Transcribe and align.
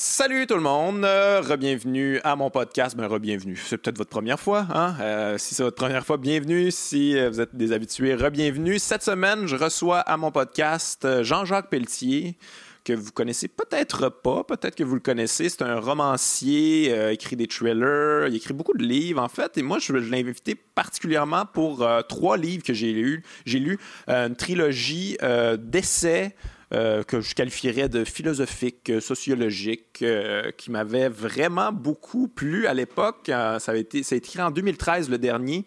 Salut 0.00 0.46
tout 0.46 0.54
le 0.54 0.60
monde, 0.60 1.04
euh, 1.04 1.40
re-bienvenue 1.40 2.20
à 2.22 2.36
mon 2.36 2.50
podcast. 2.50 2.96
Ben, 2.96 3.08
re-bienvenue. 3.08 3.56
C'est 3.56 3.78
peut-être 3.78 3.98
votre 3.98 4.10
première 4.10 4.38
fois, 4.38 4.64
hein? 4.72 4.94
Euh, 5.00 5.38
si 5.38 5.56
c'est 5.56 5.64
votre 5.64 5.74
première 5.74 6.06
fois, 6.06 6.18
bienvenue. 6.18 6.70
Si 6.70 7.18
euh, 7.18 7.28
vous 7.28 7.40
êtes 7.40 7.56
des 7.56 7.72
habitués, 7.72 8.14
re-bienvenue. 8.14 8.78
Cette 8.78 9.02
semaine, 9.02 9.48
je 9.48 9.56
reçois 9.56 9.98
à 9.98 10.16
mon 10.16 10.30
podcast 10.30 11.04
euh, 11.04 11.24
Jean-Jacques 11.24 11.68
Pelletier, 11.68 12.38
que 12.84 12.92
vous 12.92 13.10
connaissez 13.10 13.48
peut-être 13.48 14.08
pas, 14.08 14.44
peut-être 14.44 14.76
que 14.76 14.84
vous 14.84 14.94
le 14.94 15.00
connaissez. 15.00 15.48
C'est 15.48 15.62
un 15.62 15.80
romancier, 15.80 16.94
écrit 17.10 17.34
des 17.34 17.48
thrillers, 17.48 18.28
il 18.28 18.36
écrit 18.36 18.54
beaucoup 18.54 18.78
de 18.78 18.84
livres 18.84 19.20
en 19.20 19.28
fait. 19.28 19.58
Et 19.58 19.62
moi, 19.62 19.80
je, 19.80 19.92
l'ai 19.94 20.20
invité 20.20 20.54
particulièrement 20.54 21.44
pour 21.44 21.84
trois 22.08 22.36
livres 22.36 22.62
que 22.62 22.72
j'ai 22.72 22.92
lus. 22.92 23.24
J'ai 23.46 23.58
lu 23.58 23.80
une 24.06 24.36
trilogie 24.36 25.18
d'essais. 25.58 26.36
Euh, 26.74 27.02
que 27.02 27.20
je 27.20 27.34
qualifierais 27.34 27.88
de 27.88 28.04
philosophique, 28.04 28.90
euh, 28.90 29.00
sociologique, 29.00 30.00
euh, 30.02 30.50
qui 30.56 30.70
m'avait 30.70 31.08
vraiment 31.08 31.72
beaucoup 31.72 32.28
plu 32.28 32.66
à 32.66 32.74
l'époque. 32.74 33.24
Ça 33.26 33.58
a 33.68 33.74
été 33.76 34.02
écrit 34.10 34.40
en 34.40 34.50
2013 34.50 35.08
le 35.08 35.18
dernier. 35.18 35.64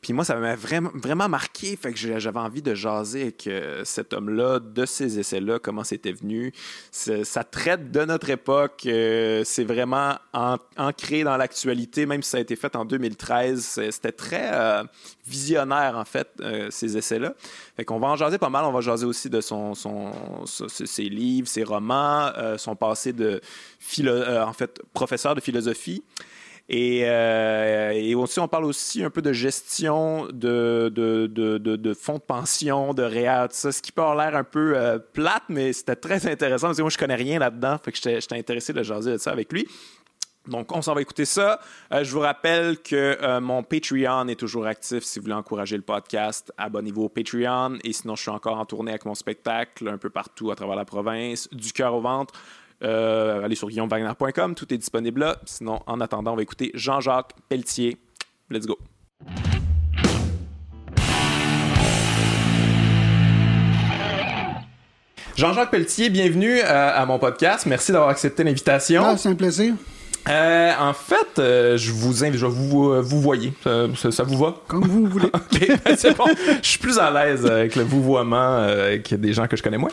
Puis 0.00 0.12
moi, 0.12 0.24
ça 0.24 0.36
m'a 0.36 0.54
vraiment, 0.56 1.28
marqué. 1.28 1.76
Fait 1.76 1.92
que 1.92 1.98
j'avais 2.18 2.38
envie 2.38 2.62
de 2.62 2.74
jaser 2.74 3.22
avec 3.22 3.48
cet 3.84 4.12
homme-là, 4.12 4.58
de 4.60 4.84
ces 4.84 5.18
essais-là, 5.18 5.58
comment 5.58 5.84
c'était 5.84 6.12
venu. 6.12 6.52
Ça 6.90 7.44
traite 7.44 7.90
de 7.90 8.04
notre 8.04 8.30
époque. 8.30 8.80
c'est 8.84 9.64
vraiment 9.64 10.16
an- 10.32 10.58
ancré 10.76 11.22
dans 11.24 11.36
l'actualité, 11.36 12.06
même 12.06 12.22
si 12.22 12.30
ça 12.30 12.38
a 12.38 12.40
été 12.40 12.56
fait 12.56 12.74
en 12.76 12.84
2013. 12.84 13.64
C'est- 13.64 13.90
C'était 13.92 14.12
très 14.12 14.50
visionnaire, 15.26 15.96
en 15.96 16.04
fait, 16.04 16.28
euh, 16.40 16.68
ces 16.70 16.96
essais-là. 16.96 17.34
Fait 17.76 17.84
qu'on 17.84 17.98
va 17.98 18.08
en 18.08 18.16
jaser 18.16 18.38
pas 18.38 18.50
mal. 18.50 18.64
On 18.64 18.72
va 18.72 18.80
jaser 18.80 19.06
aussi 19.06 19.30
de 19.30 19.40
son, 19.40 19.74
son, 19.74 20.10
ses 20.46 21.04
livres, 21.04 21.48
ses 21.48 21.64
romans, 21.64 22.30
euh, 22.36 22.58
son 22.58 22.74
passé 22.74 23.12
de 23.12 23.40
philo- 23.78 24.10
euh, 24.10 24.44
en 24.44 24.52
fait, 24.52 24.82
professeur 24.92 25.34
de 25.34 25.40
philosophie. 25.40 26.02
Et, 26.68 27.04
aussi, 28.14 28.40
on 28.40 28.48
parle 28.48 28.64
aussi 28.64 29.04
un 29.04 29.10
peu 29.10 29.20
de 29.20 29.32
gestion 29.32 30.26
de, 30.32 30.90
de, 30.94 31.26
de, 31.26 31.94
fonds 31.94 32.14
de 32.14 32.20
pension, 32.20 32.94
de 32.94 33.02
REER, 33.02 33.48
tout 33.48 33.56
ça, 33.56 33.72
ce 33.72 33.82
qui 33.82 33.92
peut 33.92 34.00
avoir 34.00 34.16
l'air 34.16 34.38
un 34.38 34.44
peu 34.44 34.74
plate, 35.12 35.42
mais 35.50 35.72
c'était 35.72 35.96
très 35.96 36.26
intéressant 36.26 36.68
parce 36.68 36.78
que 36.78 36.82
moi, 36.82 36.90
je 36.90 36.96
connais 36.96 37.16
rien 37.16 37.40
là-dedans, 37.40 37.76
fait 37.84 37.92
que 37.92 37.98
j'étais 37.98 38.38
intéressé 38.38 38.72
de 38.72 38.82
jaser 38.82 39.12
de 39.12 39.18
ça 39.18 39.32
avec 39.32 39.52
lui. 39.52 39.66
Donc, 40.48 40.74
on 40.74 40.82
s'en 40.82 40.94
va 40.94 41.02
écouter 41.02 41.24
ça. 41.24 41.60
Euh, 41.92 42.02
je 42.02 42.10
vous 42.10 42.20
rappelle 42.20 42.78
que 42.78 43.16
euh, 43.22 43.40
mon 43.40 43.62
Patreon 43.62 44.26
est 44.26 44.38
toujours 44.38 44.66
actif 44.66 45.04
si 45.04 45.18
vous 45.18 45.24
voulez 45.24 45.34
encourager 45.34 45.76
le 45.76 45.82
podcast. 45.82 46.52
Abonnez-vous 46.58 47.02
au 47.02 47.08
Patreon. 47.08 47.78
Et 47.84 47.92
sinon, 47.92 48.16
je 48.16 48.22
suis 48.22 48.30
encore 48.30 48.58
en 48.58 48.64
tournée 48.64 48.90
avec 48.90 49.04
mon 49.04 49.14
spectacle 49.14 49.88
un 49.88 49.98
peu 49.98 50.10
partout 50.10 50.50
à 50.50 50.56
travers 50.56 50.74
la 50.74 50.84
province, 50.84 51.48
du 51.52 51.72
cœur 51.72 51.94
au 51.94 52.00
ventre. 52.00 52.34
Euh, 52.82 53.44
allez 53.44 53.54
sur 53.54 53.68
guillaumewagner.com, 53.68 54.56
tout 54.56 54.74
est 54.74 54.78
disponible 54.78 55.20
là. 55.20 55.36
Sinon, 55.44 55.80
en 55.86 56.00
attendant, 56.00 56.32
on 56.32 56.36
va 56.36 56.42
écouter 56.42 56.72
Jean-Jacques 56.74 57.34
Pelletier. 57.48 57.96
Let's 58.50 58.66
go. 58.66 58.76
Jean-Jacques 65.36 65.70
Pelletier, 65.70 66.10
bienvenue 66.10 66.60
à 66.60 67.06
mon 67.06 67.20
podcast. 67.20 67.66
Merci 67.66 67.92
d'avoir 67.92 68.10
accepté 68.10 68.42
l'invitation. 68.42 69.04
Ah, 69.04 69.16
c'est 69.16 69.28
un 69.28 69.36
plaisir. 69.36 69.74
Euh, 70.28 70.72
en 70.78 70.92
fait, 70.92 71.38
euh, 71.40 71.76
je 71.76 71.90
vous 71.90 72.22
invite, 72.24 72.38
je 72.38 72.46
vais 72.46 72.52
vous, 72.52 72.90
euh, 72.90 73.00
vous 73.00 73.20
voyez. 73.20 73.52
Ça, 73.64 73.86
ça- 73.96 74.10
ça 74.12 74.22
vous 74.22 74.38
va? 74.38 74.54
Comme 74.68 74.86
vous 74.86 75.06
voulez. 75.06 75.26
Ok, 75.34 75.68
ben, 75.84 75.96
c'est 75.96 76.16
bon. 76.16 76.24
Je 76.62 76.68
suis 76.68 76.78
plus 76.78 76.98
à 76.98 77.10
l'aise 77.10 77.44
avec 77.44 77.74
le 77.76 77.82
vouvoiement 77.82 78.58
avec 78.58 79.12
des 79.14 79.32
gens 79.32 79.46
que 79.48 79.56
je 79.56 79.62
connais 79.62 79.78
moins. 79.78 79.90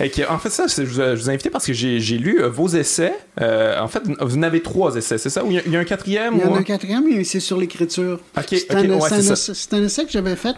Et 0.00 0.10
que, 0.10 0.28
en 0.28 0.38
fait, 0.38 0.50
ça, 0.50 0.66
je 0.66 0.82
vous, 0.82 0.94
je 1.00 1.14
vous 1.14 1.30
ai 1.30 1.34
invité 1.34 1.50
parce 1.50 1.66
que 1.66 1.72
j'ai 1.72 1.98
lu 2.18 2.42
vos 2.50 2.68
essais. 2.68 3.14
En 3.40 3.88
fait, 3.88 4.02
vous 4.20 4.36
en 4.36 4.42
avez 4.42 4.60
trois 4.60 4.94
essais, 4.96 5.18
c'est 5.18 5.30
ça? 5.30 5.44
Ou 5.44 5.50
il 5.52 5.62
y 5.66 5.70
y, 5.70 5.76
a 5.76 5.80
un 5.80 5.84
quatrième? 5.84 6.34
Il 6.36 6.40
y 6.40 6.44
en 6.44 6.50
ou 6.52 6.54
a 6.54 6.58
un? 6.58 6.62
quatrième, 6.62 7.04
mais 7.08 7.22
c'est 7.24 7.40
sur 7.40 7.56
l'écriture. 7.56 8.18
Ok, 8.36 8.44
C'est 8.50 8.70
ok, 8.72 8.76
un, 8.76 8.90
ouais, 8.90 9.12
un 9.12 9.76
un 9.78 9.84
essai 9.84 10.04
que 10.04 10.10
j'avais 10.10 10.36
fait 10.36 10.56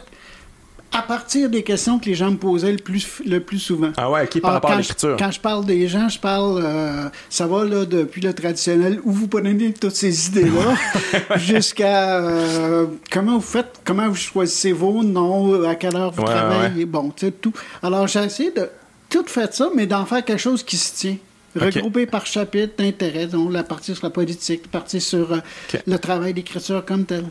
à 0.92 1.02
partir 1.02 1.48
des 1.48 1.62
questions 1.62 1.98
que 1.98 2.06
les 2.06 2.14
gens 2.14 2.30
me 2.30 2.36
posaient 2.36 2.72
le 2.72 2.78
plus, 2.78 3.22
le 3.24 3.40
plus 3.40 3.58
souvent. 3.58 3.92
Ah 3.96 4.10
ouais, 4.10 4.24
ok, 4.24 4.40
par 4.40 4.50
Alors, 4.50 4.62
rapport 4.62 4.70
à 4.72 4.78
l'écriture. 4.78 5.16
Quand 5.18 5.30
je 5.30 5.40
parle 5.40 5.64
des 5.64 5.88
gens, 5.88 6.08
je 6.08 6.18
parle, 6.18 6.60
euh, 6.62 7.08
ça 7.30 7.46
va 7.46 7.64
là, 7.64 7.84
depuis 7.86 8.20
le 8.20 8.34
traditionnel, 8.34 9.00
où 9.04 9.10
vous 9.10 9.26
prenez 9.26 9.72
toutes 9.72 9.94
ces 9.94 10.28
idées-là, 10.28 11.36
jusqu'à 11.36 12.18
euh, 12.18 12.86
comment 13.10 13.36
vous 13.36 13.40
faites, 13.40 13.80
comment 13.84 14.08
vous 14.08 14.14
choisissez 14.14 14.72
vos 14.72 15.02
noms, 15.02 15.64
à 15.64 15.74
quelle 15.76 15.96
heure 15.96 16.10
vous 16.10 16.22
Ouais, 16.22 16.28
travaillez, 16.28 16.84
bon, 16.84 17.10
tu 17.10 17.26
sais, 17.26 17.32
tout. 17.32 17.52
Alors, 17.82 18.06
j'ai 18.06 18.24
essayé 18.24 18.50
de 18.50 18.68
tout 19.08 19.24
faire 19.26 19.52
ça, 19.52 19.70
mais 19.74 19.86
d'en 19.86 20.04
faire 20.04 20.24
quelque 20.24 20.40
chose 20.40 20.62
qui 20.62 20.76
se 20.76 20.94
tient. 20.94 21.16
Ok. 21.56 21.64
Regroupé 21.64 22.06
par 22.06 22.24
chapitre 22.26 22.74
d'intérêt, 22.78 23.26
donc 23.26 23.52
la 23.52 23.62
partie 23.62 23.94
sur 23.94 24.04
la 24.04 24.10
politique, 24.10 24.62
la 24.64 24.80
partie 24.80 25.00
sur 25.00 25.32
euh, 25.32 25.38
le 25.86 25.98
travail 25.98 26.32
d'écriture 26.32 26.84
comme 26.84 27.04
tel. 27.04 27.24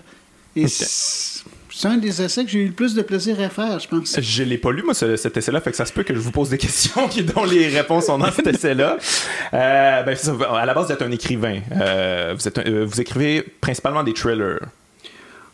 Et 0.55 0.67
c'est 0.67 1.43
c'est 1.81 1.87
un 1.87 1.97
des 1.97 2.21
essais 2.21 2.43
que 2.45 2.49
j'ai 2.51 2.59
eu 2.59 2.67
le 2.67 2.71
plus 2.73 2.93
de 2.93 3.01
plaisir 3.01 3.39
à 3.41 3.49
faire, 3.49 3.79
je 3.79 3.87
pense. 3.87 4.19
Je 4.19 4.43
l'ai 4.43 4.57
pas 4.57 4.71
lu, 4.71 4.83
moi, 4.83 4.93
ce- 4.93 5.15
cet 5.15 5.35
essai-là, 5.37 5.61
fait 5.61 5.71
que 5.71 5.77
ça 5.77 5.85
se 5.85 5.93
peut 5.93 6.03
que 6.03 6.13
je 6.13 6.19
vous 6.19 6.31
pose 6.31 6.49
des 6.49 6.57
questions 6.65 7.09
dont 7.35 7.43
les 7.45 7.67
réponses 7.69 8.05
sont 8.05 8.17
dans 8.17 8.31
cet 8.31 8.47
essai-là. 8.55 8.97
Euh, 9.53 10.03
ben, 10.03 10.15
à 10.55 10.65
la 10.65 10.73
base, 10.73 10.87
vous 10.87 10.91
êtes 10.93 11.01
un 11.01 11.11
écrivain. 11.11 11.59
Euh, 11.79 12.33
vous, 12.37 12.47
êtes 12.47 12.57
un- 12.59 12.63
euh, 12.67 12.85
vous 12.85 13.01
écrivez 13.01 13.41
principalement 13.61 14.03
des 14.03 14.13
thrillers. 14.13 14.59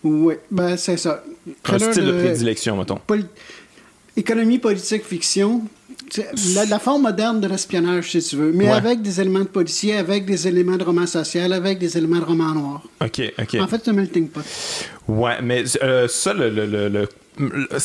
Oui, 0.03 0.35
ben 0.51 0.77
c'est 0.77 0.97
ça. 0.97 1.23
Un 1.47 1.51
Thriller 1.63 1.91
style 1.93 2.05
de 2.05 2.11
de- 2.11 2.19
prédilection, 2.19 2.77
mettons. 2.77 2.99
Poli- 3.07 3.25
Économie, 4.15 4.59
politique, 4.59 5.05
fiction. 5.05 5.61
La, 6.55 6.65
la 6.65 6.79
forme 6.79 7.01
moderne 7.03 7.41
de 7.41 7.47
l'espionnage, 7.47 8.11
si 8.11 8.21
tu 8.23 8.37
veux, 8.37 8.51
mais 8.53 8.65
Ouais. 8.65 8.71
avec 8.71 9.01
des 9.01 9.19
éléments 9.19 9.39
de 9.41 9.45
policier, 9.45 9.97
avec 9.97 10.25
des 10.25 10.47
éléments 10.47 10.77
de 10.77 10.83
roman 10.83 11.05
social, 11.05 11.51
avec 11.51 11.79
des 11.79 11.97
éléments 11.97 12.19
de 12.19 12.23
roman 12.23 12.53
noir. 12.53 12.81
OK, 13.01 13.21
OK. 13.39 13.55
En 13.59 13.67
fait, 13.67 13.81
c'est 13.83 13.89
un 13.91 13.93
melting 13.93 14.29
pot. 14.29 14.41
Ouais, 15.07 15.41
mais 15.43 15.63
euh, 15.83 16.07
ça, 16.07 16.33
le, 16.33 16.49
le, 16.49 16.65
le- 16.87 17.07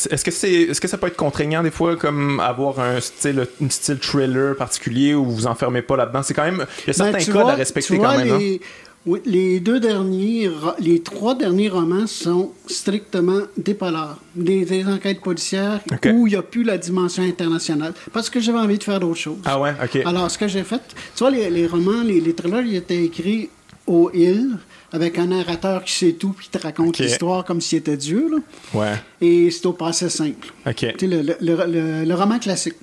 est-ce 0.09 0.23
que 0.23 0.31
c'est, 0.31 0.51
est-ce 0.51 0.79
que 0.81 0.87
ça 0.87 0.97
peut 0.97 1.07
être 1.07 1.17
contraignant 1.17 1.61
des 1.61 1.69
fois, 1.69 1.95
comme 1.95 2.39
avoir 2.39 2.79
un 2.79 2.99
style, 3.01 3.45
un 3.61 3.69
style 3.69 3.99
thriller 3.99 4.55
particulier 4.55 5.13
où 5.13 5.25
vous 5.25 5.35
vous 5.35 5.47
enfermez 5.47 5.81
pas 5.81 5.97
là-dedans? 5.97 6.23
C'est 6.23 6.33
quand 6.33 6.45
même, 6.45 6.65
il 6.85 6.87
y 6.87 6.89
a 6.91 6.93
certains 6.93 7.11
Ben, 7.11 7.23
tu 7.23 7.31
codes 7.31 7.41
vois- 7.41 7.51
à 7.51 7.55
respecter 7.55 7.97
vois, 7.97 8.13
quand 8.13 8.17
même. 8.17 8.31
hein? 8.31 8.57
Oui, 9.05 9.19
les 9.25 9.59
deux 9.59 9.81
derniers, 9.81 10.49
les 10.79 11.01
trois 11.01 11.35
derniers 11.35 11.67
romans 11.67 12.07
sont 12.07 12.51
strictement 12.67 13.41
des 13.57 13.73
polars, 13.73 14.17
des, 14.33 14.63
des 14.63 14.85
enquêtes 14.85 15.19
policières 15.19 15.81
où 16.13 16.25
il 16.25 16.31
n'y 16.31 16.35
a 16.37 16.41
plus 16.41 16.63
la 16.63 16.77
dimension 16.77 17.21
internationale, 17.23 17.93
parce 18.13 18.29
que 18.29 18.39
j'avais 18.39 18.59
envie 18.59 18.77
de 18.77 18.83
faire 18.83 19.01
d'autres 19.01 19.19
choses. 19.19 19.39
Ah 19.43 19.59
ouais, 19.59 19.73
ok. 19.83 19.97
Alors, 20.05 20.31
ce 20.31 20.37
que 20.37 20.47
j'ai 20.47 20.63
fait, 20.63 20.79
tu 21.15 21.19
vois, 21.19 21.31
les, 21.31 21.49
les 21.49 21.67
romans, 21.67 22.01
les, 22.01 22.21
les 22.21 22.33
thrillers, 22.33 22.61
ils 22.65 22.75
étaient 22.77 23.03
écrits 23.03 23.49
au 23.87 24.09
île, 24.13 24.57
avec 24.93 25.17
un 25.19 25.25
narrateur 25.25 25.83
qui 25.83 25.91
sait 25.93 26.13
tout, 26.13 26.29
puis 26.29 26.45
qui 26.49 26.57
te 26.57 26.63
raconte 26.63 26.97
l'histoire 26.99 27.43
comme 27.43 27.59
s'il 27.59 27.79
était 27.79 27.97
Dieu, 27.97 28.29
là. 28.31 28.37
Ouais, 28.79 28.93
Et 29.19 29.51
c'est 29.51 29.65
au 29.65 29.73
passé 29.73 30.07
simple. 30.07 30.53
ok. 30.65 30.75
Tu 30.75 30.87
sais, 30.99 31.07
le, 31.07 31.21
le- 31.23 31.35
le- 31.41 31.65
le- 31.67 32.05
le 32.05 32.15
roman 32.15 32.39
classique. 32.39 32.75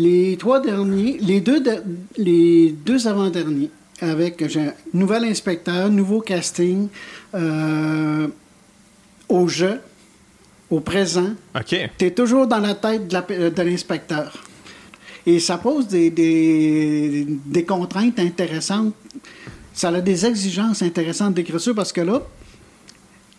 Les 0.00 0.36
trois 0.36 0.58
derniers, 0.60 1.16
les 1.20 1.40
deux, 1.40 1.60
de- 1.60 1.82
les 2.18 2.70
deux 2.84 3.06
avant-derniers, 3.06 3.70
avec 4.00 4.46
j'ai 4.48 4.60
un 4.60 4.72
nouvel 4.92 5.24
inspecteur, 5.24 5.88
nouveau 5.90 6.20
casting, 6.20 6.88
euh, 7.34 8.28
au 9.28 9.48
jeu, 9.48 9.80
au 10.70 10.80
présent, 10.80 11.30
Ok. 11.54 11.76
tu 11.98 12.04
es 12.04 12.10
toujours 12.10 12.46
dans 12.46 12.58
la 12.58 12.74
tête 12.74 13.08
de 13.08 13.48
de 13.48 13.62
l'inspecteur. 13.62 14.42
Et 15.28 15.40
ça 15.40 15.58
pose 15.58 15.88
des, 15.88 16.08
des, 16.10 17.26
des 17.46 17.64
contraintes 17.64 18.18
intéressantes. 18.20 18.94
Ça 19.74 19.88
a 19.88 20.00
des 20.00 20.24
exigences 20.24 20.82
intéressantes 20.82 21.34
d'écriture 21.34 21.74
parce 21.74 21.92
que 21.92 22.00
là, 22.00 22.22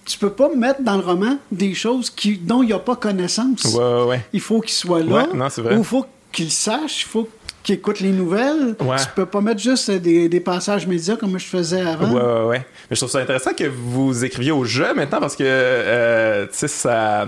tu 0.05 0.17
peux 0.17 0.31
pas 0.31 0.49
mettre 0.53 0.81
dans 0.83 0.97
le 0.97 1.03
roman 1.03 1.37
des 1.49 1.73
choses 1.73 2.09
qui, 2.09 2.37
dont 2.37 2.61
il 2.61 2.67
n'y 2.67 2.73
a 2.73 2.79
pas 2.79 2.97
connaissance. 2.97 3.63
Ouais, 3.73 3.83
ouais, 3.83 4.03
ouais. 4.05 4.25
Il 4.33 4.41
faut 4.41 4.59
qu'il 4.59 4.73
soit 4.73 5.01
là. 5.01 5.27
Non, 5.33 5.49
c'est 5.49 5.61
vrai. 5.61 5.75
Ou 5.75 5.79
il 5.79 5.85
faut 5.85 6.05
qu'il 6.31 6.51
sache, 6.51 7.03
il 7.03 7.07
faut 7.07 7.29
qu'il 7.67 7.75
écoute 7.75 7.99
les 7.99 8.11
nouvelles. 8.11 8.75
Ouais. 8.79 8.95
Tu 8.97 9.05
peux 9.15 9.25
pas 9.25 9.41
mettre 9.41 9.59
juste 9.61 9.91
des, 9.91 10.29
des 10.29 10.39
passages 10.39 10.87
médias 10.87 11.15
comme 11.17 11.37
je 11.37 11.45
faisais 11.45 11.81
avant. 11.81 12.09
Ouais, 12.11 12.21
ouais, 12.21 12.45
ouais. 12.47 12.65
Mais 12.89 12.95
je 12.95 12.99
trouve 13.01 13.09
ça 13.09 13.19
intéressant 13.19 13.51
que 13.53 13.65
vous 13.65 14.23
écriviez 14.23 14.51
au 14.51 14.63
jeu 14.63 14.93
maintenant 14.95 15.19
parce 15.19 15.35
que, 15.35 15.43
euh, 15.45 16.45
tu 16.45 16.51
sais, 16.53 16.67
ça. 16.67 17.27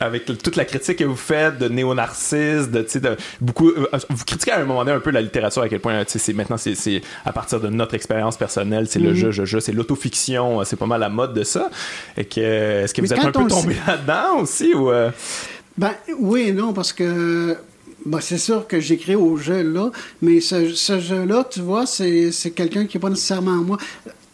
Avec 0.00 0.26
toute 0.26 0.56
la 0.56 0.64
critique 0.64 0.98
que 0.98 1.04
vous 1.04 1.16
faites 1.16 1.58
de 1.58 1.68
néo-narcisse, 1.68 2.68
de, 2.70 2.82
tu 2.82 2.90
sais, 2.90 3.00
de 3.00 3.16
beaucoup. 3.40 3.70
euh, 3.70 3.86
vous 4.10 4.24
critiquez 4.24 4.52
à 4.52 4.60
un 4.60 4.64
moment 4.64 4.84
donné 4.84 4.96
un 4.96 5.00
peu 5.00 5.10
la 5.10 5.20
littérature, 5.22 5.62
à 5.62 5.68
quel 5.68 5.80
point, 5.80 6.04
tu 6.04 6.18
sais, 6.18 6.32
maintenant, 6.32 6.56
c'est- 6.58 7.00
à 7.24 7.32
partir 7.32 7.60
de 7.60 7.68
notre 7.68 7.94
expérience 7.94 8.36
personnelle, 8.36 8.86
c'est 8.88 8.98
le 8.98 9.10
Mhm. 9.10 9.14
jeu, 9.16 9.30
jeu, 9.30 9.44
jeu, 9.46 9.60
c'est 9.60 9.72
l'autofiction, 9.72 10.60
euh, 10.60 10.64
c'est 10.64 10.76
pas 10.76 10.86
mal 10.86 11.00
la 11.00 11.08
mode 11.08 11.32
de 11.32 11.42
ça. 11.44 11.70
Et 12.16 12.24
que, 12.24 12.40
est-ce 12.84 12.92
que 12.92 13.00
Mais 13.00 13.08
vous 13.08 13.14
êtes 13.14 13.20
un 13.20 13.32
peu 13.32 13.46
tombé 13.46 13.74
là-dedans 13.86 14.40
aussi 14.42 14.74
ou. 14.74 14.90
euh, 14.90 15.10
Ben 15.78 15.92
oui 16.18 16.46
et 16.48 16.52
non, 16.52 16.72
parce 16.72 16.92
que 16.92 17.56
ben, 18.06 18.20
c'est 18.20 18.38
sûr 18.38 18.66
que 18.66 18.80
j'écris 18.80 19.16
au 19.16 19.36
jeu 19.36 19.62
là, 19.62 19.90
mais 20.22 20.40
ce, 20.40 20.74
ce 20.74 20.98
jeu-là, 21.00 21.44
tu 21.50 21.60
vois, 21.60 21.86
c'est 21.86 22.30
c'est 22.32 22.50
quelqu'un 22.52 22.86
qui 22.86 22.96
n'est 22.96 23.00
pas 23.00 23.10
nécessairement 23.10 23.56
moi. 23.56 23.76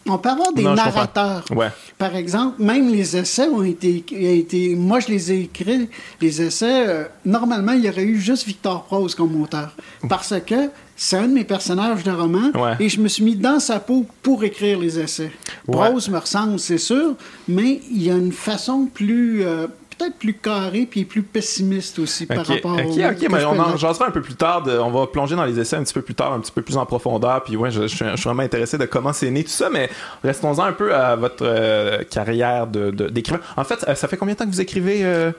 On 0.07 0.19
peut 0.19 0.29
avoir 0.29 0.53
des 0.53 0.61
Non, 0.61 0.75
narrateurs. 0.75 1.43
Ouais. 1.49 1.69
Par 1.97 2.15
exemple, 2.15 2.61
même 2.61 2.89
les 2.89 3.17
essais 3.17 3.47
ont 3.47 3.63
été, 3.63 4.05
a 4.13 4.15
été. 4.33 4.75
Moi, 4.75 4.99
je 4.99 5.07
les 5.07 5.31
ai 5.31 5.39
écrits, 5.41 5.89
les 6.21 6.43
essais. 6.43 6.87
euh, 6.87 7.03
normalement, 7.25 7.71
il 7.71 7.85
y 7.85 7.89
aurait 7.89 8.03
eu 8.03 8.19
juste 8.19 8.45
Victor 8.45 8.83
Prose 8.83 9.15
comme 9.15 9.41
auteur. 9.41 9.75
Parce 10.07 10.31
que 10.45 10.69
c'est 10.95 11.17
un 11.17 11.27
de 11.27 11.33
mes 11.33 11.43
personnages 11.43 12.03
de 12.03 12.11
roman 12.11 12.51
Ouais. 12.53 12.73
et 12.79 12.87
je 12.87 13.01
me 13.01 13.07
suis 13.07 13.23
mis 13.23 13.35
dans 13.35 13.59
sa 13.59 13.79
peau 13.79 14.05
pour 14.21 14.43
écrire 14.43 14.77
les 14.77 14.99
essais. 14.99 15.31
Ouais. 15.67 15.89
Brose 15.89 16.07
me 16.09 16.19
ressemble, 16.19 16.59
c'est 16.59 16.77
sûr, 16.77 17.15
mais 17.47 17.81
il 17.89 18.03
y 18.03 18.11
a 18.11 18.15
une 18.15 18.31
façon 18.31 18.85
plus, 18.85 19.43
euh, 19.43 19.65
peut-être 19.97 20.15
plus 20.17 20.33
carrée 20.33 20.85
puis 20.89 21.05
plus 21.05 21.23
pessimiste 21.23 21.99
aussi 21.99 22.25
par 22.25 22.45
rapport 22.45 22.73
ok, 22.73 22.81
ok, 23.11 23.27
mais 23.31 23.45
on 23.45 23.59
en 23.59 23.77
jasera 23.77 24.07
un 24.07 24.11
peu 24.11 24.21
plus 24.21 24.35
tard. 24.35 24.63
de- 24.63 24.77
on 24.77 24.91
va 24.91 25.07
plonger 25.07 25.35
dans 25.35 25.45
les 25.45 25.59
essais 25.59 25.75
un 25.75 25.83
petit 25.83 25.93
peu 25.93 26.01
plus 26.01 26.15
tard, 26.15 26.33
un 26.33 26.39
petit 26.39 26.51
peu 26.51 26.61
plus 26.61 26.77
en 26.77 26.85
profondeur. 26.85 27.43
Puis 27.43 27.55
ouais, 27.55 27.71
je, 27.71 27.83
je 27.83 27.87
suis, 27.87 28.05
je 28.05 28.15
suis 28.15 28.23
vraiment 28.25 28.43
intéressé 28.43 28.77
de 28.77 28.85
comment 28.85 29.13
c'est 29.13 29.31
né 29.31 29.43
tout 29.43 29.49
ça. 29.49 29.69
Mais 29.69 29.89
restons-en 30.23 30.63
un 30.63 30.73
peu 30.73 30.93
à 30.95 31.15
votre 31.15 31.43
euh, 31.45 32.03
carrière 32.03 32.67
de, 32.67 32.91
de- 32.91 33.09
d'écrivain. 33.09 33.41
En 33.57 33.63
fait, 33.63 33.85
euh, 33.87 33.95
ça 33.95 34.07
fait 34.07 34.17
combien 34.17 34.33
de 34.33 34.39
temps 34.39 34.45
que 34.45 34.51
vous 34.51 34.61
écrivez 34.61 35.03
euh, 35.05 35.31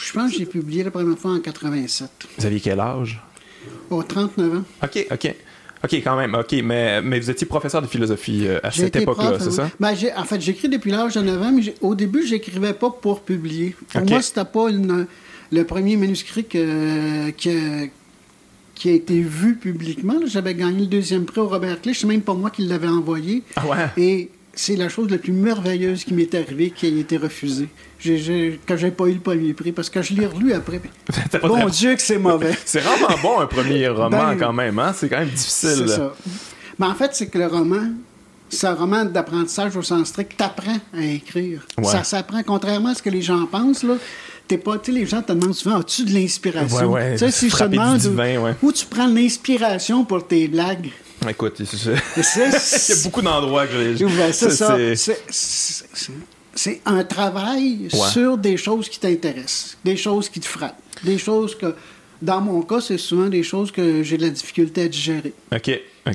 Je 0.00 0.12
pense 0.12 0.30
que 0.32 0.38
j'ai 0.38 0.46
publié 0.46 0.84
la 0.84 0.90
première 0.90 1.18
fois 1.18 1.32
en 1.32 1.38
87. 1.40 2.08
Vous 2.38 2.46
aviez 2.46 2.60
quel 2.60 2.80
âge? 2.80 3.22
Au 3.90 4.02
39 4.02 4.58
ans. 4.58 4.62
Ok, 4.82 5.06
ok. 5.10 5.34
Ok, 5.84 5.94
quand 5.94 6.16
même, 6.16 6.34
ok, 6.34 6.52
mais, 6.64 7.02
mais 7.02 7.18
vous 7.18 7.30
étiez 7.30 7.46
professeur 7.46 7.82
de 7.82 7.86
philosophie 7.88 8.46
euh, 8.46 8.60
à 8.62 8.70
J'ai 8.70 8.82
cette 8.84 8.96
époque-là, 8.96 9.34
c'est 9.40 9.48
hein. 9.48 9.50
ça? 9.50 9.70
Ben, 9.80 9.94
j'ai- 9.94 10.14
en 10.14 10.24
fait, 10.24 10.40
j'écris 10.40 10.68
depuis 10.68 10.90
l'âge 10.92 11.14
de 11.14 11.20
9 11.22 11.42
ans, 11.42 11.50
mais 11.52 11.62
j'ai- 11.62 11.74
au 11.80 11.94
début, 11.96 12.24
j'écrivais 12.26 12.72
pas 12.72 12.90
pour 12.90 13.22
publier. 13.22 13.74
Pour 13.92 14.02
Ok. 14.02 14.10
moi, 14.10 14.22
c'était 14.22 14.44
pas 14.44 14.68
une- 14.70 15.06
le 15.50 15.64
premier 15.64 15.96
manuscrit 15.96 16.44
que- 16.44 17.30
que- 17.30 17.88
qui 18.74 18.88
a 18.90 18.92
été 18.92 19.20
vu 19.20 19.56
publiquement. 19.56 20.14
J'avais 20.26 20.54
gagné 20.54 20.80
le 20.80 20.86
deuxième 20.86 21.24
prix 21.24 21.40
au 21.40 21.48
Robert 21.48 21.80
Clich. 21.80 21.98
C'est 22.00 22.06
même 22.06 22.22
pas 22.22 22.34
moi 22.34 22.50
qui 22.50 22.62
l'avais 22.62 22.88
envoyé. 22.88 23.42
Ah 23.56 23.66
ouais? 23.66 23.76
Et 24.02 24.30
c'est 24.54 24.76
la 24.76 24.88
chose 24.88 25.10
la 25.10 25.18
plus 25.18 25.32
merveilleuse 25.32 26.04
qui 26.04 26.14
m'est 26.14 26.34
arrivée 26.34 26.70
qui 26.70 26.86
a 26.86 26.88
été 26.88 27.16
refusée. 27.16 27.68
J'ai, 27.98 28.18
j'ai, 28.18 28.60
que 28.66 28.76
j'ai 28.76 28.90
pas 28.90 29.06
eu 29.06 29.14
le 29.14 29.20
premier 29.20 29.54
prix, 29.54 29.72
parce 29.72 29.88
que 29.88 30.02
je 30.02 30.14
l'ai 30.14 30.26
relu 30.26 30.52
après. 30.52 30.80
Bon 31.42 31.68
Dieu 31.68 31.94
que 31.94 32.02
c'est 32.02 32.18
mauvais. 32.18 32.54
C'est 32.64 32.80
vraiment 32.80 33.16
bon 33.22 33.40
un 33.40 33.46
premier 33.46 33.88
roman 33.88 34.10
Ben, 34.10 34.36
quand 34.38 34.52
même, 34.52 34.78
hein? 34.78 34.92
C'est 34.94 35.08
quand 35.08 35.18
même 35.18 35.28
difficile. 35.28 35.84
C'est 35.86 35.96
ça. 35.96 36.14
Mais 36.78 36.86
en 36.86 36.94
fait, 36.94 37.14
c'est 37.14 37.28
que 37.28 37.38
le 37.38 37.46
roman, 37.46 37.90
c'est 38.48 38.66
un 38.66 38.74
roman 38.74 39.04
d'apprentissage 39.04 39.76
au 39.76 39.82
sens 39.82 40.08
strict. 40.08 40.36
T'apprends 40.36 40.80
à 40.94 41.02
écrire. 41.02 41.66
Ouais. 41.78 41.84
Ça 41.84 42.04
s'apprend, 42.04 42.42
contrairement 42.42 42.90
à 42.90 42.94
ce 42.94 43.02
que 43.02 43.10
les 43.10 43.22
gens 43.22 43.46
pensent, 43.46 43.82
là. 43.82 43.94
T'es 44.48 44.58
pas, 44.58 44.76
les 44.88 45.06
gens 45.06 45.22
te 45.22 45.32
demandent 45.32 45.54
souvent, 45.54 45.78
as-tu 45.78 46.04
de 46.04 46.12
l'inspiration? 46.12 46.78
Ouais, 46.78 46.84
ouais, 46.84 47.12
Tu 47.12 47.18
sais, 47.18 47.30
si 47.30 47.48
je 47.48 47.56
te 47.56 47.64
demande 47.64 47.98
divin, 47.98 48.54
où, 48.62 48.66
où 48.66 48.72
tu 48.72 48.84
prends 48.86 49.06
l'inspiration 49.06 50.04
pour 50.04 50.26
tes 50.26 50.48
blagues. 50.48 50.90
Écoute, 51.28 51.54
il 51.60 51.64
y 51.66 52.92
a 52.92 53.02
beaucoup 53.04 53.22
d'endroits 53.22 53.66
que 53.66 53.94
j'ai. 53.96 54.04
Ben, 54.04 54.32
c'est 54.32 54.50
ça. 54.50 54.76
un 56.86 57.04
travail 57.04 57.88
Ouais. 57.92 58.08
sur 58.12 58.36
des 58.38 58.56
choses 58.56 58.88
qui 58.88 58.98
t'intéressent, 58.98 59.76
des 59.84 59.96
choses 59.96 60.28
qui 60.28 60.40
te 60.40 60.46
frappent, 60.46 60.80
des 61.04 61.18
choses 61.18 61.54
que, 61.56 61.74
dans 62.20 62.40
mon 62.40 62.62
cas, 62.62 62.80
c'est 62.80 62.98
souvent 62.98 63.28
des 63.28 63.42
choses 63.42 63.70
que 63.72 64.02
j'ai 64.02 64.16
de 64.16 64.22
la 64.22 64.30
difficulté 64.30 64.82
à 64.82 64.88
digérer. 64.88 65.32
Ok. 65.54 65.70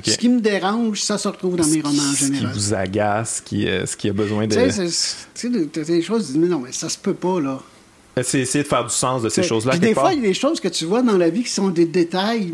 Ce 0.06 0.16
qui 0.18 0.28
me 0.28 0.40
dérange, 0.40 1.00
ça 1.00 1.16
se 1.18 1.26
retrouve 1.28 1.56
dans 1.56 1.66
mes 1.66 1.80
romans 1.80 2.02
en 2.02 2.12
Ce 2.12 2.18
qui 2.18 2.24
général. 2.26 2.52
vous 2.54 2.74
agace, 2.74 3.40
qui, 3.44 3.66
euh, 3.66 3.86
ce 3.86 3.96
qui 3.96 4.08
a 4.10 4.12
besoin 4.12 4.46
de. 4.46 4.54
Tu 4.54 4.70
sais, 5.34 5.84
des 5.84 6.02
choses, 6.02 6.26
tu 6.26 6.32
dis, 6.34 6.38
mais 6.38 6.48
non, 6.48 6.58
mais 6.60 6.72
ça 6.72 6.88
se 6.88 6.98
peut 6.98 7.14
pas, 7.14 7.40
là. 7.40 7.60
C'est 8.22 8.40
essayer 8.40 8.64
de 8.64 8.68
faire 8.68 8.84
du 8.84 8.92
sens 8.92 9.22
de 9.22 9.28
ces 9.28 9.42
choses-là. 9.44 9.78
des 9.78 9.94
fois, 9.94 10.12
il 10.12 10.20
y 10.20 10.24
a 10.24 10.28
des 10.28 10.34
choses 10.34 10.60
que 10.60 10.68
tu 10.68 10.84
vois 10.84 11.02
dans 11.02 11.16
la 11.16 11.30
vie 11.30 11.42
qui 11.44 11.50
sont 11.50 11.68
des 11.68 11.86
détails, 11.86 12.52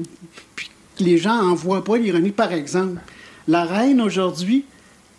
puis 0.55 0.71
les 1.01 1.19
gens 1.19 1.37
en 1.37 1.55
voient 1.55 1.85
pas 1.85 1.97
l'ironie. 1.97 2.31
Par 2.31 2.53
exemple, 2.53 3.01
la 3.49 3.65
reine, 3.65 4.01
aujourd'hui, 4.01 4.65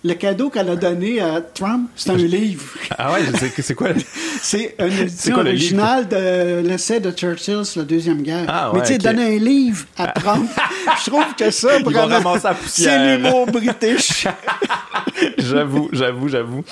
le 0.03 0.13
cadeau 0.13 0.49
qu'elle 0.49 0.69
a 0.69 0.75
donné 0.75 1.19
à 1.19 1.41
Trump, 1.41 1.89
c'est 1.95 2.11
un 2.11 2.15
livre. 2.15 2.63
Ah 2.97 3.13
ouais, 3.13 3.21
c'est 3.59 3.73
quoi? 3.73 3.89
C'est 4.41 4.75
une 4.77 4.99
édition 4.99 5.33
quoi 5.33 5.43
le 5.43 5.49
originale 5.49 6.07
de 6.07 6.67
l'essai 6.67 6.99
de 6.99 7.09
Churchill 7.09 7.65
sur 7.65 7.81
la 7.81 7.85
Deuxième 7.87 8.21
Guerre. 8.21 8.45
Ah 8.47 8.69
Mais 8.71 8.79
ouais, 8.81 8.85
tu 8.85 8.93
sais, 8.93 8.99
ok. 8.99 9.01
donner 9.01 9.37
un 9.37 9.39
livre 9.39 9.85
à 9.97 10.07
Trump, 10.09 10.47
je 11.03 11.09
trouve 11.09 11.33
que 11.35 11.49
ça, 11.49 11.79
vraiment, 11.79 12.35
c'est 12.67 13.17
l'humour 13.17 13.47
british. 13.47 14.27
j'avoue, 15.37 15.89
j'avoue, 15.91 16.27
j'avoue. 16.27 16.63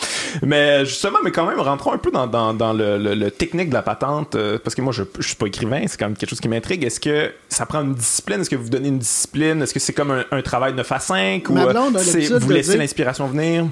Mais 0.41 0.85
justement, 0.85 1.19
mais 1.23 1.31
quand 1.31 1.45
même, 1.45 1.59
rentrons 1.59 1.91
un 1.93 1.97
peu 1.97 2.11
dans, 2.11 2.27
dans, 2.27 2.53
dans 2.53 2.73
le, 2.73 2.97
le- 2.97 3.15
le 3.15 3.31
technique 3.31 3.69
de 3.69 3.73
la 3.73 3.81
patente, 3.81 4.35
euh, 4.35 4.57
parce 4.63 4.75
que 4.75 4.81
moi, 4.81 4.91
je, 4.93 5.03
je 5.19 5.27
suis 5.27 5.35
pas 5.35 5.47
écrivain, 5.47 5.83
c'est 5.87 5.97
quand 5.99 6.07
même 6.07 6.17
quelque 6.17 6.29
chose 6.29 6.39
qui 6.41 6.47
m'intrigue. 6.49 6.83
Est-ce 6.83 6.99
que 6.99 7.31
ça 7.49 7.65
prend 7.65 7.81
une 7.81 7.93
discipline? 7.95 8.41
Est-ce 8.41 8.49
que 8.49 8.55
vous 8.55 8.69
donnez 8.69 8.89
une 8.89 8.99
discipline? 8.99 9.61
Est-ce 9.61 9.73
que 9.73 9.79
c'est 9.79 9.93
comme 9.93 10.11
un, 10.11 10.23
un 10.31 10.41
travail 10.41 10.73
9 10.73 10.91
à 10.91 10.99
5? 10.99 11.49
Ou 11.49 11.57
euh, 11.57 11.71
blonde 11.71 11.93
l'habitude 11.93 12.33
vous 12.39 12.49
laissez 12.51 12.77
l'inspiration 12.77 13.27
venir? 13.27 13.65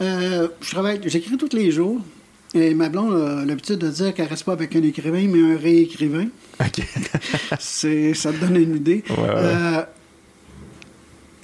Euh, 0.00 0.48
je 0.60 0.70
travaille, 0.70 1.00
j'écris 1.06 1.36
tous 1.36 1.54
les 1.56 1.70
jours. 1.70 2.00
Et 2.54 2.72
ma 2.74 2.88
blonde 2.88 3.14
a 3.14 3.44
l'habitude 3.44 3.78
de 3.78 3.88
dire 3.88 4.14
qu'elle 4.14 4.28
reste 4.28 4.44
pas 4.44 4.52
avec 4.52 4.74
un 4.76 4.82
écrivain, 4.82 5.26
mais 5.28 5.54
un 5.54 5.58
réécrivain. 5.58 6.28
OK. 6.60 6.80
C'est, 7.58 8.14
ça 8.14 8.32
te 8.32 8.36
donne 8.38 8.56
une 8.56 8.76
idée. 8.76 9.02
Ouais, 9.10 9.16
ouais. 9.16 9.84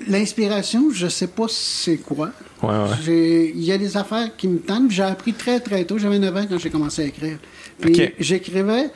L'inspiration, 0.08 0.90
je 0.92 1.06
sais 1.08 1.26
pas 1.26 1.46
c'est 1.48 1.96
quoi. 1.98 2.30
Ouais, 2.62 2.68
ouais. 2.70 2.74
J'ai- 3.04 3.52
Il 3.54 3.64
y 3.64 3.72
a 3.72 3.78
des 3.78 3.96
affaires 3.96 4.28
qui 4.36 4.48
me 4.48 4.58
tentent. 4.58 4.90
J'ai 4.90 5.02
appris 5.02 5.32
très, 5.32 5.60
très 5.60 5.84
tôt. 5.84 5.98
J'avais 5.98 6.18
9 6.18 6.36
ans 6.36 6.46
quand 6.48 6.58
j'ai 6.58 6.70
commencé 6.70 7.02
à 7.02 7.04
écrire. 7.06 7.38
Puis 7.80 7.92
j'écrivais, 8.18 8.90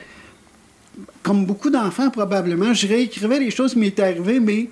comme 1.23 1.45
beaucoup 1.45 1.71
d'enfants 1.71 2.11
probablement, 2.11 2.73
je 2.73 2.87
réécrivais 2.87 3.39
les 3.39 3.51
choses 3.51 3.73
qui 3.73 3.79
m'étaient 3.81 4.03
arrivées, 4.05 4.41
mais 4.41 4.69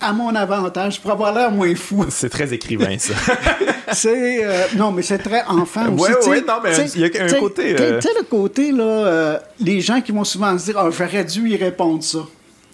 à 0.00 0.12
mon 0.12 0.34
avantage, 0.34 1.00
pour 1.00 1.10
avoir 1.12 1.32
l'air 1.32 1.50
moins 1.50 1.74
fou. 1.74 2.04
C'est 2.10 2.28
très 2.28 2.52
écrivain, 2.52 2.98
ça. 2.98 3.14
C'est 3.92 4.44
euh, 4.44 4.64
non, 4.76 4.90
mais 4.90 5.02
c'est 5.02 5.18
très 5.18 5.44
enfant 5.44 5.88
aussi. 5.94 6.12
Sais. 6.20 6.28
ouais, 6.28 6.40
non, 6.40 6.54
mais 6.62 6.70
il 6.96 7.00
y 7.00 7.04
a 7.04 7.24
un 7.24 7.28
côté, 7.38 7.70
Tu 7.70 7.76
sais- 7.78 7.82
euh, 7.84 8.00
tu 8.00 8.08
sais, 8.08 8.14
le 8.18 8.24
côté, 8.24 8.72
là, 8.72 8.82
euh, 8.84 9.38
les 9.60 9.80
gens 9.80 10.00
qui 10.00 10.10
vont 10.10 10.24
souvent 10.24 10.58
se 10.58 10.64
dire 10.64 10.76
Ah, 10.78 10.90
j'aurais 10.90 11.24
dû 11.24 11.48
y 11.48 11.56
répondre 11.56 12.02
ça. 12.02 12.18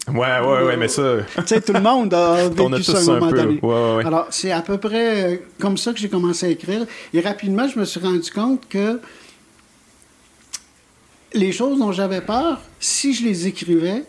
Ouais, 0.08 0.14
ouais, 0.40 0.62
ouais, 0.64 0.76
mais 0.76 0.88
ça. 0.88 1.18
Tu 1.36 1.42
sais, 1.46 1.60
tout 1.60 1.72
le 1.72 1.80
monde 1.80 2.12
a 2.14 2.48
vécu 2.48 2.82
ça 2.82 2.98
à 2.98 3.00
un 3.00 3.04
moment 3.04 3.28
peu. 3.30 3.36
donné. 3.36 3.60
Ouais, 3.62 3.68
ouais, 3.68 3.94
ouais. 3.96 4.06
Alors, 4.06 4.26
c'est 4.30 4.50
à 4.52 4.62
peu 4.62 4.78
près 4.78 5.34
euh, 5.34 5.36
comme 5.60 5.76
ça 5.76 5.92
que 5.92 5.98
j'ai 5.98 6.08
commencé 6.08 6.46
à 6.46 6.48
écrire. 6.50 6.86
Et 7.14 7.20
rapidement, 7.20 7.68
je 7.68 7.78
me 7.78 7.84
suis 7.84 8.00
rendu 8.00 8.30
compte 8.30 8.68
que 8.68 9.00
les 11.34 11.52
choses 11.52 11.78
dont 11.78 11.92
j'avais 11.92 12.20
peur, 12.20 12.60
si 12.80 13.14
je 13.14 13.24
les 13.24 13.46
écrivais, 13.46 14.04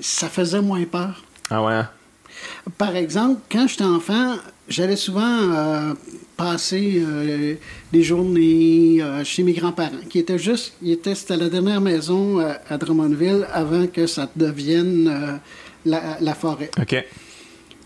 ça 0.00 0.28
faisait 0.28 0.60
moins 0.60 0.84
peur. 0.84 1.24
Ah 1.50 1.62
ouais. 1.62 1.82
Par 2.76 2.96
exemple, 2.96 3.40
quand 3.50 3.66
j'étais 3.68 3.84
enfant, 3.84 4.34
j'allais 4.68 4.96
souvent 4.96 5.22
euh, 5.52 5.94
passer 6.36 7.02
euh, 7.04 7.54
des 7.92 8.02
journées 8.02 8.98
euh, 9.00 9.24
chez 9.24 9.42
mes 9.42 9.52
grands-parents, 9.52 10.04
qui 10.08 10.18
étaient 10.18 10.38
juste, 10.38 10.74
ils 10.82 10.92
étaient, 10.92 11.14
c'était 11.14 11.36
la 11.36 11.48
dernière 11.48 11.80
maison 11.80 12.40
euh, 12.40 12.52
à 12.68 12.76
Drummondville 12.76 13.46
avant 13.52 13.86
que 13.86 14.06
ça 14.06 14.28
devienne 14.34 15.08
euh, 15.08 15.36
la, 15.84 16.18
la 16.20 16.34
forêt. 16.34 16.70
OK. 16.80 17.04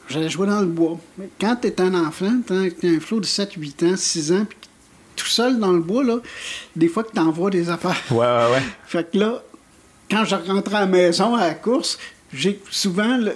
J'allais 0.09 0.31
jouer 0.31 0.47
dans 0.47 0.61
le 0.61 0.67
bois. 0.67 0.99
Mais 1.19 1.29
quand 1.39 1.57
tu 1.57 1.69
es 1.69 1.81
un 1.81 1.95
enfant, 1.95 2.33
tu 2.47 2.53
as 2.53 2.91
un 2.91 3.01
flot 3.01 3.21
de 3.21 3.27
7, 3.27 3.53
8 3.55 3.83
ans, 3.83 3.97
6 3.97 4.33
ans, 4.33 4.47
puis 4.49 4.59
tout 5.17 5.27
seul 5.27 5.59
dans 5.59 5.73
le 5.73 5.81
bois, 5.81 6.05
là, 6.05 6.19
des 6.77 6.89
fois 6.89 7.05
que 7.05 7.13
tu 7.13 7.21
envoies 7.21 7.51
des 7.51 7.69
affaires. 7.69 8.01
Ouais, 8.11 8.19
ouais, 8.19 8.53
ouais. 8.53 8.63
Fait 8.87 9.11
que 9.11 9.19
là, 9.19 9.43
quand 10.11 10.25
je 10.25 10.37
rentrais 10.37 10.77
à 10.77 10.81
la 10.81 10.87
maison 10.87 11.35
à 11.35 11.49
la 11.49 11.55
course, 11.55 11.99
j'ai 12.33 12.61
souvent, 12.71 13.19
le, 13.19 13.35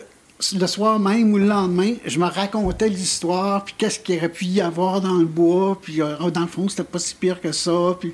le 0.59 0.67
soir 0.67 0.99
même 0.99 1.33
ou 1.33 1.39
le 1.39 1.47
lendemain, 1.47 1.93
je 2.05 2.19
me 2.19 2.27
racontais 2.27 2.89
l'histoire, 2.89 3.65
puis 3.65 3.75
qu'est-ce 3.79 3.99
qu'il 4.01 4.17
aurait 4.17 4.29
pu 4.29 4.47
y 4.47 4.61
avoir 4.61 5.01
dans 5.01 5.15
le 5.19 5.25
bois, 5.25 5.79
puis 5.81 6.03
euh, 6.03 6.17
dans 6.31 6.41
le 6.41 6.47
fond, 6.47 6.69
c'était 6.69 6.85
pas 6.85 6.99
si 6.99 7.15
pire 7.15 7.41
que 7.41 7.53
ça, 7.53 7.97
puis... 8.01 8.13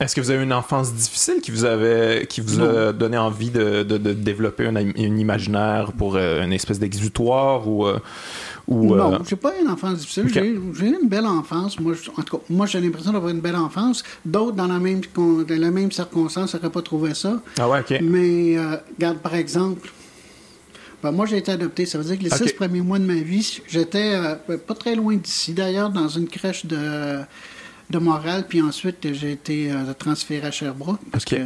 Est-ce 0.00 0.16
que 0.16 0.20
vous 0.20 0.32
avez 0.32 0.42
une 0.42 0.52
enfance 0.52 0.92
difficile 0.92 1.36
qui 1.40 1.52
vous 1.52 1.64
avait 1.64 2.26
qui 2.28 2.40
vous 2.40 2.60
a 2.60 2.92
donné 2.92 3.16
envie 3.16 3.50
de, 3.50 3.84
de- 3.84 3.96
de 3.96 4.12
développer 4.12 4.66
un, 4.66 4.74
un 4.74 4.82
imaginaire 4.92 5.92
pour 5.96 6.16
euh, 6.16 6.42
une 6.44 6.52
espèce 6.52 6.80
d'exutoire 6.80 7.66
ou 7.68 7.86
euh, 7.86 8.00
ou 8.66 8.96
Non, 8.96 9.14
euh, 9.14 9.18
j'ai 9.26 9.36
pas 9.36 9.52
une 9.58 9.68
enfance 9.68 9.98
difficile. 10.00 10.28
J'ai 10.34 10.46
eu 10.48 10.96
une 11.00 11.08
belle 11.08 11.26
enfance. 11.26 11.78
Moi, 11.78 11.94
en 12.18 12.22
tout 12.22 12.38
cas, 12.38 12.42
moi, 12.50 12.66
j'ai 12.66 12.80
l'impression 12.80 13.12
d'avoir 13.12 13.30
une 13.30 13.40
belle 13.40 13.54
enfance. 13.56 14.02
D'autres, 14.24 14.56
dans 14.56 14.66
la 14.66 14.80
même, 14.80 15.00
dans 15.16 15.44
la 15.48 15.70
même 15.70 15.92
circonstance, 15.92 16.54
n'auraient 16.54 16.70
pas 16.70 16.82
trouvé 16.82 17.14
ça. 17.14 17.40
ah 17.60 17.68
ouais 17.68 17.78
ok 17.78 18.00
Mais, 18.02 18.58
euh, 18.58 18.76
regarde, 18.98 19.18
par 19.18 19.36
exemple, 19.36 19.88
ben, 21.04 21.12
moi, 21.12 21.26
j'ai 21.26 21.36
été 21.36 21.52
adopté. 21.52 21.84
Ça 21.86 21.98
veut 21.98 22.04
dire 22.04 22.18
que 22.18 22.24
les 22.24 22.32
Ok. 22.32 22.48
six 22.48 22.52
premiers 22.54 22.80
mois 22.80 22.98
de 22.98 23.04
ma 23.04 23.14
vie, 23.14 23.60
j'étais 23.68 24.14
euh, 24.14 24.34
pas 24.56 24.74
très 24.74 24.94
loin 24.96 25.14
d'ici, 25.16 25.52
d'ailleurs, 25.52 25.90
dans 25.90 26.08
une 26.08 26.26
crèche 26.28 26.64
de, 26.66 27.20
de 27.90 27.98
Montréal. 27.98 28.46
Puis 28.48 28.62
ensuite, 28.62 29.06
j'ai 29.12 29.32
été 29.32 29.70
euh, 29.70 29.92
transféré 29.98 30.46
à 30.46 30.50
Sherbrooke. 30.50 30.98
Parce 31.12 31.26
que 31.26 31.36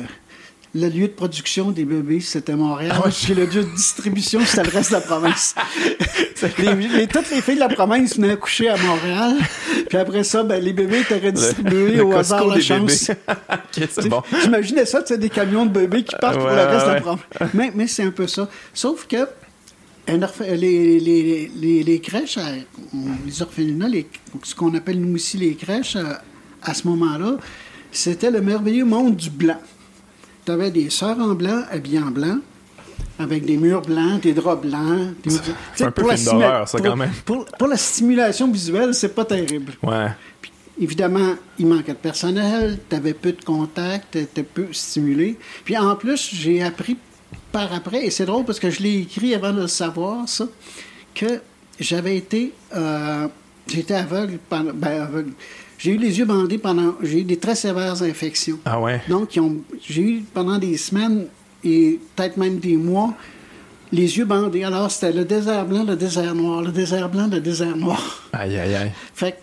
le 0.75 0.89
lieu 0.89 1.09
de 1.09 1.13
production 1.13 1.71
des 1.73 1.85
bébés, 1.85 2.21
c'était 2.21 2.55
Montréal. 2.55 2.93
Ah 2.95 3.07
ouais. 3.07 3.11
Puis 3.11 3.35
le 3.35 3.47
lieu 3.47 3.65
de 3.65 3.75
distribution, 3.75 4.41
c'était 4.45 4.63
le 4.65 4.71
reste 4.71 4.91
de 4.91 4.97
la 4.97 5.01
province. 5.01 5.55
les, 6.59 6.75
les- 6.75 7.07
toutes 7.09 7.31
les 7.31 7.41
filles 7.41 7.55
de 7.57 7.61
la 7.61 7.69
province 7.71 8.17
venaient 8.17 8.33
accoucher 8.33 8.69
à 8.69 8.77
Montréal. 8.77 9.35
Puis 9.89 9.99
après 9.99 10.23
ça, 10.25 10.43
ben, 10.45 10.63
les 10.63 10.73
bébés 10.75 11.01
étaient 11.01 11.19
redistribués 11.19 11.97
le 11.97 12.05
au 12.05 12.13
hasard 12.15 12.47
la 12.47 12.55
des 12.57 12.61
chance. 12.61 13.09
bébés. 13.09 13.21
ok 13.83 13.89
c'est 13.91 14.09
bon 14.09 14.23
J'imaginais 14.43 14.85
ça, 14.87 15.01
tu 15.03 15.09
sais, 15.09 15.19
des 15.19 15.31
camions 15.31 15.65
de 15.67 15.71
bébés 15.73 16.05
qui 16.05 16.15
partent 16.21 16.39
pour 16.39 16.49
le 16.49 16.55
reste 16.55 16.87
de 16.87 16.93
la 16.93 17.01
province. 17.01 17.25
Mais, 17.55 17.73
mais 17.75 17.87
c'est 17.87 18.03
un 18.05 18.11
peu 18.11 18.27
ça. 18.27 18.49
Sauf 18.75 19.07
que 19.09 19.27
un 20.09 20.19
les, 20.57 20.99
les, 21.01 21.51
les, 21.55 21.83
les 21.83 22.01
crèches, 22.01 22.39
les 23.27 23.43
orphelinats, 23.43 23.89
ce 24.43 24.55
qu'on 24.55 24.75
appelle 24.75 25.01
nous 25.01 25.17
ici 25.17 25.37
les 25.37 25.55
crèches, 25.55 25.97
à, 25.97 26.23
à 26.63 26.75
ce 26.75 26.89
moment-là, 26.89 27.37
c'était 27.93 28.31
le 28.31 28.41
merveilleux 28.41 28.85
monde 28.85 29.17
du 29.17 29.31
blanc. 29.31 29.61
Tu 30.47 30.53
avais 30.53 30.71
des 30.71 30.89
sœurs 30.91 31.19
en 31.19 31.35
blanc, 31.35 31.63
habillées 31.71 32.01
en 32.01 32.11
blanc. 32.11 32.39
avec 33.19 33.45
des 33.45 33.57
murs 33.57 33.83
blancs, 33.83 34.23
des 34.23 34.33
draps 34.33 34.63
blancs. 34.67 35.15
Des... 35.25 35.31
Sais, 35.75 35.85
un 35.85 35.91
peu 35.91 36.09
film 36.15 36.25
d'horreur, 36.25 36.69
ça, 36.69 36.79
pour- 36.79 36.87
quand 36.87 36.97
même. 36.97 37.11
Pour, 37.25 37.45
pour 37.45 37.69
la 37.69 37.77
stimulation 37.77 38.51
visuelle, 38.51 38.95
c'est 38.95 39.15
pas 39.15 39.25
terrible. 39.25 39.73
Ouais. 39.83 40.07
Puis, 40.41 40.53
évidemment, 40.81 41.35
il 41.59 41.67
manquait 41.67 41.93
de 41.93 41.99
personnel, 41.99 42.79
tu 42.89 42.95
avais 42.97 43.15
peu 43.15 43.33
de 43.33 43.45
contacts, 43.45 44.13
tu 44.13 44.19
étais 44.19 44.43
peu 44.45 44.69
stimulé. 44.73 45.37
Puis 45.65 45.77
en 45.77 45.97
plus, 45.97 46.31
j'ai 46.33 46.63
appris 46.63 46.97
par 47.53 47.73
après, 47.73 48.07
et 48.07 48.11
c'est 48.11 48.27
drôle 48.27 48.45
parce 48.45 48.59
que 48.61 48.71
je 48.71 48.83
l'ai 48.83 48.99
écrit 49.01 49.35
avant 49.35 49.53
de 49.53 49.63
le 49.63 49.67
savoir, 49.69 50.29
ça, 50.29 50.47
que 51.15 51.41
j'avais 51.81 52.17
été. 52.17 52.53
euh, 52.75 53.29
J'étais 53.67 53.95
aveugle 53.95 54.39
pendant. 54.49 54.73
Ben, 54.75 55.03
aveugle. 55.03 55.33
J'ai 55.77 55.93
eu 55.93 55.99
les 55.99 56.19
yeux 56.19 56.25
bandés 56.25 56.57
pendant. 56.59 56.95
J'ai 57.03 57.21
eu 57.21 57.25
des 57.25 57.37
très 57.37 57.55
sévères 57.55 58.03
infections. 58.03 58.59
Ah 58.65 58.81
ouais? 58.81 59.03
Donc, 59.09 59.39
j'ai 59.87 60.03
eu 60.03 60.25
pendant 60.33 60.57
des 60.59 60.77
semaines 60.79 61.27
et 61.63 62.01
peut-être 62.17 62.37
même 62.39 62.59
des 62.59 62.77
mois 62.77 63.13
les 63.93 64.17
yeux 64.19 64.25
bandés. 64.25 64.65
Alors, 64.65 64.91
c'était 64.91 65.13
le 65.13 65.25
désert 65.25 65.65
blanc, 65.67 65.85
le 65.85 65.97
désert 65.97 66.35
noir, 66.35 66.63
le 66.63 66.73
désert 66.73 67.09
blanc, 67.11 67.29
le 67.31 67.41
désert 67.41 67.77
noir. 67.77 68.23
Aïe, 68.33 68.57
aïe, 68.59 68.75
aïe. 68.75 68.91
Fait 69.15 69.33
que- 69.33 69.37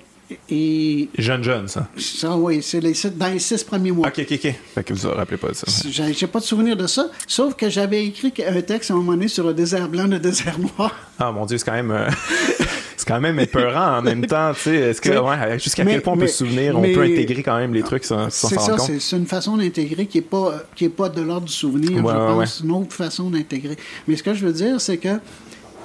et 0.49 1.07
Jeune, 1.17 1.43
jeune, 1.43 1.67
ça. 1.67 1.87
ça, 1.97 2.35
oui, 2.35 2.61
c'est 2.63 2.79
les 2.79 2.93
dans 3.15 3.27
les 3.31 3.39
six 3.39 3.63
premiers 3.63 3.91
mois. 3.91 4.07
Ok, 4.07 4.19
ok, 4.19 4.31
ok. 4.43 4.53
Fait 4.73 4.83
que 4.83 4.93
vous 4.93 5.07
vous 5.07 5.15
rappelez 5.15 5.37
pas 5.37 5.49
de 5.49 5.53
ça. 5.53 5.65
J'ai 5.89 6.27
pas 6.27 6.39
de 6.39 6.45
souvenir 6.45 6.75
de 6.75 6.87
ça, 6.87 7.07
sauf 7.27 7.53
que 7.55 7.69
j'avais 7.69 8.05
écrit 8.05 8.33
un 8.47 8.61
texte 8.61 8.89
à 8.91 8.93
un 8.93 8.97
moment 8.97 9.11
donné 9.13 9.27
sur 9.27 9.45
le 9.45 9.53
désert 9.53 9.87
blanc, 9.87 10.07
le 10.07 10.19
désert 10.19 10.57
noir. 10.59 10.93
Ah 11.19 11.31
mon 11.31 11.45
dieu, 11.45 11.57
c'est 11.57 11.65
quand 11.65 11.73
même. 11.73 11.91
euh, 11.91 12.09
c'est 12.97 13.07
quand 13.07 13.19
même 13.21 13.39
épeurant 13.39 13.97
en 13.99 14.01
même 14.01 14.25
temps, 14.25 14.51
tu 14.55 14.61
sais. 14.61 14.75
Est-ce 14.75 15.01
que, 15.01 15.09
ouais, 15.09 15.59
jusqu'à 15.59 15.85
quel 15.85 16.01
point 16.01 16.13
on 16.13 16.17
peut 16.17 16.27
se 16.27 16.37
souvenir, 16.37 16.75
on 16.77 16.81
peut 16.81 17.01
intégrer 17.03 17.43
quand 17.43 17.57
même 17.57 17.73
les 17.73 17.83
trucs 17.83 18.03
sans 18.05 18.29
s'en 18.31 18.49
ça, 18.49 18.55
rendre 18.61 18.77
compte? 18.77 18.85
c'est 18.87 18.99
c'est 18.99 19.17
une 19.17 19.27
façon 19.27 19.57
d'intégrer 19.57 20.07
qui 20.07 20.17
n'est 20.17 20.23
pas, 20.23 20.53
qui 20.75 20.85
est 20.85 20.89
pas 20.89 21.09
de 21.09 21.21
l'ordre 21.21 21.45
du 21.47 21.53
souvenir, 21.53 22.03
Ouais, 22.03 22.13
je 22.13 22.17
ouais, 22.17 22.45
pense. 22.45 22.61
une 22.63 22.71
autre 22.71 22.93
façon 22.93 23.29
d'intégrer. 23.29 23.77
Mais 24.07 24.15
ce 24.15 24.23
que 24.23 24.33
je 24.33 24.45
veux 24.45 24.53
dire, 24.53 24.81
c'est 24.81 24.97
que 24.97 25.19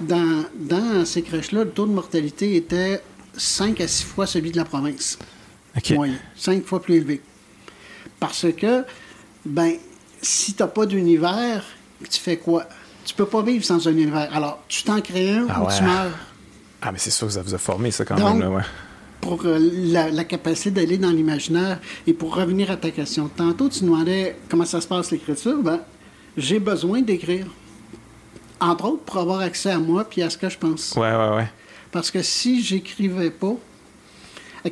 dans, 0.01 0.45
dans 0.59 1.05
ces 1.05 1.21
crèches-là, 1.21 1.65
le 1.65 1.71
taux 1.71 1.85
de 1.87 1.93
mortalité 1.93 2.57
était 2.57 3.03
5 3.37 3.81
à 3.81 3.89
6 3.89 4.05
fois 4.05 4.27
celui 4.27 4.51
de 4.51 4.57
la 4.57 4.65
province. 4.65 5.19
Moyen, 5.93 6.15
cinq 6.37 6.65
fois 6.65 6.83
plus 6.83 6.97
élevé. 6.97 7.21
Parce 8.19 8.47
que, 8.57 8.85
ben, 9.45 9.73
si 10.21 10.55
tu 10.55 10.63
n'as 10.63 10.69
pas 10.69 10.85
d'univers, 10.85 11.65
tu 12.11 12.21
fais 12.21 12.37
quoi? 12.37 12.65
Tu 13.05 13.15
peux 13.15 13.25
pas 13.27 13.43
vivre 13.43 13.65
sans 13.65 13.87
un 13.87 13.93
univers. 13.93 14.29
Alors, 14.35 14.63
tu 14.69 14.83
t'en 14.83 15.01
crées 15.01 15.31
un 15.31 15.47
Ah 15.49 15.63
ou 15.63 15.67
ouais. 15.67 15.77
tu 15.77 15.85
meurs. 15.85 16.11
Ah, 16.83 16.93
mais 16.93 16.99
c'est 16.99 17.11
sûr 17.11 17.27
que 17.29 17.33
ça 17.35 17.43
vous 17.43 17.55
a 17.55 17.59
formé, 17.59 17.91
ça, 17.91 18.05
quand 18.05 18.17
Donc, 18.17 18.31
même, 18.35 18.41
là, 18.41 18.51
ouais. 18.51 18.63
Pour 19.21 19.45
euh, 19.45 19.59
la, 19.61 20.11
la 20.11 20.25
capacité 20.25 20.71
d'aller 20.71 20.99
dans 20.99 21.11
l'imaginaire 21.11 21.79
et 22.07 22.13
pour 22.15 22.35
revenir 22.35 22.71
à 22.71 22.77
ta 22.77 22.91
question. 22.91 23.29
Tantôt, 23.29 23.69
tu 23.69 23.85
demandais 23.85 24.37
comment 24.49 24.65
ça 24.65 24.81
se 24.81 24.87
passe 24.89 25.11
l'écriture. 25.11 25.63
Ben, 25.63 25.81
j'ai 26.37 26.59
besoin 26.59 27.01
d'écrire. 27.03 27.47
Entre 28.61 28.85
autres, 28.87 29.03
pour 29.05 29.19
avoir 29.19 29.41
accès 29.41 29.71
à 29.71 29.79
moi 29.79 30.05
puis 30.09 30.23
à 30.23 30.31
ce 30.31 30.37
que 30.37 30.49
je 30.49 30.59
pense. 30.59 30.93
Ouais, 30.97 31.11
ouais, 31.15 31.37
ouais. 31.37 31.51
Parce 31.93 32.11
que 32.11 32.23
si 32.23 32.63
j'écrivais 32.63 33.31
pas, 33.31 33.55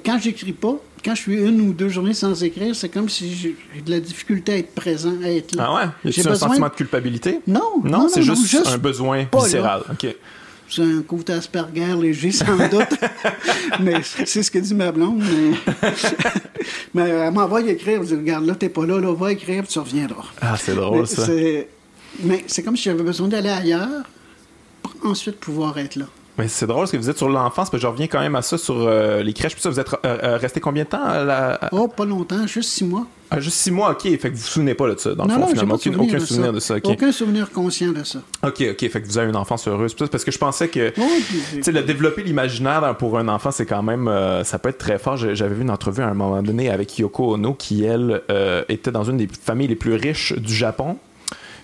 quand 0.04 0.18
j'écris 0.20 0.52
pas, 0.52 0.76
quand 1.04 1.14
je 1.14 1.20
suis 1.22 1.34
une 1.36 1.60
ou 1.60 1.72
deux 1.72 1.88
journées 1.88 2.14
sans 2.14 2.42
écrire, 2.42 2.74
c'est 2.74 2.88
comme 2.88 3.08
si 3.08 3.34
j'ai 3.34 3.56
de 3.80 3.90
la 3.90 4.00
difficulté 4.00 4.52
à 4.52 4.58
être 4.58 4.74
présent, 4.74 5.14
à 5.22 5.28
être 5.30 5.54
là. 5.54 5.66
Ah 5.68 5.74
ouais? 5.74 6.12
J'ai 6.12 6.20
un 6.26 6.30
besoin- 6.30 6.48
sentiment 6.48 6.68
de 6.68 6.74
culpabilité? 6.74 7.40
Non, 7.46 7.80
Non, 7.84 8.02
non, 8.02 8.08
c'est 8.08 8.22
juste, 8.22 8.46
juste 8.46 8.66
un 8.66 8.78
besoin 8.78 9.26
viscéral. 9.32 9.82
OK. 9.90 10.14
C'est 10.70 10.82
un 10.82 11.00
côté 11.00 11.32
Asperger 11.32 11.94
léger, 11.98 12.30
sans 12.30 12.56
doute. 12.68 12.94
mais 13.80 14.02
c'est 14.02 14.42
ce 14.42 14.50
que 14.50 14.58
dit 14.58 14.74
ma 14.74 14.92
blonde. 14.92 15.22
Mais, 15.24 15.72
mais 16.94 17.08
elle 17.08 17.32
m'envoie 17.32 17.62
écrire. 17.62 18.00
Elle 18.02 18.06
dit 18.06 18.14
Regarde, 18.14 18.44
là, 18.44 18.54
t'es 18.54 18.68
pas 18.68 18.84
là, 18.84 19.00
là, 19.00 19.14
va 19.14 19.32
écrire, 19.32 19.62
puis 19.62 19.72
tu 19.72 19.78
reviendras. 19.78 20.26
Ah, 20.42 20.56
c'est 20.58 20.74
drôle, 20.74 21.00
Mais 21.00 21.06
ça. 21.06 21.26
Mais 22.22 22.44
c'est 22.46 22.62
comme 22.62 22.76
si 22.76 22.82
j'avais 22.82 23.02
besoin 23.02 23.28
d'aller 23.28 23.48
ailleurs 23.48 24.02
pour 24.82 24.94
ensuite 25.10 25.36
pouvoir 25.40 25.78
être 25.78 25.96
là. 25.96 26.06
Mais 26.38 26.46
c'est 26.48 26.66
drôle 26.66 26.82
parce 26.82 26.92
que 26.92 26.96
vous 26.96 27.10
êtes 27.10 27.16
sur 27.18 27.28
l'enfance, 27.28 27.68
que 27.68 27.78
je 27.78 27.86
reviens 27.86 28.06
quand 28.06 28.20
même 28.20 28.36
à 28.36 28.42
ça 28.42 28.56
sur 28.58 28.76
euh, 28.86 29.22
les 29.24 29.32
crèches. 29.32 29.54
Puis 29.54 29.62
ça, 29.62 29.70
vous 29.70 29.80
êtes 29.80 29.92
euh, 29.92 29.96
euh, 30.22 30.36
resté 30.36 30.60
combien 30.60 30.84
de 30.84 30.88
temps? 30.88 31.02
à 31.04 31.24
la- 31.24 31.60
Oh, 31.72 31.88
pas 31.88 32.04
longtemps, 32.04 32.46
juste 32.46 32.70
six 32.70 32.84
mois. 32.84 33.06
Ah, 33.30 33.40
juste 33.40 33.56
six 33.58 33.70
mois, 33.70 33.90
ok. 33.90 34.02
Fait 34.02 34.16
que 34.18 34.28
vous 34.28 34.36
vous 34.36 34.46
souvenez 34.46 34.74
pas 34.74 34.88
de 34.88 34.98
ça, 34.98 35.14
dans 35.14 35.24
le 35.24 35.30
fond, 35.30 35.40
non, 35.40 35.46
finalement. 35.48 35.76
souvenir, 35.76 36.00
aucun 36.00 36.14
de, 36.18 36.24
souvenir 36.24 36.46
ça. 36.46 36.52
de 36.52 36.60
ça. 36.60 36.74
Aucun 36.84 37.12
souvenir 37.12 37.50
conscient 37.50 37.92
de 37.92 38.02
ça. 38.04 38.20
Ok, 38.42 38.62
ok. 38.70 38.88
Fait 38.88 39.02
que 39.02 39.06
vous 39.06 39.18
avez 39.18 39.28
une 39.28 39.36
enfance 39.36 39.66
heureuse. 39.68 39.94
Parce 39.94 40.24
que 40.24 40.30
je 40.30 40.38
pensais 40.38 40.68
que. 40.68 40.92
Oui, 40.96 41.24
Tu 41.54 41.62
sais, 41.62 41.72
le 41.72 41.82
développer 41.82 42.22
l'imaginaire 42.22 42.96
pour 42.98 43.18
un 43.18 43.28
enfant, 43.28 43.50
c'est 43.50 43.66
quand 43.66 43.82
même. 43.82 44.08
euh, 44.08 44.44
ça 44.44 44.58
peut 44.58 44.68
être 44.70 44.78
très 44.78 44.98
fort. 44.98 45.16
J'avais 45.16 45.54
vu 45.54 45.62
une 45.62 45.70
entrevue 45.70 46.02
à 46.02 46.08
un 46.08 46.14
moment 46.14 46.40
donné 46.42 46.70
avec 46.70 46.96
Yoko 46.98 47.34
Ono, 47.34 47.52
qui, 47.52 47.84
elle, 47.84 48.22
euh, 48.30 48.62
était 48.70 48.92
dans 48.92 49.04
une 49.04 49.16
des 49.18 49.28
familles 49.28 49.68
les 49.68 49.76
plus 49.76 49.94
riches 49.94 50.32
du 50.34 50.54
Japon. 50.54 50.96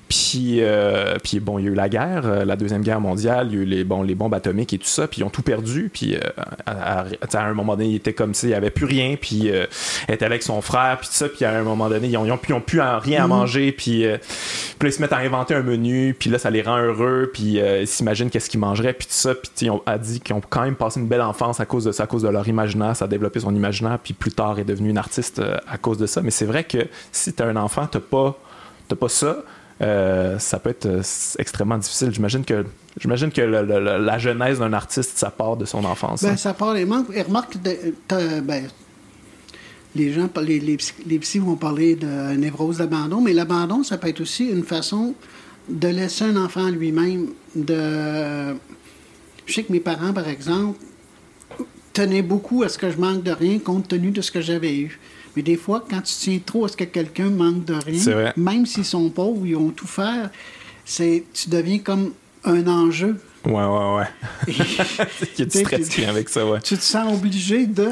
Puis, 0.08 0.58
euh, 0.60 1.16
puis 1.22 1.40
bon, 1.40 1.58
il 1.58 1.64
y 1.64 1.68
a 1.68 1.70
eu 1.70 1.74
la 1.74 1.88
guerre, 1.88 2.22
euh, 2.26 2.44
la 2.44 2.56
Deuxième 2.56 2.82
Guerre 2.82 3.00
mondiale, 3.00 3.48
il 3.50 3.54
y 3.56 3.58
a 3.58 3.62
eu 3.62 3.64
les, 3.64 3.84
bon, 3.84 4.02
les 4.02 4.14
bombes 4.14 4.34
atomiques 4.34 4.72
et 4.72 4.78
tout 4.78 4.86
ça, 4.86 5.08
puis 5.08 5.22
ils 5.22 5.24
ont 5.24 5.30
tout 5.30 5.42
perdu. 5.42 5.90
Puis 5.92 6.14
euh, 6.14 6.20
à, 6.66 7.00
à- 7.00 7.04
tu 7.04 7.16
sais, 7.30 7.36
à 7.38 7.44
un 7.44 7.54
moment 7.54 7.74
donné, 7.76 7.88
il 7.88 7.94
était 7.96 8.12
comme 8.12 8.34
s'il 8.34 8.50
n'y 8.50 8.54
avait 8.54 8.70
plus 8.70 8.84
rien, 8.86 9.16
puis 9.20 9.50
euh, 9.50 9.66
elle 10.06 10.14
était 10.16 10.24
avec 10.26 10.42
son 10.42 10.60
frère, 10.60 10.98
puis 10.98 11.08
tout 11.08 11.14
ça, 11.14 11.28
puis 11.28 11.44
à 11.44 11.56
un 11.56 11.62
moment 11.62 11.88
donné, 11.88 12.08
ils 12.08 12.16
ont, 12.16 12.24
ils 12.26 12.32
ont, 12.32 12.36
plus- 12.38 12.52
ils 12.52 12.56
ont 12.56 12.60
plus 12.60 12.80
à- 12.80 12.98
rien 12.98 13.24
à 13.24 13.26
manger, 13.26 13.72
puis, 13.72 14.04
puis 14.04 14.08
là, 14.08 14.88
ils 14.88 14.92
se 14.92 15.00
mettent 15.00 15.12
à 15.12 15.18
inventer 15.18 15.54
un 15.54 15.62
menu, 15.62 16.14
puis 16.18 16.30
là, 16.30 16.38
ça 16.38 16.50
les 16.50 16.62
rend 16.62 16.78
heureux, 16.78 17.30
puis 17.32 17.58
ils 17.58 17.86
s'imaginent 17.88 18.30
qu'est-ce 18.30 18.50
qu'ils 18.50 18.60
mangeraient, 18.60 18.92
puis 18.92 19.06
tout 19.06 19.14
ça, 19.14 19.34
puis 19.34 19.50
tu 19.56 19.64
ils 19.64 19.70
ont 19.70 19.82
a 19.86 19.96
dit 19.98 20.20
qu'ils 20.20 20.34
ont 20.34 20.42
quand 20.48 20.62
même 20.62 20.76
passé 20.76 21.00
une 21.00 21.08
belle 21.08 21.22
enfance 21.22 21.60
à 21.60 21.64
cause 21.66 21.84
de 21.84 21.92
ça, 21.92 22.02
à 22.04 22.06
cause 22.06 22.22
de 22.22 22.28
leur 22.28 22.46
imaginaire, 22.46 22.94
ça 22.94 23.06
a 23.06 23.08
développé 23.08 23.40
son 23.40 23.54
imaginaire, 23.54 23.98
puis 24.02 24.12
plus 24.14 24.32
tard 24.32 24.58
est 24.58 24.64
devenu 24.64 24.90
une 24.90 24.98
artiste 24.98 25.40
à 25.66 25.78
cause 25.78 25.96
de 25.98 26.06
ça. 26.06 26.20
Mais 26.22 26.30
c'est 26.30 26.44
vrai 26.44 26.64
que 26.64 26.86
si 27.10 27.32
t'as 27.32 27.46
un 27.46 27.56
enfant, 27.56 27.86
t'as 27.90 28.00
pas, 28.00 28.38
t'as 28.88 28.96
pas 28.96 29.08
ça. 29.08 29.38
Euh, 29.82 30.38
ça 30.38 30.58
peut 30.58 30.70
être 30.70 30.86
euh, 30.86 31.02
extrêmement 31.38 31.78
difficile. 31.78 32.10
J'imagine 32.12 32.44
que, 32.44 32.64
j'imagine 33.00 33.30
que 33.30 33.40
le- 33.40 33.62
le- 33.64 33.80
le- 33.80 33.98
la 34.04 34.18
genèse 34.18 34.58
d'un 34.60 34.72
artiste, 34.72 35.18
ça 35.18 35.30
part 35.30 35.56
de 35.56 35.64
son 35.64 35.84
enfance. 35.84 36.22
Ben, 36.22 36.30
hein. 36.30 36.36
ça 36.36 36.54
part 36.54 36.74
les 36.74 36.84
manques. 36.84 37.06
Et 37.14 37.22
remarque, 37.22 37.56
de- 37.62 38.40
ben, 38.40 38.64
les 39.96 40.12
gens, 40.12 40.28
les, 40.42 40.60
les, 40.60 40.76
psy- 40.76 40.94
les 41.06 41.18
psys 41.18 41.38
vont 41.38 41.56
parler 41.56 41.94
de 41.96 42.34
névrose 42.36 42.78
d'abandon, 42.78 43.20
mais 43.20 43.32
l'abandon, 43.32 43.82
ça 43.82 43.96
peut 43.98 44.08
être 44.08 44.20
aussi 44.20 44.46
une 44.48 44.64
façon 44.64 45.14
de 45.68 45.88
laisser 45.88 46.24
un 46.24 46.36
enfant 46.36 46.68
lui-même. 46.68 47.28
De... 47.54 48.54
Je 49.46 49.52
sais 49.54 49.62
que 49.64 49.72
mes 49.72 49.80
parents, 49.80 50.12
par 50.12 50.28
exemple, 50.28 50.78
tenaient 51.92 52.22
beaucoup 52.22 52.62
à 52.64 52.68
ce 52.68 52.76
que 52.78 52.90
je 52.90 52.96
manque 52.98 53.22
de 53.22 53.30
rien 53.30 53.58
compte 53.58 53.88
tenu 53.88 54.10
de 54.10 54.20
ce 54.20 54.30
que 54.32 54.40
j'avais 54.40 54.76
eu. 54.76 54.98
Mais 55.36 55.42
des 55.42 55.56
fois, 55.56 55.84
quand 55.88 56.00
tu 56.02 56.14
tiens 56.14 56.38
trop 56.44 56.64
à 56.64 56.68
ce 56.68 56.76
que 56.76 56.84
quelqu'un 56.84 57.30
manque 57.30 57.64
de 57.64 57.74
rien, 57.74 58.32
même 58.36 58.66
s'ils 58.66 58.84
sont 58.84 59.08
pauvres, 59.10 59.44
ils 59.46 59.56
ont 59.56 59.70
tout 59.70 59.86
faire, 59.86 60.30
c'est, 60.84 61.24
tu 61.32 61.48
deviens 61.50 61.78
comme 61.78 62.12
un 62.44 62.66
enjeu. 62.66 63.16
Ouais, 63.44 63.52
ouais, 63.52 63.96
ouais. 63.96 64.06
Il 64.48 65.38
y 65.38 65.42
a 65.42 65.44
du 65.44 65.58
stress 65.58 65.88
qui 65.88 66.00
vient 66.02 66.10
avec 66.10 66.28
ça, 66.28 66.46
ouais. 66.46 66.60
Tu 66.62 66.76
te 66.76 66.82
sens 66.82 67.12
obligé 67.12 67.66
de... 67.66 67.88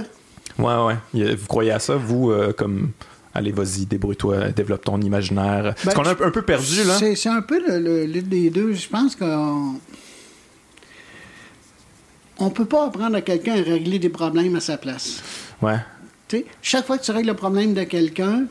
Ouais, 0.59 0.75
ouais. 1.15 1.23
A- 1.31 1.35
Vous 1.35 1.47
croyez 1.47 1.73
à 1.73 1.79
ça, 1.79 1.97
vous, 1.97 2.31
euh, 2.31 2.53
comme. 2.53 2.91
Allez, 3.35 3.51
vas-y, 3.53 3.87
débrouille-toi, 3.87 4.51
développe 4.51 4.85
ton 4.85 5.01
imaginaire. 5.01 5.75
Parce 5.83 5.85
Ben, 5.87 5.93
qu'on 5.95 6.05
est 6.05 6.23
un, 6.23 6.27
un 6.27 6.31
peu 6.31 6.43
perdu, 6.43 6.85
là. 6.85 6.99
C'est, 6.99 7.29
un 7.31 7.41
peu 7.41 7.59
le, 7.67 8.05
le- 8.07 8.21
des 8.23 8.51
deux. 8.51 8.75
Je 8.75 8.87
pense 8.89 9.17
qu'on 9.17 9.77
on 12.39 12.51
peut 12.51 12.65
pas 12.67 12.87
apprendre 12.87 13.17
à 13.17 13.21
quelqu'un 13.23 13.53
à 13.59 13.63
régler 13.63 13.99
des 13.99 14.09
problèmes 14.11 14.55
à 14.57 14.61
sa 14.61 14.77
place. 14.77 15.23
Ouais. 15.63 15.79
Sais, 16.33 16.47
chaque 16.63 16.87
fois 16.87 16.97
que 16.97 17.05
tu 17.05 17.11
règles 17.11 17.29
le 17.29 17.37
problème 17.37 17.75
de 17.75 17.83
quelqu'un, 17.83 18.47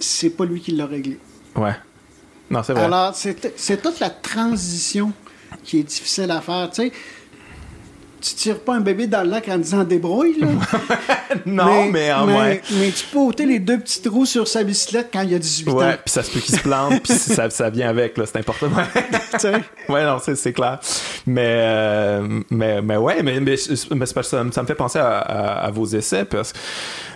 c'est 0.00 0.30
pas 0.30 0.44
lui 0.44 0.60
qui 0.60 0.72
l'a 0.72 0.86
réglé. 0.86 1.16
Ouais. 1.54 1.76
Non, 2.50 2.64
c'est 2.64 2.72
vrai. 2.72 2.82
Alors, 2.82 3.14
c'est, 3.14 3.52
c'est 3.56 3.80
toute 3.80 4.00
la 4.00 4.10
transition 4.10 5.12
qui 5.62 5.78
est 5.78 5.82
difficile 5.84 6.32
à 6.32 6.40
faire. 6.40 6.70
Tu 6.70 6.82
sais, 6.82 6.92
tu 8.20 8.34
tires 8.34 8.58
pas 8.60 8.74
un 8.74 8.80
bébé 8.80 9.06
dans 9.06 9.22
le 9.22 9.30
lac 9.30 9.48
en 9.48 9.58
disant 9.58 9.84
débrouille, 9.84 10.36
là. 10.40 10.48
non, 11.46 11.86
mais, 11.90 12.12
en 12.12 12.26
mais, 12.26 12.32
moins. 12.32 12.56
mais 12.80 12.90
tu 12.90 13.04
peux 13.12 13.18
ôter 13.18 13.46
les 13.46 13.58
deux 13.58 13.78
petits 13.78 14.02
trous 14.02 14.26
sur 14.26 14.46
sa 14.48 14.62
bicyclette 14.64 15.08
quand 15.12 15.22
il 15.22 15.34
a 15.34 15.38
18 15.38 15.68
Ouais, 15.70 15.84
ans. 15.84 15.92
puis 16.04 16.12
ça 16.12 16.22
se 16.22 16.30
peut 16.30 16.40
qu'il 16.40 16.54
se 16.54 16.60
plante, 16.62 17.02
puis 17.02 17.12
ça, 17.14 17.48
ça 17.50 17.70
vient 17.70 17.88
avec, 17.88 18.16
là, 18.18 18.24
c'est 18.26 18.38
important. 18.38 18.66
Ouais. 18.66 19.52
Ouais, 19.88 20.04
non, 20.04 20.18
c'est, 20.22 20.34
c'est 20.36 20.52
clair. 20.52 20.78
Mais, 21.26 21.42
euh, 21.46 22.40
mais, 22.50 22.82
mais 22.82 22.96
ouais, 22.96 23.22
mais, 23.22 23.40
mais, 23.40 23.56
mais 23.94 24.06
ça, 24.06 24.44
me- 24.44 24.52
ça 24.52 24.62
me 24.62 24.66
fait 24.66 24.74
penser 24.74 24.98
à, 24.98 25.18
à- 25.18 25.66
à 25.66 25.70
vos 25.70 25.86
essais, 25.86 26.24
parce 26.24 26.52
que 26.52 26.58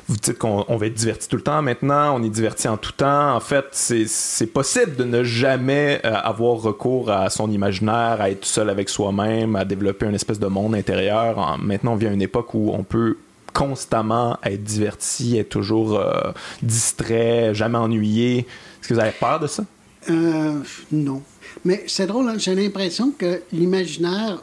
vous 0.09 0.17
dites 0.17 0.39
qu'on 0.39 0.65
on 0.69 0.77
va 0.77 0.87
être 0.87 0.95
diverti 0.95 1.29
tout 1.29 1.37
le 1.37 1.43
temps 1.43 1.63
maintenant, 1.63 2.17
on 2.19 2.23
est 2.23 2.29
diverti 2.29 2.69
en 2.69 2.77
tout 2.77 2.93
temps. 2.93 3.35
En 3.35 3.41
fait, 3.41 3.67
c'est, 3.73 4.47
possible 4.47 4.97
de 4.97 5.05
ne 5.05 5.23
jamais 5.23 6.01
euh, 6.05 6.15
avoir 6.15 6.57
recours 6.61 7.11
à 7.11 7.31
son 7.31 7.51
imaginaire, 7.51 8.21
à 8.21 8.31
être 8.31 8.45
seul 8.45 8.69
avec 8.71 8.89
soi-même, 8.89 9.57
à 9.57 9.65
développer 9.65 10.07
une 10.07 10.15
espèce 10.15 10.39
de 10.39 10.47
monde 10.47 10.75
intérieur. 10.75 11.39
En- 11.39 11.59
maintenant, 11.59 11.93
on 11.93 11.97
vit 11.97 12.07
à 12.09 12.13
une 12.13 12.23
époque 12.23 12.55
où 12.55 12.71
on 12.73 12.83
peut 12.83 13.17
constamment 13.53 14.39
être 14.45 14.63
diverti, 14.65 15.39
être 15.39 15.51
toujours 15.51 15.99
euh, 15.99 16.33
distrait, 16.63 17.55
jamais 17.55 17.79
ennuyé. 17.79 18.39
Est-ce 18.39 18.89
que 18.89 18.95
vous 18.95 19.01
avez 19.01 19.13
peur 19.13 19.41
de 19.41 19.47
ça? 19.47 19.65
Euh, 20.11 20.59
non. 20.91 21.23
Mais 21.65 21.85
c'est 21.87 22.07
drôle, 22.07 22.29
hein, 22.29 22.35
j'ai 22.39 22.55
l'impression 22.55 23.13
que 23.17 23.43
l'imaginaire, 23.53 24.39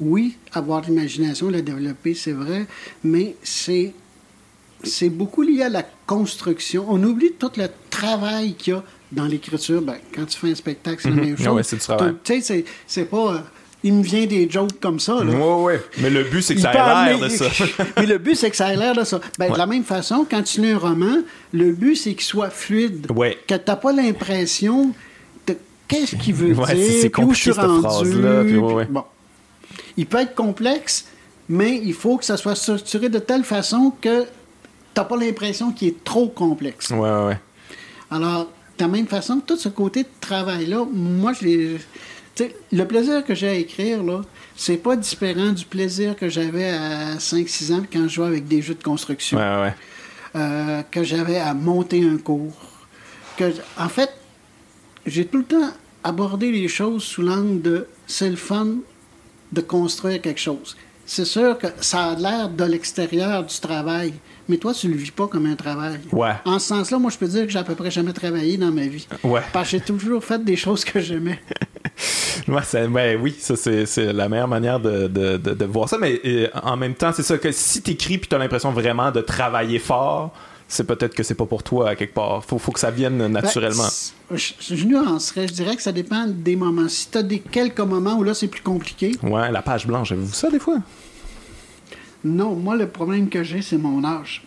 oui, 0.00 0.36
avoir 0.52 0.80
l'imagination, 0.80 1.50
la 1.50 1.60
développer, 1.62 2.14
c'est 2.14 2.32
vrai, 2.32 2.66
mais 3.04 3.36
c'est, 3.42 3.92
c'est 4.84 5.08
beaucoup 5.10 5.42
lié 5.42 5.62
à 5.62 5.68
la 5.68 5.82
construction. 6.06 6.86
On 6.88 7.02
oublie 7.02 7.32
tout 7.38 7.50
le 7.56 7.66
travail 7.90 8.54
qu'il 8.54 8.74
y 8.74 8.76
a 8.76 8.82
dans 9.12 9.24
l'écriture, 9.26 9.80
ben, 9.82 9.96
quand 10.14 10.24
tu 10.26 10.38
fais 10.38 10.50
un 10.50 10.54
spectacle, 10.54 11.00
c'est 11.02 11.10
la 11.10 11.16
même 11.16 11.36
chose. 11.36 11.46
Mhm. 11.46 11.52
Ouais, 11.54 11.62
c'est 11.62 11.76
du 11.76 11.82
travail. 11.82 12.14
Tu 12.24 12.40
sais, 12.42 12.64
c'est- 12.86 13.04
pas. 13.04 13.34
euh, 13.34 13.38
il 13.86 13.92
me 13.92 14.02
vient 14.02 14.24
des 14.26 14.48
jokes 14.50 14.80
comme 14.80 14.98
ça. 14.98 15.22
Là. 15.22 15.30
Ouais, 15.32 15.62
ouais. 15.74 15.80
Mais 15.98 16.08
le 16.08 16.24
but, 16.24 16.40
c'est 16.42 16.54
que 16.54 16.60
ça 16.62 16.72
ait 16.72 17.10
l'air 17.16 17.18
de 17.20 17.28
ça. 17.28 17.44
Mais 17.98 18.06
le 18.06 18.16
but, 18.18 18.34
c'est 18.34 18.48
que 18.50 18.56
ça 18.56 18.72
ait 18.72 18.76
l'air 18.76 18.94
de 18.94 19.04
ça. 19.04 19.20
Ben. 19.38 19.52
De 19.52 19.58
la 19.58 19.66
même 19.66 19.84
façon, 19.84 20.26
quand 20.28 20.42
tu 20.42 20.62
lis 20.62 20.70
un 20.70 20.78
roman, 20.78 21.18
le 21.52 21.72
but, 21.72 21.94
c'est 21.94 22.14
qu'il 22.14 22.22
soit 22.24 22.48
fluide. 22.50 23.06
Ouais. 23.14 23.38
Que 23.46 23.54
tu 23.54 23.60
n'as 23.66 23.76
pas 23.76 23.92
l'impression 23.92 24.92
de 25.46 25.54
qu'est-ce 25.86 26.16
qu'il 26.16 26.32
veut 26.34 26.54
Ouais, 26.58 26.74
dire, 26.74 26.92
c'est- 27.02 27.18
où 27.18 27.34
je 27.34 27.38
suis 27.40 27.50
rendu. 27.52 27.82
phrase-là, 27.82 28.42
puis 28.44 28.56
ouais. 28.56 28.86
Bon. 28.86 29.04
Il 29.98 30.06
peut 30.06 30.18
être 30.18 30.34
complexe, 30.34 31.04
mais 31.48 31.78
il 31.84 31.92
faut 31.94 32.16
que 32.16 32.24
ça 32.24 32.36
soit 32.38 32.54
structuré 32.56 33.10
de 33.10 33.18
telle 33.18 33.44
façon 33.44 33.92
que 34.00 34.24
tu 34.94 35.00
n'as 35.00 35.04
pas 35.04 35.16
l'impression 35.16 35.72
qu'il 35.72 35.88
est 35.88 36.04
trop 36.04 36.28
complexe. 36.28 36.90
Ouais, 36.90 36.98
ouais, 36.98 37.24
ouais. 37.26 37.40
Alors, 38.10 38.44
de 38.78 38.84
la 38.84 38.88
même 38.88 39.06
façon, 39.06 39.40
tout 39.40 39.56
ce 39.56 39.68
côté 39.68 40.02
de 40.04 40.08
travail-là, 40.20 40.84
moi, 40.92 41.32
je 41.32 41.44
l'ai. 41.44 41.76
le 42.72 42.84
plaisir 42.84 43.24
que 43.24 43.34
j'ai 43.34 43.48
à 43.48 43.54
écrire, 43.54 44.02
là, 44.02 44.22
c'est 44.56 44.76
pas 44.76 44.96
différent 44.96 45.50
du 45.52 45.64
plaisir 45.64 46.16
que 46.16 46.28
j'avais 46.28 46.70
à 46.70 47.16
5-6 47.16 47.72
ans 47.72 47.82
quand 47.92 48.02
je 48.04 48.08
jouais 48.14 48.26
avec 48.26 48.46
des 48.46 48.62
jeux 48.62 48.74
de 48.74 48.82
construction, 48.82 49.36
Ouais, 49.38 49.42
ouais, 49.44 49.60
ouais. 49.62 49.74
euh, 50.36 50.82
que 50.90 51.02
j'avais 51.02 51.38
à 51.38 51.54
monter 51.54 52.04
un 52.06 52.18
cours. 52.18 52.54
Que, 53.36 53.52
en 53.78 53.88
fait, 53.88 54.10
j'ai 55.06 55.26
tout 55.26 55.38
le 55.38 55.44
temps 55.44 55.70
abordé 56.04 56.52
les 56.52 56.68
choses 56.68 57.02
sous 57.02 57.22
l'angle 57.22 57.62
de 57.62 57.86
c'est 58.06 58.30
le 58.30 58.36
fun 58.36 58.68
de 59.52 59.60
construire 59.60 60.20
quelque 60.20 60.40
chose. 60.40 60.76
C'est 61.06 61.24
sûr 61.24 61.58
que 61.58 61.66
ça 61.80 62.10
a 62.12 62.14
l'air 62.16 62.48
de 62.48 62.64
l'extérieur 62.64 63.44
du 63.44 63.58
travail, 63.58 64.14
mais 64.48 64.56
toi, 64.58 64.72
tu 64.74 64.88
le 64.88 64.94
vis 64.96 65.10
pas 65.10 65.26
comme 65.26 65.46
un 65.46 65.56
travail. 65.56 65.98
Ouais. 66.12 66.32
En 66.44 66.58
ce 66.58 66.68
sens-là, 66.68 66.98
moi, 66.98 67.10
je 67.10 67.18
peux 67.18 67.26
dire 67.28 67.44
que 67.46 67.52
j'ai 67.52 67.58
à 67.58 67.64
peu 67.64 67.74
près 67.74 67.90
jamais 67.90 68.12
travaillé 68.12 68.56
dans 68.56 68.70
ma 68.72 68.86
vie. 68.86 69.06
Ouais. 69.22 69.40
Parce 69.52 69.70
que 69.70 69.78
j'ai 69.78 69.84
toujours 69.84 70.24
fait 70.24 70.42
des 70.44 70.56
choses 70.56 70.84
que 70.84 71.00
j'aimais. 71.00 71.40
Ouais, 72.48 72.60
c'est- 72.64 72.88
ben 72.88 73.18
oui, 73.22 73.34
ça 73.38 73.54
c'est 73.54 73.86
c'est 73.86 74.12
la 74.12 74.28
meilleure 74.28 74.48
manière 74.48 74.80
de, 74.80 75.06
de, 75.06 75.36
de, 75.36 75.54
de 75.54 75.64
voir 75.64 75.88
ça. 75.88 75.96
Mais 75.98 76.20
euh, 76.24 76.48
en 76.62 76.76
même 76.76 76.94
temps, 76.94 77.12
c'est 77.14 77.22
ça 77.22 77.38
que 77.38 77.52
si 77.52 77.80
t'écris 77.82 78.18
puis 78.18 78.28
t'as 78.28 78.38
l'impression 78.38 78.72
vraiment 78.72 79.12
de 79.12 79.20
travailler 79.20 79.78
fort, 79.78 80.32
c'est 80.66 80.84
peut-être 80.84 81.14
que 81.14 81.22
c'est 81.22 81.36
pas 81.36 81.46
pour 81.46 81.62
toi 81.62 81.90
à 81.90 81.94
quelque 81.94 82.12
part. 82.12 82.44
Faut, 82.44 82.58
faut 82.58 82.72
que 82.72 82.80
ça 82.80 82.90
vienne 82.90 83.28
naturellement. 83.28 83.86
Ben, 84.30 84.36
je, 84.36 84.74
je 84.74 84.84
nuancerais. 84.84 85.46
Je 85.46 85.52
dirais 85.54 85.76
que 85.76 85.82
ça 85.82 85.92
dépend 85.92 86.26
des 86.26 86.56
moments. 86.56 86.88
Si 86.88 87.08
tu 87.10 87.18
as 87.18 87.22
des 87.22 87.38
quelques 87.38 87.78
moments 87.80 88.14
où 88.16 88.24
là, 88.24 88.34
c'est 88.34 88.48
plus 88.48 88.62
compliqué, 88.62 89.12
Ouais, 89.22 89.50
la 89.52 89.62
page 89.62 89.86
blanche, 89.86 90.10
avez-vous 90.12 90.34
ça 90.34 90.50
des 90.50 90.58
fois? 90.58 90.78
Non. 92.24 92.54
Moi, 92.54 92.76
le 92.76 92.88
problème 92.88 93.28
que 93.28 93.42
j'ai, 93.42 93.62
c'est 93.62 93.78
mon 93.78 94.04
âge. 94.04 94.42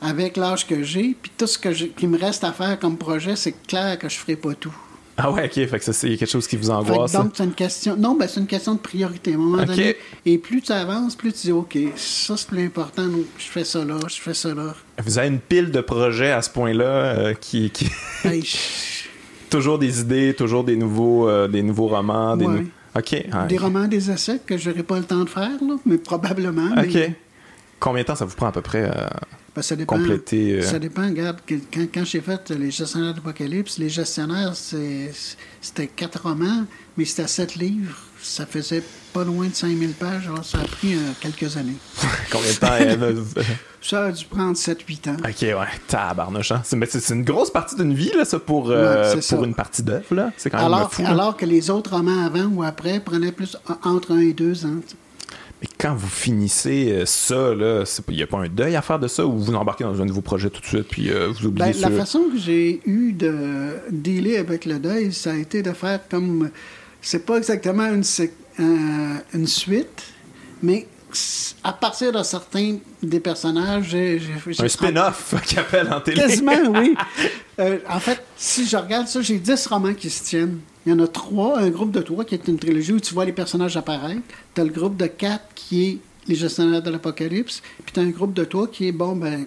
Avec 0.00 0.36
l'âge 0.36 0.66
que 0.66 0.82
j'ai, 0.82 1.16
puis 1.20 1.30
tout 1.38 1.46
ce 1.46 1.58
que 1.58 1.68
qui 1.70 2.06
me 2.08 2.18
reste 2.18 2.42
à 2.44 2.52
faire 2.52 2.78
comme 2.78 2.96
projet, 2.96 3.36
c'est 3.36 3.54
clair 3.66 3.98
que 3.98 4.08
je 4.08 4.16
ferai 4.16 4.34
pas 4.36 4.54
tout. 4.54 4.74
Ah 5.16 5.30
ouais, 5.30 5.44
ok, 5.44 5.52
fait 5.68 5.78
que 5.78 5.84
ça, 5.84 5.92
c'est 5.92 6.08
quelque 6.16 6.26
chose 6.28 6.48
qui 6.48 6.56
vous 6.56 6.64
Fait 6.64 6.68
que 6.70 6.90
angoisse. 6.90 7.12
donc, 7.12 7.32
c'est 7.34 7.44
une 7.44 7.52
question. 7.52 7.96
Non, 7.96 8.16
ben, 8.16 8.26
c'est 8.26 8.40
une 8.40 8.46
question 8.46 8.74
de 8.74 8.80
priorité. 8.80 9.32
À 9.32 9.34
un 9.34 9.38
moment 9.38 9.62
donné. 9.62 9.94
Et 10.24 10.38
plus 10.38 10.62
tu 10.62 10.72
avances, 10.72 11.14
plus 11.14 11.32
tu 11.32 11.40
dis 11.42 11.52
OK, 11.52 11.76
ça 11.96 12.36
c'est 12.36 12.48
plus 12.48 12.64
important. 12.64 13.06
donc 13.06 13.26
je 13.38 13.44
fais 13.44 13.62
ça 13.64 13.84
là, 13.84 13.98
je 14.08 14.20
fais 14.20 14.34
ça 14.34 14.54
là. 14.54 14.74
Vous 15.04 15.18
avez 15.18 15.28
une 15.28 15.38
pile 15.38 15.70
de 15.70 15.80
projets 15.82 16.32
à 16.32 16.40
ce 16.42 16.48
point-là 16.50 16.84
euh, 16.84 17.34
qui, 17.34 17.70
qui... 17.70 17.88
Hey, 18.24 18.42
je- 18.42 19.08
toujours 19.50 19.78
des 19.78 20.00
idées, 20.00 20.34
toujours 20.34 20.64
des 20.64 20.76
nouveaux, 20.76 21.28
euh, 21.28 21.46
des 21.46 21.62
nouveaux 21.62 21.88
romans. 21.88 22.36
Des 22.36 22.46
Ouais. 22.46 22.64
Ok. 22.96 23.24
Des 23.48 23.58
romans, 23.58 23.88
des 23.88 24.10
essais 24.10 24.40
que 24.44 24.56
j'aurai 24.58 24.82
pas 24.82 24.98
le 24.98 25.04
temps 25.04 25.24
de 25.24 25.28
faire, 25.28 25.50
là, 25.62 25.76
mais 25.86 25.98
probablement. 25.98 26.70
mais- 26.76 26.88
Ok. 27.08 27.12
Combien 27.80 28.02
de 28.02 28.06
temps 28.06 28.14
ça 28.16 28.24
vous 28.24 28.36
prend 28.36 28.46
à 28.46 28.52
peu 28.52 28.60
près 28.62 28.84
euh, 28.84 28.92
Ben, 29.56 29.62
ça 29.62 29.74
dépend. 29.74 29.96
compléter 29.96 30.58
euh, 30.58 30.62
Ça 30.62 30.78
dépend, 30.78 31.02
regarde, 31.08 31.38
quand, 31.48 31.58
quand 31.92 32.04
j'ai 32.04 32.20
fait 32.20 32.50
les 32.50 32.70
gestionnaires 32.70 33.12
d'Apocalypse, 33.14 33.78
les 33.78 33.88
gestionnaires, 33.88 34.54
c'était 34.54 35.86
quatre 35.88 36.22
romans, 36.22 36.64
mais 36.96 37.04
c'était 37.04 37.26
sept 37.26 37.56
livres. 37.56 37.96
Ça 38.22 38.46
faisait 38.46 38.82
pas 39.12 39.24
loin 39.24 39.46
de 39.46 39.54
5000 39.54 39.90
pages, 39.92 40.26
alors 40.26 40.44
ça 40.44 40.58
a 40.58 40.64
pris 40.64 40.94
euh, 40.94 40.98
quelques 41.20 41.56
années. 41.56 41.74
Combien 42.32 42.50
de 42.50 42.56
temps 42.56 42.74
elle 42.78 43.16
Ça 43.82 44.04
a 44.06 44.12
dû 44.12 44.24
prendre 44.26 44.56
7-8 44.56 45.10
ans. 45.10 45.16
Ok, 45.24 45.42
ouais, 45.42 45.54
tabarnouche, 45.88 46.52
hein. 46.52 46.60
C'est, 46.64 46.76
mais 46.76 46.86
c'est, 46.86 47.00
c'est 47.00 47.14
une 47.14 47.24
grosse 47.24 47.50
partie 47.50 47.74
d'une 47.74 47.94
vie, 47.94 48.12
là, 48.16 48.24
ça, 48.24 48.38
pour, 48.38 48.70
euh, 48.70 49.08
Ouais, 49.08 49.14
pour 49.14 49.22
ça. 49.24 49.36
une 49.44 49.54
partie 49.56 49.82
d'œuvre, 49.82 50.14
là. 50.14 50.30
C'est 50.36 50.50
quand 50.50 50.58
même 50.58 50.66
Alors, 50.66 50.92
fou. 50.92 51.02
là. 51.02 51.08
alors 51.10 51.36
que 51.36 51.44
les 51.46 51.68
autres 51.68 51.90
romans 51.96 52.24
avant 52.24 52.44
ou 52.44 52.62
après 52.62 53.00
prenaient 53.00 53.32
plus 53.32 53.56
en- 53.68 53.90
entre 53.90 54.12
un 54.12 54.20
et 54.20 54.32
deux 54.32 54.64
ans. 54.66 54.76
Mais 55.60 55.68
quand 55.78 55.94
vous 55.96 56.08
finissez 56.08 56.90
euh, 56.92 57.06
ça, 57.06 57.54
là, 57.54 57.84
il 58.08 58.16
n'y 58.16 58.22
a 58.22 58.26
pas 58.28 58.38
un 58.38 58.48
deuil 58.48 58.76
à 58.76 58.82
faire 58.82 58.98
de 59.00 59.08
ça 59.08 59.26
ou 59.26 59.36
vous 59.38 59.54
embarquez 59.54 59.84
dans 59.84 60.00
un 60.00 60.04
nouveau 60.04 60.20
projet 60.20 60.50
tout 60.50 60.60
de 60.60 60.66
suite 60.66 60.88
puis 60.88 61.10
euh, 61.10 61.28
vous 61.28 61.46
oubliez 61.46 61.72
Ben, 61.72 61.80
la 61.80 61.88
ça? 61.88 61.90
façon 61.90 62.24
que 62.32 62.38
j'ai 62.38 62.80
eu 62.86 63.12
de 63.12 63.70
dealer 63.90 64.38
avec 64.38 64.64
le 64.64 64.78
deuil, 64.78 65.12
ça 65.12 65.32
a 65.32 65.36
été 65.36 65.62
de 65.62 65.72
faire 65.72 66.00
comme. 66.08 66.50
C'est 67.00 67.24
pas 67.26 67.36
exactement 67.36 67.84
une, 67.92 68.04
sé- 68.04 68.32
euh, 68.60 69.16
une 69.34 69.46
suite, 69.46 70.04
mais 70.62 70.86
à 71.62 71.72
partir 71.72 72.12
de 72.12 72.22
certains 72.22 72.78
des 73.02 73.20
personnages, 73.20 73.88
j'ai. 73.90 74.20
Un 74.58 74.68
spin-off 74.68 75.34
qui 75.46 75.58
appelle 75.58 75.92
en 75.92 76.00
télé. 76.00 76.20
Quasiment, 76.20 76.52
oui. 76.74 76.94
Euh, 77.60 77.78
en 77.86 78.00
fait, 78.00 78.18
si 78.34 78.66
je 78.66 78.78
regarde 78.78 79.06
ça, 79.08 79.20
j'ai 79.20 79.38
10 79.38 79.66
romans 79.66 79.92
qui 79.92 80.08
se 80.08 80.24
tiennent. 80.24 80.60
Il 80.86 80.90
y 80.90 80.92
en 80.94 80.98
a 81.00 81.06
trois, 81.06 81.58
un 81.58 81.68
groupe 81.68 81.90
de 81.90 82.00
trois 82.00 82.24
qui 82.24 82.34
est 82.34 82.48
une 82.48 82.58
trilogie 82.58 82.94
où 82.94 82.98
tu 82.98 83.12
vois 83.12 83.26
les 83.26 83.32
personnages 83.32 83.76
apparaître. 83.76 84.22
Tu 84.54 84.60
as 84.62 84.64
le 84.64 84.70
groupe 84.70 84.96
de 84.96 85.06
quatre 85.06 85.44
qui 85.54 85.84
est 85.84 85.98
les 86.26 86.34
gestionnaires 86.34 86.82
de 86.82 86.90
l'Apocalypse. 86.90 87.62
Puis 87.84 87.92
tu 87.92 88.00
as 88.00 88.02
un 88.02 88.08
groupe 88.08 88.32
de 88.32 88.44
trois 88.44 88.68
qui 88.68 88.88
est, 88.88 88.92
bon, 88.92 89.14
ben, 89.14 89.44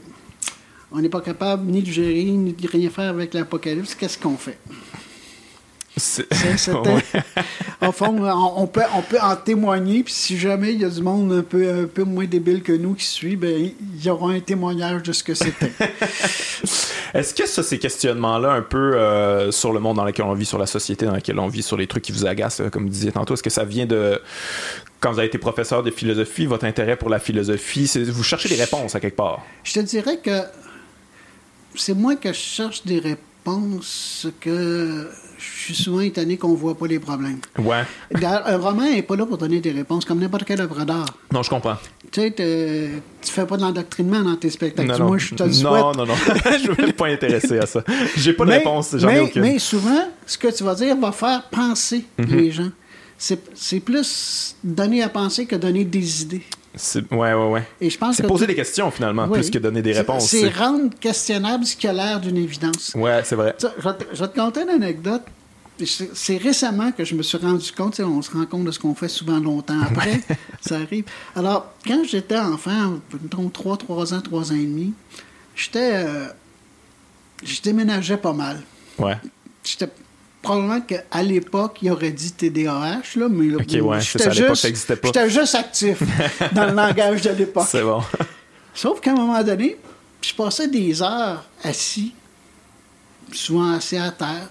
on 0.92 1.00
n'est 1.00 1.10
pas 1.10 1.22
capable 1.22 1.70
ni 1.70 1.82
de 1.82 1.92
gérer, 1.92 2.24
ni 2.24 2.54
de 2.54 2.68
rien 2.68 2.92
faire 2.92 3.10
avec 3.10 3.34
l'Apocalypse. 3.34 3.96
Qu'est-ce 3.96 4.20
qu'on 4.20 4.38
fait? 4.38 4.60
Fond, 7.92 8.18
on, 8.20 8.54
on 8.58 8.68
peut, 8.68 8.82
on 8.94 9.02
peut 9.02 9.20
en 9.22 9.36
témoigner. 9.36 10.04
Puis 10.04 10.14
si 10.14 10.38
jamais 10.38 10.74
il 10.74 10.82
y 10.82 10.86
a 10.86 10.90
du 10.90 11.02
monde 11.02 11.32
un 11.32 11.42
peu, 11.42 11.84
un 11.84 11.86
peu 11.86 12.04
moins 12.04 12.26
débile 12.26 12.62
que 12.64 12.74
nous 12.74 12.96
qui 12.96 13.06
suit, 13.06 13.38
ben, 13.38 13.72
il 13.96 14.06
y 14.06 14.10
aura 14.10 14.32
un 14.34 14.40
témoignage 14.42 15.04
de 15.04 15.14
ce 15.14 15.24
que 15.24 15.34
c'était. 15.34 15.72
Est-ce 17.14 17.34
que 17.34 17.48
ça, 17.48 17.64
ces 17.64 17.80
questionnements-là, 17.80 18.52
un 18.52 18.62
peu 18.62 18.96
euh, 18.96 19.50
sur 19.52 19.72
le 19.72 19.80
monde 19.80 19.96
dans 19.96 20.04
lequel 20.04 20.26
on 20.26 20.34
vit, 20.34 20.46
sur 20.46 20.58
la 20.58 20.66
société 20.66 21.06
dans 21.06 21.14
laquelle 21.14 21.40
on 21.40 21.48
vit, 21.48 21.64
sur 21.64 21.78
les 21.78 21.88
trucs 21.88 22.04
qui 22.04 22.12
vous 22.12 22.26
agacent, 22.26 22.60
euh, 22.60 22.70
comme 22.70 22.84
vous 22.84 22.90
disiez 22.90 23.14
tantôt, 23.14 23.36
est-ce 23.36 23.44
que 23.44 23.50
ça 23.50 23.64
vient 23.64 23.86
de. 23.86 24.22
Quand 25.00 25.14
vous 25.14 25.20
avez 25.20 25.28
été 25.28 25.38
professeur 25.38 25.82
de 25.82 25.92
philosophie, 25.92 26.46
votre 26.46 26.66
intérêt 26.66 26.98
pour 26.98 27.10
la 27.10 27.20
philosophie, 27.20 27.90
vous 28.08 28.24
cherchez 28.24 28.50
des 28.50 28.56
réponses 28.56 28.96
à 28.96 29.00
quelque 29.00 29.16
part? 29.16 29.46
Je 29.64 29.74
te 29.74 29.80
dirais 29.80 30.18
que 30.18 30.42
c'est 31.76 31.94
moi 31.94 32.16
que 32.16 32.30
je 32.30 32.38
cherche 32.38 32.84
des 32.86 33.00
réponses 33.00 34.28
que 34.42 35.10
je 35.54 35.62
suis 35.74 35.76
souvent 35.76 36.00
étonné 36.02 36.38
qu'on 36.38 36.54
voit 36.54 36.78
pas 36.78 36.88
les 36.88 37.00
problèmes. 37.00 37.40
Ouais. 37.60 37.84
Un 38.24 38.58
roman 38.58 38.84
n'est 38.84 39.02
pas 39.02 39.16
là 39.16 39.26
pour 39.26 39.38
donner 39.38 39.60
des 39.60 39.72
réponses, 39.72 40.06
comme 40.06 40.20
n'importe 40.20 40.44
quelle 40.46 40.62
œuvre 40.62 40.84
d'art. 40.86 41.06
Non, 41.32 41.44
je 41.44 41.50
comprends. 41.50 41.78
Tu 42.12 42.22
sais, 42.22 42.32
tu 43.22 43.32
fais 43.32 43.46
pas 43.46 43.58
de 43.58 43.62
l'endoctrinement 43.62 44.22
dans 44.22 44.36
tes 44.36 44.50
spectacles. 44.50 44.88
Non, 44.90 45.00
non. 45.00 45.06
moins, 45.08 45.18
je 45.18 45.36
te 45.36 45.44
le 45.44 45.52
souhaite. 45.54 45.72
non, 45.72 45.92
non, 45.94 46.06
non. 46.06 46.14
je 46.64 46.72
veux 46.72 46.78
même 46.78 46.94
pas 46.94 47.08
intéresser 47.08 47.58
à 47.60 47.66
ça. 47.66 47.84
J'ai 48.16 48.34
pas 48.34 48.46
de 48.46 48.50
mais, 48.50 48.58
réponse, 48.58 48.96
j'en 48.98 49.10
ai 49.10 49.14
mais- 49.14 49.20
aucune. 49.22 49.42
mais 49.42 49.60
souvent, 49.60 50.08
ce 50.26 50.38
que 50.38 50.48
tu 50.56 50.64
vas 50.64 50.76
dire 50.76 50.96
va 50.98 51.12
faire 51.12 51.44
penser 51.50 52.06
Mhm. 52.18 52.26
les 52.36 52.52
gens. 52.52 52.70
C'est 53.18 53.40
c'est 53.56 53.80
plus 53.80 54.56
donner 54.64 55.02
à 55.02 55.10
penser 55.10 55.46
que 55.46 55.56
donner 55.56 55.86
des 55.86 56.22
idées. 56.24 56.42
C'est- 56.78 57.10
Ouais, 57.14 57.34
ouais, 57.34 57.48
ouais. 57.50 57.64
Et 57.80 57.90
je 57.90 57.98
pense 57.98 58.18
C'est 58.18 58.28
poser 58.28 58.46
des 58.46 58.56
questions 58.56 58.92
finalement, 58.92 59.26
Oui. 59.30 59.40
plus 59.40 59.50
que 59.50 59.58
donner 59.60 59.82
des 59.82 59.94
réponses. 59.94 60.28
C'est 60.28 60.50
rendre 60.50 60.90
questionnable 61.00 61.66
ce 61.66 61.78
qui 61.78 61.88
a 61.88 61.94
l'air 61.94 62.20
d'une 62.20 62.36
évidence. 62.36 62.92
Ouais, 62.96 63.22
c'est 63.24 63.38
vrai. 63.38 63.56
Ça, 63.58 63.74
Je 63.80 63.84
vais, 63.88 63.94
te, 63.96 64.04
je 64.14 64.22
vais 64.22 64.28
te 64.28 64.38
conter 64.38 64.64
une 64.64 64.70
anecdote. 64.70 65.22
C'est 65.84 66.38
récemment 66.38 66.92
que 66.94 67.04
je 67.04 67.16
me 67.16 67.22
suis 67.24 67.38
rendu 67.38 67.70
compte, 67.74 68.00
on 68.00 68.22
se 68.22 68.32
rend 68.32 68.46
compte 68.46 68.64
de 68.66 68.72
ce 68.72 68.80
qu'on 68.80 68.96
fait 68.96 69.10
souvent 69.10 69.40
longtemps 69.40 69.82
après, 69.82 70.22
ça 70.62 70.78
arrive. 70.78 71.04
Alors, 71.36 71.74
quand 71.86 72.04
j'étais 72.06 72.38
enfant, 72.38 73.00
mettons 73.22 73.50
3, 73.50 73.76
3 73.78 74.14
ans, 74.14 74.22
3 74.22 74.52
ans 74.54 74.56
et 74.56 74.60
demi, 74.66 74.94
j'étais. 75.56 75.92
euh, 75.96 76.28
je 77.44 77.62
déménageais 77.62 78.16
pas 78.18 78.32
mal. 78.34 78.62
Ouais. 78.98 79.18
J'étais. 79.64 79.90
Probablement 80.42 80.80
qu'à 80.82 81.24
l'époque, 81.24 81.80
il 81.82 81.90
aurait 81.92 82.12
dit 82.12 82.32
TDAH, 82.32 83.02
là, 83.16 83.28
mais 83.30 83.48
là, 83.48 83.58
Ok, 83.58 83.82
ouais, 83.82 84.00
j'étais 84.00 84.32
juste, 84.32 84.56
ça 84.56 84.70
existait 84.70 84.96
pas. 84.96 85.08
j'étais 85.08 85.30
juste 85.30 85.56
actif 85.56 86.04
dans 86.54 86.66
le 86.68 86.74
langage 86.74 87.24
de 87.24 87.32
l'époque. 87.32 87.66
C'est 87.68 87.82
bon. 87.82 88.02
Sauf 88.74 89.02
qu'à 89.02 89.12
un 89.12 89.16
moment 89.16 89.44
donné, 89.44 89.76
je 90.22 90.34
passais 90.36 90.68
des 90.68 91.02
heures 91.02 91.44
assis, 91.64 92.14
souvent 93.34 93.72
assis 93.74 93.98
à 93.98 94.12
terre. 94.12 94.50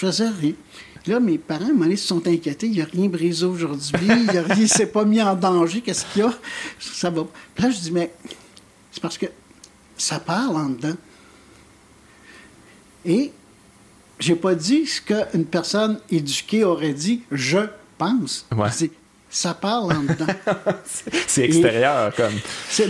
Faisais 0.00 0.28
rien. 0.28 0.54
Là, 1.06 1.20
mes 1.20 1.38
parents, 1.38 1.64
à 1.64 1.68
un 1.68 1.72
moment 1.72 1.84
donné, 1.84 1.96
se 1.96 2.06
sont 2.06 2.26
inquiétés. 2.26 2.66
Il 2.66 2.72
n'y 2.72 2.82
a 2.82 2.84
rien 2.84 3.08
brisé 3.08 3.46
aujourd'hui. 3.46 4.08
Il 4.08 4.36
a 4.36 4.42
rien, 4.42 4.66
s'est 4.66 4.86
pas 4.86 5.04
mis 5.04 5.20
en 5.22 5.34
danger. 5.34 5.80
Qu'est-ce 5.80 6.04
qu'il 6.12 6.22
y 6.22 6.24
a? 6.24 6.32
Ça 6.78 7.10
va. 7.10 7.26
Puis 7.54 7.64
là, 7.64 7.70
je 7.70 7.78
dis, 7.78 7.90
mais 7.90 8.12
c'est 8.92 9.00
parce 9.00 9.16
que 9.16 9.26
ça 9.96 10.20
parle 10.20 10.56
en 10.56 10.68
dedans. 10.68 10.96
Et 13.04 13.32
j'ai 14.18 14.36
pas 14.36 14.54
dit 14.54 14.86
ce 14.86 15.00
qu'une 15.00 15.46
personne 15.46 16.00
éduquée 16.10 16.64
aurait 16.64 16.92
dit, 16.92 17.22
je 17.32 17.60
pense. 17.96 18.46
Ouais. 18.54 18.68
Je 18.70 18.86
dis, 18.86 18.90
ça 19.30 19.54
parle 19.54 19.92
en 19.92 20.02
dedans. 20.02 20.26
C'est 21.26 21.44
extérieur, 21.44 22.12
comme. 22.14 22.34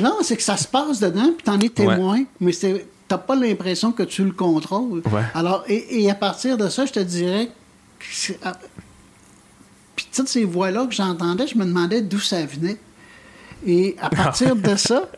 Non, 0.01 0.18
c'est 0.23 0.37
que 0.37 0.42
ça 0.42 0.57
se 0.57 0.66
passe 0.66 0.99
dedans, 0.99 1.33
puis 1.37 1.44
t'en 1.44 1.61
es 1.61 1.68
témoin, 1.68 2.25
mais 2.40 2.53
c'est 2.53 2.87
t'as 3.11 3.18
pas 3.18 3.35
l'impression 3.35 3.90
que 3.90 4.05
tu 4.05 4.23
le 4.23 4.31
contrôles. 4.31 5.03
Ouais. 5.12 5.23
Alors, 5.35 5.64
et, 5.66 6.05
et 6.05 6.09
à 6.09 6.14
partir 6.14 6.57
de 6.57 6.68
ça, 6.68 6.87
je 6.87 6.92
te 6.92 7.01
dirais 7.01 7.51
que 7.99 8.33
ah, 8.44 8.57
puis 9.96 10.07
toutes 10.14 10.29
ces 10.29 10.44
voix-là 10.44 10.87
que 10.87 10.94
j'entendais, 10.94 11.49
je 11.49 11.59
me 11.59 11.64
demandais 11.64 12.03
d'où 12.03 12.20
ça 12.20 12.46
venait. 12.46 12.77
Et 13.66 13.96
à 14.01 14.11
partir 14.23 14.55
de 14.55 14.77
ça, 14.77 15.11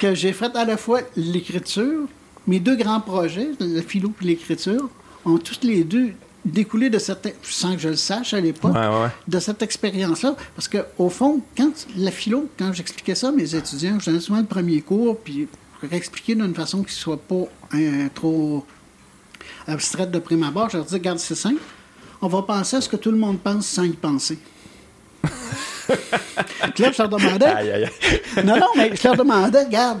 que 0.00 0.14
j'ai 0.14 0.32
fait 0.32 0.54
à 0.54 0.64
la 0.64 0.76
fois 0.76 1.00
l'écriture, 1.16 2.02
mes 2.46 2.60
deux 2.60 2.76
grands 2.76 3.00
projets, 3.00 3.48
le 3.58 3.80
philo 3.82 4.12
et 4.22 4.26
l'écriture, 4.26 4.88
ont 5.24 5.38
tous 5.38 5.58
les 5.64 5.82
deux 5.82 6.12
découlé 6.44 6.88
de 6.88 7.00
cette, 7.00 7.34
sans 7.42 7.74
que 7.74 7.80
je 7.80 7.88
le 7.88 7.96
sache 7.96 8.32
à 8.32 8.40
l'époque, 8.40 8.76
Ouais, 8.76 8.86
ouais, 8.86 9.02
ouais. 9.02 9.08
de 9.26 9.40
cette 9.40 9.60
expérience-là. 9.62 10.36
Parce 10.54 10.68
que 10.68 10.78
au 10.98 11.10
fond, 11.10 11.40
quand 11.56 11.72
la 11.96 12.12
philo, 12.12 12.48
quand 12.56 12.72
j'expliquais 12.72 13.16
ça 13.16 13.30
à 13.30 13.32
mes 13.32 13.56
étudiants, 13.56 13.98
je 13.98 14.06
donnais 14.06 14.20
souvent 14.20 14.38
le 14.38 14.46
premier 14.46 14.80
cours, 14.82 15.18
puis 15.18 15.48
expliquais 15.90 16.34
d'une 16.34 16.54
façon 16.54 16.82
qui 16.82 16.92
soit 16.94 17.20
pas 17.20 17.44
hein, 17.72 18.08
trop 18.14 18.64
abstraite 19.66 20.10
de 20.10 20.18
prime 20.18 20.42
abord, 20.42 20.68
je 20.70 20.76
leur 20.76 20.84
disais, 20.84 20.96
regarde, 20.98 21.18
c'est 21.18 21.34
simple, 21.34 21.60
on 22.22 22.28
va 22.28 22.42
penser 22.42 22.76
à 22.76 22.80
ce 22.80 22.88
que 22.88 22.96
tout 22.96 23.10
le 23.10 23.16
monde 23.18 23.38
pense 23.40 23.66
sans 23.66 23.84
y 23.84 23.90
penser. 23.92 24.38
Puis 26.74 26.82
là, 26.84 26.92
je 26.92 26.98
leur 26.98 27.08
demandais, 27.08 27.46
Aïe, 27.46 27.70
aïe, 27.70 27.90
non, 28.44 28.56
non, 28.58 28.68
mais 28.76 28.94
je 28.94 29.02
leur 29.06 29.16
demandais, 29.16 29.64
regarde, 29.64 30.00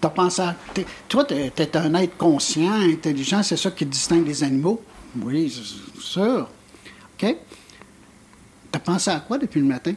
t'as 0.00 0.08
pensé 0.08 0.42
à. 0.42 0.56
t'es- 0.74 0.86
toi, 1.08 1.24
t'es 1.24 1.52
es 1.56 1.76
un 1.76 1.94
être 1.94 2.16
conscient, 2.16 2.72
intelligent, 2.72 3.42
c'est 3.42 3.56
ça 3.56 3.70
qui 3.70 3.84
te 3.86 3.90
distingue 3.90 4.24
des 4.24 4.42
animaux? 4.42 4.82
Oui, 5.20 5.52
c'est 5.54 6.00
sûr. 6.02 6.48
OK? 7.22 7.36
T'as 8.70 8.78
pensé 8.78 9.10
à 9.10 9.20
quoi 9.20 9.36
depuis 9.38 9.60
le 9.60 9.66
matin? 9.66 9.92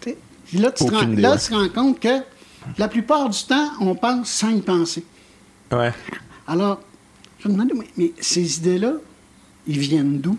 T'sais, 0.00 0.18
puis 0.46 0.58
Là, 0.58 0.70
tu 0.70 0.84
te, 0.84 0.90
rends, 0.94 1.06
là, 1.06 1.36
tu 1.38 1.48
te 1.48 1.54
rends 1.54 1.68
compte 1.70 2.00
que 2.00 2.20
la 2.78 2.88
plupart 2.88 3.28
du 3.28 3.42
temps, 3.44 3.70
on 3.80 3.94
pense 3.94 4.30
sans 4.30 4.50
y 4.50 4.60
penser. 4.60 5.04
Ouais. 5.72 5.92
Alors, 6.46 6.80
je 7.40 7.48
me 7.48 7.54
demandais, 7.54 7.74
mais, 7.74 7.88
mais 7.96 8.12
ces 8.20 8.58
idées-là, 8.58 8.94
ils 9.66 9.78
viennent 9.78 10.20
d'où? 10.20 10.36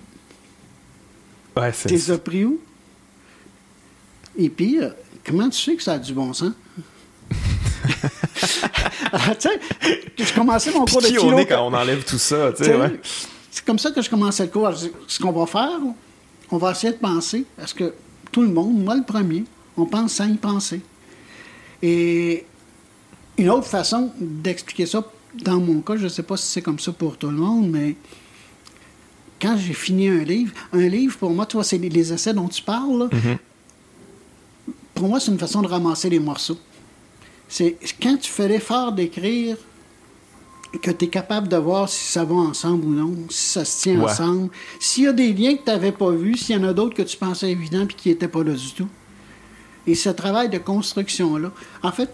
Ouais, 1.55 1.71
c'est. 1.73 1.89
T'es 1.89 2.11
as 2.11 2.17
pris 2.17 2.45
où? 2.45 2.59
Et 4.38 4.49
puis, 4.49 4.81
euh, 4.81 4.89
comment 5.25 5.49
tu 5.49 5.59
sais 5.59 5.75
que 5.75 5.83
ça 5.83 5.93
a 5.93 5.99
du 5.99 6.13
bon 6.13 6.33
sens? 6.33 6.51
Alors, 9.11 9.38
tu 9.39 9.49
sais, 9.49 9.59
je 10.17 10.33
commençais 10.33 10.71
mon 10.71 10.85
cours 10.85 11.01
de 11.01 11.19
on 11.19 11.38
est 11.38 11.45
quand 11.45 11.65
on 11.67 11.73
enlève 11.73 12.03
tout 12.03 12.17
ça, 12.17 12.51
tu 12.51 12.63
sais, 12.63 12.75
ouais. 12.75 12.99
C'est 13.51 13.63
comme 13.63 13.79
ça 13.79 13.91
que 13.91 14.01
je 14.01 14.09
commençais 14.09 14.43
le 14.43 14.49
cours. 14.49 14.73
Ce 15.07 15.19
qu'on 15.19 15.31
va 15.31 15.45
faire, 15.45 15.79
on 16.51 16.57
va 16.57 16.71
essayer 16.71 16.91
de 16.91 16.97
penser, 16.97 17.45
parce 17.55 17.73
que 17.73 17.93
tout 18.31 18.41
le 18.41 18.49
monde, 18.49 18.83
moi 18.83 18.95
le 18.95 19.03
premier, 19.03 19.45
on 19.77 19.85
pense 19.85 20.13
sans 20.13 20.27
y 20.27 20.35
penser. 20.35 20.81
Et 21.81 22.45
une 23.38 23.49
autre 23.49 23.67
façon 23.67 24.11
d'expliquer 24.19 24.85
ça, 24.85 25.03
dans 25.43 25.59
mon 25.59 25.81
cas, 25.81 25.97
je 25.97 26.03
ne 26.05 26.09
sais 26.09 26.23
pas 26.23 26.38
si 26.38 26.45
c'est 26.47 26.61
comme 26.61 26.79
ça 26.79 26.91
pour 26.91 27.17
tout 27.17 27.27
le 27.27 27.38
monde, 27.38 27.69
mais 27.69 27.95
quand 29.41 29.57
j'ai 29.57 29.73
fini 29.73 30.07
un 30.07 30.23
livre, 30.23 30.53
un 30.71 30.88
livre, 30.88 31.17
pour 31.17 31.29
moi, 31.31 31.45
tu 31.45 31.57
vois, 31.57 31.63
c'est 31.63 31.77
les, 31.77 31.89
les 31.89 32.13
essais 32.13 32.33
dont 32.33 32.47
tu 32.47 32.61
parles. 32.63 32.97
là. 32.99 33.09
Pour 34.93 35.09
moi, 35.09 35.19
c'est 35.19 35.31
une 35.31 35.39
façon 35.39 35.61
de 35.61 35.67
ramasser 35.67 36.09
les 36.09 36.19
morceaux. 36.19 36.57
C'est 37.47 37.77
quand 38.01 38.17
tu 38.17 38.31
fais 38.31 38.47
l'effort 38.47 38.93
d'écrire 38.93 39.57
que 40.81 40.91
tu 40.91 41.05
es 41.05 41.07
capable 41.09 41.47
de 41.47 41.57
voir 41.57 41.88
si 41.88 42.11
ça 42.11 42.23
va 42.23 42.33
ensemble 42.35 42.85
ou 42.85 42.89
non, 42.91 43.13
si 43.29 43.49
ça 43.51 43.65
se 43.65 43.83
tient 43.83 43.99
Ouais. 43.99 44.11
ensemble, 44.11 44.49
s'il 44.79 45.03
y 45.03 45.07
a 45.07 45.13
des 45.13 45.31
liens 45.33 45.55
que 45.55 45.63
tu 45.63 45.69
n'avais 45.69 45.91
pas 45.91 46.11
vus, 46.11 46.38
s'il 46.38 46.55
y 46.55 46.59
en 46.59 46.63
a 46.67 46.73
d'autres 46.73 46.95
que 46.95 47.01
tu 47.03 47.15
pensais 47.17 47.49
évidents 47.51 47.85
puis 47.85 47.95
qui 47.95 48.09
n'étaient 48.09 48.27
pas 48.27 48.43
là 48.43 48.53
du 48.53 48.71
tout. 48.73 48.88
Et 49.88 49.95
ce 49.95 50.10
travail 50.10 50.50
de 50.50 50.58
construction-là, 50.58 51.52
en 51.84 51.91
fait, 51.91 52.10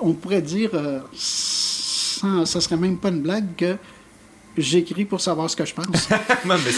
on 0.00 0.12
pourrait 0.12 0.42
dire, 0.42 0.70
euh, 0.74 1.00
sans, 1.12 2.46
ça 2.46 2.60
serait 2.60 2.76
même 2.76 2.98
pas 2.98 3.08
une 3.08 3.20
blague, 3.20 3.54
que 3.56 3.76
j'écris 4.56 5.04
pour 5.04 5.20
savoir 5.20 5.48
ce 5.50 5.56
que 5.56 5.64
je 5.64 5.74
pense. 5.74 6.08
non, 6.44 6.56
mais 6.64 6.72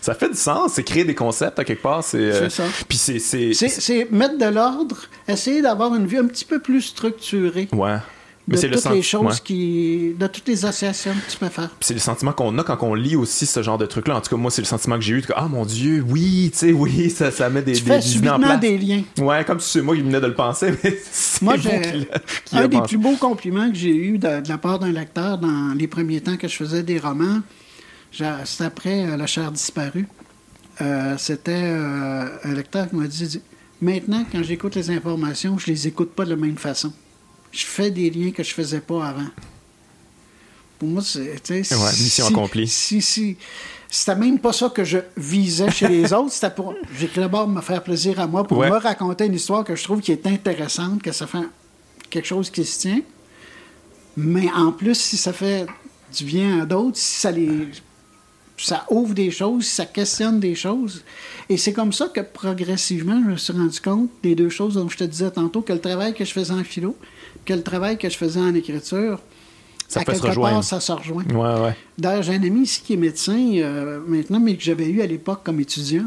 ça 0.00 0.14
fait 0.14 0.28
du 0.28 0.36
sens. 0.36 0.72
C'est 0.74 0.84
créer 0.84 1.04
des 1.04 1.14
concepts, 1.14 1.58
à 1.58 1.64
quelque 1.64 1.82
part. 1.82 2.02
C'est, 2.04 2.18
euh, 2.18 2.48
ça. 2.48 2.64
Puis 2.88 2.98
c'est 2.98 4.08
mettre 4.10 4.38
de 4.38 4.46
l'ordre, 4.46 4.96
essayer 5.28 5.62
d'avoir 5.62 5.94
une 5.94 6.06
vue 6.06 6.18
un 6.18 6.26
petit 6.26 6.44
peu 6.44 6.60
plus 6.60 6.82
structurée 6.82 7.68
Ouais. 7.72 7.98
De 8.46 8.56
c'est 8.56 8.68
le 8.68 8.76
toutes 8.76 8.90
les 8.92 9.00
choses 9.02 9.24
ouais. 9.24 9.40
qui... 9.42 10.14
de 10.18 10.26
toutes 10.26 10.46
les 10.48 10.66
associations 10.66 11.12
que 11.14 11.30
tu 11.32 11.38
peux 11.38 11.48
faire. 11.48 11.70
C'est 11.80 11.94
le 11.94 12.00
sentiment 12.00 12.32
qu'on 12.32 12.58
a 12.58 12.62
quand 12.62 12.76
on 12.82 12.92
lit 12.94 13.16
aussi 13.16 13.46
ce 13.46 13.62
genre 13.62 13.78
de 13.78 13.86
truc-là. 13.86 14.16
En 14.16 14.20
tout 14.20 14.28
cas, 14.28 14.36
moi, 14.36 14.50
c'est 14.50 14.60
le 14.60 14.66
sentiment 14.66 14.96
que 14.96 15.00
j'ai 15.00 15.14
eu. 15.14 15.20
de 15.22 15.26
que, 15.26 15.32
ah 15.34 15.48
mon 15.48 15.64
Dieu, 15.64 16.04
oui, 16.06 16.50
tu 16.52 16.58
sais, 16.58 16.72
oui, 16.72 17.08
ça, 17.16 17.30
ça 17.30 17.48
met 17.48 17.62
des, 17.62 17.72
Tu 17.72 17.84
des, 17.84 17.90
fais 17.90 17.98
des 18.00 18.16
idées 18.16 18.28
en 18.28 18.34
subitement 18.34 18.58
place. 18.58 18.60
des 18.60 18.76
liens. 18.78 19.02
Ouais, 19.18 19.44
comme 19.46 19.60
si 19.60 19.70
c'est 19.70 19.80
moi 19.82 19.96
qui 19.96 20.02
venais 20.02 20.20
de 20.20 20.26
le 20.26 20.34
penser, 20.34 20.74
mais 20.84 20.98
c'est 21.10 21.40
Moi, 21.42 21.56
j'ai 21.56 22.06
un 22.52 22.68
des 22.68 22.76
pensé. 22.76 22.88
plus 22.88 22.98
beaux 22.98 23.16
compliments 23.16 23.70
que 23.70 23.76
j'ai 23.76 23.96
eu 23.96 24.18
de, 24.18 24.40
de 24.42 24.48
la 24.48 24.58
part 24.58 24.78
d'un 24.78 24.92
lecteur 24.92 25.38
dans 25.38 25.74
les 25.74 25.86
premiers 25.88 26.20
temps 26.20 26.36
que 26.36 26.46
je 26.46 26.56
faisais 26.56 26.82
des 26.82 26.98
romans. 26.98 27.40
C'était 28.44 28.64
après 28.64 29.06
euh, 29.06 29.16
La 29.16 29.26
chair 29.26 29.50
disparue. 29.52 30.06
Euh, 30.80 31.14
C'était 31.18 31.52
euh, 31.64 32.26
un 32.44 32.52
lecteur 32.52 32.88
qui 32.90 32.96
m'a 32.96 33.06
dit, 33.06 33.26
dit, 33.26 33.40
Maintenant, 33.80 34.24
quand 34.30 34.42
j'écoute 34.42 34.74
les 34.76 34.90
informations, 34.90 35.58
je 35.58 35.66
les 35.66 35.88
écoute 35.88 36.10
pas 36.12 36.24
de 36.24 36.30
la 36.30 36.36
même 36.36 36.56
façon. 36.56 36.92
Je 37.54 37.64
fais 37.64 37.90
des 37.90 38.10
liens 38.10 38.32
que 38.32 38.42
je 38.42 38.52
faisais 38.52 38.80
pas 38.80 39.06
avant. 39.08 39.28
Pour 40.78 40.88
moi, 40.88 41.02
c'est. 41.02 41.20
Ouais, 41.50 41.60
mission 41.60 42.26
si- 42.26 42.32
accomplie. 42.32 42.66
Si, 42.68 43.00
si. 43.00 43.36
C'était 43.88 44.16
même 44.16 44.40
pas 44.40 44.52
ça 44.52 44.70
que 44.70 44.82
je 44.82 44.98
visais 45.16 45.70
chez 45.70 45.86
les 45.86 46.12
autres. 46.12 46.32
C'était 46.32 46.50
pour. 46.50 46.74
J'écris 46.98 47.20
d'abord 47.20 47.46
me 47.46 47.60
faire 47.60 47.82
plaisir 47.82 48.18
à 48.18 48.26
moi, 48.26 48.42
pour 48.44 48.58
Ouais. 48.58 48.68
me 48.70 48.76
raconter 48.76 49.26
une 49.26 49.34
histoire 49.34 49.62
que 49.64 49.76
je 49.76 49.84
trouve 49.84 50.00
qui 50.00 50.10
est 50.10 50.26
intéressante, 50.26 51.00
que 51.00 51.12
ça 51.12 51.26
fait 51.28 51.46
quelque 52.10 52.26
chose 52.26 52.50
qui 52.50 52.64
se 52.64 52.80
tient. 52.80 53.00
Mais 54.16 54.48
en 54.54 54.72
plus, 54.72 54.96
si 54.98 55.16
ça 55.16 55.32
fait 55.32 55.66
du 56.16 56.24
bien 56.24 56.62
à 56.62 56.66
d'autres, 56.66 56.96
si 56.98 57.20
ça 57.20 57.30
les. 57.30 57.68
Ça 58.56 58.86
ouvre 58.88 59.14
des 59.14 59.32
choses, 59.32 59.64
si 59.64 59.74
ça 59.74 59.84
questionne 59.86 60.38
des 60.38 60.54
choses. 60.54 61.02
Et 61.48 61.56
c'est 61.56 61.72
comme 61.72 61.92
ça 61.92 62.06
que 62.08 62.20
progressivement, 62.20 63.20
je 63.24 63.30
me 63.32 63.36
suis 63.36 63.52
rendu 63.52 63.80
compte 63.80 64.10
des 64.22 64.36
deux 64.36 64.48
choses 64.48 64.74
dont 64.74 64.88
je 64.88 64.96
te 64.96 65.02
disais 65.04 65.30
tantôt, 65.32 65.60
que 65.62 65.72
le 65.72 65.80
travail 65.80 66.14
que 66.14 66.24
je 66.24 66.32
faisais 66.32 66.52
en 66.52 66.62
philo, 66.62 66.96
que 67.44 67.52
le 67.54 67.62
travail 67.62 67.98
que 67.98 68.08
je 68.08 68.16
faisais 68.16 68.40
en 68.40 68.54
écriture, 68.54 69.20
Ça 69.88 70.00
à 70.00 70.04
peut 70.04 70.12
quelque 70.12 70.34
part, 70.40 70.64
ça 70.64 70.80
se 70.80 70.92
rejoint. 70.92 71.24
Ouais, 71.24 71.60
ouais. 71.64 71.76
D'ailleurs, 71.98 72.22
j'ai 72.22 72.34
un 72.34 72.42
ami 72.42 72.62
ici 72.62 72.82
qui 72.84 72.94
est 72.94 72.96
médecin 72.96 73.38
euh, 73.56 74.00
maintenant, 74.06 74.40
mais 74.40 74.56
que 74.56 74.62
j'avais 74.62 74.86
eu 74.88 75.00
à 75.02 75.06
l'époque 75.06 75.40
comme 75.44 75.60
étudiant, 75.60 76.06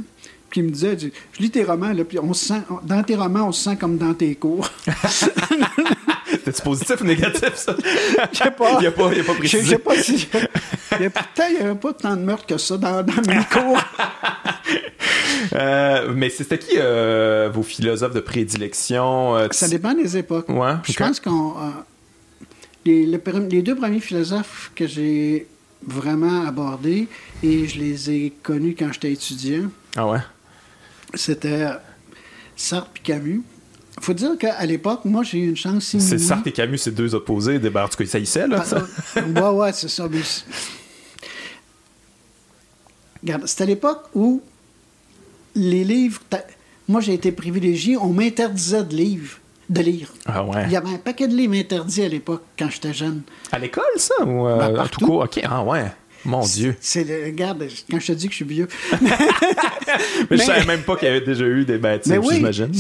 qui 0.52 0.62
me 0.64 0.70
disait, 0.70 0.98
je 1.00 1.10
lis 1.42 1.50
tes 1.52 1.64
romans, 1.64 1.92
là, 1.94 2.04
puis 2.06 2.20
on 2.20 2.34
se 2.34 2.46
sent, 2.46 2.62
on- 2.70 2.86
dans 2.86 3.04
tes 3.04 3.16
romans, 3.16 3.48
on 3.48 3.52
se 3.52 3.64
sent 3.70 3.78
comme 3.78 3.98
dans 3.98 4.14
tes 4.14 4.34
cours. 4.36 4.70
T'es-tu 6.48 6.62
positif 6.62 7.02
ou 7.02 7.04
négatif, 7.04 7.56
ça? 7.56 7.76
Je 8.32 8.38
sais 8.38 8.52
pas. 8.52 8.78
Il 8.80 8.88
a 8.88 8.92
pas, 8.92 9.10
il 9.14 9.20
a 9.20 9.24
pas 9.24 9.34
précisé. 9.34 9.64
je 9.64 9.70
sais 9.72 9.78
pas 9.80 9.96
si... 10.02 10.28
Il 10.98 11.02
y 11.04 11.06
a, 11.06 11.10
peut-être 11.10 11.50
il 11.52 11.58
y 11.58 11.60
avait 11.60 11.76
pas 11.76 11.92
tant 11.94 12.16
de 12.16 12.22
meurtres 12.22 12.46
que 12.46 12.58
ça 12.58 12.78
dans, 12.78 13.04
dans 13.04 13.22
mes 13.28 13.44
cours. 13.52 13.78
Euh, 15.54 16.12
mais 16.16 16.30
c'était 16.30 16.58
qui 16.58 16.76
euh, 16.78 17.50
vos 17.54 17.64
philosophes 17.64 18.14
de 18.14 18.20
prédilection? 18.22 19.36
euh, 19.36 19.48
Ça 19.52 19.68
dépend 19.68 19.94
des 19.94 20.16
époques. 20.18 20.48
Ouais, 20.50 20.74
Je 20.86 20.94
pense 20.94 21.20
qu'on... 21.20 21.54
les, 22.86 23.06
le 23.06 23.22
les 23.50 23.62
deux 23.62 23.76
premiers 23.76 24.00
philosophes 24.00 24.72
que 24.76 24.88
j'ai 24.88 25.48
vraiment 25.86 26.48
abordés, 26.48 27.08
et 27.44 27.68
je 27.68 27.78
les 27.80 28.10
ai 28.10 28.34
connus 28.42 28.76
quand 28.78 28.92
j'étais 28.94 29.12
étudiant, 29.12 29.70
Ah 29.96 30.08
ouais? 30.08 30.20
c'était 31.14 31.66
Sartre 32.56 32.90
et 32.96 33.00
Camus. 33.00 33.44
Faut 34.00 34.14
dire 34.14 34.38
qu'à 34.38 34.66
l'époque, 34.66 35.02
moi, 35.06 35.24
j'ai 35.24 35.40
eu 35.40 35.50
une 35.50 35.56
chance 35.58 35.86
C'est 35.86 35.98
inouïe. 35.98 36.20
Sartre 36.20 36.48
et 36.48 36.52
Camus, 36.52 36.78
c'est 36.78 36.92
deux 36.94 37.16
opposés. 37.16 37.60
Des, 37.60 37.70
ben, 37.70 37.84
en 37.86 37.88
tout 37.88 37.98
cas, 37.98 38.06
ça 38.06 38.20
y 38.20 38.26
sait, 38.26 38.48
là. 38.48 38.64
ça. 38.64 38.86
Ah, 39.16 39.22
ouais, 39.26 39.50
ouais, 39.60 39.74
c'est 39.74 39.90
ça. 39.90 40.08
mais 40.10 40.22
c'est- 40.24 40.44
Regarde, 43.24 43.48
c'était 43.48 43.66
l'époque 43.66 44.04
où 44.14 44.42
les 45.56 45.84
livres. 45.84 46.22
Moi, 46.88 47.02
j'ai 47.02 47.14
été 47.14 47.32
privilégié, 47.32 47.98
on 47.98 48.10
m'interdisait 48.14 48.84
de 48.84 48.96
livres, 48.96 49.40
de 49.70 49.82
lire. 49.82 50.14
Ah 50.26 50.44
ouais. 50.46 50.64
Il 50.68 50.72
y 50.72 50.76
avait 50.78 50.90
un 50.94 50.98
paquet 51.00 51.28
de 51.28 51.36
livres 51.36 51.56
interdits 51.56 52.04
à 52.04 52.08
l'époque, 52.08 52.44
quand 52.58 52.70
j'étais 52.70 52.94
jeune. 52.94 53.24
À 53.52 53.60
l'école, 53.60 53.84
ça? 53.98 54.24
Ou 54.24 54.48
euh, 54.48 54.58
Ben, 54.58 54.64
à 54.66 54.70
tout 54.70 54.76
partout. 54.76 55.06
court? 55.06 55.24
OK, 55.24 55.42
ah 55.44 55.64
ouais. 55.64 55.92
Mon 56.28 56.42
Dieu. 56.46 56.76
C'est 56.82 57.04
le- 57.04 57.26
regarde, 57.26 57.66
quand 57.90 58.00
je 58.00 58.08
te 58.08 58.12
dis 58.12 58.26
que 58.28 58.32
je 58.34 58.36
suis 58.38 58.46
vieux. 58.46 58.68
Mais, 59.02 59.10
Mais- 60.30 60.38
je 60.38 60.42
savais 60.44 60.66
même 60.66 60.82
pas 60.84 60.96
qu'il 60.98 61.08
y 61.08 61.12
avait 61.12 61.22
déjà 61.26 61.46
eu 61.46 61.64
des 61.66 61.78
bêtises, 61.78 62.12
Mais 62.12 62.18
oui, 62.18 62.36
j'imagine. 62.36 62.72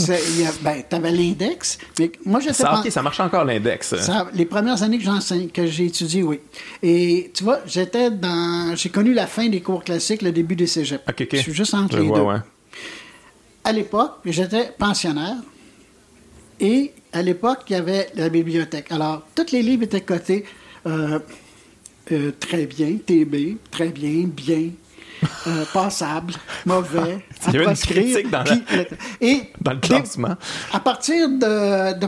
ben, 0.62 0.84
t'avais 0.88 1.12
l'index. 1.12 1.78
Mais 1.98 2.12
moi, 2.26 2.42
Ça, 2.52 2.64
pas- 2.66 2.80
OK, 2.82 2.92
ça 2.92 3.02
marche 3.02 3.20
encore 3.20 3.46
l'index. 3.46 3.96
Les 4.34 4.46
premières 4.46 4.84
années 4.84 4.98
que 4.98 5.04
j'enseigne, 5.06 5.48
que 5.50 5.66
j'ai 5.66 5.86
étudié, 5.86 6.24
oui. 6.24 6.40
Et 6.84 7.32
tu 7.34 7.44
vois, 7.44 7.60
j'étais 7.66 8.12
dans. 8.12 8.76
J'ai 8.76 8.90
connu 8.90 9.14
la 9.14 9.28
fin 9.28 9.48
des 9.48 9.62
cours 9.62 9.84
classiques, 9.84 10.22
le 10.22 10.32
début 10.32 10.56
des 10.56 10.68
cégeps. 10.68 11.04
Je 11.32 11.38
suis 11.38 11.54
juste 11.54 11.74
entre 11.74 11.96
Je 11.98 12.02
les 12.02 12.08
vois, 12.08 12.20
deux. 12.20 12.26
ouais. 12.26 12.38
À 13.64 13.72
l'époque, 13.72 14.12
j'étais 14.26 14.72
pensionnaire. 14.78 15.36
Et 16.60 16.92
à 17.14 17.22
l'époque, 17.22 17.60
il 17.70 17.74
y 17.74 17.76
avait 17.76 18.08
la 18.16 18.30
bibliothèque. 18.30 18.88
Alors, 18.92 19.24
tous 19.36 19.52
les 19.52 19.62
livres 19.62 19.84
étaient 19.84 20.02
cotés 20.02 20.44
euh, 20.86 21.20
euh, 22.12 22.32
très 22.40 22.66
bien, 22.66 22.98
TB, 23.06 23.58
très 23.72 23.90
bien, 23.90 24.26
bien, 24.28 24.70
euh, 25.48 25.64
passable, 25.74 26.34
mauvais, 26.66 27.20
Il 27.48 27.54
y 27.54 27.58
avait 27.58 27.66
une 27.66 27.76
critique 27.78 28.30
dans 28.30 28.44
la- 28.44 28.56
puis- 28.56 28.86
et 29.22 29.42
Dans 29.62 29.74
le 29.74 29.80
classement. 29.80 30.36
à 30.74 30.80
partir 30.80 31.30
de, 31.30 32.00
de 32.00 32.08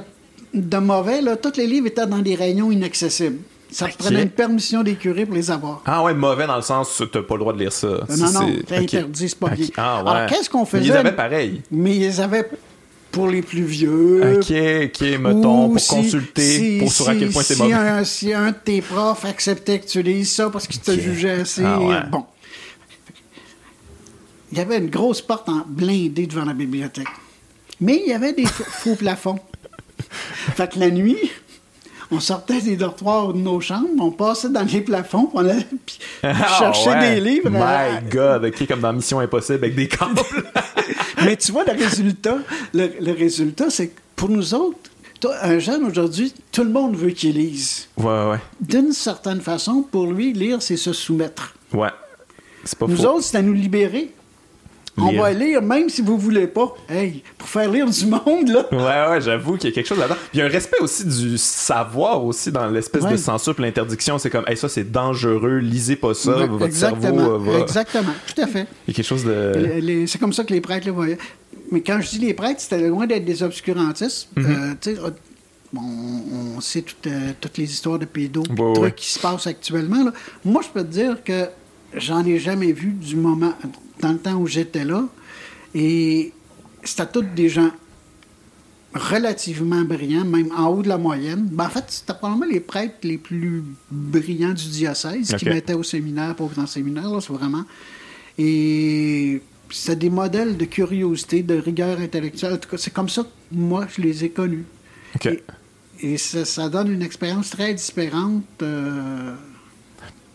de 0.51 0.77
mauvais, 0.77 1.21
là, 1.21 1.35
tous 1.35 1.57
les 1.57 1.67
livres 1.67 1.85
étaient 1.87 2.07
dans 2.07 2.17
des 2.19 2.33
réunions 2.33 2.71
inaccessibles. 2.71 3.37
Ça 3.69 3.87
prenait 3.95 4.23
une 4.23 4.31
permission 4.31 4.81
des 4.81 4.95
curés 4.95 5.27
pour 5.27 5.35
les 5.35 5.51
avoir. 5.51 5.83
Ah 5.85 6.01
ouais, 6.03 6.15
mauvais 6.15 6.47
dans 6.47 6.55
le 6.55 6.63
sens, 6.63 7.03
t'as 7.11 7.21
pas 7.21 7.35
le 7.35 7.39
droit 7.41 7.53
de 7.53 7.59
lire 7.59 7.71
ça. 7.71 7.99
Si 8.09 8.19
non, 8.19 8.31
non, 8.31 8.49
c'est- 8.67 8.75
interdit, 8.77 9.29
c'est 9.29 9.37
pas 9.37 9.49
bien. 9.49 9.67
Ah 9.77 10.03
ouais. 10.03 10.09
Alors, 10.09 10.27
qu'est-ce 10.29 10.49
qu'on 10.49 10.61
Mais 10.61 10.65
faisait? 10.65 10.85
Ils 10.85 10.91
avaient 10.93 11.11
pareil. 11.15 11.61
Mais 11.69 11.95
ils 11.97 12.19
avaient 12.19 12.49
pour 13.11 13.27
les 13.27 13.41
plus 13.41 13.63
vieux. 13.63 14.21
Ok, 14.37 14.51
ok, 14.51 15.01
mettons, 15.19 15.65
Ou 15.65 15.69
pour 15.71 15.79
si- 15.79 15.89
consulter, 15.89 16.57
si- 16.57 16.77
pour 16.79 16.91
sur 16.91 17.09
à 17.09 17.15
quel 17.15 17.29
point 17.31 17.43
c'est 17.43 17.57
mauvais. 17.57 17.73
Un, 17.73 18.03
si 18.03 18.33
un 18.33 18.51
de 18.51 18.55
tes 18.63 18.81
profs 18.81 19.25
acceptait 19.25 19.79
que 19.79 19.87
tu 19.87 20.01
lises 20.03 20.31
ça 20.31 20.49
parce 20.49 20.67
qu'il 20.67 20.79
te 20.79 20.91
jugeait 20.99 21.41
assez. 21.41 21.63
Ah 21.63 21.79
ouais. 21.79 22.01
Bon. 22.11 22.25
Il 24.51 24.57
y 24.57 24.61
avait 24.61 24.77
une 24.77 24.89
grosse 24.89 25.21
porte 25.21 25.47
en 25.49 25.63
blindée 25.67 26.25
devant 26.27 26.45
la 26.45 26.53
bibliothèque. 26.53 27.07
Mais 27.81 28.01
il 28.03 28.09
y 28.09 28.13
avait 28.13 28.33
des 28.33 28.45
faux 28.45 28.63
faux 28.67 28.95
plafonds. 28.95 29.39
Fait 30.55 30.71
que 30.71 30.79
la 30.79 30.89
nuit, 30.89 31.17
on 32.11 32.19
sortait 32.19 32.61
des 32.61 32.75
dortoirs 32.75 33.33
de 33.33 33.39
nos 33.39 33.59
chambres, 33.59 33.87
on 33.99 34.11
passait 34.11 34.49
dans 34.49 34.63
les 34.63 34.81
plafonds, 34.81 35.25
puis 35.25 35.31
on 35.35 35.39
allait 35.39 35.65
puis 35.85 35.99
Ah 36.23 36.33
chercher 36.57 36.89
ouais. 36.89 37.15
des 37.15 37.21
livres. 37.21 37.49
My 37.49 37.57
euh, 37.59 37.99
God, 38.41 38.45
ok, 38.45 38.67
comme 38.67 38.79
dans 38.81 38.93
Mission 38.93 39.19
Impossible 39.19 39.57
avec 39.65 39.75
des 39.75 39.87
câbles. 39.87 40.19
Mais 41.23 41.35
tu 41.37 41.51
vois, 41.51 41.63
le 41.65 41.73
résultat, 41.73 42.37
le, 42.73 42.89
le 42.99 43.11
résultat, 43.13 43.69
c'est 43.69 43.89
que 43.89 43.99
pour 44.15 44.29
nous 44.29 44.53
autres, 44.53 44.77
toi, 45.19 45.35
un 45.43 45.59
jeune 45.59 45.83
aujourd'hui, 45.83 46.33
tout 46.51 46.63
le 46.63 46.69
monde 46.69 46.95
veut 46.95 47.09
qu'il 47.11 47.35
lise. 47.35 47.87
ouais, 47.97 48.05
ouais, 48.05 48.39
D'une 48.61 48.93
certaine 48.93 49.41
façon, 49.41 49.83
pour 49.89 50.07
lui, 50.07 50.31
lire, 50.33 50.61
c'est 50.61 50.77
se 50.77 50.93
soumettre. 50.93 51.53
ouais. 51.73 51.89
C'est 52.65 52.77
pas 52.77 52.87
Nous 52.87 52.97
faux. 52.97 53.05
autres, 53.05 53.23
c'est 53.23 53.37
à 53.37 53.41
nous 53.41 53.53
libérer. 53.53 54.11
On 55.01 55.11
Lire. 55.11 55.21
va 55.21 55.31
lire, 55.33 55.61
même 55.61 55.89
si 55.89 56.01
vous 56.01 56.17
voulez 56.17 56.47
pas. 56.47 56.75
Hey, 56.89 57.23
pour 57.37 57.47
faire 57.47 57.69
lire 57.71 57.89
du 57.89 58.05
monde, 58.05 58.47
là. 58.49 58.65
Ouais, 58.71 59.11
ouais, 59.11 59.21
j'avoue 59.21 59.57
qu'il 59.57 59.69
y 59.69 59.73
a 59.73 59.75
quelque 59.75 59.87
chose 59.87 59.99
là-dedans. 59.99 60.15
Il 60.33 60.39
y 60.39 60.41
a 60.41 60.45
un 60.45 60.49
respect 60.49 60.79
aussi 60.81 61.05
du 61.05 61.37
savoir 61.37 62.23
aussi 62.25 62.51
dans 62.51 62.67
l'espèce 62.67 63.03
Ouais. 63.03 63.11
de 63.11 63.17
censure 63.17 63.55
puis 63.55 63.63
l'interdiction. 63.63 64.17
C'est 64.17 64.29
comme, 64.29 64.45
hey, 64.47 64.57
ça 64.57 64.69
c'est 64.69 64.91
dangereux, 64.91 65.57
lisez 65.59 65.95
pas 65.95 66.13
ça, 66.13 66.37
Ouais, 66.37 66.47
votre 66.47 66.65
exactement, 66.65 67.17
cerveau 67.25 67.39
va. 67.39 67.59
exactement, 67.59 68.13
tout 68.33 68.41
à 68.41 68.47
fait. 68.47 68.67
Il 68.87 68.91
y 68.91 68.91
a 68.91 68.93
quelque 68.95 69.05
chose 69.05 69.25
de. 69.25 70.05
C'est 70.07 70.19
comme 70.19 70.33
ça 70.33 70.43
que 70.43 70.53
les 70.53 70.61
prêtres 70.61 70.87
le 70.87 70.93
voyaient. 70.93 71.17
Mais 71.71 71.81
quand 71.81 71.99
je 72.01 72.09
dis 72.09 72.19
les 72.19 72.33
prêtres, 72.33 72.61
c'était 72.61 72.87
loin 72.87 73.05
d'être 73.05 73.25
des 73.25 73.43
obscurantistes. 73.43 74.27
Mm-hmm. 74.35 74.87
Euh, 74.87 74.95
euh, 75.05 75.09
bon, 75.71 75.81
on, 76.55 76.59
sait 76.61 76.81
toutes, 76.81 77.05
euh, 77.07 77.31
toutes 77.39 77.57
les 77.57 77.71
histoires 77.71 77.99
de 77.99 78.05
pédos, 78.05 78.43
Ouais, 78.57 78.73
trucs 78.73 78.95
qui 78.95 79.11
se 79.13 79.19
passent 79.19 79.45
actuellement. 79.47 80.03
là. 80.05 80.11
Moi, 80.43 80.61
je 80.63 80.69
peux 80.69 80.81
te 80.85 80.91
dire 80.91 81.23
que 81.23 81.45
j'en 81.95 82.25
ai 82.25 82.39
jamais 82.39 82.71
vu 82.71 82.91
du 82.91 83.15
moment, 83.15 83.53
dans 83.99 84.11
le 84.11 84.17
temps 84.19 84.35
où 84.35 84.47
j'étais 84.47 84.85
là. 84.85 85.05
Et 85.75 86.31
c'était 86.83 87.05
tous 87.07 87.21
des 87.35 87.49
gens 87.49 87.71
relativement 88.93 89.81
brillants, 89.83 90.25
même 90.25 90.51
en 90.55 90.67
haut 90.67 90.81
de 90.81 90.87
la 90.89 90.97
moyenne. 90.97 91.47
Ben, 91.51 91.65
en 91.65 91.69
fait, 91.69 91.85
c'était 91.89 92.13
probablement 92.13 92.51
les 92.51 92.59
prêtres 92.59 92.97
les 93.03 93.17
plus 93.17 93.63
brillants 93.91 94.53
du 94.53 94.67
diocèse 94.69 95.35
qui 95.35 95.45
mettaient 95.45 95.73
au 95.75 95.83
séminaire, 95.83 96.35
pas 96.35 96.47
dans 96.55 96.61
le 96.63 96.67
séminaire, 96.67 97.09
là, 97.09 97.19
c'est 97.21 97.33
vraiment. 97.33 97.65
Et 98.37 99.41
c'est 99.69 99.99
des 99.99 100.09
modèles 100.09 100.57
de 100.57 100.65
curiosité, 100.65 101.43
de 101.43 101.55
rigueur 101.55 101.99
intellectuelle. 101.99 102.53
En 102.53 102.57
tout 102.57 102.69
cas, 102.69 102.77
c'est 102.77 102.91
comme 102.93 103.09
ça 103.09 103.21
que 103.23 103.27
moi, 103.51 103.85
je 103.95 104.01
les 104.01 104.23
ai 104.25 104.29
connus. 104.29 104.65
Et, 105.25 105.43
et 106.01 106.17
ça, 106.17 106.45
ça 106.45 106.69
donne 106.69 106.91
une 106.91 107.03
expérience 107.03 107.51
très 107.51 107.73
différente 107.73 108.43
euh, 108.63 109.35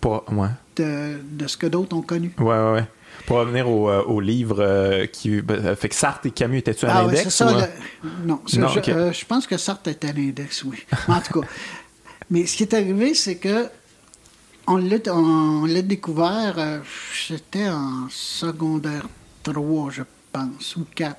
Pas, 0.01 0.25
ouais. 0.31 0.49
de, 0.77 1.17
de 1.29 1.47
ce 1.49 1.57
que 1.57 1.67
d'autres 1.67 1.97
ont 1.97 2.03
connu. 2.03 2.33
Ouais, 2.39 2.45
ouais, 2.45 2.73
ouais. 2.73 2.87
Pour 3.27 3.39
revenir 3.39 3.69
au, 3.69 3.89
euh, 3.89 4.03
au 4.05 4.21
livre 4.21 4.57
euh, 4.61 5.07
qui. 5.07 5.41
ben, 5.41 5.75
fait 5.77 5.89
que 5.89 5.95
Sartre 5.95 6.27
et 6.27 6.31
Camus, 6.31 6.59
étaient-tu 6.59 6.85
à 6.87 6.97
Ah 6.97 7.03
l'index? 7.03 7.29
ça. 7.31 7.47
ou, 7.47 7.57
euh? 7.57 7.67
le- 8.03 8.27
Non, 8.27 8.41
je, 8.47 8.61
euh, 8.91 9.13
pense 9.27 9.47
que 9.47 9.57
Sartre 9.57 9.89
était 9.91 10.09
à 10.09 10.13
l'index, 10.13 10.63
oui. 10.65 10.79
En 11.09 11.21
tout 11.21 11.41
cas. 11.41 11.47
Mais 12.31 12.47
ce 12.47 12.57
qui 12.57 12.63
est 12.65 12.75
arrivé, 12.75 13.15
c'est 13.15 13.37
que 13.37 13.69
on 14.67 14.77
l'a, 14.77 15.83
découvert, 15.83 16.55
euh, 16.59 16.79
j'étais 17.29 17.69
en 17.69 18.07
secondaire 18.11 19.07
3, 19.43 19.91
je 19.91 20.03
pense, 20.33 20.77
ou 20.77 20.87
4. 20.95 21.17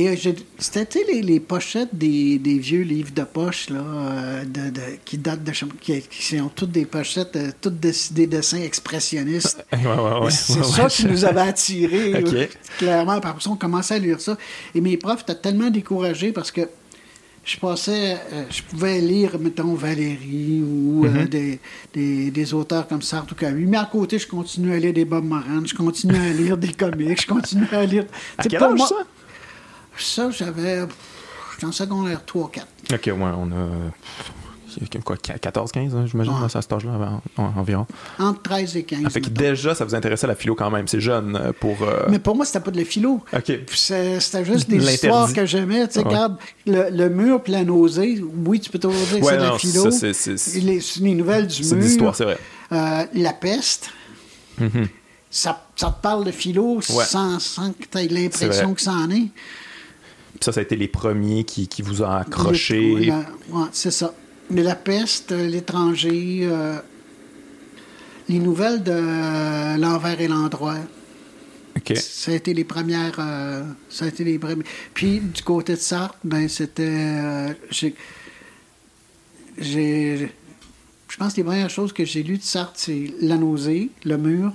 Et 0.00 0.08
euh, 0.08 0.32
c'était 0.58 1.04
les, 1.10 1.22
les 1.22 1.40
pochettes 1.40 1.88
des, 1.92 2.38
des 2.38 2.58
vieux 2.58 2.82
livres 2.82 3.10
de 3.12 3.22
poche 3.24 3.68
là, 3.70 3.80
euh, 3.80 4.44
de, 4.44 4.70
de- 4.70 4.80
qui 5.04 5.18
datent 5.18 5.42
de 5.42 5.50
qui, 5.80 6.00
qui 6.02 6.40
ont 6.40 6.50
toutes 6.54 6.70
des 6.70 6.84
pochettes, 6.84 7.34
euh, 7.34 7.50
toutes 7.60 7.80
des, 7.80 7.92
des 8.12 8.26
dessins 8.28 8.62
expressionnistes. 8.62 9.64
Ouais, 9.72 9.78
ouais, 9.86 10.20
ouais. 10.24 10.30
c'est 10.30 10.62
ça 10.64 10.86
qui 10.88 11.04
nous 11.06 11.24
avait 11.24 11.40
attirés, 11.40 12.24
clairement. 12.78 13.18
Par 13.20 13.34
contre, 13.34 13.50
on 13.50 13.56
commençait 13.56 13.94
à 13.94 13.98
lire 13.98 14.20
ça. 14.20 14.36
Et 14.74 14.80
mes 14.80 14.96
profs 14.96 15.22
étaient 15.22 15.34
tellement 15.34 15.70
découragés 15.70 16.30
parce 16.32 16.52
que 16.52 16.62
je 17.44 17.56
passais, 17.56 18.18
euh, 18.32 18.44
je 18.50 18.62
pouvais 18.62 19.00
lire, 19.00 19.38
mettons, 19.40 19.74
Valérie 19.74 20.62
ou 20.62 21.06
euh, 21.06 21.08
Mm-hmm. 21.08 21.28
des, 21.28 21.58
des, 21.94 22.30
des 22.30 22.54
auteurs 22.54 22.86
comme 22.86 23.00
Sartre 23.02 23.32
ou 23.32 23.34
Camus. 23.34 23.66
Mais 23.66 23.78
à 23.78 23.88
côté, 23.90 24.18
je 24.18 24.28
continuais 24.28 24.76
à 24.76 24.78
lire 24.78 24.92
des 24.92 25.04
Bob 25.06 25.24
Moran, 25.24 25.64
je 25.64 25.74
continuais 25.74 26.28
à 26.30 26.32
lire 26.34 26.56
des 26.58 26.72
comics, 26.72 27.20
je 27.22 27.26
continuais 27.26 27.66
à 27.74 27.86
lire. 27.86 28.04
À 28.36 28.42
quel 28.44 28.58
pour 28.60 28.68
âge, 28.72 28.78
moi- 28.78 28.86
ça? 28.86 28.96
Ça, 29.98 30.30
j'avais. 30.30 30.80
J'étais 31.54 31.66
en 31.66 31.72
secondaire 31.72 32.20
3-4. 32.26 32.60
Ok, 32.92 33.06
ouais, 33.06 33.12
on 33.16 33.50
a. 33.52 33.68
Quoi, 35.04 35.16
14-15, 35.16 35.94
hein, 35.96 36.06
j'imagine, 36.06 36.32
Ouais. 36.34 36.44
à 36.44 36.48
cet 36.62 36.72
âge-là, 36.72 36.92
en- 37.36 37.42
en- 37.42 37.52
environ. 37.58 37.84
Entre 38.20 38.42
13 38.42 38.76
et 38.76 38.84
15. 38.84 39.00
Ah, 39.06 39.10
fait 39.10 39.22
que 39.22 39.28
déjà, 39.30 39.74
ça 39.74 39.84
vous 39.84 39.94
intéressait 39.94 40.28
la 40.28 40.36
philo 40.36 40.54
quand 40.54 40.70
même. 40.70 40.86
C'est 40.86 41.00
jeune 41.00 41.34
euh, 41.34 41.52
pour. 41.58 41.82
euh, 41.82 42.04
Mais 42.08 42.20
pour 42.20 42.36
moi, 42.36 42.44
c'était 42.44 42.60
pas 42.60 42.70
de 42.70 42.76
la 42.78 42.84
philo. 42.84 43.20
Ok. 43.32 43.42
Puis 43.66 43.78
c'est- 43.78 44.20
C'était 44.20 44.44
juste 44.44 44.70
des 44.70 44.76
histoires 44.94 45.32
que 45.32 45.44
j'aimais. 45.46 45.88
Tu 45.88 45.94
sais, 45.94 45.98
Ouais. 46.00 46.04
regarde, 46.06 46.36
le, 46.66 46.90
le 46.90 47.08
mur 47.08 47.42
puis 47.42 47.52
la 47.54 47.64
nausée, 47.64 48.22
oui, 48.46 48.60
tu 48.60 48.70
peux 48.70 48.78
toujours 48.78 49.00
dire 49.06 49.18
que 49.20 49.24
Ouais, 49.24 49.32
c'est 49.32 49.38
de 49.38 49.42
la 49.42 49.58
philo. 49.58 49.90
c'est- 49.90 50.12
c'est- 50.12 50.36
c'est- 50.36 50.60
les, 50.60 50.80
c'est 50.80 51.00
les 51.00 51.14
nouvelles 51.14 51.48
du 51.48 51.64
C'est 51.64 51.74
mur. 51.74 51.82
des 51.84 51.90
histoires, 51.90 52.14
c'est 52.14 52.24
vrai. 52.24 52.38
Euh, 52.70 53.04
la 53.14 53.32
peste. 53.32 53.90
ça, 55.30 55.66
ça 55.76 55.90
te 55.90 56.02
parle 56.02 56.24
de 56.24 56.30
philo 56.30 56.76
Ouais. 56.76 57.04
sans, 57.04 57.38
sans 57.40 57.72
que 57.72 57.84
tu 57.90 57.98
aies 57.98 58.08
C'est 58.32 58.44
l'impression 58.44 58.74
que 58.74 58.80
ça 58.80 58.92
en 58.92 59.10
est. 59.10 59.28
Ça, 60.40 60.52
ça 60.52 60.60
a 60.60 60.62
été 60.62 60.76
les 60.76 60.88
premiers 60.88 61.44
qui, 61.44 61.66
qui 61.68 61.82
vous 61.82 62.02
ont 62.02 62.10
accroché. 62.10 63.10
Ouais, 63.50 63.66
c'est 63.72 63.90
ça. 63.90 64.14
Mais 64.50 64.62
la 64.62 64.76
peste, 64.76 65.32
euh, 65.32 65.46
l'étranger, 65.46 66.40
euh, 66.44 66.78
les 68.28 68.38
nouvelles 68.38 68.82
de 68.82 68.92
euh, 68.92 69.76
l'envers 69.76 70.20
et 70.20 70.28
l'endroit. 70.28 70.76
Ok. 71.76 71.96
Ça 71.96 72.30
a 72.32 72.34
été 72.34 72.54
les 72.54 72.64
premières. 72.64 73.16
euh, 73.18 73.62
ça 73.90 74.04
a 74.06 74.08
été 74.08 74.24
les 74.24 74.38
premières. 74.38 74.64
Puis 74.94 75.20
du 75.20 75.42
côté 75.42 75.74
de 75.74 75.78
Sartre, 75.78 76.16
ben 76.24 76.48
c'était. 76.48 77.54
j'ai. 77.70 77.94
j'ai- 79.58 80.30
Je 81.08 81.16
pense 81.16 81.32
que 81.32 81.38
les 81.38 81.44
premières 81.44 81.70
choses 81.70 81.92
que 81.92 82.04
j'ai 82.04 82.22
lues 82.22 82.38
de 82.38 82.42
Sartre, 82.42 82.74
c'est 82.76 83.12
La 83.20 83.36
nausée, 83.36 83.90
Le 84.04 84.16
mur. 84.18 84.52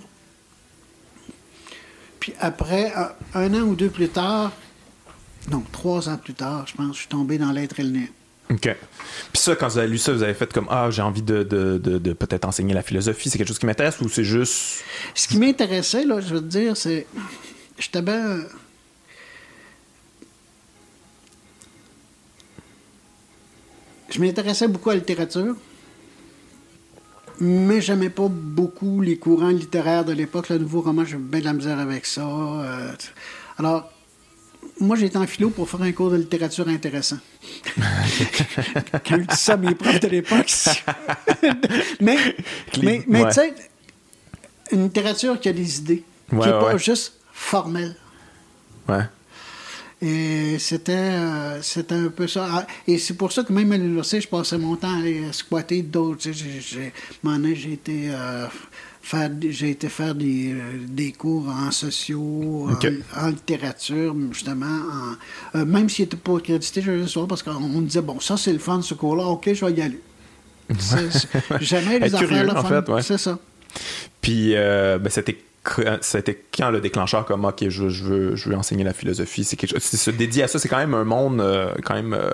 Puis 2.20 2.34
après, 2.40 2.94
un 3.34 3.54
an 3.54 3.62
ou 3.68 3.76
deux 3.76 3.90
plus 3.90 4.08
tard, 4.10 4.52
non, 5.52 5.64
trois 5.72 6.10
ans 6.10 6.18
plus 6.18 6.34
tard, 6.34 6.66
je 6.68 6.76
pense, 6.76 6.96
je 6.96 7.00
suis 7.02 7.08
tombé 7.10 7.38
dans 7.38 7.52
l'être 7.52 7.80
et 7.80 7.84
le 7.84 7.90
néant. 7.90 8.08
OK. 8.50 8.62
Puis 9.32 9.42
ça, 9.42 9.56
quand 9.56 9.68
vous 9.70 9.78
avez 9.78 9.88
lu 9.88 9.98
ça, 9.98 10.12
vous 10.14 10.22
avez 10.24 10.34
fait 10.34 10.52
comme 10.52 10.68
Ah, 10.70 10.90
j'ai 10.92 11.02
envie 11.02 11.22
de, 11.22 11.44
de, 11.44 11.78
de, 11.78 11.98
de 11.98 12.14
peut-être 12.14 12.46
enseigner 12.46 12.74
la 12.74 12.84
philosophie. 12.84 13.30
C'est 13.30 13.38
quelque 13.38 13.48
chose 13.48 13.60
qui 13.60 13.66
m'intéresse 13.66 14.00
ou 14.02 14.10
c'est 14.10 14.24
juste. 14.26 14.84
Ce 15.16 15.28
qui 15.28 15.38
m'intéressait, 15.38 16.06
là, 16.06 16.20
je 16.20 16.34
veux 16.36 16.42
te 16.42 16.46
dire, 16.46 16.76
c'est. 16.78 17.08
J'étais 17.80 18.02
bien. 18.02 18.40
Je 24.10 24.20
m'intéressais 24.20 24.68
beaucoup 24.68 24.90
à 24.92 24.94
la 24.94 25.00
littérature, 25.00 25.56
mais 27.40 27.82
j'aimais 27.82 28.10
pas 28.12 28.28
beaucoup 28.30 29.02
les 29.02 29.18
courants 29.18 29.50
littéraires 29.50 30.06
de 30.06 30.12
l'époque. 30.14 30.50
Le 30.50 30.60
nouveau 30.60 30.82
roman, 30.82 31.04
j'avais 31.06 31.24
bien 31.24 31.40
de 31.40 31.46
la 31.46 31.54
misère 31.54 31.80
avec 31.80 32.06
ça. 32.06 32.22
euh, 32.28 32.92
alors, 33.58 33.92
moi, 34.80 34.96
j'étais 34.96 35.18
en 35.18 35.28
philo 35.28 35.50
pour 35.50 35.70
faire 35.70 35.82
un 35.82 35.92
cours 35.92 36.12
de 36.12 36.18
littérature 36.18 36.68
intéressant. 36.68 37.18
Quand 37.76 39.18
je 39.18 39.22
dis 39.28 39.36
ça 39.36 39.58
mes 39.58 39.76
profs 39.76 40.00
de 40.00 40.08
l'époque. 40.08 40.52
mais, 42.02 42.18
mais, 42.82 43.04
mais 43.08 43.24
Ouais. 43.24 43.30
tu 43.30 43.36
sais, 43.36 43.54
une 44.72 44.84
littérature 44.84 45.40
qui 45.40 45.50
a 45.50 45.54
des 45.54 45.78
idées, 45.80 46.04
Ouais, 46.32 46.40
qui 46.42 46.46
n'est 46.48 46.60
pas 46.60 46.78
juste 46.78 47.14
formelle. 47.32 47.96
Ouais. 48.88 49.04
Et 50.02 50.58
c'était, 50.60 50.92
euh, 50.92 51.62
c'était 51.62 51.96
un 51.96 52.10
peu 52.10 52.28
ça. 52.28 52.48
Ah, 52.52 52.68
Et 52.88 52.98
c'est 52.98 53.14
pour 53.14 53.32
ça 53.32 53.44
que 53.44 53.54
même 53.54 53.72
à 53.72 53.78
l'université, 53.78 54.20
je 54.20 54.28
passais 54.28 54.58
mon 54.58 54.76
temps 54.76 54.94
à 54.94 54.98
aller 55.00 55.32
squatter 55.32 55.82
d'autres. 55.82 56.22
Tu 56.24 56.34
sais, 56.34 56.60
j'ai, 56.62 56.92
j'ai, 57.24 57.56
j'ai 57.56 57.74
été, 57.74 58.10
euh, 58.12 58.48
faire, 59.04 59.30
j'ai 59.50 59.70
été 59.72 59.90
faire 59.90 60.16
des, 60.16 60.54
euh, 60.54 60.60
des 60.88 61.12
cours 61.12 61.48
en 61.50 61.70
sociaux, 61.72 62.68
en, 62.70 63.22
en 63.26 63.28
littérature, 63.28 64.16
justement. 64.32 64.66
en- 64.66 65.58
euh, 65.60 65.66
même 65.66 65.90
s'il 65.90 66.06
n'était 66.06 66.18
pas 66.18 66.38
accrédité, 66.38 66.82
je 66.82 66.92
le 66.92 67.06
soir, 67.08 67.28
parce 67.28 67.44
qu'on 67.44 67.52
on 67.52 67.82
me 67.82 67.86
disait, 67.86 68.02
bon, 68.02 68.20
ça 68.20 68.38
c'est 68.38 68.54
le 68.54 68.60
fun, 68.60 68.82
ce 68.82 68.94
cours-là, 68.96 69.26
ok, 69.26 69.54
je 69.54 69.66
vais 69.66 69.74
y 69.74 69.82
aller. 69.82 70.00
Jamais 71.60 72.00
les 72.00 72.16
affaires 72.16 72.28
curieux, 72.28 72.44
le 72.44 72.52
en 72.52 72.64
fun. 72.64 72.82
fait, 72.82 72.92
ouais. 72.92 73.02
C'est 73.02 73.18
ça. 73.18 73.38
Puis 74.22 74.56
euh, 74.56 74.98
ben, 74.98 75.10
c'était 75.10 75.38
a 75.66 76.18
été 76.18 76.44
quand 76.56 76.70
le 76.70 76.82
déclencheur 76.82 77.26
comme 77.26 77.46
ok 77.46 77.70
je, 77.70 77.90
je, 77.90 78.04
veux 78.04 78.36
je 78.36 78.50
veux 78.50 78.56
enseigner 78.56 78.84
la 78.84 78.94
philosophie 78.94 79.44
c'est 79.44 79.56
quelque 79.56 79.72
chose 79.72 79.84
se 79.84 80.12
dédier 80.12 80.44
à 80.44 80.48
ça 80.48 80.60
c'est 80.60 80.68
quand 80.68 80.78
même 80.78 80.94
un 80.94 81.06
monde 81.06 81.40
euh, 81.40 81.74
quand 81.84 81.94
même 81.94 82.14
euh, 82.14 82.32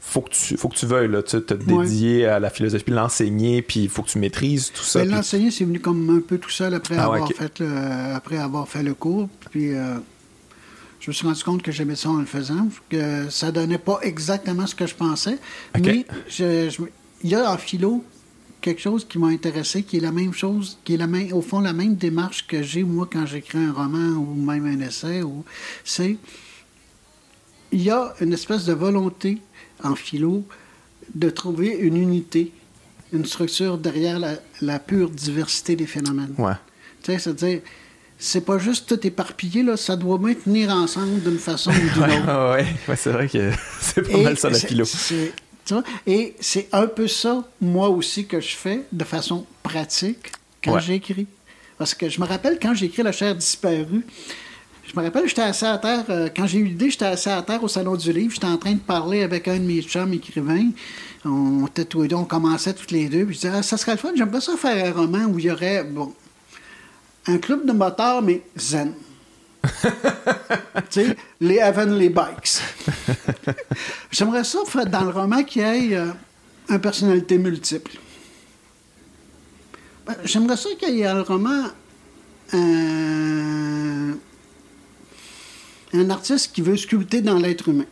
faut 0.00 0.20
que 0.20 0.30
tu 0.30 0.56
faut 0.56 0.68
que 0.68 0.76
tu 0.76 0.86
veuilles 0.86 1.08
là, 1.08 1.22
tu 1.22 1.40
te 1.42 1.54
dédier 1.54 2.26
à 2.26 2.38
la 2.38 2.50
philosophie 2.50 2.90
l'enseigner 2.90 3.62
puis 3.62 3.80
il 3.80 3.88
faut 3.88 4.02
que 4.02 4.08
tu 4.08 4.18
maîtrises 4.18 4.70
tout 4.72 4.82
ça 4.82 5.00
ben, 5.00 5.10
l'enseigner 5.10 5.50
c'est 5.50 5.64
venu 5.64 5.80
comme 5.80 6.08
un 6.16 6.20
peu 6.20 6.38
tout 6.38 6.50
seul 6.50 6.74
après 6.74 6.96
ah, 6.96 7.04
avoir 7.04 7.28
fait 7.28 7.58
le, 7.58 7.68
après 8.14 8.38
avoir 8.38 8.68
fait 8.68 8.82
le 8.82 8.94
cours 8.94 9.28
puis 9.50 9.74
euh, 9.74 9.96
je 11.00 11.10
me 11.10 11.14
suis 11.14 11.26
rendu 11.26 11.42
compte 11.42 11.62
que 11.62 11.72
j'aimais 11.72 11.96
ça 11.96 12.10
en 12.10 12.18
le 12.18 12.26
faisant 12.26 12.68
que 12.88 13.28
ça 13.28 13.50
donnait 13.50 13.78
pas 13.78 13.98
exactement 14.02 14.66
ce 14.66 14.76
que 14.76 14.86
je 14.86 14.94
pensais 14.94 15.38
mais 15.80 16.06
il 16.28 17.30
y 17.30 17.34
a 17.34 17.52
en 17.52 17.56
philo 17.56 18.04
quelque 18.68 18.82
chose 18.82 19.06
qui 19.08 19.18
m'a 19.18 19.28
intéressé, 19.28 19.82
qui 19.82 19.96
est 19.96 20.00
la 20.00 20.12
même 20.12 20.34
chose, 20.34 20.76
qui 20.84 20.92
est 20.92 20.96
la 20.98 21.06
même, 21.06 21.32
au 21.32 21.40
fond 21.40 21.60
la 21.60 21.72
même 21.72 21.94
démarche 21.94 22.46
que 22.46 22.62
j'ai 22.62 22.82
moi 22.82 23.08
quand 23.10 23.24
j'écris 23.24 23.56
un 23.56 23.72
roman 23.72 24.18
ou 24.18 24.34
même 24.34 24.66
un 24.66 24.86
essai. 24.86 25.22
Ou, 25.22 25.42
c'est 25.84 26.18
il 27.72 27.82
y 27.82 27.90
a 27.90 28.14
une 28.20 28.34
espèce 28.34 28.66
de 28.66 28.74
volonté 28.74 29.38
en 29.82 29.94
philo 29.94 30.44
de 31.14 31.30
trouver 31.30 31.68
une 31.68 31.96
unité, 31.96 32.52
une 33.14 33.24
structure 33.24 33.78
derrière 33.78 34.18
la, 34.60 34.78
pure 34.78 35.08
diversité 35.08 35.74
des 35.74 35.86
phénomènes. 35.86 36.34
Ouais. 36.36 36.52
Tu 37.02 37.12
sais, 37.12 37.18
c'est-à-dire, 37.18 37.60
c'est 38.18 38.44
pas 38.44 38.58
juste 38.58 38.86
tout 38.86 39.06
éparpillé, 39.06 39.62
là, 39.62 39.78
ça 39.78 39.96
doit 39.96 40.18
bien 40.18 40.34
tenir 40.34 40.70
ensemble 40.70 41.22
d'une 41.22 41.38
façon 41.38 41.70
ou 41.70 41.74
d'une 41.74 42.02
autre. 42.18 42.52
ouais, 42.52 42.66
ouais, 42.86 42.96
c'est 42.96 43.12
vrai 43.12 43.28
que 43.28 43.50
c'est 43.80 44.02
pas 44.02 44.18
mal 44.18 44.36
ça 44.36 44.50
la 44.50 44.58
philo. 44.58 44.84
Et 46.06 46.34
c'est 46.40 46.68
un 46.72 46.86
peu 46.86 47.08
ça, 47.08 47.44
moi 47.60 47.88
aussi, 47.88 48.26
que 48.26 48.40
je 48.40 48.56
fais 48.56 48.84
de 48.92 49.04
façon 49.04 49.46
pratique 49.62 50.32
quand 50.62 50.78
j'écris. 50.78 51.26
Parce 51.76 51.94
que 51.94 52.08
je 52.08 52.20
me 52.20 52.26
rappelle 52.26 52.58
quand 52.60 52.74
j'ai 52.74 52.86
écrit 52.86 53.02
La 53.02 53.12
chair 53.12 53.34
disparue, 53.34 54.04
je 54.84 54.98
me 54.98 55.04
rappelle, 55.04 55.28
j'étais 55.28 55.42
assis 55.42 55.66
à 55.66 55.76
terre, 55.76 56.04
euh, 56.08 56.28
quand 56.34 56.46
j'ai 56.46 56.58
eu 56.58 56.64
l'idée, 56.64 56.90
j'étais 56.90 57.04
assis 57.04 57.28
à 57.28 57.42
terre 57.42 57.62
au 57.62 57.68
Salon 57.68 57.94
du 57.94 58.10
Livre, 58.10 58.32
j'étais 58.32 58.46
en 58.46 58.56
train 58.56 58.72
de 58.72 58.78
parler 58.78 59.22
avec 59.22 59.46
un 59.46 59.58
de 59.58 59.64
mes 59.64 59.82
chums 59.82 60.12
écrivains. 60.14 60.70
On 61.26 61.66
était 61.66 61.84
tous 61.84 62.02
les 62.02 62.08
deux, 62.08 62.16
on 62.16 62.24
commençait 62.24 62.72
toutes 62.72 62.90
les 62.90 63.08
deux, 63.08 63.26
puis 63.26 63.34
je 63.34 63.40
disais, 63.40 63.52
ah, 63.54 63.62
ça 63.62 63.76
serait 63.76 63.92
le 63.92 63.98
fun, 63.98 64.12
j'aimerais 64.16 64.40
ça 64.40 64.56
faire 64.56 64.86
un 64.86 64.98
roman 64.98 65.24
où 65.26 65.38
il 65.38 65.44
y 65.44 65.50
aurait, 65.50 65.84
bon, 65.84 66.14
un 67.26 67.36
club 67.36 67.66
de 67.66 67.72
motards, 67.72 68.22
mais 68.22 68.42
zen. 68.56 68.94
tu 70.90 71.04
sais, 71.04 71.16
les 71.40 71.56
Heavenly 71.56 72.08
Bikes. 72.08 72.60
J'aimerais 74.10 74.44
ça 74.44 74.60
dans 74.86 75.04
le 75.04 75.10
roman 75.10 75.42
qu'il 75.42 75.62
y 75.62 75.64
ait 75.64 75.96
euh, 75.96 76.12
une 76.68 76.80
personnalité 76.80 77.38
multiple. 77.38 77.92
Ben, 80.06 80.16
j'aimerais 80.24 80.56
ça 80.56 80.70
qu'il 80.78 80.96
y 80.96 81.02
ait 81.02 81.04
dans 81.04 81.14
le 81.16 81.22
roman 81.22 81.64
un, 82.52 84.16
un 85.92 86.10
artiste 86.10 86.52
qui 86.54 86.62
veut 86.62 86.76
sculpter 86.76 87.20
dans 87.20 87.36
l'être 87.36 87.68
humain. 87.68 87.84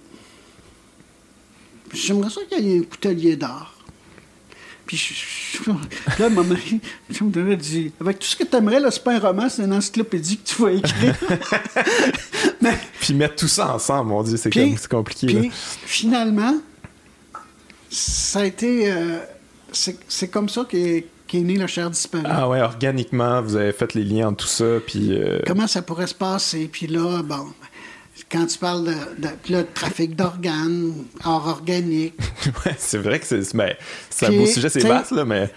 J'aimerais 1.92 2.30
ça 2.30 2.40
qu'il 2.48 2.66
y 2.66 2.74
ait 2.74 2.78
un 2.78 2.82
coutelier 2.84 3.36
d'art. 3.36 3.75
Puis 4.86 4.96
je, 4.96 5.70
là, 6.22 6.28
ma 6.28 6.42
mari 6.44 6.80
me 7.20 7.54
dit 7.56 7.92
Avec 8.00 8.20
tout 8.20 8.26
ce 8.26 8.36
que 8.36 8.44
tu 8.44 8.56
aimerais, 8.56 8.78
là, 8.78 8.90
c'est 8.90 9.02
pas 9.02 9.14
un 9.14 9.18
roman, 9.18 9.48
c'est 9.48 9.64
une 9.64 9.72
encyclopédie 9.72 10.38
que 10.38 10.46
tu 10.46 10.62
vas 10.62 10.72
écrire. 10.72 11.16
Puis 13.00 13.14
mettre 13.14 13.36
tout 13.36 13.48
ça 13.48 13.74
ensemble, 13.74 14.10
mon 14.10 14.22
Dieu, 14.22 14.36
c'est 14.36 14.88
compliqué. 14.88 15.26
Puis 15.26 15.50
finalement, 15.84 16.54
ça 17.90 18.40
a 18.40 18.44
été. 18.44 18.92
Euh, 18.92 19.18
c'est 19.72 20.28
comme 20.28 20.48
ça 20.48 20.64
qu'est 20.68 21.06
qu 21.26 21.38
née 21.38 21.56
la 21.56 21.66
chair 21.66 21.90
disparue. 21.90 22.24
Ah 22.28 22.48
ouais, 22.48 22.60
organiquement, 22.60 23.42
vous 23.42 23.56
avez 23.56 23.72
fait 23.72 23.94
les 23.94 24.04
liens 24.04 24.28
entre 24.28 24.44
tout 24.44 24.50
ça. 24.50 24.78
Puis. 24.86 25.12
Euh, 25.12 25.40
Comment 25.46 25.66
ça 25.66 25.82
pourrait 25.82 26.06
se 26.06 26.14
passer? 26.14 26.68
Puis 26.70 26.86
là, 26.86 27.22
bon 27.22 27.46
quand 28.30 28.46
tu 28.46 28.58
parles 28.58 28.84
de, 29.18 29.62
trafic 29.74 30.16
d'organes, 30.16 30.92
hors 31.24 31.46
organique. 31.46 32.14
ouais, 32.66 32.74
c'est 32.78 32.98
vrai 32.98 33.20
que 33.20 33.26
c'est, 33.26 33.54
ben, 33.54 33.74
c'est 34.10 34.26
un 34.26 34.32
beau 34.32 34.46
sujet, 34.46 34.68
c'est 34.68 34.86
vaste, 34.86 35.12
là, 35.12 35.24
mais. 35.24 35.50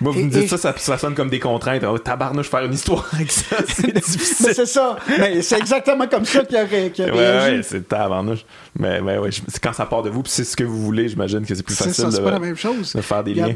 Moi, 0.00 0.12
vous 0.12 0.20
me 0.20 0.30
dites 0.30 0.56
ça, 0.56 0.74
ça, 0.76 0.96
sonne 0.96 1.16
comme 1.16 1.28
des 1.28 1.40
contraintes. 1.40 1.82
Oh, 1.82 1.98
tabarnouche, 1.98 2.48
faire 2.48 2.64
une 2.64 2.74
histoire 2.74 3.08
avec 3.12 3.32
ça, 3.32 3.56
c'est 3.66 3.92
difficile. 3.92 4.46
mais 4.46 4.54
c'est 4.54 4.66
ça. 4.66 4.96
Mais 5.08 5.42
c'est 5.42 5.58
exactement 5.58 6.06
comme 6.06 6.24
ça 6.24 6.44
qu'il 6.44 6.56
y 6.56 6.62
aurait, 6.62 6.92
qu 6.92 7.02
ouais, 7.02 7.10
Ouais, 7.10 7.60
c'est 7.64 7.88
tabarnouche. 7.88 8.44
Mais, 8.78 9.00
mais 9.00 9.18
ouais, 9.18 9.30
c'est 9.32 9.60
quand 9.60 9.72
ça 9.72 9.86
part 9.86 10.04
de 10.04 10.10
vous, 10.10 10.22
puis 10.22 10.30
c'est 10.30 10.44
ce 10.44 10.56
que 10.56 10.62
vous 10.62 10.80
voulez, 10.80 11.08
j'imagine 11.08 11.44
que 11.44 11.52
c'est 11.52 11.64
plus 11.64 11.74
facile 11.74 11.94
ça, 11.94 12.10
de, 12.10 12.24
pas 12.24 12.30
la 12.30 12.38
même 12.38 12.56
chose. 12.56 12.92
de 12.92 13.00
faire 13.00 13.24
des 13.24 13.34
liens. 13.34 13.52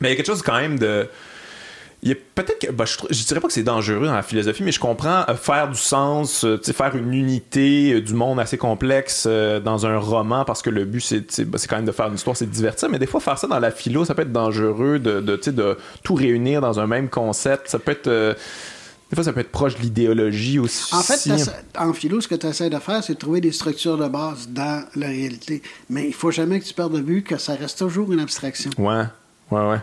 Mais 0.00 0.08
il 0.08 0.10
y 0.10 0.14
a 0.14 0.16
quelque 0.16 0.26
chose 0.26 0.42
quand 0.42 0.60
même 0.60 0.80
de 0.80 1.08
il 2.02 2.10
y 2.10 2.12
a 2.12 2.14
peut-être 2.34 2.58
que 2.58 2.70
ben, 2.70 2.84
je, 2.84 2.98
je, 3.10 3.24
dirais 3.24 3.40
pas 3.40 3.48
que 3.48 3.52
c'est 3.52 3.62
dangereux 3.62 4.06
dans 4.06 4.14
la 4.14 4.22
philosophie, 4.22 4.62
mais 4.62 4.72
je 4.72 4.80
comprends 4.80 5.24
euh, 5.28 5.34
faire 5.34 5.68
du 5.68 5.78
sens, 5.78 6.44
euh, 6.44 6.58
faire 6.62 6.94
une 6.94 7.14
unité 7.14 7.94
euh, 7.94 8.00
du 8.02 8.14
monde 8.14 8.38
assez 8.38 8.58
complexe 8.58 9.26
dans 9.26 9.86
un 9.86 9.98
roman 9.98 10.44
parce 10.44 10.62
que 10.62 10.70
le 10.70 10.84
but 10.84 11.00
c'est 11.00 11.44
ben, 11.44 11.58
quand 11.68 11.76
même 11.76 11.86
de 11.86 11.92
faire 11.92 12.08
une 12.08 12.14
histoire, 12.14 12.36
c'est 12.36 12.46
de 12.46 12.52
divertir, 12.52 12.88
mais 12.90 12.98
des 12.98 13.06
fois 13.06 13.20
faire 13.20 13.38
ça 13.38 13.46
dans 13.46 13.58
la 13.58 13.70
philo, 13.70 14.04
ça 14.04 14.14
peut 14.14 14.22
être 14.22 14.32
dangereux 14.32 14.98
de, 14.98 15.20
de, 15.20 15.36
de 15.50 15.78
tout 16.02 16.14
réunir 16.14 16.60
dans 16.60 16.80
un 16.80 16.86
même 16.86 17.08
concept. 17.08 17.68
Ça 17.68 17.78
peut 17.78 17.92
être 17.92 18.36
des 19.10 19.14
fois, 19.14 19.22
ça 19.22 19.32
peut 19.32 19.40
être 19.40 19.52
proche 19.52 19.76
de 19.76 19.82
l'idéologie 19.82 20.58
aussi. 20.58 20.92
En 20.92 21.00
fait, 21.00 21.30
en 21.78 21.92
philo, 21.92 22.20
ce 22.20 22.26
que 22.26 22.34
tu 22.34 22.46
essaies 22.46 22.70
de 22.70 22.78
faire, 22.78 23.04
c'est 23.04 23.14
de 23.14 23.18
trouver 23.18 23.40
des 23.40 23.52
structures 23.52 23.96
de 23.96 24.08
base 24.08 24.48
dans 24.48 24.84
la 24.96 25.06
réalité. 25.06 25.62
Mais 25.88 26.06
il 26.08 26.14
faut 26.14 26.32
jamais 26.32 26.58
que 26.58 26.64
tu 26.64 26.74
perdes 26.74 26.94
de 26.94 27.00
vue 27.00 27.22
que 27.22 27.38
ça 27.38 27.54
reste 27.54 27.78
toujours 27.78 28.12
une 28.12 28.18
abstraction. 28.18 28.70
Ouais, 28.78 29.04
ouais, 29.52 29.68
ouais. 29.68 29.78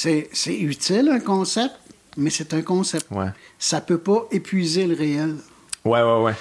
C'est 0.00 0.54
utile, 0.54 1.08
un 1.08 1.18
concept, 1.18 1.74
mais 2.16 2.30
c'est 2.30 2.54
un 2.54 2.62
concept. 2.62 3.10
Ouais. 3.10 3.30
Ça 3.58 3.80
peut 3.80 3.98
pas 3.98 4.28
épuiser 4.30 4.86
le 4.86 4.94
réel. 4.94 5.34
Ouais, 5.84 6.00
ouais, 6.02 6.22
ouais. 6.22 6.34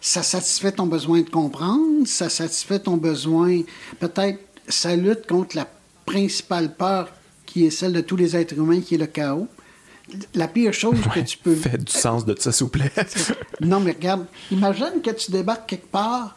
ça 0.00 0.22
satisfait 0.22 0.72
ton 0.72 0.86
besoin 0.86 1.20
de 1.20 1.28
comprendre, 1.28 2.06
ça 2.06 2.30
satisfait 2.30 2.78
ton 2.78 2.96
besoin, 2.96 3.60
peut-être, 3.98 4.38
ça 4.66 4.96
lutte 4.96 5.26
contre 5.26 5.56
la 5.56 5.66
principale 6.06 6.74
peur 6.74 7.10
qui 7.44 7.66
est 7.66 7.70
celle 7.70 7.92
de 7.92 8.00
tous 8.00 8.16
les 8.16 8.34
êtres 8.34 8.56
humains, 8.56 8.80
qui 8.80 8.94
est 8.94 8.98
le 8.98 9.06
chaos. 9.06 9.48
La 10.34 10.48
pire 10.48 10.72
chose 10.72 10.98
que 11.14 11.20
tu 11.20 11.36
peux... 11.36 11.54
Fais 11.54 11.76
du 11.76 11.92
sens 11.92 12.24
de 12.24 12.34
ça, 12.38 12.50
s'il 12.50 12.64
vous 12.64 12.70
plaît. 12.70 12.92
non, 13.60 13.80
mais 13.80 13.92
regarde, 13.92 14.24
imagine 14.50 15.02
que 15.04 15.10
tu 15.10 15.30
débarques 15.30 15.68
quelque 15.68 15.90
part 15.90 16.36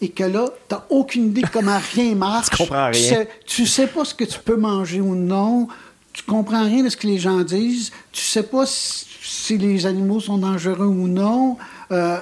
et 0.00 0.10
que 0.10 0.24
là, 0.24 0.48
tu 0.68 0.74
n'as 0.74 0.82
aucune 0.90 1.26
idée 1.26 1.42
de 1.42 1.48
comment 1.48 1.78
rien 1.94 2.14
marche. 2.16 2.50
tu 2.50 2.56
comprends 2.56 2.90
rien. 2.90 3.24
Tu 3.46 3.66
sais, 3.66 3.82
sais 3.82 3.86
pas 3.88 4.04
ce 4.04 4.14
que 4.14 4.24
tu 4.24 4.38
peux 4.38 4.56
manger 4.56 5.00
ou 5.00 5.14
non. 5.14 5.68
Tu 6.12 6.22
comprends 6.22 6.64
rien 6.64 6.82
de 6.82 6.88
ce 6.88 6.96
que 6.96 7.06
les 7.06 7.18
gens 7.18 7.40
disent. 7.40 7.92
Tu 8.12 8.22
sais 8.22 8.42
pas 8.42 8.64
si, 8.66 9.58
les 9.58 9.86
animaux 9.86 10.20
sont 10.20 10.38
dangereux 10.38 10.86
ou 10.86 11.08
non. 11.08 11.56
Euh, 11.92 12.18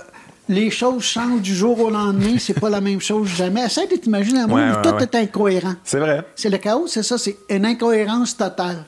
les 0.49 0.71
choses 0.71 1.03
changent 1.03 1.41
du 1.41 1.55
jour 1.55 1.81
au 1.81 1.91
lendemain, 1.91 2.37
c'est 2.39 2.59
pas 2.59 2.71
la 2.71 2.81
même 2.81 3.01
chose 3.01 3.29
jamais. 3.29 3.65
Essaye 3.65 3.89
de 3.89 3.97
t'imaginer 3.97 4.41
un 4.41 4.47
monde 4.47 4.77
où 4.79 4.89
tout 4.89 5.03
est 5.03 5.15
incohérent. 5.15 5.75
C'est 5.83 5.99
vrai. 5.99 6.25
C'est 6.37 6.51
le 6.51 6.59
chaos, 6.59 6.87
c'est 6.87 7.03
ça, 7.03 7.19
c'est 7.19 7.37
une 7.51 7.67
incohérence 7.67 8.37
totale. 8.37 8.85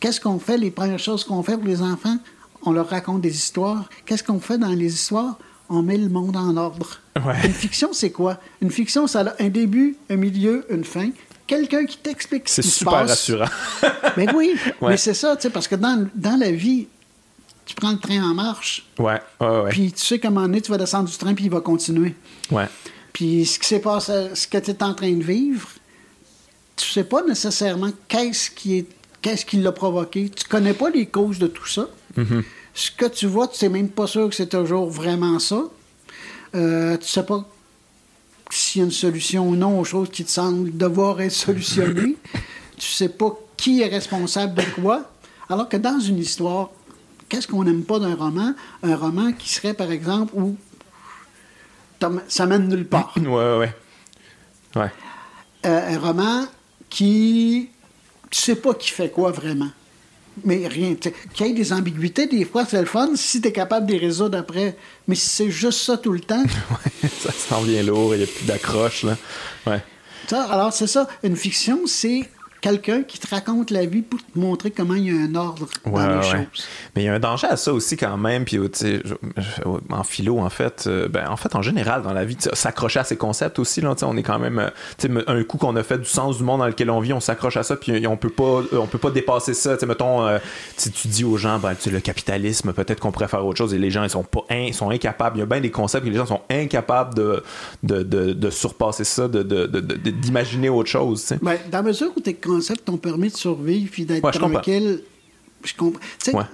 Qu'est-ce 0.00 0.20
qu'on 0.20 0.38
fait, 0.38 0.56
les 0.56 0.70
premières 0.70 0.98
choses 0.98 1.24
qu'on 1.24 1.42
fait 1.42 1.56
pour 1.56 1.66
les 1.66 1.82
enfants? 1.82 2.16
On 2.62 2.72
leur 2.72 2.88
raconte 2.88 3.20
des 3.20 3.34
histoires. 3.34 3.88
Qu'est-ce 4.04 4.22
qu'on 4.22 4.40
fait 4.40 4.58
dans 4.58 4.68
les 4.68 4.92
histoires? 4.92 5.38
On 5.68 5.82
met 5.82 5.96
le 5.96 6.08
monde 6.08 6.36
en 6.36 6.56
ordre. 6.56 7.00
Une 7.44 7.52
fiction, 7.52 7.92
c'est 7.92 8.10
quoi? 8.10 8.38
Une 8.60 8.70
fiction, 8.70 9.06
ça 9.06 9.20
a 9.20 9.42
un 9.42 9.48
début, 9.48 9.96
un 10.10 10.16
milieu, 10.16 10.64
une 10.70 10.84
fin. 10.84 11.10
Quelqu'un 11.46 11.84
qui 11.84 11.98
t'explique 11.98 12.48
ce 12.48 12.60
qui 12.60 12.68
se 12.68 12.84
passe. 12.84 13.10
C'est 13.10 13.32
super 13.32 13.44
rassurant. 13.44 14.12
mais 14.16 14.26
oui, 14.34 14.56
mais 14.82 14.96
c'est 14.96 15.14
ça, 15.14 15.36
tu 15.36 15.42
sais, 15.42 15.50
parce 15.50 15.68
que 15.68 15.76
dans, 15.76 16.08
dans 16.14 16.38
la 16.38 16.50
vie, 16.50 16.88
tu 17.64 17.74
prends 17.74 17.92
le 17.92 17.98
train 17.98 18.22
en 18.22 18.34
marche. 18.34 18.86
Ouais, 18.98 19.20
ouais, 19.40 19.60
ouais. 19.60 19.70
Puis 19.70 19.92
tu 19.92 20.04
sais 20.04 20.18
comment 20.18 20.42
on 20.42 20.52
est, 20.52 20.60
tu 20.60 20.70
vas 20.70 20.78
descendre 20.78 21.08
du 21.08 21.16
train, 21.16 21.34
puis 21.34 21.44
il 21.44 21.50
va 21.50 21.60
continuer. 21.60 22.14
Ouais. 22.50 22.66
Puis 23.12 23.46
ce 23.46 23.58
qui 23.58 23.66
s'est 23.66 23.80
passé, 23.80 24.30
ce 24.34 24.46
que 24.46 24.58
tu 24.58 24.70
es 24.70 24.82
en 24.82 24.94
train 24.94 25.12
de 25.12 25.22
vivre, 25.22 25.68
tu 26.76 26.88
sais 26.88 27.04
pas 27.04 27.22
nécessairement 27.22 27.90
qu'est-ce 28.08 28.50
qui 28.50 28.78
est 28.78 28.86
qu'est-ce 29.22 29.44
qui 29.44 29.56
l'a 29.56 29.72
provoqué. 29.72 30.28
Tu 30.28 30.44
connais 30.46 30.74
pas 30.74 30.90
les 30.90 31.06
causes 31.06 31.38
de 31.38 31.48
tout 31.48 31.66
ça. 31.66 31.88
Mm-hmm. 32.16 32.44
Ce 32.76 32.90
que 32.90 33.06
tu 33.06 33.26
vois, 33.26 33.48
tu 33.48 33.56
sais 33.56 33.70
même 33.70 33.88
pas 33.88 34.06
sûr 34.06 34.28
que 34.28 34.34
c'est 34.34 34.50
toujours 34.50 34.90
vraiment 34.90 35.38
ça. 35.38 35.62
Euh, 36.54 36.98
tu 36.98 37.08
sais 37.08 37.24
pas 37.24 37.42
s'il 38.50 38.80
y 38.80 38.82
a 38.82 38.84
une 38.84 38.92
solution 38.92 39.48
ou 39.48 39.56
non 39.56 39.80
aux 39.80 39.84
choses 39.84 40.10
qui 40.10 40.26
te 40.26 40.30
semblent 40.30 40.76
devoir 40.76 41.22
être 41.22 41.32
solutionnées. 41.32 42.16
tu 42.76 42.86
sais 42.86 43.08
pas 43.08 43.34
qui 43.56 43.80
est 43.80 43.88
responsable 43.88 44.56
de 44.56 44.62
quoi. 44.78 45.10
Alors 45.48 45.70
que 45.70 45.78
dans 45.78 45.98
une 45.98 46.18
histoire, 46.18 46.68
qu'est-ce 47.30 47.48
qu'on 47.48 47.64
n'aime 47.64 47.82
pas 47.82 47.98
d'un 47.98 48.14
roman? 48.14 48.52
Un 48.82 48.94
roman 48.94 49.32
qui 49.32 49.48
serait, 49.48 49.72
par 49.72 49.90
exemple, 49.90 50.34
où 50.36 50.54
ça 52.28 52.44
mène 52.44 52.68
nulle 52.68 52.86
part. 52.86 53.14
Ouais, 53.16 53.24
ouais, 53.24 53.72
ouais. 54.76 54.92
Euh, 55.64 55.94
un 55.94 55.98
roman 55.98 56.44
qui... 56.90 57.70
Tu 58.28 58.38
sais 58.38 58.56
pas 58.56 58.74
qui 58.74 58.90
fait 58.90 59.08
quoi 59.08 59.30
vraiment 59.32 59.70
mais 60.44 60.66
rien. 60.68 60.94
Qu'il 60.94 61.46
y 61.46 61.50
ait 61.50 61.52
des 61.52 61.72
ambiguïtés, 61.72 62.26
des 62.26 62.44
fois, 62.44 62.64
c'est 62.64 62.80
le 62.80 62.86
fun 62.86 63.10
si 63.14 63.40
tu 63.40 63.48
es 63.48 63.52
capable 63.52 63.86
de 63.86 63.92
les 63.92 63.98
résoudre 63.98 64.38
après. 64.38 64.76
Mais 65.08 65.14
si 65.14 65.28
c'est 65.28 65.50
juste 65.50 65.80
ça 65.80 65.96
tout 65.96 66.12
le 66.12 66.20
temps. 66.20 66.42
ouais, 66.70 67.08
ça 67.08 67.32
sent 67.32 67.64
bien 67.64 67.82
lourd, 67.82 68.14
il 68.14 68.18
n'y 68.18 68.24
a 68.24 68.26
plus 68.26 68.46
d'accroche. 68.46 69.04
là. 69.04 69.16
Ouais. 69.66 69.82
alors, 70.32 70.72
c'est 70.72 70.86
ça. 70.86 71.08
Une 71.22 71.36
fiction, 71.36 71.80
c'est 71.86 72.28
quelqu'un 72.66 73.04
qui 73.04 73.20
te 73.20 73.32
raconte 73.32 73.70
la 73.70 73.86
vie 73.86 74.02
pour 74.02 74.18
te 74.18 74.36
montrer 74.36 74.72
comment 74.72 74.94
il 74.94 75.04
y 75.06 75.10
a 75.10 75.22
un 75.22 75.34
ordre 75.36 75.68
dans 75.84 75.92
les 76.08 76.16
ouais. 76.16 76.22
choses. 76.22 76.66
Mais 76.96 77.02
il 77.02 77.04
y 77.04 77.08
a 77.08 77.14
un 77.14 77.20
danger 77.20 77.46
à 77.46 77.56
ça 77.56 77.72
aussi 77.72 77.96
quand 77.96 78.16
même. 78.16 78.44
Puis, 78.44 78.58
tu 78.76 79.02
en 79.90 80.02
philo, 80.02 80.40
en 80.40 80.50
fait, 80.50 80.84
euh, 80.88 81.06
ben, 81.08 81.28
en 81.28 81.36
fait, 81.36 81.54
en 81.54 81.62
général, 81.62 82.02
dans 82.02 82.12
la 82.12 82.24
vie, 82.24 82.34
tu 82.34 82.48
s'accrocher 82.52 82.98
à 82.98 83.04
ces 83.04 83.16
concepts 83.16 83.60
aussi. 83.60 83.80
Là, 83.80 83.94
tu 83.94 84.04
on 84.04 84.16
est 84.16 84.24
quand 84.24 84.40
même, 84.40 84.58
euh, 84.58 84.70
tu 84.98 85.08
un 85.28 85.44
coup 85.44 85.58
qu'on 85.58 85.76
a 85.76 85.84
fait 85.84 85.98
du 85.98 86.04
sens 86.06 86.38
du 86.38 86.42
monde 86.42 86.58
dans 86.58 86.66
lequel 86.66 86.90
on 86.90 86.98
vit, 86.98 87.12
on 87.12 87.20
s'accroche 87.20 87.56
à 87.56 87.62
ça, 87.62 87.76
puis 87.76 88.04
on 88.08 88.16
peut 88.16 88.30
pas, 88.30 88.42
euh, 88.72 88.78
on 88.80 88.86
peut 88.86 88.98
pas 88.98 89.10
dépasser 89.10 89.54
ça. 89.54 89.76
Tu 89.76 89.86
mettons, 89.86 90.26
euh, 90.26 90.38
si 90.76 90.90
tu 90.90 91.06
dis 91.06 91.24
aux 91.24 91.36
gens, 91.36 91.60
ben, 91.60 91.74
tu 91.80 91.90
le 91.90 92.00
capitalisme, 92.00 92.72
peut-être 92.72 92.98
qu'on 92.98 93.12
pourrait 93.12 93.28
faire 93.28 93.46
autre 93.46 93.58
chose, 93.58 93.74
et 93.74 93.78
les 93.78 93.92
gens, 93.92 94.02
ils 94.02 94.10
sont 94.10 94.24
pas, 94.24 94.40
in- 94.50 94.66
ils 94.66 94.74
sont 94.74 94.90
incapables. 94.90 95.36
Il 95.36 95.40
y 95.40 95.42
a 95.44 95.46
bien 95.46 95.60
des 95.60 95.70
concepts 95.70 96.04
que 96.04 96.10
les 96.10 96.16
gens 96.16 96.26
sont 96.26 96.40
incapables 96.50 97.14
de, 97.14 97.44
de, 97.84 98.02
de, 98.02 98.32
de 98.32 98.50
surpasser 98.50 99.04
ça, 99.04 99.28
de, 99.28 99.44
de, 99.44 99.66
d'imaginer 100.10 100.68
autre 100.68 100.90
chose. 100.90 101.24
tu. 101.26 101.34
Ben, 101.44 101.58
dans 101.70 101.78
la 101.78 101.82
mesure 101.82 102.10
où 102.16 102.20
tes 102.56 102.62
concepts 102.68 102.84
t'ont 102.84 102.96
permis 102.96 103.28
de 103.30 103.36
survivre 103.36 103.90
puis 103.90 104.04
d'être 104.04 104.24
Ouais, 104.24 104.32
tranquille, 104.32 105.02
je 105.64 105.74
comprends. 105.74 106.00
Tu 106.18 106.30
sais, 106.30 106.36
Ouais. 106.36 106.44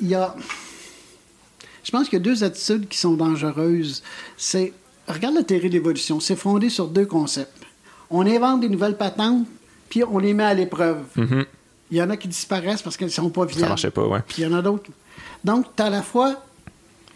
il 0.00 0.08
y 0.08 0.14
a. 0.14 0.34
Je 1.82 1.90
pense 1.90 2.08
qu'il 2.08 2.14
y 2.18 2.22
a 2.22 2.24
deux 2.24 2.42
attitudes 2.44 2.88
qui 2.88 2.98
sont 2.98 3.14
dangereuses. 3.14 4.02
C'est. 4.36 4.72
Regarde 5.06 5.34
la 5.34 5.42
théorie 5.42 5.68
de 5.68 5.74
l'évolution. 5.74 6.18
C'est 6.20 6.36
fondé 6.36 6.70
sur 6.70 6.88
deux 6.88 7.04
concepts. 7.06 7.62
On 8.10 8.26
invente 8.26 8.60
des 8.62 8.68
nouvelles 8.70 8.96
patentes, 8.96 9.46
puis 9.90 10.02
on 10.04 10.18
les 10.18 10.32
met 10.34 10.44
à 10.44 10.54
l'épreuve. 10.54 11.04
Il 11.90 11.98
y 11.98 12.02
en 12.02 12.08
a 12.10 12.16
qui 12.16 12.26
disparaissent 12.28 12.80
parce 12.82 12.96
qu'elles 12.96 13.08
ne 13.08 13.12
sont 13.12 13.28
pas 13.30 13.44
viables. 13.44 13.60
Ça 13.62 13.68
marchait 13.68 13.90
pas, 13.90 14.06
ouais. 14.06 14.20
Puis 14.26 14.42
il 14.42 14.44
y 14.44 14.46
en 14.46 14.54
a 14.56 14.62
d'autres. 14.62 14.90
Donc, 15.44 15.66
tu 15.76 15.82
as 15.82 15.86
à 15.86 15.90
la 15.90 16.02
fois 16.02 16.42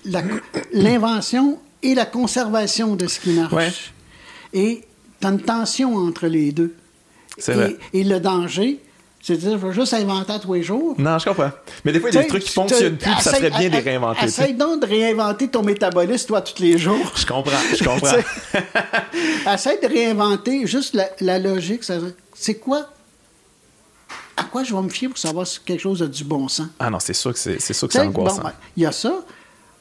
l'invention 0.72 1.58
et 1.82 1.94
la 1.94 2.04
conservation 2.06 2.96
de 2.96 3.06
ce 3.06 3.20
qui 3.20 3.30
marche. 3.32 3.52
Ouais. 3.52 3.72
Et 4.52 4.84
tu 5.20 5.26
as 5.26 5.30
une 5.30 5.40
tension 5.40 5.96
entre 5.96 6.26
les 6.26 6.52
deux. 6.52 6.74
Et, 7.46 7.52
vrai. 7.52 7.76
et 7.92 8.04
le 8.04 8.20
danger, 8.20 8.80
c'est 9.20 9.34
de 9.34 9.38
dire, 9.38 9.58
je 9.58 9.66
vais 9.66 9.72
juste 9.72 9.94
inventer 9.94 10.32
à 10.32 10.38
tous 10.38 10.54
les 10.54 10.62
jours. 10.62 10.94
Non, 10.98 11.18
je 11.18 11.24
comprends. 11.24 11.50
Mais 11.84 11.92
des 11.92 12.00
fois, 12.00 12.10
il 12.10 12.14
y 12.14 12.18
a 12.18 12.22
des 12.22 12.28
trucs 12.28 12.44
qui 12.44 12.52
fonctionnent 12.52 12.96
plus, 12.96 13.10
puis 13.10 13.22
ça 13.22 13.34
serait 13.34 13.50
bien 13.50 13.68
de 13.68 13.74
les 13.74 13.80
réinventer. 13.80 14.24
Essaye 14.26 14.54
donc 14.54 14.82
de 14.82 14.86
réinventer 14.86 15.48
ton 15.48 15.62
métabolisme, 15.62 16.26
toi, 16.28 16.40
tous 16.40 16.62
les 16.62 16.78
jours. 16.78 17.12
Je 17.16 17.26
comprends, 17.26 17.58
je 17.76 17.84
comprends. 17.84 19.52
Essaye 19.52 19.80
de 19.80 19.86
réinventer 19.88 20.66
juste 20.66 20.94
la, 20.94 21.08
la 21.20 21.38
logique. 21.38 21.82
C'est 22.34 22.54
quoi? 22.54 22.88
À 24.36 24.44
quoi 24.44 24.62
je 24.62 24.72
vais 24.72 24.82
me 24.82 24.88
fier 24.88 25.08
pour 25.08 25.18
savoir 25.18 25.46
si 25.46 25.58
quelque 25.60 25.80
chose 25.80 26.00
a 26.00 26.06
du 26.06 26.22
bon 26.22 26.46
sens? 26.46 26.68
Ah 26.78 26.88
non, 26.90 27.00
c'est 27.00 27.12
sûr 27.12 27.32
que 27.32 27.38
c'est, 27.38 27.58
sûr 27.58 27.88
que 27.88 27.94
c'est 27.94 28.00
angoissant. 28.00 28.36
bon, 28.36 28.44
ben, 28.44 28.52
il 28.76 28.84
y 28.84 28.86
a 28.86 28.92
ça. 28.92 29.24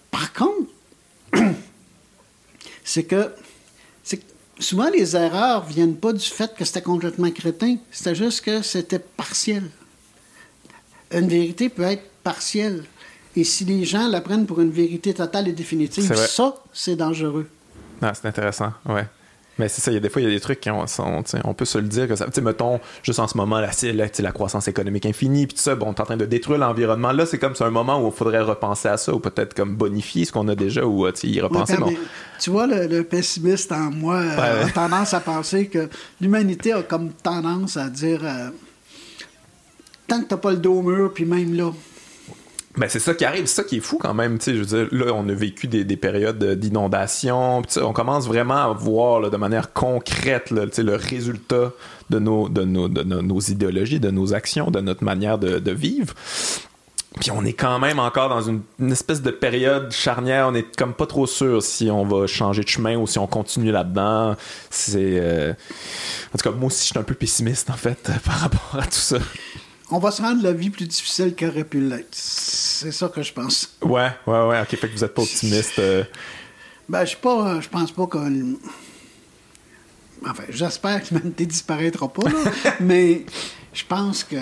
Par 0.09 0.33
contre, 0.33 0.67
c'est 2.83 3.03
que 3.03 3.31
souvent 4.59 4.89
les 4.89 5.15
erreurs 5.15 5.65
viennent 5.65 5.95
pas 5.95 6.13
du 6.13 6.25
fait 6.25 6.53
que 6.55 6.65
c'était 6.65 6.81
complètement 6.81 7.31
crétin, 7.31 7.77
c'était 7.91 8.15
juste 8.15 8.41
que 8.41 8.61
c'était 8.61 8.99
partiel. 8.99 9.63
Une 11.11 11.27
vérité 11.27 11.69
peut 11.69 11.83
être 11.83 12.03
partielle. 12.23 12.83
Et 13.35 13.43
si 13.43 13.65
les 13.65 13.85
gens 13.85 14.07
la 14.07 14.19
prennent 14.21 14.45
pour 14.45 14.61
une 14.61 14.71
vérité 14.71 15.13
totale 15.13 15.47
et 15.47 15.53
définitive, 15.53 16.13
ça, 16.15 16.55
c'est 16.73 16.95
dangereux. 16.95 17.47
Ah, 18.01 18.13
c'est 18.13 18.27
intéressant, 18.27 18.73
ouais. 18.87 19.05
Mais 19.59 19.67
c'est 19.69 19.81
ça, 19.81 19.91
il 19.91 19.95
y 19.95 19.97
a 19.97 19.99
des 19.99 20.09
fois, 20.09 20.21
il 20.21 20.25
y 20.25 20.31
a 20.31 20.33
des 20.33 20.39
trucs 20.39 20.59
qui 20.59 20.69
ont, 20.69 20.85
sont, 20.87 21.23
tu 21.23 21.31
sais, 21.31 21.39
on 21.43 21.53
peut 21.53 21.65
se 21.65 21.77
le 21.77 21.87
dire 21.87 22.07
que 22.07 22.15
ça. 22.15 22.25
Tu 22.25 22.31
sais, 22.33 22.41
mettons, 22.41 22.79
juste 23.03 23.19
en 23.19 23.27
ce 23.27 23.35
moment, 23.37 23.61
tu 23.71 23.91
sais, 23.93 24.21
la 24.21 24.31
croissance 24.31 24.67
économique 24.67 25.05
infinie, 25.05 25.47
puis 25.47 25.55
tout 25.55 25.61
ça, 25.63 25.75
bon, 25.75 25.87
on 25.87 25.93
est 25.93 25.99
en 25.99 26.05
train 26.05 26.17
de 26.17 26.25
détruire 26.25 26.59
l'environnement. 26.59 27.11
Là, 27.11 27.25
c'est 27.25 27.39
comme 27.39 27.55
c'est 27.55 27.63
un 27.63 27.69
moment 27.71 28.01
où 28.03 28.07
il 28.07 28.13
faudrait 28.13 28.41
repenser 28.41 28.87
à 28.89 28.97
ça, 28.97 29.13
ou 29.13 29.19
peut-être 29.19 29.53
comme 29.53 29.75
bonifier 29.75 30.25
ce 30.25 30.31
qu'on 30.31 30.47
a 30.47 30.55
déjà, 30.55 30.85
ou 30.85 31.05
euh, 31.05 31.11
y 31.23 31.37
Ouais, 31.37 31.41
repenser. 31.41 31.77
bon. 31.77 31.87
même. 31.91 31.97
Tu 32.39 32.49
vois, 32.51 32.67
le, 32.67 32.85
le 32.87 33.03
pessimiste 33.03 33.71
en 33.71 33.89
moi 33.91 34.15
euh, 34.17 34.35
Ouais, 34.35 34.63
ouais. 34.63 34.69
a 34.69 34.69
tendance 34.69 35.13
à 35.13 35.19
penser 35.19 35.67
que 35.67 35.89
l'humanité 36.21 36.73
a 36.73 36.83
comme 36.83 37.09
tendance 37.11 37.77
à 37.77 37.89
dire 37.89 38.19
euh, 38.23 38.49
tant 40.07 40.21
que 40.21 40.27
t'as 40.27 40.37
pas 40.37 40.51
le 40.51 40.57
dos 40.57 40.75
au 40.75 40.81
mur, 40.83 41.11
puis 41.13 41.25
même 41.25 41.53
là. 41.55 41.71
Ben, 42.77 42.87
c'est 42.89 42.99
ça 42.99 43.13
qui 43.15 43.25
arrive, 43.25 43.47
c'est 43.47 43.55
ça 43.55 43.63
qui 43.63 43.77
est 43.77 43.81
fou 43.81 43.97
quand 43.97 44.13
même. 44.13 44.37
Je 44.45 44.51
veux 44.51 44.65
dire, 44.65 44.87
là, 44.91 45.11
on 45.13 45.27
a 45.29 45.33
vécu 45.33 45.67
des, 45.67 45.83
des 45.83 45.97
périodes 45.97 46.43
d'inondation. 46.59 47.63
On 47.81 47.93
commence 47.93 48.27
vraiment 48.27 48.69
à 48.69 48.73
voir 48.73 49.19
là, 49.19 49.29
de 49.29 49.37
manière 49.37 49.73
concrète 49.73 50.51
le 50.51 50.95
résultat 50.95 51.71
de, 52.09 52.19
nos, 52.19 52.49
de, 52.49 52.63
nos, 52.63 52.87
de 52.87 53.03
nos, 53.03 53.39
idéologies, 53.39 53.99
de 53.99 54.11
nos 54.11 54.33
actions, 54.33 54.69
de 54.71 54.79
notre 54.79 55.03
manière 55.03 55.37
de, 55.39 55.59
de 55.59 55.71
vivre. 55.71 56.13
Puis 57.19 57.31
on 57.31 57.43
est 57.45 57.53
quand 57.53 57.79
même 57.79 57.97
encore 57.97 58.29
dans 58.29 58.41
une, 58.43 58.61
une 58.79 58.91
espèce 58.91 59.23
de 59.23 59.31
période 59.31 59.91
charnière. 59.91 60.47
On 60.47 60.53
est 60.53 60.75
comme 60.77 60.93
pas 60.93 61.07
trop 61.07 61.25
sûr 61.25 61.63
si 61.63 61.89
on 61.89 62.05
va 62.05 62.27
changer 62.27 62.61
de 62.63 62.67
chemin 62.67 62.95
ou 62.95 63.07
si 63.07 63.17
on 63.17 63.25
continue 63.25 63.71
là-dedans. 63.71 64.35
C'est. 64.69 65.17
euh, 65.19 65.53
En 66.33 66.37
tout 66.37 66.47
cas, 66.47 66.55
moi 66.55 66.67
aussi, 66.67 66.81
je 66.81 66.91
suis 66.91 66.99
un 66.99 67.03
peu 67.03 67.15
pessimiste, 67.15 67.71
en 67.71 67.73
fait, 67.73 68.11
par 68.23 68.35
rapport 68.35 68.77
à 68.79 68.83
tout 68.83 68.91
ça. 68.91 69.17
On 69.89 69.99
va 69.99 70.11
se 70.11 70.21
rendre 70.21 70.43
la 70.43 70.51
vie 70.51 70.69
plus 70.69 70.85
difficile 70.87 71.33
qu'aurait 71.35 71.63
pu 71.63 71.79
l'être. 71.79 72.07
C'est 72.11 72.91
ça 72.91 73.07
que 73.07 73.21
je 73.21 73.31
pense. 73.31 73.77
Ouais, 73.81 74.09
ouais, 74.27 74.45
ouais. 74.47 74.61
Ok, 74.61 74.75
fait 74.77 74.89
que 74.89 74.93
vous 74.93 75.03
êtes 75.03 75.13
pas 75.13 75.21
optimiste. 75.21 75.79
euh, 75.79 76.03
Ben, 76.89 77.01
je 77.01 77.09
suis 77.09 77.17
pas. 77.17 77.59
Je 77.61 77.69
pense 77.69 77.91
pas 77.91 78.05
qu'on. 78.07 78.55
Enfin, 80.25 80.43
j'espère 80.49 81.03
que 81.03 81.13
l'humanité 81.13 81.45
disparaîtra 81.45 82.07
pas, 82.11 82.27
là, 82.29 82.51
mais 82.79 83.25
je 83.73 83.83
pense 83.87 84.23
que. 84.23 84.35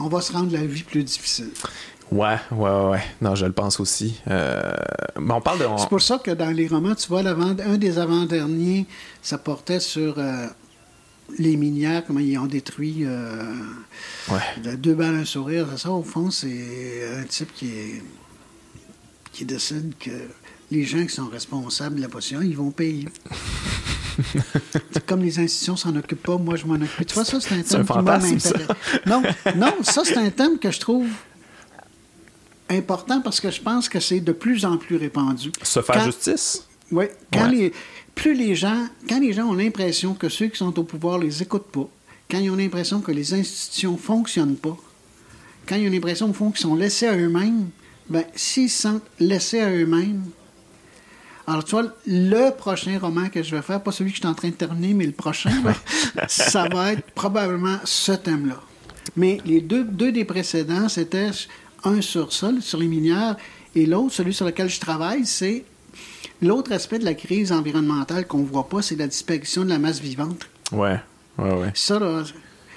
On 0.00 0.06
va 0.08 0.20
se 0.20 0.32
rendre 0.32 0.52
la 0.52 0.64
vie 0.64 0.84
plus 0.84 1.02
difficile. 1.02 1.50
Ouais, 2.12 2.36
ouais, 2.52 2.70
ouais. 2.90 3.02
Non, 3.20 3.34
je 3.34 3.44
le 3.46 3.52
pense 3.52 3.78
aussi. 3.80 4.20
Euh, 4.28 4.72
mais 5.18 5.34
on 5.34 5.40
parle 5.40 5.58
de. 5.58 5.64
C'est 5.78 5.88
pour 5.88 6.00
ça 6.00 6.18
que 6.18 6.30
dans 6.30 6.50
les 6.50 6.68
romans, 6.68 6.94
tu 6.94 7.08
vois, 7.08 7.20
un 7.26 7.76
des 7.76 7.98
avant-derniers, 7.98 8.86
ça 9.20 9.36
portait 9.38 9.80
sur 9.80 10.14
euh, 10.18 10.46
les 11.38 11.56
minières, 11.56 12.04
comment 12.06 12.20
ils 12.20 12.36
ont 12.38 12.46
détruit 12.46 12.98
euh, 13.04 13.44
Ouais. 14.30 14.76
deux 14.76 14.94
balles 14.94 15.14
un 15.16 15.24
sourire. 15.24 15.66
Ça, 15.78 15.90
au 15.90 16.02
fond, 16.02 16.30
c'est 16.30 17.08
un 17.18 17.24
type 17.24 17.52
qui 17.54 17.66
est 17.70 18.02
qui 19.32 19.44
décide 19.44 19.94
que 19.98 20.10
les 20.70 20.84
gens 20.84 21.02
qui 21.04 21.14
sont 21.14 21.28
responsables 21.28 21.96
de 21.96 22.00
la 22.02 22.08
potion, 22.08 22.40
ils 22.42 22.56
vont 22.56 22.70
payer. 22.72 23.06
Comme 25.06 25.22
les 25.22 25.38
institutions 25.38 25.76
s'en 25.76 25.94
occupent 25.96 26.22
pas, 26.22 26.36
moi 26.36 26.56
je 26.56 26.66
m'en 26.66 26.74
occupe. 26.74 27.06
Tu 27.06 27.14
vois, 27.14 27.24
ça, 27.24 27.40
c'est 27.40 27.54
un 27.54 27.62
thème 27.62 27.86
qui 27.86 27.92
m'intéresse. 27.98 28.52
Non, 29.06 29.22
non, 29.56 29.74
ça, 29.82 30.02
c'est 30.04 30.16
un 30.18 30.30
thème 30.30 30.58
que 30.58 30.70
je 30.70 30.80
trouve 30.80 31.06
important 32.68 33.20
parce 33.20 33.40
que 33.40 33.50
je 33.50 33.60
pense 33.60 33.88
que 33.88 33.98
c'est 34.00 34.20
de 34.20 34.32
plus 34.32 34.64
en 34.64 34.76
plus 34.76 34.96
répandu. 34.96 35.50
Se 35.62 35.80
faire 35.82 35.96
Quand- 35.96 36.04
justice? 36.04 36.66
oui, 36.92 37.06
quand 37.32 37.44
Ouais. 37.48 37.50
les, 37.50 37.72
plus 38.20 38.34
les 38.34 38.54
gens, 38.54 38.86
quand 39.08 39.18
les 39.18 39.32
gens 39.32 39.46
ont 39.46 39.54
l'impression 39.54 40.12
que 40.12 40.28
ceux 40.28 40.48
qui 40.48 40.58
sont 40.58 40.78
au 40.78 40.84
pouvoir 40.84 41.18
les 41.18 41.42
écoutent 41.42 41.72
pas, 41.72 41.88
quand 42.30 42.36
ils 42.36 42.50
ont 42.50 42.56
l'impression 42.56 43.00
que 43.00 43.12
les 43.12 43.32
institutions 43.32 43.96
fonctionnent 43.96 44.58
pas, 44.58 44.76
quand 45.66 45.76
ils 45.76 45.88
ont 45.88 45.90
l'impression 45.90 46.28
au 46.28 46.34
fond 46.34 46.50
qu'ils 46.50 46.60
sont 46.60 46.74
laissés 46.74 47.06
à 47.06 47.16
eux-mêmes, 47.16 47.70
ben 48.10 48.24
s'ils 48.36 48.68
se 48.68 48.82
sentent 48.82 49.06
laissés 49.18 49.60
à 49.60 49.70
eux-mêmes, 49.70 50.22
alors 51.46 51.64
tu 51.64 51.70
vois, 51.70 51.94
le 52.06 52.50
prochain 52.50 52.98
roman 52.98 53.30
que 53.30 53.42
je 53.42 53.56
vais 53.56 53.62
faire, 53.62 53.82
pas 53.82 53.90
celui 53.90 54.10
que 54.10 54.16
je 54.16 54.20
suis 54.20 54.28
en 54.28 54.34
train 54.34 54.50
de 54.50 54.54
terminer, 54.54 54.92
mais 54.92 55.06
le 55.06 55.12
prochain, 55.12 55.54
là, 56.14 56.26
ça 56.28 56.68
va 56.68 56.92
être 56.92 57.10
probablement 57.12 57.78
ce 57.84 58.12
thème-là. 58.12 58.60
Mais 59.16 59.38
les 59.46 59.62
deux, 59.62 59.82
deux 59.82 60.12
des 60.12 60.26
précédents, 60.26 60.90
c'était 60.90 61.30
un 61.84 62.02
sur 62.02 62.34
ça, 62.34 62.52
sur 62.60 62.80
les 62.80 62.86
minières, 62.86 63.38
et 63.74 63.86
l'autre, 63.86 64.12
celui 64.12 64.34
sur 64.34 64.44
lequel 64.44 64.68
je 64.68 64.78
travaille, 64.78 65.24
c'est 65.24 65.64
l'autre 66.42 66.72
aspect 66.72 66.98
de 66.98 67.04
la 67.04 67.14
crise 67.14 67.52
environnementale 67.52 68.26
qu'on 68.26 68.42
voit 68.42 68.68
pas, 68.68 68.82
c'est 68.82 68.96
la 68.96 69.06
disparition 69.06 69.64
de 69.64 69.70
la 69.70 69.78
masse 69.78 70.00
vivante. 70.00 70.48
Ouais, 70.72 71.00
ouais, 71.38 71.54
ouais. 71.54 71.72
Ça, 71.74 71.98
là, 71.98 72.24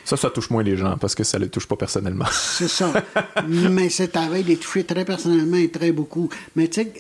Ça, 0.06 0.18
ça 0.18 0.30
touche 0.30 0.50
moins 0.50 0.64
les 0.64 0.78
gens 0.78 0.98
parce 0.98 1.16
que 1.16 1.24
ça 1.24 1.40
les 1.40 1.50
touche 1.50 1.68
pas 1.68 1.76
personnellement. 1.76 2.26
c'est 2.32 2.68
ça. 2.68 2.94
Mais 3.48 3.90
c'est 3.90 4.16
à 4.16 4.28
veille 4.30 4.44
de 4.44 4.50
les 4.50 4.58
toucher 4.58 4.84
très 4.84 5.06
personnellement 5.06 5.58
et 5.58 5.70
très 5.70 5.92
beaucoup. 5.92 6.30
Mais 6.56 6.68
tu 6.68 6.82
sais, 6.82 6.94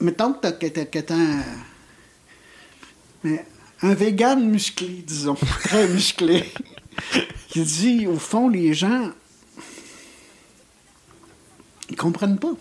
mettons 0.00 0.32
que 0.34 0.66
t'as 0.68 1.14
un, 1.14 1.42
mais 3.24 3.44
un 3.82 3.94
vegan 3.94 4.48
musclé, 4.48 5.02
disons, 5.06 5.34
très 5.64 5.88
musclé, 5.88 6.44
qui 7.48 7.62
dit, 7.62 8.06
au 8.06 8.18
fond, 8.18 8.48
les 8.48 8.74
gens, 8.74 9.10
ils 11.88 11.96
comprennent 11.96 12.38
pas. 12.38 12.52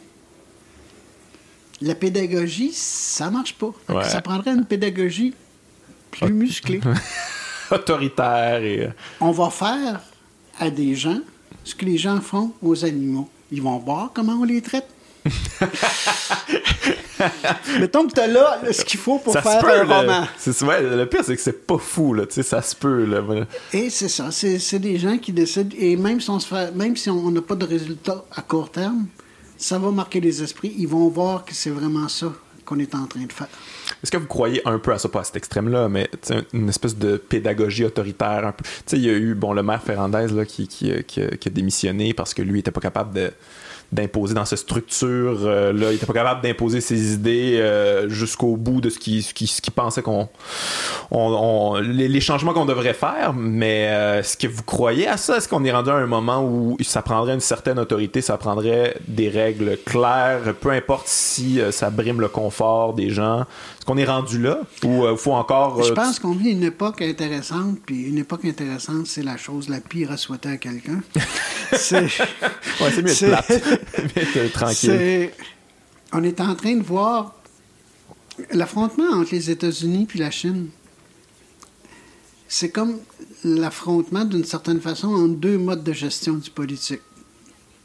La 1.82 1.96
pédagogie, 1.96 2.72
ça 2.74 3.30
marche 3.32 3.56
pas. 3.56 3.72
Ouais. 3.90 4.04
Ça 4.04 4.22
prendrait 4.22 4.52
une 4.52 4.66
pédagogie 4.66 5.34
plus 6.12 6.32
musclée. 6.34 6.80
Autoritaire 7.72 8.62
et. 8.64 8.86
euh, 8.86 8.90
on 9.20 9.32
va 9.32 9.50
faire 9.50 10.02
à 10.60 10.70
des 10.70 10.94
gens 10.96 11.20
ce 11.64 11.74
que 11.74 11.86
les 11.86 11.98
gens 11.98 12.20
font 12.22 12.52
aux 12.62 12.86
animaux. 12.86 13.30
Ils 13.52 13.62
vont 13.62 13.78
voir 13.80 14.12
comment 14.14 14.34
on 14.34 14.44
les 14.44 14.62
traite. 14.62 14.88
Mettons 17.80 18.08
que 18.08 18.14
tu 18.14 18.20
as 18.20 18.28
là 18.28 18.60
ce 18.72 18.84
qu'il 18.84 19.00
faut 19.00 19.20
pour 19.20 19.34
ça 19.34 19.42
faire 19.42 19.60
peut, 19.60 19.72
un 19.72 19.84
là. 19.86 20.00
roman. 20.02 20.28
Ouais, 20.68 20.82
le 20.82 21.06
pire, 21.06 21.22
c'est 21.24 21.36
que 21.36 21.42
c'est 21.42 21.66
pas 21.68 21.78
fou, 21.78 22.14
là. 22.14 22.26
Tu 22.26 22.34
sais, 22.36 22.44
ça 22.44 22.62
se 22.62 22.76
peut, 22.76 23.06
là. 23.06 23.22
Et 23.74 23.90
c'est 23.90 24.10
ça, 24.10 24.30
c'est 24.32 24.80
des 24.80 24.98
gens 24.98 25.18
qui 25.18 25.32
décident, 25.32 25.76
et 25.78 25.96
même 25.96 26.20
si 26.20 26.30
on 26.30 26.40
se 26.40 26.48
fait, 26.48 26.72
même 26.76 26.96
si 26.96 27.10
on 27.10 27.30
n'a 27.32 27.42
pas 27.42 27.56
de 27.56 27.66
résultat 27.66 28.24
à 28.36 28.42
court 28.42 28.72
terme, 28.72 29.06
ça 29.62 29.78
va 29.78 29.92
marquer 29.92 30.20
les 30.20 30.42
esprits. 30.44 30.74
Ils 30.78 30.88
vont 30.88 31.08
voir 31.08 31.46
que 31.46 31.54
c'est 31.54 31.70
vraiment 31.70 32.08
ça 32.08 32.34
qu'on 32.66 32.80
est 32.80 32.96
en 32.96 33.06
train 33.06 33.26
de 33.26 33.32
faire. 33.32 33.48
Est-ce 34.04 34.12
que 34.12 34.18
vous 34.18 34.28
croyez 34.28 34.62
un 34.68 34.80
peu 34.80 34.92
à 34.92 34.98
ça, 34.98 35.08
pas 35.08 35.22
à 35.22 35.24
cet 35.24 35.36
extrême-là, 35.36 35.88
mais 35.88 36.10
une 36.54 36.70
espèce 36.70 36.98
de 36.98 37.18
pédagogie 37.18 37.86
autoritaire 37.86 38.48
un 38.48 38.52
peu? 38.52 38.64
Il 38.94 39.06
y 39.06 39.10
a 39.10 39.14
eu, 39.14 39.36
bon, 39.36 39.54
le 39.54 39.62
maire 39.62 39.82
Ferrandez 39.84 40.28
là, 40.34 40.46
qui, 40.46 40.68
qui, 40.68 40.92
qui, 41.04 41.22
qui 41.38 41.48
a 41.48 41.52
démissionné 41.52 42.14
parce 42.14 42.34
que 42.34 42.42
lui, 42.42 42.58
il 42.58 42.60
était 42.60 42.72
pas 42.72 42.82
capable 42.82 43.14
de 43.14 43.32
d'imposer 43.92 44.34
dans 44.34 44.46
cette 44.46 44.60
structure 44.60 45.40
euh, 45.44 45.74
là 45.74 45.92
il 45.92 45.96
était 45.96 46.06
pas 46.06 46.14
capable 46.14 46.42
d'imposer 46.42 46.80
ses 46.80 47.14
idées 47.14 47.58
euh, 47.60 48.08
jusqu'au 48.08 48.56
bout 48.56 48.80
de 48.80 48.90
ce 48.90 48.98
qu'il 48.98 49.22
ce 49.22 49.34
qui, 49.34 49.48
ce 49.48 49.62
qui 49.62 49.72
pensait 49.72 50.02
qu'on 50.02 50.30
on, 51.12 51.78
les, 51.82 52.22
changements 52.22 52.54
qu'on 52.54 52.66
devrait 52.66 52.94
faire. 52.94 53.34
Mais 53.34 53.88
euh, 53.90 54.20
est-ce 54.20 54.38
que 54.38 54.48
vous 54.48 54.64
croyez 54.64 55.08
à 55.08 55.18
ça? 55.18 55.38
Est-ce 55.38 55.50
qu'on 55.50 55.64
est 55.66 55.72
rendu 55.72 55.90
à 55.90 55.96
un 55.96 56.06
moment 56.06 56.44
où 56.44 56.78
ça 56.82 57.02
prendrait 57.02 57.34
une 57.34 57.40
certaine 57.40 57.80
autorité 57.80 58.22
ça 58.22 58.38
prendrait 58.38 58.96
des 59.08 59.30
règles 59.30 59.78
claires? 59.86 60.54
Peu 60.60 60.72
importe 60.72 61.08
si 61.08 61.60
ça 61.72 61.90
brime 61.90 62.22
le 62.22 62.30
confort 62.30 62.94
des 62.94 63.10
gens 63.10 63.46
est-ce 63.82 63.86
qu'on 63.88 63.98
est 63.98 64.06
rendu 64.06 64.40
là 64.40 64.60
ou 64.84 65.08
il 65.10 65.18
faut 65.18 65.34
encore 65.34 65.82
je 65.82 65.92
pense 65.92 66.20
qu'on 66.20 66.36
vit 66.36 66.52
une 66.52 66.62
époque 66.62 67.02
intéressante 67.02 67.80
puis 67.84 68.04
une 68.04 68.20
époque 68.20 68.46
intéressante 68.46 69.08
c'est 69.08 69.24
la 69.24 69.38
chose 69.38 69.70
la 69.70 69.80
pire 69.82 70.12
à 70.12 70.18
souhaiter 70.18 70.50
à 70.50 70.58
quelqu'un 70.58 71.02
c'est 71.74 72.04
ouais, 72.04 72.92
c'est 72.94 73.02
mieux 73.02 73.28
plate 73.28 74.52
tranquille. 74.54 75.32
On 76.14 76.24
est 76.24 76.40
en 76.42 76.56
train 76.56 76.76
de 76.76 76.84
voir 76.84 77.36
l'affrontement 78.52 79.10
entre 79.14 79.34
les 79.34 79.50
États-Unis 79.50 80.06
puis 80.06 80.20
la 80.20 80.30
Chine. 80.30 80.68
C'est 82.48 82.70
comme 82.70 83.00
l'affrontement, 83.46 84.26
d'une 84.26 84.44
certaine 84.44 84.82
façon, 84.82 85.08
entre 85.08 85.36
deux 85.36 85.58
modes 85.58 85.84
de 85.84 85.94
gestion 85.94 86.34
du 86.34 86.50
politique. 86.50 87.02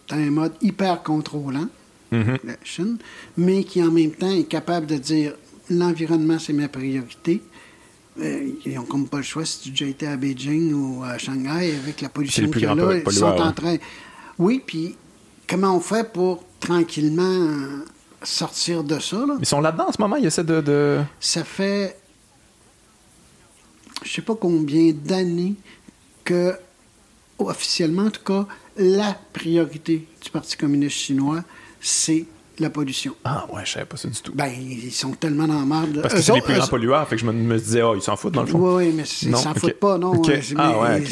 T'as 0.09 0.16
un 0.16 0.30
mode 0.30 0.53
hyper 0.61 1.03
contrôlant, 1.03 1.68
mm-hmm. 2.12 2.38
la 2.44 2.57
Chine, 2.64 2.99
mais 3.36 3.62
qui 3.64 3.82
en 3.82 3.92
même 3.92 4.11
temps 4.11 4.30
est 4.30 4.44
capable 4.44 4.86
de 4.86 4.97
dire 4.97 5.34
l'environnement, 5.70 6.38
c'est 6.38 6.52
ma 6.52 6.68
priorité. 6.68 7.42
Euh, 8.20 8.50
ils 8.64 8.74
n'ont 8.74 8.84
comme 8.84 9.08
pas 9.08 9.18
le 9.18 9.22
choix 9.22 9.44
si 9.44 9.60
tu 9.60 9.68
as 9.68 9.70
déjà 9.72 9.86
été 9.86 10.06
à 10.06 10.16
Beijing 10.16 10.72
ou 10.72 11.04
à 11.04 11.18
Shanghai 11.18 11.74
avec 11.76 12.00
la 12.00 12.08
pollution 12.08 12.50
qu'il 12.50 12.62
y 12.62 12.66
a 12.66 12.74
là. 12.74 12.96
Ils 13.04 13.12
sont 13.12 13.26
en 13.26 13.52
train. 13.52 13.76
Oui, 14.38 14.62
puis 14.64 14.96
comment 15.46 15.76
on 15.76 15.80
fait 15.80 16.10
pour 16.10 16.44
tranquillement 16.58 17.82
sortir 18.22 18.82
de 18.84 18.98
ça? 18.98 19.18
Là? 19.18 19.36
Ils 19.38 19.46
sont 19.46 19.60
là-dedans 19.60 19.88
en 19.88 19.92
ce 19.92 20.00
moment, 20.00 20.16
ils 20.16 20.26
essaient 20.26 20.44
de, 20.44 20.60
de... 20.60 21.00
Ça 21.20 21.44
fait 21.44 21.96
je 24.06 24.12
sais 24.12 24.22
pas 24.22 24.34
combien 24.34 24.92
d'années 24.92 25.54
que, 26.24 26.54
officiellement 27.38 28.04
en 28.04 28.10
tout 28.10 28.22
cas, 28.24 28.46
la 28.76 29.16
priorité 29.32 30.06
du 30.22 30.30
Parti 30.30 30.56
communiste 30.56 30.96
chinois, 30.96 31.42
c'est 31.80 32.26
la 32.61 32.70
pollution. 32.70 33.14
Ah 33.24 33.46
ouais, 33.52 33.62
je 33.64 33.72
savais 33.72 33.86
pas 33.86 33.96
ça 33.96 34.09
du 34.09 34.20
tout. 34.20 34.32
Ben, 34.34 34.46
ils 34.48 34.92
sont 34.92 35.12
tellement 35.12 35.46
dans 35.46 35.59
la 35.59 35.64
merde. 35.64 36.00
Parce 36.02 36.14
que 36.14 36.22
c'est 36.22 36.34
les 36.34 36.40
plus 36.40 36.54
grands 36.54 36.66
pollueurs, 36.66 37.09
fait 37.09 37.16
que 37.16 37.22
je 37.22 37.26
me, 37.26 37.59
disais, 37.59 37.82
oh, 37.82 37.94
ils 37.94 38.02
s'en 38.02 38.16
foutent 38.16 38.34
dans 38.34 38.42
le 38.42 38.48
fond. 38.48 38.59
Oui, 38.59 38.86
oui, 38.86 38.92
mais 38.94 39.02
ils 39.02 39.36
s'en 39.36 39.54
foutent 39.54 39.72
pas, 39.74 39.98
non. 39.98 40.20
Ah, 40.57 40.78
ouais, 40.80 41.04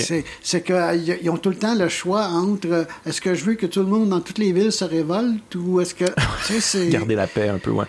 c'est 0.42 0.62
qu'ils 0.62 1.30
ont 1.30 1.36
tout 1.36 1.50
le 1.50 1.56
temps 1.56 1.74
le 1.74 1.88
choix 1.88 2.26
entre 2.26 2.68
euh, 2.70 2.84
est-ce 3.06 3.20
que 3.20 3.34
je 3.34 3.44
veux 3.44 3.54
que 3.54 3.66
tout 3.66 3.80
le 3.80 3.86
monde 3.86 4.08
dans 4.08 4.20
toutes 4.20 4.38
les 4.38 4.52
villes 4.52 4.72
se 4.72 4.84
révolte 4.84 5.54
ou 5.54 5.80
est-ce 5.80 5.94
que. 5.94 6.04
Garder 6.90 7.14
la 7.14 7.26
paix 7.26 7.48
un 7.48 7.58
peu, 7.58 7.70
ouais. 7.70 7.86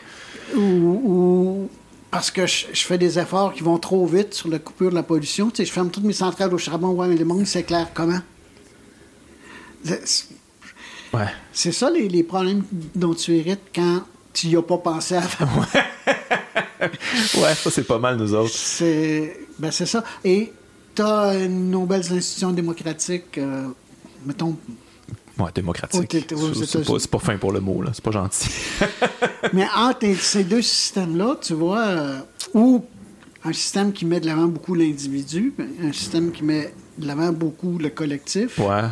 Ou, 0.56 1.70
parce 2.12 2.32
que 2.32 2.46
je, 2.48 2.66
fais 2.74 2.98
des 2.98 3.20
efforts 3.20 3.54
qui 3.54 3.64
vont 3.64 3.78
trop 3.78 4.06
vite 4.06 4.34
sur 4.34 4.50
la 4.50 4.60
coupure 4.60 4.90
de 4.90 4.96
la 4.96 5.04
pollution. 5.04 5.50
Tu 5.50 5.58
sais, 5.58 5.66
je 5.66 5.72
ferme 5.72 5.90
toutes 5.90 6.04
mes 6.04 6.14
centrales 6.14 6.54
au 6.54 6.58
charbon, 6.58 6.90
ouais, 6.90 7.08
mais 7.08 7.18
le 7.18 7.26
monde 7.26 7.46
clair 7.46 7.90
comment? 7.94 8.20
C'est 11.52 11.72
ça 11.72 11.90
les, 11.90 12.08
les, 12.08 12.24
problèmes 12.24 12.64
dont 12.94 13.14
tu 13.14 13.36
hérites 13.36 13.72
quand 13.74 14.02
tu 14.34 14.48
n'y 14.48 14.56
as 14.56 14.62
pas 14.62 14.78
pensé 14.78 15.16
avant. 15.16 15.62
ouais, 16.82 17.56
ça 17.56 17.72
c'est 17.72 17.88
pas 17.88 18.00
mal 18.00 18.18
nous 18.18 18.34
autres. 18.34 18.54
C'est 18.54 19.38
ben, 19.58 19.72
ça. 19.72 20.04
Et 20.24 20.52
tu 20.94 21.02
as 21.02 21.48
nos 21.48 21.86
belles 21.86 22.12
institutions 22.12 22.52
démocratiques, 22.52 23.38
euh, 23.38 23.68
mettons. 24.26 24.58
Ouais, 25.38 25.52
démocratique. 25.54 26.10
C'est 26.12 26.86
pas, 26.86 26.98
pas, 27.12 27.20
fin 27.20 27.38
pour 27.38 27.52
le 27.52 27.60
mot, 27.60 27.82
là. 27.82 27.92
C'est 27.94 28.04
pas 28.04 28.12
gentil. 28.12 28.50
Mais 29.54 29.68
entre 29.76 30.14
ces 30.16 30.44
deux 30.46 30.62
systèmes-là, 30.62 31.38
tu 31.42 31.54
vois, 31.54 31.86
euh, 31.86 32.20
ou 32.54 32.86
un 33.44 33.54
système 33.54 33.92
qui 33.92 34.06
met 34.06 34.20
de 34.20 34.28
l'avant 34.28 34.48
beaucoup 34.48 34.76
l'individu, 34.76 35.54
un 35.82 35.92
système 35.92 36.32
qui 36.32 36.44
met 36.44 36.74
de 36.98 37.08
l'avant 37.08 37.32
beaucoup 37.34 37.78
le 37.78 37.90
collectif. 37.90 38.58
Ouais 38.60 38.88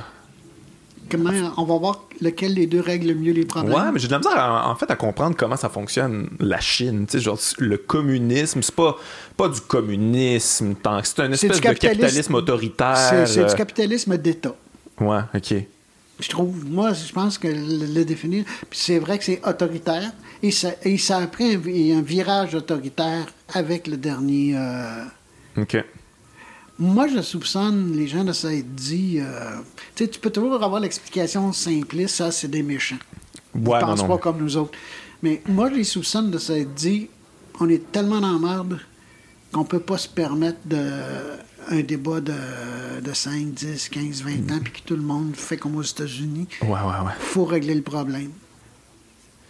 on 1.58 1.64
va 1.64 1.78
voir 1.78 2.04
lequel 2.22 2.56
des 2.56 2.68
deux 2.68 2.80
règle 2.80 3.10
le 3.10 3.16
mieux 3.16 3.34
les 3.34 3.46
problèmes? 3.46 3.74
Ouais, 3.74 3.92
mais 3.92 4.00
j'ai 4.00 4.08
de 4.08 4.12
la 4.12 4.20
misère 4.20 4.64
en 4.66 4.76
fait 4.76 4.90
à 4.90 4.96
comprendre 4.96 5.36
comment 5.38 5.58
ça 5.58 5.70
fonctionne 5.70 6.30
la 6.40 6.60
Chine. 6.60 7.06
Tu 7.06 7.18
sais, 7.18 7.24
genre 7.24 7.40
le 7.60 7.78
communisme, 7.78 8.62
c'est 8.62 8.76
pas 8.76 8.98
pas 9.38 9.50
du 9.50 9.62
communisme 9.62 10.76
tant 10.76 11.02
que 11.02 11.08
c'est 11.08 11.22
un 11.22 11.32
espèce 11.32 11.58
de 11.58 11.62
capitalisme 11.62 12.36
autoritaire. 12.36 13.28
C'est 13.28 13.46
du 13.46 13.52
euh, 13.52 13.56
capitalisme 13.56 14.18
d'État. 14.18 14.56
Ouais, 15.00 15.22
ok. 15.36 15.56
Je 16.20 16.30
trouve, 16.30 16.66
moi, 16.66 16.94
je 16.94 17.12
pense 17.12 17.38
que 17.38 17.48
le, 17.48 18.06
définir, 18.06 18.46
puis 18.70 18.80
c'est 18.80 19.00
vrai 19.00 19.18
que 19.18 19.24
c'est 19.24 19.42
autoritaire, 19.46 20.12
et 20.44 20.52
ça, 20.52 20.70
et 20.84 20.98
ça 20.98 21.18
a 21.18 21.28
pris 21.28 21.56
un, 21.92 22.02
virage 22.02 22.54
autoritaire 22.54 23.26
avec 23.54 23.88
le 23.88 23.98
dernier. 23.98 24.56
Euh, 24.56 25.04
ok 25.58 25.84
moi, 26.80 27.08
je 27.08 27.22
soupçonne 27.22 27.94
les 27.96 28.08
gens 28.08 28.24
de 28.24 28.34
s'être 28.34 28.74
dit. 28.74 29.20
Euh, 29.20 29.58
tu 29.96 30.04
sais, 30.04 30.10
tu 30.10 30.20
peux 30.20 30.32
toujours 30.32 30.64
avoir 30.64 30.82
l'explication 30.82 31.54
simpliste, 31.54 32.16
ça, 32.16 32.32
c'est 32.32 32.48
des 32.48 32.64
méchants. 32.64 32.98
Ouais, 33.54 33.80
Ils 33.80 33.86
pensent 33.86 34.08
pas 34.08 34.18
comme 34.18 34.38
nous 34.40 34.58
autres. 34.58 34.78
Mais 35.22 35.42
moi, 35.48 35.70
je 35.70 35.76
les 35.76 35.84
soupçonne 35.84 36.32
de 36.32 36.38
s'être 36.38 36.74
dit 36.74 37.10
on 37.60 37.70
est 37.70 37.92
tellement 37.92 38.20
dans 38.20 38.34
la 38.34 38.40
merde 38.40 38.80
qu'on 39.52 39.64
peut 39.64 39.80
pas 39.80 39.98
se 39.98 40.08
permettre 40.10 40.58
de, 40.66 40.82
un 41.70 41.82
débat 41.82 42.20
de, 42.20 42.34
de 43.02 43.14
5, 43.14 43.54
10, 43.54 43.90
15, 43.90 44.24
20 44.24 44.32
ans, 44.52 44.60
puis 44.64 44.74
que 44.74 44.82
tout 44.86 44.96
le 44.96 45.04
monde 45.04 45.36
fait 45.36 45.58
comme 45.58 45.76
aux 45.76 45.84
États-Unis. 45.84 46.48
Ouais, 46.64 46.70
ouais, 46.70 46.76
ouais. 46.76 47.14
faut 47.20 47.46
régler 47.46 47.76
le 47.76 47.84
problème. 47.84 48.32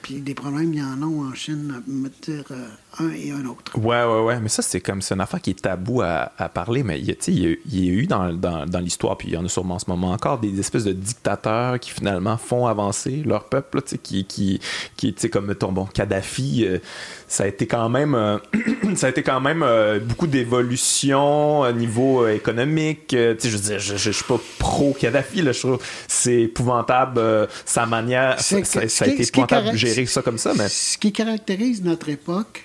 Puis 0.02 0.16
des 0.16 0.34
problèmes, 0.34 0.74
il 0.74 0.80
y 0.80 0.84
en 0.84 1.02
a 1.02 1.06
en 1.06 1.34
Chine, 1.34 1.82
me 1.88 2.10
dire 2.10 2.44
euh, 2.52 2.68
un 3.00 3.10
et 3.12 3.32
un 3.32 3.46
autre. 3.46 3.78
Ouais, 3.78 4.04
ouais, 4.04 4.22
ouais. 4.26 4.40
Mais 4.40 4.50
ça, 4.50 4.62
c'est 4.62 4.82
comme 4.82 5.02
c'est 5.02 5.14
une 5.14 5.22
affaire 5.22 5.42
qui 5.42 5.52
est 5.52 5.62
tabou 5.62 6.02
à, 6.02 6.32
parler. 6.54 6.84
Mais 6.84 7.00
il 7.00 7.08
y, 7.08 7.12
a, 7.12 7.16
il 7.28 7.86
y 7.86 7.90
a 7.90 7.92
eu 7.92 8.08
dans, 8.08 8.34
dans, 8.34 8.80
l'histoire, 8.80 9.18
puis 9.18 9.30
il 9.30 9.34
y 9.34 9.38
en 9.38 9.46
a 9.46 9.50
sûrement 9.50 9.76
en 9.76 9.80
ce 9.80 9.90
moment 9.90 10.12
encore, 10.12 10.40
des 10.40 10.60
espèces 10.60 10.84
de 10.84 10.94
dictateurs 10.94 11.80
qui 11.80 11.92
finalement 11.92 12.38
font 12.38 12.68
avancer 12.68 13.24
leur 13.26 13.46
peuple, 13.46 13.82
qui, 13.82 14.26
qui, 14.26 14.60
qui 14.98 15.16
comme 15.30 15.48
mettons, 15.48 15.72
bon, 15.72 15.86
Kadhafi, 15.86 16.66
euh, 16.66 16.80
ça 17.28 17.46
a 17.46 17.48
été 17.48 17.66
quand 17.66 17.90
même, 17.90 18.14
euh, 18.14 18.38
ça 18.96 19.08
a 19.08 19.10
été 19.10 19.24
quand 19.24 19.42
même 19.42 19.66
beaucoup 20.06 20.28
d'évolution 20.28 21.62
au 21.62 21.72
niveau 21.72 22.28
économique. 22.28 23.08
je 23.12 23.50
veux 23.50 23.60
dire, 23.60 23.80
je, 23.80 23.96
je, 23.96 24.12
suis 24.12 24.26
pas 24.26 24.40
pro 24.60 24.96
Kadhafi, 25.00 25.42
là, 25.42 25.52
je 25.52 25.60
trouve 25.60 25.80
c'est 26.08 26.42
épouvantable 26.44 27.48
sa 27.66 27.86
manière, 27.86 28.40
ça, 28.40 28.58
a 28.58 29.08
été 29.08 29.24
épouvantable 29.24 29.72
de 29.72 29.78
gérer 29.78 30.06
ça 30.06 30.22
comme 30.22 30.38
ça. 30.38 30.54
Mais... 30.58 30.68
Ce 30.70 30.98
qui 30.98 31.12
caractérise 31.12 31.84
notre 31.84 32.10
époque, 32.10 32.64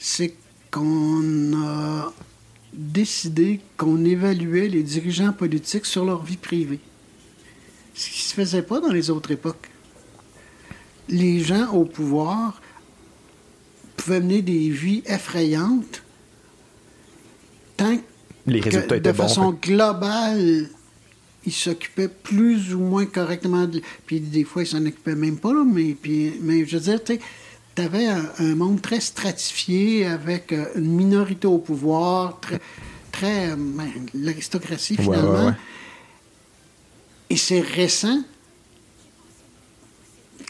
c'est 0.00 0.34
qu'on 0.72 1.52
a 1.62 2.12
décidé 2.72 3.60
qu'on 3.76 4.04
évaluait 4.04 4.68
les 4.68 4.82
dirigeants 4.82 5.32
politiques 5.32 5.86
sur 5.86 6.04
leur 6.04 6.24
vie 6.24 6.38
privée. 6.38 6.80
Ce 7.94 8.08
qui 8.08 8.18
ne 8.18 8.28
se 8.28 8.34
faisait 8.34 8.62
pas 8.62 8.80
dans 8.80 8.92
les 8.92 9.10
autres 9.10 9.30
époques. 9.30 9.68
Les 11.08 11.40
gens 11.40 11.70
au 11.72 11.84
pouvoir 11.84 12.62
pouvaient 13.96 14.20
mener 14.20 14.42
des 14.42 14.70
vies 14.70 15.02
effrayantes 15.06 16.02
tant 17.76 17.98
les 18.46 18.60
que 18.60 18.98
de 18.98 19.12
façon 19.12 19.52
globale, 19.52 20.68
ils 21.44 21.52
s'occupaient 21.52 22.08
plus 22.08 22.74
ou 22.74 22.78
moins 22.78 23.04
correctement. 23.06 23.68
Puis 24.06 24.20
des 24.20 24.44
fois, 24.44 24.62
ils 24.62 24.66
s'en 24.66 24.84
occupaient 24.86 25.14
même 25.14 25.38
pas, 25.38 25.52
mais, 25.64 25.94
puis, 26.00 26.32
mais 26.40 26.64
je 26.64 26.78
veux 26.78 26.82
dire, 26.82 27.18
tu 27.80 27.86
avais 27.86 28.06
un, 28.06 28.54
monde 28.54 28.82
très 28.82 29.00
stratifié 29.00 30.06
avec 30.06 30.52
euh, 30.52 30.66
une 30.76 30.92
minorité 30.92 31.46
au 31.46 31.58
pouvoir, 31.58 32.38
très, 32.40 32.60
très 33.10 33.56
ben, 33.56 33.88
l'aristocratie 34.14 34.96
finalement. 34.96 35.54
Et 37.30 37.36
c'est 37.36 37.60
récent 37.60 38.22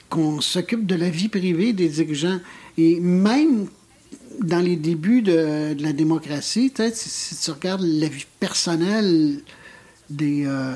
qu'on 0.08 0.40
s'occupe 0.40 0.86
de 0.86 0.94
la 0.96 1.10
vie 1.10 1.28
privée 1.28 1.72
des 1.72 1.88
dirigeants. 1.88 2.40
Et 2.76 2.98
même 2.98 3.68
dans 4.40 4.60
les 4.60 4.76
débuts 4.76 5.22
de, 5.22 5.76
la 5.78 5.92
démocratie, 5.92 6.72
si, 6.94 7.08
si, 7.08 7.36
tu 7.36 7.50
regardes 7.50 7.82
la 7.82 8.08
vie 8.08 8.26
personnelle 8.40 9.40
des... 10.08 10.44
Euh, 10.46 10.74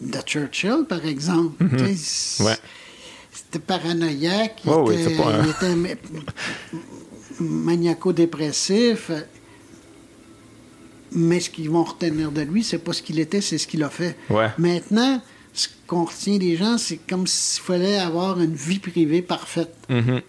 de 0.00 0.18
Churchill, 0.26 0.84
par 0.86 1.04
exemple. 1.06 1.64
Mm-hmm. 1.64 2.44
ouais 2.44 2.58
c'était 3.46 3.64
paranoïaque, 3.64 4.62
il, 4.64 4.70
était, 5.00 5.86
maniaco-dépressif. 7.40 9.10
Mais 11.12 11.40
ce 11.40 11.50
qu'ils 11.50 11.70
vont 11.70 11.84
retenir 11.84 12.32
de 12.32 12.42
lui, 12.42 12.64
c'est 12.64 12.78
pas 12.78 12.92
ce 12.92 13.02
qu'il 13.02 13.20
était, 13.20 13.40
c'est 13.40 13.58
ce 13.58 13.66
qu'il 13.66 13.82
a 13.84 13.90
fait. 13.90 14.16
Maintenant, 14.58 15.22
ce 15.52 15.68
qu'on 15.86 16.04
retient 16.04 16.38
des 16.38 16.56
gens, 16.56 16.76
c'est 16.76 16.98
comme 16.98 17.26
s'il 17.26 17.62
fallait 17.62 17.98
avoir 17.98 18.40
une 18.40 18.54
vie 18.54 18.80
privée 18.80 19.22
parfaite. 19.22 19.74
Mm-hmm. 19.88 20.22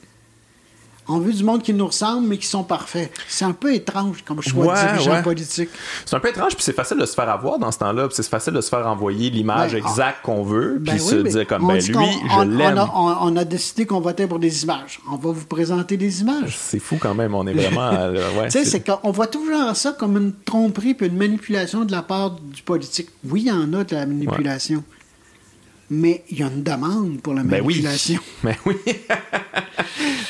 On 1.09 1.19
veut 1.19 1.31
du 1.33 1.43
monde 1.43 1.61
qui 1.63 1.73
nous 1.73 1.87
ressemble, 1.87 2.27
mais 2.27 2.37
qui 2.37 2.45
sont 2.47 2.63
parfaits. 2.63 3.11
C'est 3.27 3.45
un 3.45 3.53
peu 3.53 3.73
étrange 3.73 4.23
comme 4.25 4.41
choix 4.41 4.65
Ouais, 4.67 4.73
de 4.83 4.91
dirigeant 4.93 5.11
ouais. 5.13 5.21
politique. 5.23 5.69
C'est 6.05 6.15
un 6.15 6.19
peu 6.19 6.29
étrange, 6.29 6.53
puis 6.55 6.63
c'est 6.63 6.73
facile 6.73 6.97
de 6.97 7.05
se 7.05 7.13
faire 7.13 7.29
avoir 7.29 7.59
dans 7.59 7.71
ce 7.71 7.77
temps-là, 7.79 8.07
puis 8.07 8.15
c'est 8.15 8.27
facile 8.27 8.53
de 8.53 8.61
se 8.61 8.69
faire 8.69 8.85
envoyer 8.87 9.29
l'image 9.29 9.71
Ben, 9.71 9.77
exacte 9.77 10.17
qu'on 10.23 10.43
veut, 10.43 10.81
puis 10.83 10.93
Ben 10.93 10.99
se 10.99 11.15
oui, 11.15 11.21
mais 11.23 11.29
dire 11.29 11.47
comme, 11.47 11.63
on 11.63 11.67
ben 11.67 11.79
lui, 11.79 11.91
qu'on- 11.93 12.01
je 12.11 12.35
on- 12.35 12.41
l'aime. 12.41 12.77
On 12.77 12.81
a, 12.81 12.91
on- 13.23 13.33
on 13.33 13.37
a 13.37 13.43
décidé 13.45 13.85
qu'on 13.85 14.01
votait 14.01 14.27
pour 14.27 14.39
des 14.39 14.63
images. 14.63 14.99
On 15.11 15.15
va 15.15 15.31
vous 15.31 15.45
présenter 15.45 15.95
des 15.97 16.21
images. 16.21 16.57
C'est 16.59 16.79
fou 16.79 16.97
quand 16.99 17.15
même, 17.15 17.33
on 17.35 17.47
est 17.47 17.53
vraiment... 17.53 17.89
euh, 17.93 18.13
ouais, 18.39 18.49
Tu 18.49 18.59
sais, 18.59 18.65
c'est- 18.65 18.83
qu'on 18.85 19.11
voit 19.11 19.27
toujours 19.27 19.75
ça 19.75 19.93
comme 19.93 20.17
une 20.17 20.33
tromperie 20.45 20.93
puis 20.93 21.07
une 21.07 21.17
manipulation 21.17 21.85
de 21.85 21.91
la 21.91 22.01
part 22.01 22.31
du 22.31 22.61
politique. 22.63 23.09
Oui, 23.29 23.43
il 23.45 23.47
y 23.47 23.51
en 23.51 23.71
a 23.73 23.83
de 23.83 23.95
la 23.95 24.05
manipulation. 24.05 24.83
Mais 25.89 26.23
il 26.29 26.39
y 26.39 26.43
a 26.43 26.47
une 26.47 26.63
demande 26.63 27.21
pour 27.21 27.33
la 27.33 27.43
Ben 27.43 27.61
oui. 27.63 27.75
manipulation. 27.75 28.19
Ben 28.43 28.55
oui. 28.65 28.75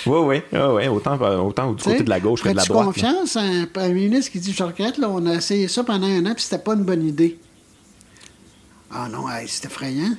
oui, 0.06 0.20
oui. 0.20 0.42
Ah 0.54 0.74
ouais, 0.74 0.88
autant, 0.88 1.20
autant 1.46 1.74
du 1.74 1.84
côté 1.84 2.04
de 2.04 2.10
la 2.10 2.20
gauche 2.20 2.44
que 2.44 2.50
de 2.50 2.56
la 2.56 2.64
droite. 2.64 2.86
là. 2.86 2.94
confiance 2.94 3.36
à 3.36 3.42
un 3.42 3.66
premier 3.66 3.94
ministre 3.94 4.32
qui 4.32 4.40
dit 4.40 4.54
Je 4.54 4.64
regrette, 4.64 4.98
là, 4.98 5.10
on 5.10 5.26
a 5.26 5.34
essayé 5.34 5.68
ça 5.68 5.84
pendant 5.84 6.08
un 6.08 6.26
an, 6.28 6.34
puis 6.34 6.44
c'était 6.44 6.62
pas 6.64 6.74
une 6.74 6.84
bonne 6.84 7.06
idée? 7.08 7.40
Ah 8.92 9.08
non, 9.10 9.30
hey, 9.30 9.48
c'est 9.48 9.66
effrayant. 9.66 10.16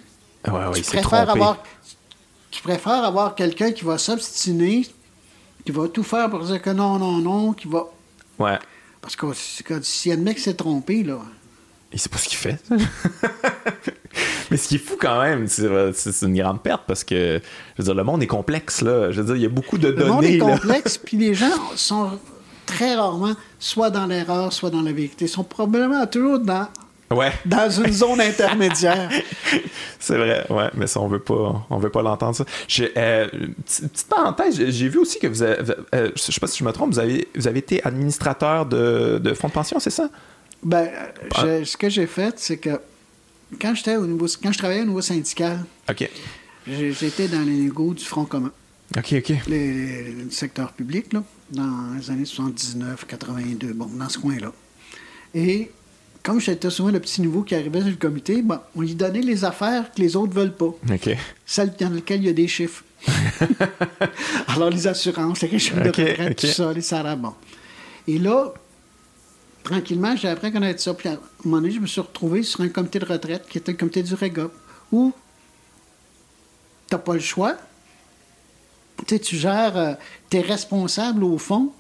Ouais, 0.47 0.53
ouais, 0.53 0.73
tu, 0.75 0.81
il 0.81 0.85
préfères 0.85 1.31
avoir, 1.31 1.63
tu 2.51 2.63
préfères 2.63 3.05
avoir 3.05 3.35
quelqu'un 3.35 3.71
qui 3.73 3.85
va 3.85 3.97
s'obstiner, 3.99 4.87
qui 5.65 5.73
va 5.73 5.89
tout 5.89 6.03
faire 6.03 6.29
pour 6.31 6.41
dire 6.45 6.61
que 6.61 6.71
non, 6.71 6.99
non, 6.99 7.19
non, 7.19 7.53
qui 7.53 7.69
va. 7.69 7.87
Ouais. 8.39 8.59
Parce 9.01 9.17
que 9.17 9.27
c'est 9.33 9.65
que 9.65 9.81
si 9.83 10.13
un 10.13 10.17
mec 10.17 10.39
s'est 10.39 10.55
trompé, 10.55 11.03
là. 11.03 11.19
Il 11.93 11.99
sait 11.99 12.09
pas 12.09 12.19
ce 12.19 12.29
qu'il 12.29 12.37
fait. 12.39 12.59
Mais 14.51 14.57
ce 14.57 14.69
qui 14.69 14.77
est 14.77 14.79
fou 14.79 14.97
quand 14.99 15.21
même, 15.23 15.47
c'est 15.47 16.23
une 16.23 16.37
grande 16.37 16.63
perte 16.63 16.83
parce 16.87 17.05
que, 17.05 17.41
je 17.77 17.83
veux 17.83 17.85
dire, 17.85 17.95
le 17.95 18.05
monde 18.05 18.23
est 18.23 18.27
complexe, 18.27 18.83
là. 18.83 19.11
Je 19.11 19.21
veux 19.21 19.27
dire, 19.27 19.37
il 19.37 19.43
y 19.43 19.47
a 19.47 19.51
beaucoup 19.51 19.79
de 19.79 19.89
Le 19.89 19.95
données. 19.95 20.11
monde 20.11 20.25
est 20.25 20.37
là. 20.39 20.45
complexe, 20.59 20.99
puis 21.05 21.17
les 21.17 21.35
gens 21.35 21.51
sont 21.77 22.19
très 22.67 22.95
rarement 22.95 23.35
soit 23.59 23.91
dans 23.91 24.07
l'erreur, 24.07 24.53
soit 24.53 24.71
dans 24.71 24.83
la 24.83 24.93
vérité. 24.93 25.27
Ils 25.27 25.29
sont 25.29 25.45
probablement 25.45 26.07
toujours 26.07 26.39
dans, 26.39 26.69
Ouais, 27.11 27.33
dans 27.47 27.71
une 27.71 27.91
zone 27.93 28.21
intermédiaire. 28.21 29.09
c'est 29.99 30.17
vrai. 30.17 30.45
Ouais, 30.51 30.69
mais 30.75 30.87
ça, 30.87 31.01
on 31.01 31.09
veut 31.09 31.21
pas, 31.21 31.65
on 31.71 31.79
veut 31.79 31.89
pas 31.91 32.03
l'entendre, 32.03 32.37
ça. 32.37 32.45
Euh, 32.99 33.27
petite 33.65 34.07
parenthèse, 34.11 34.57
j'ai- 34.57 34.73
j'ai 34.73 34.89
vu 34.91 34.99
aussi 34.99 35.19
que 35.19 35.27
vous 35.27 35.43
avez, 35.43 35.73
euh, 35.95 36.11
je 36.15 36.21
sais 36.23 36.41
pas 36.41 36.47
si 36.47 36.59
je 36.59 36.65
me 36.65 36.73
trompe, 36.73 36.93
vous 36.93 36.99
avez, 36.99 37.29
vous 37.35 37.49
avez 37.49 37.61
été 37.61 37.83
administrateur 37.87 38.67
de, 38.67 39.19
de 39.23 39.33
fonds 39.35 39.49
de 39.49 39.53
pension, 39.55 39.79
c'est 39.81 39.89
ça? 39.91 40.11
Ben, 40.63 40.89
je- 41.41 41.65
ce 41.65 41.77
que 41.77 41.89
j'ai 41.89 42.07
fait, 42.07 42.35
c'est 42.39 42.57
que 42.57 42.81
quand 43.61 43.75
j'étais 43.75 43.97
au 43.97 44.07
niveau, 44.07 44.27
quand 44.43 44.53
je 44.53 44.59
travaillais 44.59 44.83
au 44.83 44.87
niveau 44.87 45.01
syndical, 45.01 45.65
j'étais 46.67 47.29
dans 47.29 47.41
les 47.41 47.53
négos 47.57 47.95
du 47.95 48.05
Front 48.05 48.25
commun, 48.25 48.53
OK, 48.97 49.15
OK. 49.19 49.33
le 49.49 50.31
secteur 50.31 50.73
public, 50.73 51.13
là, 51.13 51.23
dans 51.51 51.95
les 51.99 52.11
années 52.11 52.25
79, 52.25 53.07
82, 53.07 53.73
bon, 53.73 53.87
dans 53.87 54.09
ce 54.09 54.19
coin-là. 54.19 54.53
Et 55.35 55.71
comme 56.23 56.41
j'étais 56.41 56.69
souvent 56.71 56.91
le 56.91 57.01
petit 57.01 57.23
nouveau 57.23 57.43
qui 57.43 57.55
arrivait 57.55 57.81
sur 57.81 57.89
le 57.91 57.97
comité, 57.97 58.43
bon, 58.43 58.59
on 58.75 58.81
lui 58.83 58.95
donnait 58.95 59.21
les 59.23 59.45
affaires 59.45 59.93
que 59.95 60.01
les 60.01 60.17
autres 60.17 60.33
veulent 60.35 60.55
pas. 60.57 60.67
OK. 60.91 61.17
celles 61.47 61.75
dans 61.79 61.91
lesquelles 61.91 62.21
il 62.21 62.27
y 62.27 62.31
a 62.31 62.33
des 62.35 62.49
chiffres. 62.49 62.83
Alors, 64.49 64.71
les 64.71 64.87
assurances, 64.87 65.41
les 65.43 65.49
régimes 65.49 65.83
de 65.83 65.89
retraite, 65.89 66.37
tout 66.39 66.47
ça, 66.49 66.73
les 66.73 66.81
salaires, 66.83 67.17
bon. 67.17 67.33
Et 68.07 68.19
là, 68.19 68.53
tranquillement, 69.65 70.17
j'ai 70.17 70.29
appris 70.29 70.49
à 70.49 70.51
connaître 70.51 70.81
ça. 70.81 70.95
Puis 70.95 71.09
à 71.09 71.13
un 71.13 71.19
moment 71.45 71.61
donné, 71.61 71.73
je 71.73 71.81
me 71.81 71.87
suis 71.87 72.01
retrouvé 72.01 72.43
sur 72.43 72.61
un 72.61 72.69
comité 72.69 72.99
de 72.99 73.05
retraite 73.05 73.47
qui 73.49 73.59
était 73.59 73.73
le 73.73 73.79
comité 73.79 74.03
du 74.03 74.15
REGOP, 74.15 74.53
où 74.93 75.13
tu 76.89 76.95
n'as 76.95 76.99
pas 76.99 77.15
le 77.15 77.21
choix. 77.21 77.57
Tu 79.07 79.15
sais, 79.15 79.19
tu 79.21 79.37
gères, 79.37 79.97
tu 80.31 80.37
es 80.39 80.41
responsable 80.41 81.23
au 81.25 81.39
fond 81.39 81.73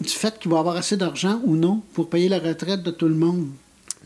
du 0.00 0.08
fait 0.08 0.38
qu'il 0.38 0.50
va 0.50 0.58
y 0.58 0.60
avoir 0.60 0.76
assez 0.76 0.96
d'argent 0.96 1.40
ou 1.44 1.56
non 1.56 1.82
pour 1.92 2.08
payer 2.08 2.28
la 2.28 2.38
retraite 2.38 2.82
de 2.84 2.90
tout 2.92 3.08
le 3.08 3.16
monde. 3.16 3.48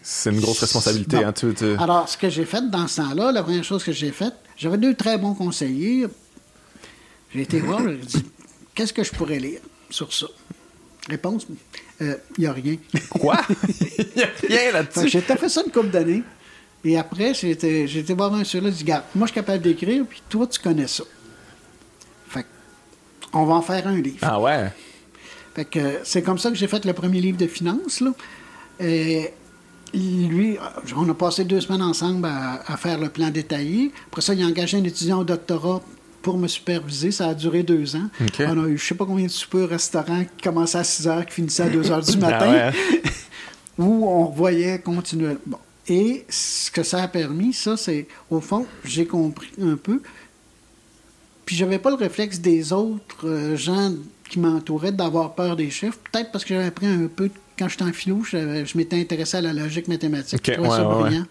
C'est 0.03 0.31
une 0.31 0.41
grosse 0.41 0.59
responsabilité, 0.61 1.19
hein, 1.19 1.33
tu, 1.33 1.55
tu- 1.55 1.77
Alors, 1.79 2.09
ce 2.09 2.17
que 2.17 2.29
j'ai 2.29 2.45
fait 2.47 2.69
dans 2.71 2.89
ce 2.89 2.97
temps-là, 3.03 3.31
la 3.31 3.43
première 3.43 3.63
chose 3.63 3.85
que 3.85 3.93
j'ai 3.93 4.11
faite, 4.11 4.35
j'avais 4.57 4.79
deux 4.79 4.95
très 4.95 5.17
bons 5.19 5.35
conseillers. 5.35 6.07
J'ai 7.33 7.43
été 7.43 7.61
voir, 7.61 7.87
j'ai 7.87 7.97
dit 7.99 8.25
Qu'est-ce 8.75 8.93
que 8.93 9.05
je 9.05 9.13
pourrais 9.13 9.39
lire 9.39 9.61
sur 9.91 10.13
ça? 10.13 10.27
Réponse? 11.09 11.47
Il 12.01 12.17
n'y 12.39 12.47
a 12.47 12.53
rien. 12.53 12.77
Quoi? 13.11 13.41
Il 13.81 14.07
y 14.21 14.23
a 14.23 14.29
rien 14.49 14.73
là-dessus. 14.73 15.09
J'ai 15.09 15.21
fait 15.21 15.49
ça 15.49 15.63
une 15.65 15.73
couple 15.73 15.91
d'années. 15.91 16.23
Et 16.85 16.99
après, 16.99 17.33
j'ai 17.35 17.51
été, 17.51 17.87
j'ai 17.87 18.01
été 18.01 18.13
voir 18.13 18.35
un 18.35 18.45
sur 18.45 18.61
là, 18.61 18.71
dit 18.71 18.83
Garde, 18.85 19.05
moi, 19.15 19.27
je 19.27 19.33
suis 19.33 19.41
capable 19.41 19.63
d'écrire, 19.63 20.05
puis 20.09 20.23
toi, 20.29 20.47
tu 20.47 20.59
connais 20.59 20.89
ça. 20.89 21.05
Fait 22.29 22.47
on 23.33 23.45
va 23.45 23.55
en 23.55 23.63
faire 23.63 23.87
un 23.87 24.01
livre. 24.01 24.19
Ah 24.23 24.41
ouais? 24.41 24.73
Fait 25.55 25.65
que 25.65 25.79
euh, 25.79 25.99
c'est 26.03 26.23
comme 26.23 26.39
ça 26.39 26.51
que 26.51 26.57
j'ai 26.57 26.67
fait 26.67 26.85
le 26.85 26.93
premier 26.93 27.21
livre 27.21 27.39
de 27.39 27.47
finances. 27.47 28.01
Là. 28.01 28.13
Et 28.81 29.31
lui, 29.95 30.57
euh, 30.57 30.61
on 30.97 31.09
a 31.09 31.15
passé 31.15 31.45
deux 31.45 31.61
semaines 31.61 31.83
ensemble 31.83 32.27
à, 32.27 32.63
à 32.67 32.77
faire 32.77 32.99
le 32.99 33.11
plan 33.11 33.31
détaillé. 33.31 33.93
Après 34.09 34.23
ça, 34.23 34.35
il 34.35 34.43
a 34.43 34.47
engagé 34.47 34.79
un 34.79 34.85
étudiant 34.85 35.21
au 35.21 35.25
doctorat 35.25 35.83
pour 36.23 36.39
me 36.39 36.49
superviser. 36.49 37.11
Ça 37.11 37.29
a 37.29 37.35
duré 37.35 37.63
deux 37.63 37.97
ans. 37.97 38.09
On 38.41 38.65
a 38.65 38.69
eu 38.69 38.79
je 38.79 38.85
sais 38.85 38.95
pas 38.95 39.05
combien 39.05 39.27
de 39.27 39.31
soupers 39.31 39.65
au 39.65 39.67
restaurant 39.67 40.25
qui 40.25 40.43
commençaient 40.43 40.79
à 40.79 40.85
6 40.85 41.09
heures, 41.09 41.27
qui 41.27 41.35
finissaient 41.35 41.65
à 41.65 41.69
2 41.69 41.91
heures 41.91 42.03
du 42.03 42.13
Ah 42.17 42.31
matin, 42.31 42.53
ouais? 42.53 42.73
où 43.79 44.07
on 44.07 44.27
voyait 44.27 44.79
continuellement. 44.79 45.39
Bon. 45.47 45.59
Et 45.89 46.25
ce 46.29 46.71
que 46.71 46.83
ça 46.83 47.03
a 47.03 47.09
permis, 47.09 47.53
ça, 47.53 47.77
c'est, 47.77 48.07
au 48.31 48.41
fond, 48.41 48.67
j'ai 48.85 49.07
compris 49.07 49.51
un 49.61 49.77
peu. 49.77 50.01
Puis 51.45 51.57
j'avais 51.57 51.79
pas 51.79 51.91
le 51.91 51.97
réflexe 51.97 52.39
des 52.39 52.73
autres 52.73 53.27
euh, 53.27 53.57
gens 53.57 53.93
qui 54.29 54.39
m'entouraient 54.39 54.93
d'avoir 54.93 55.35
peur 55.35 55.57
des 55.57 55.71
chiffres. 55.71 55.99
Peut-être 56.11 56.31
parce 56.31 56.45
que 56.45 56.55
j'avais 56.55 56.67
appris 56.67 56.87
un 56.87 57.09
peu, 57.15 57.31
quand 57.59 57.69
j'étais 57.69 57.83
en 57.83 57.93
philo, 57.93 58.23
je 58.23 58.79
m'étais 58.79 59.01
intéressé 59.01 59.39
à 59.39 59.41
la 59.41 59.53
logique 59.53 59.89
mathématique. 59.89 60.41
Je 60.47 60.53
trouvais 60.53 60.69
ça 60.69 60.89
ouais, 60.89 60.95
ouais, 60.95 61.03
brillant. 61.03 61.27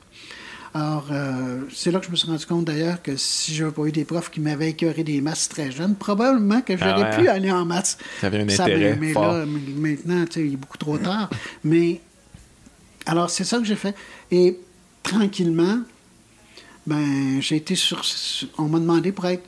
Alors, 0.74 1.08
euh, 1.12 1.62
c'est 1.74 1.92
là 1.92 2.00
que 2.00 2.06
je 2.06 2.12
me 2.12 2.16
suis 2.16 2.28
rendu 2.30 2.46
compte 2.46 2.64
d'ailleurs 2.66 3.02
que 3.02 3.18
si 3.18 3.54
j'avais 3.54 3.72
pas 3.72 3.84
eu 3.84 3.92
des 3.92 4.06
profs 4.06 4.32
qui 4.32 4.40
m'avaient 4.40 4.70
écœuré 4.70 5.04
des 5.04 5.20
maths 5.20 5.48
très 5.50 5.70
jeunes, 5.70 5.96
probablement 5.96 6.62
que 6.62 6.78
j'aurais 6.78 6.94
Ah 6.96 7.10
ouais. 7.18 7.24
pu 7.24 7.28
aller 7.28 7.52
en 7.52 7.66
maths. 7.66 7.98
T'avais 8.22 8.40
un 8.40 8.48
Ça, 8.48 8.64
intérêt 8.64 8.96
mais, 9.00 9.12
fort. 9.12 9.34
là, 9.34 9.46
maintenant, 9.46 10.24
tu 10.26 10.32
sais, 10.34 10.48
il 10.48 10.54
est 10.54 10.58
beaucoup 10.58 10.78
trop 10.78 10.98
tard. 10.98 11.30
Mais, 11.66 12.00
alors, 13.06 13.30
c'est 13.30 13.44
ça 13.44 13.58
que 13.58 13.66
j'ai 13.66 13.76
fait. 13.76 13.94
Et 14.32 14.58
tranquillement, 15.04 15.80
ben, 16.88 17.42
j'ai 17.42 17.58
été 17.58 17.76
sur. 17.76 18.02
On 18.58 18.70
m'a 18.70 18.80
demandé 18.80 19.12
pour 19.12 19.26
être 19.26 19.44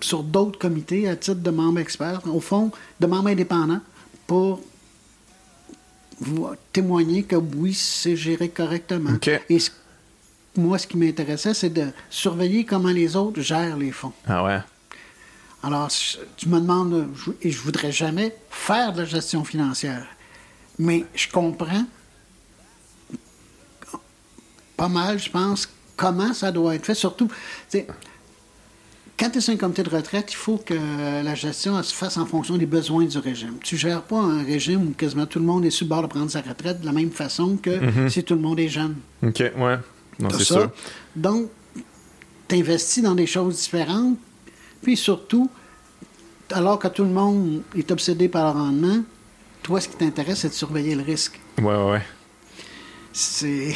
sur 0.00 0.24
d'autres 0.24 0.58
comités 0.58 1.08
à 1.08 1.14
titre 1.14 1.36
de 1.40 1.50
membre 1.50 1.78
expert, 1.78 2.20
au 2.26 2.40
fond, 2.40 2.72
de 2.98 3.06
membre 3.06 3.28
indépendant, 3.28 3.80
pour 4.26 4.60
vous 6.20 6.48
témoigner 6.72 7.22
que 7.22 7.36
oui, 7.36 7.74
c'est 7.74 8.16
géré 8.16 8.48
correctement. 8.48 9.10
Et 9.48 9.58
moi, 10.56 10.78
ce 10.78 10.86
qui 10.86 10.96
m'intéressait, 10.96 11.54
c'est 11.54 11.70
de 11.70 11.88
surveiller 12.10 12.64
comment 12.64 12.88
les 12.90 13.16
autres 13.16 13.40
gèrent 13.40 13.76
les 13.76 13.90
fonds. 13.92 14.12
Ah 14.26 14.44
ouais? 14.44 14.58
Alors, 15.62 15.88
tu 16.36 16.48
me 16.48 16.60
demandes, 16.60 17.08
je- 17.16 17.30
et 17.42 17.50
je 17.50 17.58
voudrais 17.58 17.90
jamais 17.92 18.36
faire 18.50 18.92
de 18.92 18.98
la 19.00 19.04
gestion 19.06 19.44
financière, 19.44 20.06
mais 20.78 21.04
je 21.14 21.28
comprends 21.30 21.84
pas 24.76 24.88
mal, 24.88 25.18
je 25.18 25.30
pense, 25.30 25.68
comment 25.96 26.32
ça 26.34 26.50
doit 26.52 26.74
être 26.74 26.84
fait. 26.84 26.94
Surtout, 26.94 27.28
quand 29.16 29.30
tu 29.30 29.38
es 29.38 29.40
sur 29.40 29.54
un 29.54 29.56
comité 29.56 29.82
de 29.84 29.90
retraite, 29.90 30.32
il 30.32 30.36
faut 30.36 30.58
que 30.58 30.74
la 31.22 31.34
gestion 31.34 31.78
elle 31.78 31.84
se 31.84 31.94
fasse 31.94 32.16
en 32.16 32.26
fonction 32.26 32.56
des 32.58 32.66
besoins 32.66 33.04
du 33.04 33.18
régime. 33.18 33.54
Tu 33.62 33.76
ne 33.76 33.80
gères 33.80 34.02
pas 34.02 34.18
un 34.18 34.42
régime 34.42 34.88
où 34.88 34.90
quasiment 34.90 35.26
tout 35.26 35.38
le 35.38 35.44
monde 35.44 35.64
est 35.64 35.70
sur 35.70 35.84
le 35.86 35.90
bord 35.90 36.02
de 36.02 36.08
prendre 36.08 36.30
sa 36.30 36.40
retraite 36.40 36.80
de 36.80 36.86
la 36.86 36.92
même 36.92 37.12
façon 37.12 37.56
que 37.56 38.08
si 38.10 38.24
tout 38.24 38.34
le 38.34 38.40
monde 38.40 38.58
est 38.58 38.68
jeune. 38.68 38.96
OK, 39.22 39.38
ouais. 39.56 39.78
Non, 40.18 40.28
T'as 40.28 40.38
c'est 40.38 40.44
ça. 40.44 40.54
sûr. 40.60 40.70
Donc, 41.16 41.50
tu 42.48 42.54
investis 42.56 43.02
dans 43.02 43.14
des 43.14 43.26
choses 43.26 43.56
différentes. 43.56 44.18
Puis 44.82 44.96
surtout, 44.96 45.50
alors 46.50 46.78
que 46.78 46.88
tout 46.88 47.04
le 47.04 47.10
monde 47.10 47.62
est 47.76 47.90
obsédé 47.90 48.28
par 48.28 48.52
le 48.54 48.60
rendement, 48.60 49.02
toi, 49.62 49.80
ce 49.80 49.88
qui 49.88 49.96
t'intéresse, 49.96 50.40
c'est 50.40 50.50
de 50.50 50.54
surveiller 50.54 50.94
le 50.94 51.02
risque. 51.02 51.40
Ouais, 51.58 51.64
ouais, 51.64 51.90
ouais. 51.92 52.02
C'est... 53.12 53.74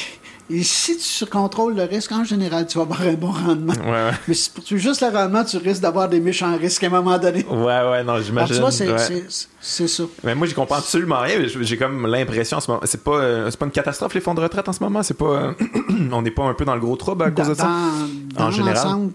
Et 0.51 0.63
si 0.63 0.97
tu 0.97 1.27
contrôles 1.27 1.75
le 1.77 1.83
risque, 1.83 2.11
en 2.11 2.25
général, 2.25 2.67
tu 2.67 2.79
vas 2.79 2.85
avoir 2.85 3.03
un 3.03 3.13
bon 3.13 3.31
rendement. 3.33 3.75
Ouais, 3.75 3.91
ouais. 3.91 4.11
Mais 4.29 4.33
si 4.33 4.51
tu 4.65 4.79
juste 4.79 5.03
le 5.03 5.09
rendement, 5.09 5.45
tu 5.45 5.59
risques 5.59 5.83
d'avoir 5.83 6.09
des 6.09 6.21
méchants 6.21 6.57
risques 6.57 6.83
à 6.85 6.87
un 6.87 6.91
moment 6.91 7.19
donné. 7.19 7.45
Ouais, 7.45 7.55
ouais, 7.65 8.03
non, 8.03 8.15
Alors, 8.15 8.23
j'imagine. 8.23 8.55
tu 8.55 8.61
vois, 8.63 8.71
c'est, 8.71 8.91
ouais. 8.91 9.27
ça. 9.61 10.05
Mais 10.25 10.35
moi, 10.35 10.47
j'y 10.47 10.55
comprends 10.55 10.77
absolument 10.77 11.21
rien. 11.21 11.41
J'ai 11.61 11.77
comme 11.77 12.07
l'impression 12.07 12.57
en 12.57 12.61
ce 12.61 12.71
moment. 12.71 12.81
C'est 12.87 13.05
pas, 13.05 13.19
euh, 13.19 13.51
c'est 13.51 13.59
pas 13.59 13.67
une 13.67 13.73
catastrophe, 13.73 14.15
les 14.15 14.23
fonds 14.23 14.33
de 14.33 14.41
retraite 14.41 14.67
en 14.67 14.73
ce 14.73 14.83
moment? 14.83 15.03
C'est 15.03 15.19
pas. 15.19 15.27
euh, 15.27 15.53
on 16.13 16.23
n'est 16.23 16.31
pas 16.31 16.45
un 16.45 16.55
peu 16.55 16.65
dans 16.65 16.75
le 16.75 16.81
gros 16.81 16.97
trouble 16.97 17.25
à 17.25 17.31
cause 17.31 17.45
Dans, 17.47 17.53
de 17.53 17.59
ça? 17.59 17.65
dans- 17.65 18.43
En 18.43 18.45
dans 18.47 18.51
général? 18.51 18.75
l'ensemble, 18.87 19.13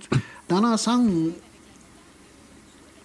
dans 0.49 0.61
l'ensemble, 0.61 1.11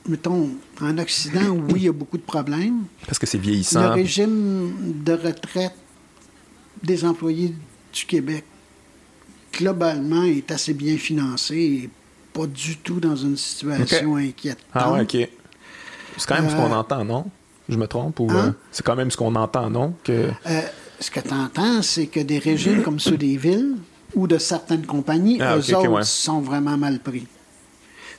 mettons, 0.07 0.51
en 0.83 0.99
Occident, 0.99 1.49
oui, 1.69 1.73
il 1.77 1.83
y 1.85 1.89
a 1.89 1.93
beaucoup 1.93 2.19
de 2.19 2.23
problèmes. 2.23 2.83
Parce 3.07 3.19
que 3.19 3.25
c'est 3.27 3.39
Le 3.39 3.43
vieillissant. 3.45 3.93
régime 3.93 4.73
de 5.03 5.13
retraite 5.13 5.73
des 6.83 7.05
employés 7.07 7.55
du 7.93 8.05
Québec, 8.07 8.45
globalement, 9.53 10.25
est 10.25 10.51
assez 10.51 10.75
bien 10.75 10.97
financé 10.97 11.57
et 11.57 11.91
pas 12.33 12.47
du 12.47 12.77
tout 12.79 13.01
dans 13.01 13.17
une 13.17 13.37
situation 13.37 14.17
inquiétante. 14.17 14.65
Ah 14.75 14.93
ouais, 14.93 15.03
ok. 15.03 15.29
C'est 16.17 16.27
quand 16.29 16.41
même 16.41 16.51
ce 16.51 16.57
qu'on 16.57 16.73
Euh, 16.73 16.77
entend, 16.77 17.05
non? 17.05 17.25
Je 17.69 17.77
me 17.77 17.87
trompe? 17.87 18.19
Ou, 18.21 18.31
Hein? 18.31 18.47
euh, 18.49 18.53
c'est 18.73 18.85
quand 18.85 18.97
même 18.97 19.11
ce 19.11 19.17
qu'on 19.17 19.35
entend, 19.35 19.71
non? 19.71 19.95
Que... 20.05 20.31
Euh, 20.47 20.61
ce 21.01 21.11
que 21.11 21.21
tu 21.21 21.33
entends, 21.33 21.83
c'est 21.83 22.07
que 22.07 22.21
des 22.21 22.39
régimes 22.39 22.83
comme 22.83 22.99
ceux 22.99 23.17
des 23.17 23.37
villes 23.37 23.77
ou 24.15 24.27
de 24.27 24.39
certaines 24.39 24.87
compagnies, 24.87 25.39
Ah, 25.41 25.57
eux 25.57 25.75
autres 25.75 25.89
ouais. 25.89 26.03
sont 26.05 26.41
vraiment 26.41 26.77
mal 26.77 26.99
pris. 27.01 27.27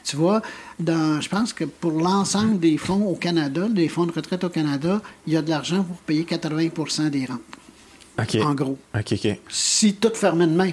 Tu 0.03 0.15
vois, 0.15 0.41
dans, 0.80 1.20
je 1.20 1.28
pense 1.30 1.51
que 1.51 1.65
pour 1.65 1.91
l'ensemble 1.91 2.59
des 2.59 2.78
fonds 2.78 3.05
au 3.05 3.15
Canada, 3.15 3.67
des 3.67 3.89
fonds 3.89 4.05
de 4.05 4.11
retraite 4.13 4.43
au 4.43 4.49
Canada, 4.49 5.01
il 5.28 5.34
y 5.34 5.38
a 5.38 5.41
de 5.41 5.49
l'argent 5.49 5.84
pour 5.84 5.97
payer 5.97 6.24
80% 6.24 7.09
des 7.09 7.26
rentes, 7.26 7.41
En 8.43 8.53
gros. 8.55 8.78
OK, 8.95 9.13
OK. 9.13 9.39
Si 9.49 9.93
tout 9.95 10.11
fermait 10.13 10.47
demain. 10.47 10.72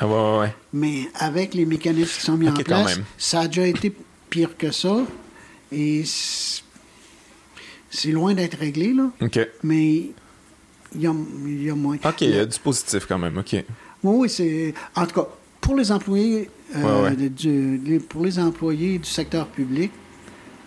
Ah, 0.00 0.06
ouais, 0.06 0.12
ouais, 0.14 0.38
ouais. 0.40 0.54
Mais 0.72 1.08
avec 1.14 1.54
les 1.54 1.64
mécanismes 1.66 2.18
qui 2.18 2.24
sont 2.24 2.36
mis 2.36 2.48
en 2.48 2.52
place, 2.54 2.98
ça 3.16 3.40
a 3.40 3.46
déjà 3.48 3.66
été 3.66 3.92
pire 4.30 4.56
que 4.56 4.70
ça. 4.70 4.96
Et 5.72 6.04
c'est 7.90 8.10
loin 8.12 8.34
d'être 8.34 8.58
réglé, 8.58 8.92
là. 8.92 9.10
OK. 9.20 9.38
Mais 9.62 10.10
il 10.94 11.00
y 11.00 11.06
a, 11.06 11.14
y 11.46 11.70
a 11.70 11.74
moins. 11.74 11.96
OK, 12.04 12.20
il 12.22 12.30
y 12.30 12.38
a 12.38 12.46
du 12.46 12.58
positif 12.58 13.06
quand 13.06 13.18
même. 13.18 13.38
OK. 13.38 13.52
Oui, 13.52 13.64
oui, 14.04 14.28
c'est. 14.30 14.74
En 14.94 15.06
tout 15.06 15.20
cas, 15.20 15.28
pour 15.60 15.74
les 15.76 15.90
employés, 15.90 16.48
euh, 16.76 17.02
Ouais, 17.02 17.10
ouais. 17.10 17.16
de- 17.16 17.28
du- 17.28 17.78
les- 17.84 17.98
pour 18.00 18.24
les 18.24 18.38
employés 18.38 18.98
du 18.98 19.08
secteur 19.08 19.46
public, 19.48 19.90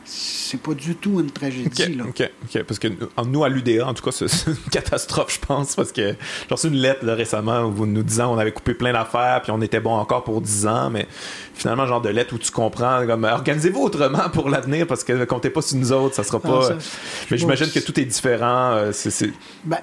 c'est 0.04 0.60
pas 0.62 0.74
du 0.74 0.95
tout 0.95 1.20
une 1.20 1.32
tragédie. 1.32 1.99
OK, 2.08 2.20
là. 2.54 2.62
Parce 2.68 2.80
que 2.80 2.88
nous- 2.88 3.43
à 3.43 3.49
l'UDA, 3.49 3.88
en 3.88 3.93
tout 3.93 4.04
cas, 4.04 4.12
c'est 4.28 4.47
une 4.47 4.56
catastrophe, 4.72 5.36
je 5.41 5.45
pense, 5.45 5.76
parce 5.76 5.91
que 5.91 6.12
j'ai 6.12 6.18
reçu 6.49 6.68
une 6.68 6.76
lettre 6.76 7.06
là, 7.06 7.16
récemment 7.16 7.62
où 7.64 7.72
vous 7.72 7.86
nous 7.86 8.04
disant 8.04 8.34
on 8.34 8.38
avait 8.38 8.52
coupé 8.52 8.74
plein 8.74 8.93
d'affaires, 8.93 9.41
puis 9.43 9.52
on 9.52 9.62
était 9.62 9.80
bon 9.80 9.93
encore 9.95 10.24
pour 10.24 10.41
10 10.41 10.68
ans, 10.68 10.89
mais 10.89 11.08
finalement, 11.54 11.86
genre 11.86 12.02
de 12.02 12.10
lettre 12.10 12.34
où 12.34 12.38
tu 12.38 12.52
comprends, 12.52 13.06
comme, 13.06 13.24
organisez-vous 13.24 13.82
autrement 13.82 14.30
pour 14.34 14.49
l'avenir, 14.49 14.88
parce 14.88 15.04
que 15.04 15.14
ne 15.14 15.26
comptez 15.26 15.49
pas 15.49 15.62
sur 15.62 15.78
nous 15.78 15.91
autres, 15.91 16.16
ça 16.16 16.24
sera 16.24 16.39
Ah, 16.43 16.47
pas... 16.47 16.62
ça, 16.68 16.76
mais 17.30 17.38
j'imagine 17.38 17.70
que 17.72 17.80
tout 17.80 17.99
est 17.99 18.06
différent. 18.06 18.72
euh, 18.74 18.91
c'est... 18.93 19.32
Ben, 19.64 19.78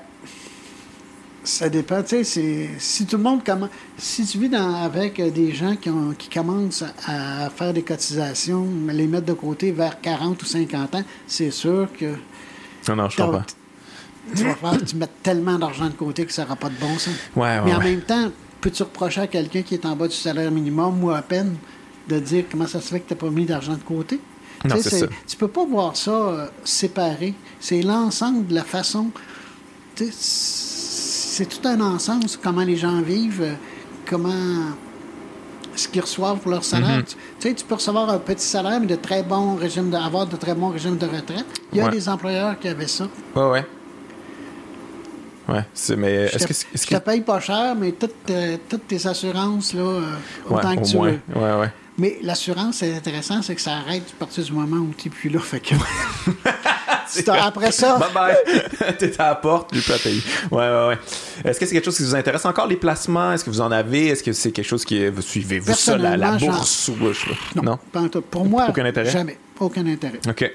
ça 1.48 1.68
dépend. 1.68 2.02
Tu 2.02 2.24
sais, 2.24 2.68
si 2.78 3.06
tout 3.06 3.16
le 3.16 3.22
monde 3.22 3.42
commence. 3.44 3.70
Si 3.96 4.24
tu 4.26 4.38
vis 4.38 4.48
dans- 4.48 4.74
avec 4.74 5.18
euh, 5.18 5.30
des 5.30 5.52
gens 5.52 5.76
qui, 5.76 5.88
ont- 5.90 6.12
qui 6.16 6.28
commencent 6.28 6.84
à, 7.06 7.48
faire 7.50 7.72
des 7.72 7.82
cotisations, 7.82 8.66
les 8.88 9.06
mettre 9.06 9.26
de 9.26 9.32
côté 9.32 9.72
vers 9.72 10.00
40 10.00 10.42
ou 10.42 10.46
50 10.46 10.94
ans, 10.94 11.02
c'est 11.26 11.50
sûr 11.50 11.88
que 11.98 12.14
Non, 12.88 12.96
non, 12.96 13.08
je 13.08 13.16
comprends. 13.16 13.42
tu 14.36 14.44
vas 14.44 14.54
faire, 14.54 14.84
tu 14.84 14.96
mets 14.96 15.08
tellement 15.22 15.58
d'argent 15.58 15.86
de 15.86 15.92
côté 15.94 16.26
que 16.26 16.32
ça 16.32 16.42
n'aura 16.42 16.56
pas 16.56 16.68
de 16.68 16.76
bon 16.78 16.98
sens. 16.98 17.14
Ouais, 17.34 17.42
ouais, 17.42 17.60
Mais 17.64 17.74
en 17.74 17.78
ouais. 17.78 17.84
même 17.92 18.02
temps, 18.02 18.30
peux-tu 18.60 18.82
reprocher 18.82 19.22
à 19.22 19.26
quelqu'un 19.26 19.62
qui 19.62 19.74
est 19.74 19.86
en 19.86 19.96
bas 19.96 20.08
du 20.08 20.14
salaire 20.16 20.50
minimum 20.50 21.02
ou 21.02 21.10
à 21.10 21.22
peine 21.22 21.56
de 22.08 22.18
dire 22.18 22.44
comment 22.50 22.66
ça 22.66 22.80
se 22.80 22.88
fait 22.88 23.00
que 23.00 23.08
tu 23.08 23.14
n'as 23.14 23.20
pas 23.20 23.30
mis 23.30 23.46
d'argent 23.46 23.72
de 23.74 23.82
côté? 23.82 24.20
Non, 24.64 24.76
Tu 24.76 24.82
ça. 24.82 25.06
Tu 25.26 25.36
peux 25.36 25.48
pas 25.48 25.64
voir 25.64 25.96
ça 25.96 26.10
euh, 26.10 26.46
séparé. 26.64 27.32
C'est 27.60 27.80
l'ensemble 27.82 28.46
de 28.48 28.54
la 28.54 28.64
façon. 28.64 29.10
C'est 31.38 31.46
tout 31.48 31.68
un 31.68 31.80
ensemble, 31.80 32.24
comment 32.42 32.62
les 32.64 32.76
gens 32.76 33.00
vivent, 33.00 33.42
euh, 33.42 33.54
comment 34.10 34.72
ce 35.76 35.86
qu'ils 35.86 36.00
reçoivent 36.00 36.38
pour 36.38 36.50
leur 36.50 36.64
salaire. 36.64 36.96
Mhm. 36.96 37.04
Tu 37.04 37.16
sais, 37.38 37.54
tu 37.54 37.64
peux 37.64 37.76
recevoir 37.76 38.10
un 38.10 38.18
petit 38.18 38.44
salaire, 38.44 38.80
mais 38.80 38.88
de 38.88 38.96
très 38.96 39.22
bons 39.22 39.54
régimes 39.54 39.88
de, 39.88 39.94
avoir 39.96 40.26
de 40.26 40.34
très 40.34 40.56
bons 40.56 40.70
régimes 40.70 40.96
de 40.96 41.06
retraite. 41.06 41.46
Il 41.72 41.78
y 41.78 41.80
a 41.80 41.84
Ouais. 41.84 41.90
des 41.92 42.08
employeurs 42.08 42.58
qui 42.58 42.66
avaient 42.66 42.88
ça. 42.88 43.06
Ouais, 43.36 43.48
ouais. 43.50 43.66
Ouais, 45.48 45.64
c'est, 45.72 45.94
mais 45.94 46.12
est-ce 46.24 46.44
que... 46.44 46.54
Je 46.74 46.86
te 46.96 46.96
paye 47.04 47.20
pas 47.20 47.38
cher, 47.38 47.76
mais 47.78 47.92
toutes, 47.92 48.30
euh, 48.30 48.56
toutes 48.68 48.88
tes 48.88 49.06
assurances, 49.06 49.74
là, 49.74 49.80
euh, 49.82 50.00
autant 50.50 50.70
Ouais, 50.70 50.74
que 50.76 50.80
au 50.80 50.84
tu 50.84 50.96
moins. 50.96 51.06
veux. 51.10 51.40
Ouais, 51.40 51.60
ouais. 51.60 51.70
Mais 51.98 52.18
l'assurance, 52.22 52.76
c'est 52.76 52.94
intéressant, 52.94 53.42
c'est 53.42 53.54
que 53.56 53.60
ça 53.60 53.76
arrête 53.76 54.04
à 54.16 54.18
partir 54.18 54.44
du 54.44 54.52
moment 54.52 54.76
où 54.76 54.94
tu 54.96 55.08
n'es 55.08 55.14
plus 55.14 55.28
là. 55.30 55.40
Fait 55.40 55.60
que... 55.60 55.74
Après 57.30 57.72
ça, 57.72 57.98
Bye 57.98 58.12
bye! 58.12 58.96
T'es 58.98 59.20
à 59.20 59.28
la 59.28 59.34
porte, 59.34 59.70
plus 59.70 59.90
à 59.90 59.98
payer. 59.98 60.22
Ouais, 60.50 60.58
ouais, 60.58 60.88
ouais. 60.88 60.98
Est-ce 61.44 61.58
que 61.58 61.66
c'est 61.66 61.72
quelque 61.74 61.84
chose 61.84 61.96
qui 61.96 62.02
vous 62.02 62.14
intéresse 62.14 62.44
encore, 62.44 62.66
les 62.66 62.76
placements? 62.76 63.32
Est-ce 63.32 63.44
que 63.44 63.50
vous 63.50 63.60
en 63.60 63.72
avez? 63.72 64.08
Est-ce 64.08 64.22
que 64.22 64.32
c'est 64.32 64.52
quelque 64.52 64.66
chose 64.66 64.84
qui. 64.84 65.08
Vous 65.08 65.22
suivez-vous 65.22 65.72
ça, 65.72 65.96
la, 65.96 66.32
bourse? 66.32 66.88
Ou, 66.88 67.12
je- 67.12 67.60
non, 67.60 67.78
pas. 67.92 68.04
Pour 68.30 68.44
moi, 68.44 68.66
Aucun 68.68 68.84
intérêt? 68.84 69.10
jamais. 69.10 69.38
Aucun 69.58 69.86
intérêt. 69.86 70.20
OK. 70.28 70.52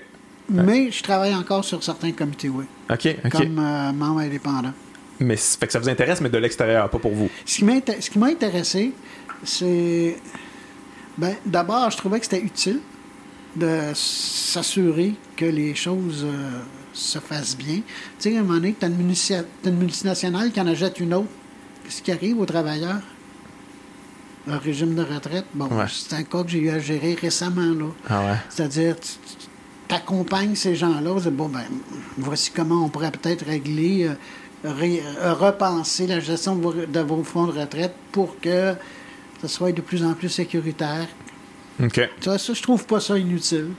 Mais 0.50 0.92
je 0.92 1.02
travaille 1.02 1.34
encore 1.34 1.66
sur 1.66 1.84
certains 1.84 2.12
comités, 2.12 2.50
oui, 2.50 2.66
OK, 2.92 3.16
OK. 3.26 3.32
comme 3.32 3.60
euh, 3.60 3.92
membre 3.94 4.20
indépendant. 4.20 4.74
Mais 5.20 5.38
fait 5.38 5.68
que 5.68 5.72
ça 5.74 5.80
vous 5.80 5.90
intéresse, 5.90 6.20
mais 6.22 6.30
de 6.30 6.38
l'extérieur, 6.38 6.90
pas 6.90 7.00
pour 7.00 7.14
vous? 7.14 7.30
Ce 7.46 7.56
qui 7.56 8.20
m'a 8.20 8.28
intéressé, 8.28 8.92
c'est. 9.44 10.18
Ben, 11.18 11.36
d'abord, 11.46 11.90
je 11.92 11.98
trouvais 11.98 12.20
que 12.20 12.26
c'était 12.26 12.42
utile 12.42 12.80
de 13.56 13.92
s'assurer 13.94 15.14
que 15.38 15.46
les 15.46 15.76
choses 15.76 16.24
euh, 16.26 16.60
se 16.92 17.20
fassent 17.20 17.56
bien. 17.58 17.78
Tu 17.78 17.84
sais, 18.32 18.36
à 18.36 18.40
un 18.40 18.44
moment 18.44 18.56
donné, 18.56 18.76
tu 18.80 18.86
as, 18.86 18.90
une 19.70 19.78
multinationale 19.78 20.52
qui 20.52 20.60
en 20.60 20.68
achète 20.68 21.00
une 21.00 21.14
autre. 21.14 21.28
Qu'est-ce 21.84 22.02
qui 22.02 22.12
arrive 22.12 22.40
aux 22.40 22.46
travailleurs? 22.46 23.02
Le 24.48 24.58
régime 24.58 24.96
de 24.96 25.04
retraite, 25.04 25.46
bon, 25.54 25.68
Ouais. 25.68 25.86
c'est 25.90 26.16
un 26.16 26.24
cas 26.24 26.44
que 26.44 26.50
j'ai 26.50 26.60
eu 26.60 26.70
à 26.70 26.80
gérer 26.80 27.14
récemment, 27.14 27.62
là. 27.62 27.86
Ah 28.10 28.22
ouais? 28.26 28.38
C'est-à-dire, 28.50 28.96
tu 29.00 29.96
accompagnes 29.96 30.56
ces 30.56 30.76
gens-là, 30.76 31.14
bon, 31.32 31.48
ben, 31.48 31.62
voici 32.18 32.52
comment 32.52 32.84
on 32.86 32.90
pourrait 32.90 33.12
peut-être 33.12 33.46
régler, 33.46 34.08
euh, 34.66 34.72
ré- 34.74 35.04
repenser 35.22 36.08
la 36.08 36.20
gestion 36.20 36.56
de 36.56 36.62
vos, 36.62 36.74
de 36.74 37.00
vos 37.02 37.24
fonds 37.24 37.46
de 37.48 37.58
retraite 37.58 37.94
pour 38.12 38.38
que 38.42 38.74
ce 39.48 39.56
soit 39.56 39.72
de 39.72 39.82
plus 39.82 40.04
en 40.04 40.14
plus 40.14 40.30
sécuritaire. 40.30 41.08
OK. 41.84 42.10
Ça, 42.22 42.38
ça, 42.38 42.54
je 42.54 42.62
trouve 42.62 42.86
pas 42.86 43.00
ça 43.00 43.18
inutile. 43.18 43.70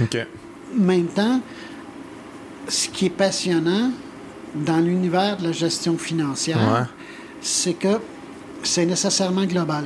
OK. 0.00 0.16
En 0.76 0.82
même 0.82 1.06
temps, 1.06 1.40
ce 2.68 2.88
qui 2.88 3.06
est 3.06 3.10
passionnant 3.10 3.90
dans 4.54 4.78
l'univers 4.78 5.36
de 5.38 5.44
la 5.44 5.52
gestion 5.52 5.96
financière, 5.98 6.58
Ouais. 6.58 6.86
c'est 7.40 7.74
que 7.74 8.00
c'est 8.62 8.86
nécessairement 8.86 9.44
global. 9.44 9.84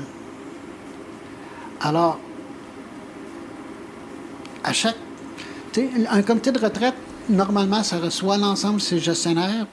Alors, 1.80 2.18
à 4.64 4.72
chaque. 4.72 4.96
tu 5.72 5.80
sais, 5.82 5.90
un 6.10 6.22
comité 6.22 6.50
de 6.52 6.58
retraite, 6.58 6.94
normalement, 7.28 7.82
ça 7.82 7.98
reçoit 7.98 8.36
l'ensemble 8.38 8.76
de 8.76 8.82
ses 8.82 8.98
gestionnaires 8.98 9.66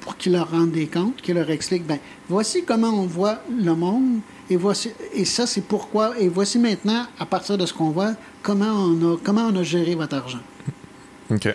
pour 0.00 0.16
qu'ils 0.16 0.32
leur 0.32 0.50
rendent 0.50 0.70
des 0.72 0.86
comptes, 0.86 1.20
qu'ils 1.22 1.34
leur 1.34 1.50
expliquent 1.50 1.86
ben, 1.86 1.98
voici 2.28 2.64
comment 2.64 2.88
on 2.90 3.06
voit 3.06 3.38
le 3.50 3.74
monde, 3.74 4.20
et, 4.50 4.56
voici, 4.56 4.90
et 5.14 5.24
ça, 5.24 5.46
c'est 5.46 5.60
pourquoi, 5.62 6.18
et 6.18 6.28
voici 6.28 6.58
maintenant, 6.58 7.06
à 7.18 7.26
partir 7.26 7.58
de 7.58 7.66
ce 7.66 7.72
qu'on 7.72 7.90
voit, 7.90 8.12
comment 8.42 8.72
on 8.72 9.14
a, 9.14 9.16
comment 9.22 9.46
on 9.52 9.56
a 9.56 9.62
géré 9.62 9.94
votre 9.94 10.16
argent. 10.16 10.40
OK. 11.30 11.54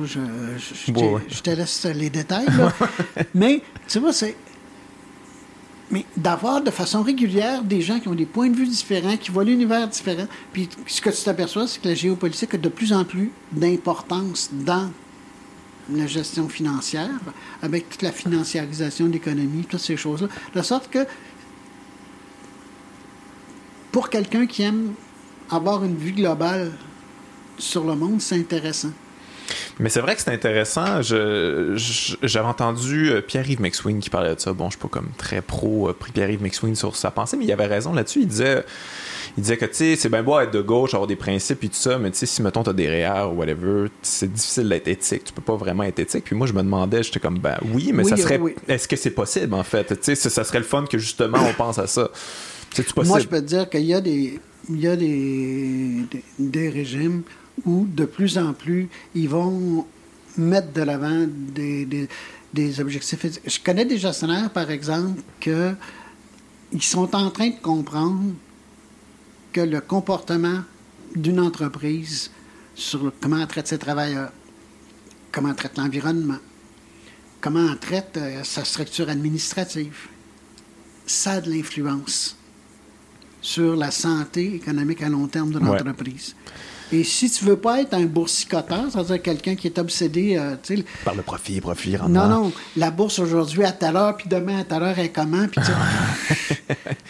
Je, 0.00 0.04
je- 0.04 0.18
je 0.58 0.92
Ouais, 0.92 0.98
te, 1.00 1.04
ouais. 1.14 1.22
je 1.28 1.40
te 1.40 1.50
laisse 1.50 1.84
les 1.84 2.10
détails, 2.10 2.46
là. 2.58 2.72
Mais, 3.34 3.62
tu 3.88 4.00
vois, 4.00 4.12
c'est. 4.12 4.34
Mais 5.90 6.04
d'avoir 6.16 6.60
de 6.62 6.70
façon 6.70 7.02
régulière 7.02 7.62
des 7.62 7.80
gens 7.82 8.00
qui 8.00 8.08
ont 8.08 8.14
des 8.14 8.26
points 8.26 8.48
de 8.48 8.56
vue 8.56 8.66
différents, 8.66 9.16
qui 9.16 9.30
voient 9.30 9.44
l'univers 9.44 9.86
différent, 9.86 10.26
puis 10.52 10.68
ce 10.86 11.00
que 11.00 11.10
tu 11.10 11.22
t'aperçois, 11.22 11.68
c'est 11.68 11.80
que 11.80 11.88
la 11.88 11.94
géopolitique 11.94 12.54
a 12.54 12.58
de 12.58 12.68
plus 12.68 12.92
en 12.92 13.04
plus 13.04 13.30
d'importance 13.52 14.50
dans 14.52 14.90
la 15.92 16.06
gestion 16.06 16.48
financière, 16.48 17.10
avec 17.62 17.88
toute 17.90 18.02
la 18.02 18.10
financiarisation 18.12 19.06
de 19.06 19.12
l'économie, 19.12 19.64
toutes 19.68 19.78
ces 19.80 19.98
choses-là. 19.98 20.28
De 20.54 20.62
sorte 20.62 20.88
que, 20.90 21.06
pour 23.94 24.10
quelqu'un 24.10 24.44
qui 24.46 24.62
aime 24.64 24.92
avoir 25.48 25.84
une 25.84 25.94
vue 25.96 26.10
globale 26.10 26.72
sur 27.58 27.84
le 27.84 27.94
monde, 27.94 28.20
c'est 28.20 28.34
intéressant. 28.34 28.90
Mais 29.78 29.88
c'est 29.88 30.00
vrai 30.00 30.16
que 30.16 30.20
c'est 30.20 30.32
intéressant. 30.32 31.00
Je, 31.00 31.74
je- 31.76 32.16
j'avais 32.24 32.48
entendu 32.48 33.10
euh, 33.10 33.20
Pierre-Yves 33.20 33.60
McSween 33.60 34.00
qui 34.00 34.10
parlait 34.10 34.34
de 34.34 34.40
ça. 34.40 34.52
Bon, 34.52 34.64
je 34.66 34.70
suis 34.70 34.80
pas 34.80 34.88
comme 34.88 35.10
très 35.16 35.42
pro 35.42 35.90
euh, 35.90 35.92
Pierre-Yves 36.12 36.42
McSween 36.42 36.74
sur 36.74 36.96
sa 36.96 37.12
pensée, 37.12 37.36
mais 37.36 37.44
il 37.44 37.52
avait 37.52 37.66
raison 37.66 37.92
là-dessus. 37.92 38.22
Il 38.22 38.26
disait, 38.26 38.64
il 39.36 39.42
disait 39.44 39.56
que, 39.58 39.66
tu 39.66 39.74
sais, 39.74 39.94
c'est 39.96 40.08
bien 40.08 40.24
beau 40.24 40.40
être 40.40 40.50
de 40.52 40.60
gauche, 40.60 40.94
avoir 40.94 41.06
des 41.06 41.14
principes 41.14 41.62
et 41.62 41.68
tout 41.68 41.74
ça, 41.76 41.96
mais 41.98 42.10
tu 42.10 42.18
sais, 42.18 42.26
si, 42.26 42.42
mettons, 42.42 42.64
t'as 42.64 42.72
des 42.72 42.88
REER 42.88 43.28
ou 43.30 43.34
whatever, 43.38 43.90
c'est 44.02 44.32
difficile 44.32 44.68
d'être 44.68 44.88
éthique. 44.88 45.22
Tu 45.24 45.32
peux 45.32 45.42
pas 45.42 45.54
vraiment 45.56 45.84
être 45.84 46.00
éthique. 46.00 46.24
Puis 46.24 46.34
moi, 46.34 46.48
je 46.48 46.52
me 46.52 46.62
demandais, 46.62 47.04
j'étais 47.04 47.20
comme, 47.20 47.38
ben 47.38 47.58
oui, 47.72 47.92
mais 47.94 48.02
Oui, 48.02 48.10
ça 48.10 48.16
serait... 48.16 48.38
oui. 48.38 48.56
Est-ce 48.66 48.88
que 48.88 48.96
c'est 48.96 49.10
possible, 49.12 49.54
en 49.54 49.62
fait? 49.62 50.00
Tu 50.00 50.16
sais, 50.16 50.30
ça 50.30 50.42
serait 50.42 50.58
le 50.58 50.64
fun 50.64 50.84
que, 50.90 50.98
justement, 50.98 51.38
on 51.48 51.52
pense 51.52 51.78
à 51.78 51.86
ça. 51.86 52.08
Possible? 52.82 53.06
Moi, 53.06 53.18
je 53.20 53.28
peux 53.28 53.40
te 53.40 53.46
dire 53.46 53.68
qu'il 53.70 53.84
y 53.84 53.94
a 53.94 54.00
des, 54.00 54.40
il 54.68 54.80
y 54.80 54.86
a 54.86 54.96
des, 54.96 56.04
des, 56.10 56.24
des 56.38 56.68
régimes 56.70 57.22
où, 57.64 57.86
de 57.86 58.04
plus 58.04 58.36
en 58.38 58.52
plus, 58.52 58.88
ils 59.14 59.28
vont 59.28 59.86
mettre 60.36 60.72
de 60.72 60.82
l'avant 60.82 61.26
des, 61.28 61.84
des, 61.86 62.08
des 62.52 62.80
objectifs. 62.80 63.24
Je 63.46 63.58
connais 63.64 63.84
des 63.84 63.98
gestionnaires, 63.98 64.50
par 64.50 64.70
exemple, 64.70 65.20
que 65.40 65.72
ils 66.72 66.82
sont 66.82 67.14
en 67.14 67.30
train 67.30 67.48
de 67.50 67.60
comprendre 67.62 68.32
que 69.52 69.60
le 69.60 69.80
comportement 69.80 70.62
d'une 71.14 71.38
entreprise 71.38 72.30
sur 72.74 73.04
le- 73.04 73.12
comment 73.20 73.38
elle 73.38 73.46
traite 73.46 73.68
ses 73.68 73.78
travailleurs, 73.78 74.32
comment 75.30 75.50
elle 75.50 75.54
traite 75.54 75.78
l'environnement, 75.78 76.38
comment 77.40 77.70
elle 77.70 77.78
traite 77.78 78.16
euh, 78.16 78.42
sa 78.42 78.64
structure 78.64 79.08
administrative, 79.08 80.08
ça 81.06 81.32
a 81.34 81.40
de 81.40 81.50
l'influence 81.50 82.36
sur 83.44 83.76
la 83.76 83.90
santé 83.90 84.54
économique 84.54 85.02
à 85.02 85.08
long 85.10 85.26
terme 85.26 85.50
de 85.52 85.58
Ouais. 85.58 85.78
l'entreprise. 85.78 86.34
Et 86.92 87.04
si 87.04 87.30
tu 87.30 87.44
veux 87.44 87.56
pas 87.56 87.80
être 87.82 87.92
un 87.94 88.04
boursicoteur, 88.06 88.84
c'est-à-dire 88.90 89.20
quelqu'un 89.20 89.54
qui 89.54 89.66
est 89.66 89.78
obsédé, 89.78 90.36
euh, 90.38 90.56
Par 91.04 91.14
le 91.14 91.22
profit, 91.22 91.60
profit, 91.60 91.92
non, 91.92 91.98
rendement. 91.98 92.28
non, 92.28 92.52
la 92.76 92.90
bourse 92.90 93.18
aujourd'hui 93.18 93.64
à 93.64 93.72
telle 93.72 93.96
heure, 93.96 94.16
puis 94.16 94.28
demain 94.28 94.60
à 94.60 94.64
telle 94.64 94.82
heure 94.82 94.98
est 94.98 95.10
comment, 95.10 95.46
puis 95.48 95.60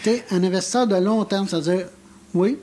tu 0.02 0.10
un 0.30 0.42
investisseur 0.42 0.86
de 0.88 0.96
long 0.96 1.24
terme, 1.24 1.46
c'est-à-dire, 1.46 1.86
oui, 2.34 2.58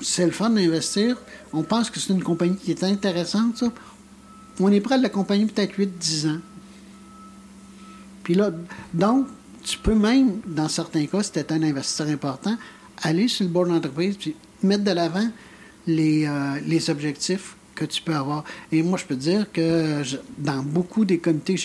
c'est 0.00 0.24
le 0.24 0.32
fun 0.32 0.50
d'investir, 0.50 1.16
on 1.52 1.62
pense 1.62 1.90
que 1.90 2.00
c'est 2.00 2.12
une 2.12 2.22
compagnie 2.22 2.56
qui 2.56 2.70
est 2.70 2.84
intéressante, 2.84 3.58
ça. 3.58 3.66
On 4.60 4.70
est 4.72 4.80
prêt 4.80 4.94
à 4.94 4.98
l'accompagner 4.98 5.44
peut-être 5.46 5.74
8-10 5.78 6.26
ans. 6.28 6.38
Puis 8.22 8.34
là, 8.34 8.50
donc, 8.94 9.26
tu 9.64 9.78
peux 9.78 9.94
même, 9.94 10.40
dans 10.46 10.68
certains 10.68 11.06
cas, 11.06 11.22
si 11.22 11.32
tu 11.32 11.38
es 11.38 11.52
un 11.52 11.62
investisseur 11.62 12.08
important, 12.08 12.56
aller 13.02 13.28
sur 13.28 13.44
le 13.44 13.50
board 13.50 13.68
d'entreprise 13.68 14.16
puis 14.16 14.34
mettre 14.62 14.84
de 14.84 14.90
l'avant 14.92 15.28
les, 15.86 16.26
euh, 16.26 16.60
les 16.66 16.90
objectifs 16.90 17.56
que 17.74 17.86
tu 17.86 18.02
peux 18.02 18.14
avoir. 18.14 18.44
Et 18.70 18.82
moi, 18.82 18.98
je 18.98 19.04
peux 19.06 19.14
te 19.16 19.20
dire 19.20 19.50
que 19.50 20.02
je- 20.04 20.18
dans 20.38 20.62
beaucoup 20.62 21.06
des 21.06 21.18
comités, 21.18 21.56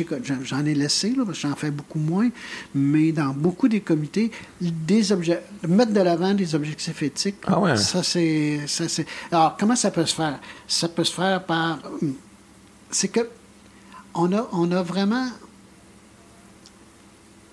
j'en 0.44 0.66
ai 0.66 0.74
laissé, 0.74 1.10
là, 1.10 1.24
parce 1.26 1.38
que 1.42 1.48
j'en 1.48 1.56
fais 1.56 1.70
beaucoup 1.70 2.00
moins, 2.00 2.30
mais 2.74 3.12
dans 3.12 3.34
beaucoup 3.34 3.68
des 3.68 3.82
comités, 3.82 4.32
des 4.62 5.12
obje- 5.12 5.38
mettre 5.68 5.92
de 5.92 6.00
l'avant 6.00 6.34
des 6.34 6.56
objectifs 6.56 7.04
éthiques, 7.04 7.36
Ah 7.46 7.60
ouais. 7.60 7.76
ça 7.78 8.04
c'est... 8.04 8.62
ça, 8.68 8.88
c'est- 8.88 9.06
Alors, 9.32 9.58
comment 9.60 9.76
ça 9.76 9.92
peut 9.92 10.06
se 10.06 10.16
faire? 10.16 10.40
Ça 10.68 10.88
peut 10.88 11.04
se 11.04 11.14
faire 11.14 11.44
par... 11.44 11.80
C'est 12.90 13.10
que 13.10 13.28
on 14.16 14.32
a, 14.32 14.48
on 14.54 14.72
a 14.72 14.82
vraiment 14.82 15.28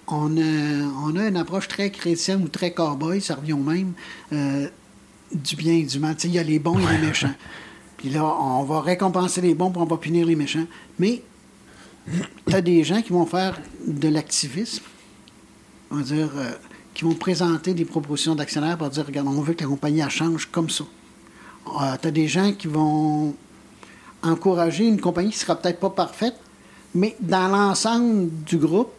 on 0.06 0.36
a, 0.36 0.84
on 1.06 1.16
a 1.16 1.28
une 1.28 1.36
approche 1.36 1.68
très 1.68 1.90
chrétienne 1.90 2.42
ou 2.42 2.48
très 2.48 2.70
cow-boy, 2.70 3.20
ça 3.20 3.36
revient 3.36 3.54
au 3.54 3.58
même, 3.58 3.92
euh, 4.32 4.68
du 5.32 5.56
bien 5.56 5.74
et 5.74 5.82
du 5.82 5.98
mal. 5.98 6.16
Il 6.24 6.30
y 6.30 6.38
a 6.38 6.42
les 6.42 6.58
bons 6.58 6.78
et 6.78 6.92
les 6.92 7.06
méchants. 7.06 7.34
Puis 7.96 8.10
là, 8.10 8.24
on 8.24 8.64
va 8.64 8.80
récompenser 8.80 9.40
les 9.40 9.54
bons, 9.54 9.70
puis 9.70 9.80
on 9.80 9.86
va 9.86 9.96
punir 9.96 10.26
les 10.26 10.36
méchants. 10.36 10.66
Mais 10.98 11.22
tu 12.46 12.54
as 12.54 12.60
des 12.60 12.84
gens 12.84 13.00
qui 13.00 13.12
vont 13.12 13.26
faire 13.26 13.58
de 13.86 14.08
l'activisme, 14.08 14.84
on 15.90 15.96
va 15.96 16.02
dire, 16.02 16.30
euh, 16.36 16.50
qui 16.92 17.04
vont 17.04 17.14
présenter 17.14 17.72
des 17.74 17.84
propositions 17.84 18.34
d'actionnaires 18.34 18.76
pour 18.76 18.90
dire, 18.90 19.06
regarde, 19.06 19.26
on 19.26 19.40
veut 19.40 19.54
que 19.54 19.62
la 19.62 19.70
compagnie 19.70 20.00
elle 20.00 20.10
change 20.10 20.46
comme 20.50 20.68
ça. 20.70 20.84
tu 22.00 22.08
as 22.08 22.10
des 22.10 22.28
gens 22.28 22.52
qui 22.52 22.66
vont 22.66 23.34
encourager 24.22 24.86
une 24.86 25.00
compagnie 25.00 25.30
qui 25.30 25.38
sera 25.38 25.56
peut-être 25.56 25.80
pas 25.80 25.90
parfaite, 25.90 26.36
mais 26.94 27.16
dans 27.20 27.48
l'ensemble 27.48 28.28
du 28.44 28.58
groupe, 28.58 28.92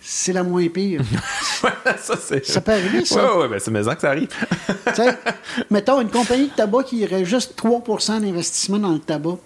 c'est 0.00 0.32
la 0.32 0.42
moins 0.42 0.68
pire. 0.68 1.02
ça, 1.98 2.16
c'est... 2.20 2.44
Ça 2.46 2.60
peut 2.60 2.72
arriver, 2.72 3.04
ça. 3.04 3.34
Ouais, 3.34 3.42
ouais, 3.42 3.48
ben 3.48 3.58
c'est 3.58 3.70
maison 3.70 3.94
que 3.94 4.00
ça 4.00 4.10
arrive. 4.10 4.28
Mettons 5.70 6.00
une 6.00 6.10
compagnie 6.10 6.48
de 6.48 6.54
tabac 6.54 6.84
qui 6.84 6.98
irait 6.98 7.24
juste 7.24 7.60
3% 7.60 8.20
d'investissement 8.20 8.78
dans 8.78 8.92
le 8.92 9.00
tabac. 9.00 9.38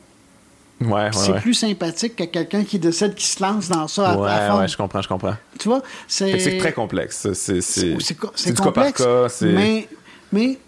Ouais, 0.81 0.91
ouais, 0.91 1.11
c'est 1.13 1.33
ouais. 1.33 1.41
plus 1.41 1.55
sympathique 1.55 2.17
que 2.17 2.25
quelqu'un 2.25 2.65
qui 2.65 2.79
décide 2.79 3.15
qui 3.15 3.27
se 3.27 3.43
lance 3.43 3.69
dans 3.69 3.87
ça 3.87 4.11
à, 4.11 4.17
Ouais, 4.17 4.49
fond. 4.51 4.59
ouais, 4.59 4.69
je 4.69 4.77
comprends, 4.77 5.01
je 5.01 5.09
comprends. 5.09 5.37
Tu 5.59 5.69
vois, 5.69 5.83
c'est. 6.09 6.39
c'est 6.39 6.59
très 6.59 6.73
complexe. 6.73 7.33
C'est, 7.35 7.93
du 7.95 8.55
cas 8.55 8.63
par 8.63 8.65
complexe. 8.65 9.03
cas. 9.03 9.29
Mais, 9.43 9.89
mais 10.33 10.59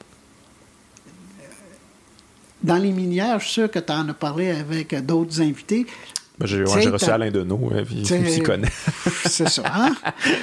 dans 2.62 2.76
les 2.76 2.92
minières, 2.92 3.40
je 3.40 3.44
suis 3.44 3.52
sûr 3.54 3.70
que 3.70 3.78
tu 3.78 3.92
en 3.92 4.08
as 4.08 4.14
parlé 4.14 4.50
avec 4.50 4.94
d'autres 5.04 5.40
invités. 5.40 5.86
Ben, 6.38 6.46
j'ai, 6.46 6.64
ouais, 6.64 6.88
reçu 6.88 7.10
Alain 7.10 7.30
Deneau, 7.30 7.70
hein, 7.72 7.84
puis 7.86 8.02
il 8.10 8.30
s'y 8.30 8.42
connaît. 8.42 8.72
C'est 9.26 9.48
ça, 9.48 9.62
hein? 9.72 9.94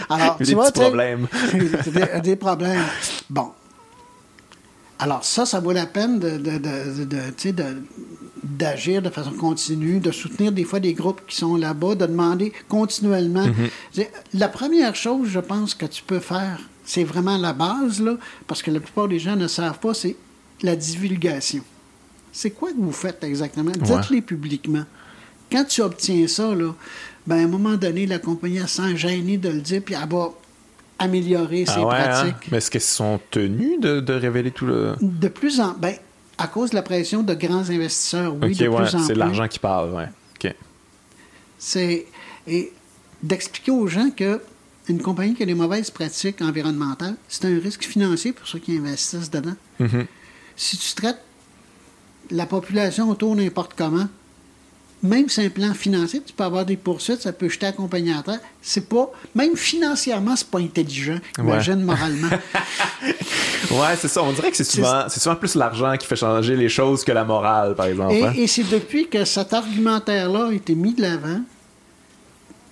Alors, 0.09 0.37
Des 0.39 0.45
tu 0.45 0.53
vois, 0.53 0.71
problèmes. 0.71 1.27
des, 1.87 2.21
des 2.21 2.35
problèmes. 2.37 2.85
Bon. 3.29 3.51
Alors, 4.99 5.25
ça, 5.25 5.45
ça 5.45 5.59
vaut 5.59 5.73
la 5.73 5.87
peine 5.87 6.19
de, 6.19 6.37
de, 6.37 6.57
de, 6.57 7.83
d'agir 8.43 9.01
de 9.01 9.09
façon 9.09 9.31
continue, 9.31 9.99
de 9.99 10.11
soutenir 10.11 10.51
des 10.51 10.63
fois 10.63 10.79
des 10.79 10.93
groupes 10.93 11.21
qui 11.27 11.35
sont 11.35 11.57
là-bas, 11.57 11.95
de 11.95 12.05
demander 12.05 12.53
continuellement. 12.69 13.47
Mm-hmm. 13.47 14.07
La 14.35 14.47
première 14.47 14.95
chose, 14.95 15.27
je 15.27 15.39
pense, 15.39 15.73
que 15.73 15.85
tu 15.85 16.03
peux 16.03 16.19
faire, 16.19 16.59
c'est 16.85 17.03
vraiment 17.03 17.37
la 17.37 17.51
base, 17.51 17.99
là, 18.01 18.15
parce 18.47 18.61
que 18.61 18.71
la 18.71 18.79
plupart 18.79 19.07
des 19.07 19.19
gens 19.19 19.35
ne 19.35 19.47
savent 19.47 19.79
pas, 19.79 19.93
c'est 19.93 20.15
la 20.61 20.75
divulgation. 20.75 21.63
C'est 22.31 22.51
quoi 22.51 22.71
que 22.71 22.77
vous 22.79 22.93
faites 22.93 23.23
exactement? 23.23 23.71
Dites-les 23.71 24.21
publiquement. 24.21 24.85
Quand 25.51 25.65
tu 25.65 25.81
obtiens 25.81 26.27
ça, 26.27 26.53
là, 26.55 26.73
ben, 27.27 27.37
à 27.37 27.43
un 27.43 27.47
moment 27.47 27.75
donné, 27.75 28.05
la 28.07 28.19
compagnie 28.19 28.59
sent 28.67 28.95
gênée 28.97 29.37
de 29.37 29.49
le 29.49 29.61
dire, 29.61 29.81
puis 29.83 29.95
elle 30.01 30.09
va 30.09 30.29
améliorer 30.99 31.65
ses 31.65 31.73
Ah 31.77 31.87
ouais, 31.87 31.95
hein? 31.95 32.07
pratiques. 32.31 32.51
Mais 32.51 32.57
est-ce 32.59 32.71
qu'ils 32.71 32.81
sont 32.81 33.19
tenus 33.31 33.79
de, 33.79 33.99
de 33.99 34.13
révéler 34.13 34.51
tout 34.51 34.65
le. 34.65 34.93
De 35.01 35.27
plus 35.27 35.59
en... 35.59 35.73
Ben, 35.73 35.95
à 36.37 36.47
cause 36.47 36.71
de 36.71 36.75
la 36.75 36.81
pression 36.81 37.21
de 37.21 37.33
grands 37.35 37.69
investisseurs, 37.69 38.33
oui, 38.41 38.51
ok, 38.53 38.57
de 38.57 38.67
ouais, 38.67 38.75
plus 38.83 38.95
en 38.95 38.99
c'est 38.99 39.13
plus. 39.13 39.19
l'argent 39.19 39.47
qui 39.47 39.59
parle. 39.59 40.09
Ok. 40.35 40.53
C'est 41.59 42.05
et 42.47 42.71
d'expliquer 43.21 43.71
aux 43.71 43.85
gens 43.87 44.09
que 44.09 44.41
une 44.89 44.99
compagnie 45.01 45.35
qui 45.35 45.43
a 45.43 45.45
des 45.45 45.53
mauvaises 45.53 45.91
pratiques 45.91 46.41
environnementales, 46.41 47.15
c'est 47.27 47.45
un 47.45 47.59
risque 47.59 47.83
financier 47.83 48.33
pour 48.33 48.47
ceux 48.47 48.57
qui 48.57 48.75
investissent 48.77 49.29
dedans. 49.29 49.53
Mhm. 49.79 50.07
Si 50.55 50.77
tu 50.77 50.95
traites 50.95 51.19
la 52.31 52.47
population 52.47 53.09
autour 53.09 53.35
n'importe 53.35 53.73
comment, 53.77 54.07
même 55.03 55.29
sur 55.29 55.43
un 55.43 55.49
plan 55.49 55.73
financier, 55.73 56.21
tu 56.25 56.33
peux 56.33 56.43
avoir 56.43 56.65
des 56.65 56.77
poursuites, 56.77 57.21
ça 57.21 57.33
peut 57.33 57.49
jeter 57.49 57.71
terre. 57.71 58.39
C'est 58.61 58.87
pas, 58.87 59.11
même 59.33 59.55
financièrement, 59.55 60.35
c'est 60.35 60.47
pas 60.47 60.59
intelligent, 60.59 61.17
imagine 61.37 61.81
moralement. 61.83 62.29
Ouais, 63.69 63.95
c'est 63.97 64.07
ça. 64.07 64.21
On 64.23 64.31
dirait 64.31 64.51
que 64.51 64.57
c'est 64.57 64.63
souvent, 64.65 65.05
c'est 65.07 65.19
souvent 65.19 65.35
plus 65.35 65.55
l'argent 65.55 65.95
qui 65.97 66.05
fait 66.05 66.15
changer 66.15 66.55
les 66.55 66.67
choses 66.67 67.05
que 67.05 67.11
la 67.11 67.23
morale, 67.23 67.75
par 67.75 67.85
exemple. 67.85 68.13
Et, 68.13 68.23
hein. 68.23 68.33
et 68.35 68.47
c'est 68.47 68.69
depuis 68.69 69.07
que 69.07 69.23
cet 69.23 69.53
argumentaire-là 69.53 70.47
a 70.47 70.51
été 70.51 70.75
mis 70.75 70.93
de 70.93 71.01
l'avant 71.01 71.41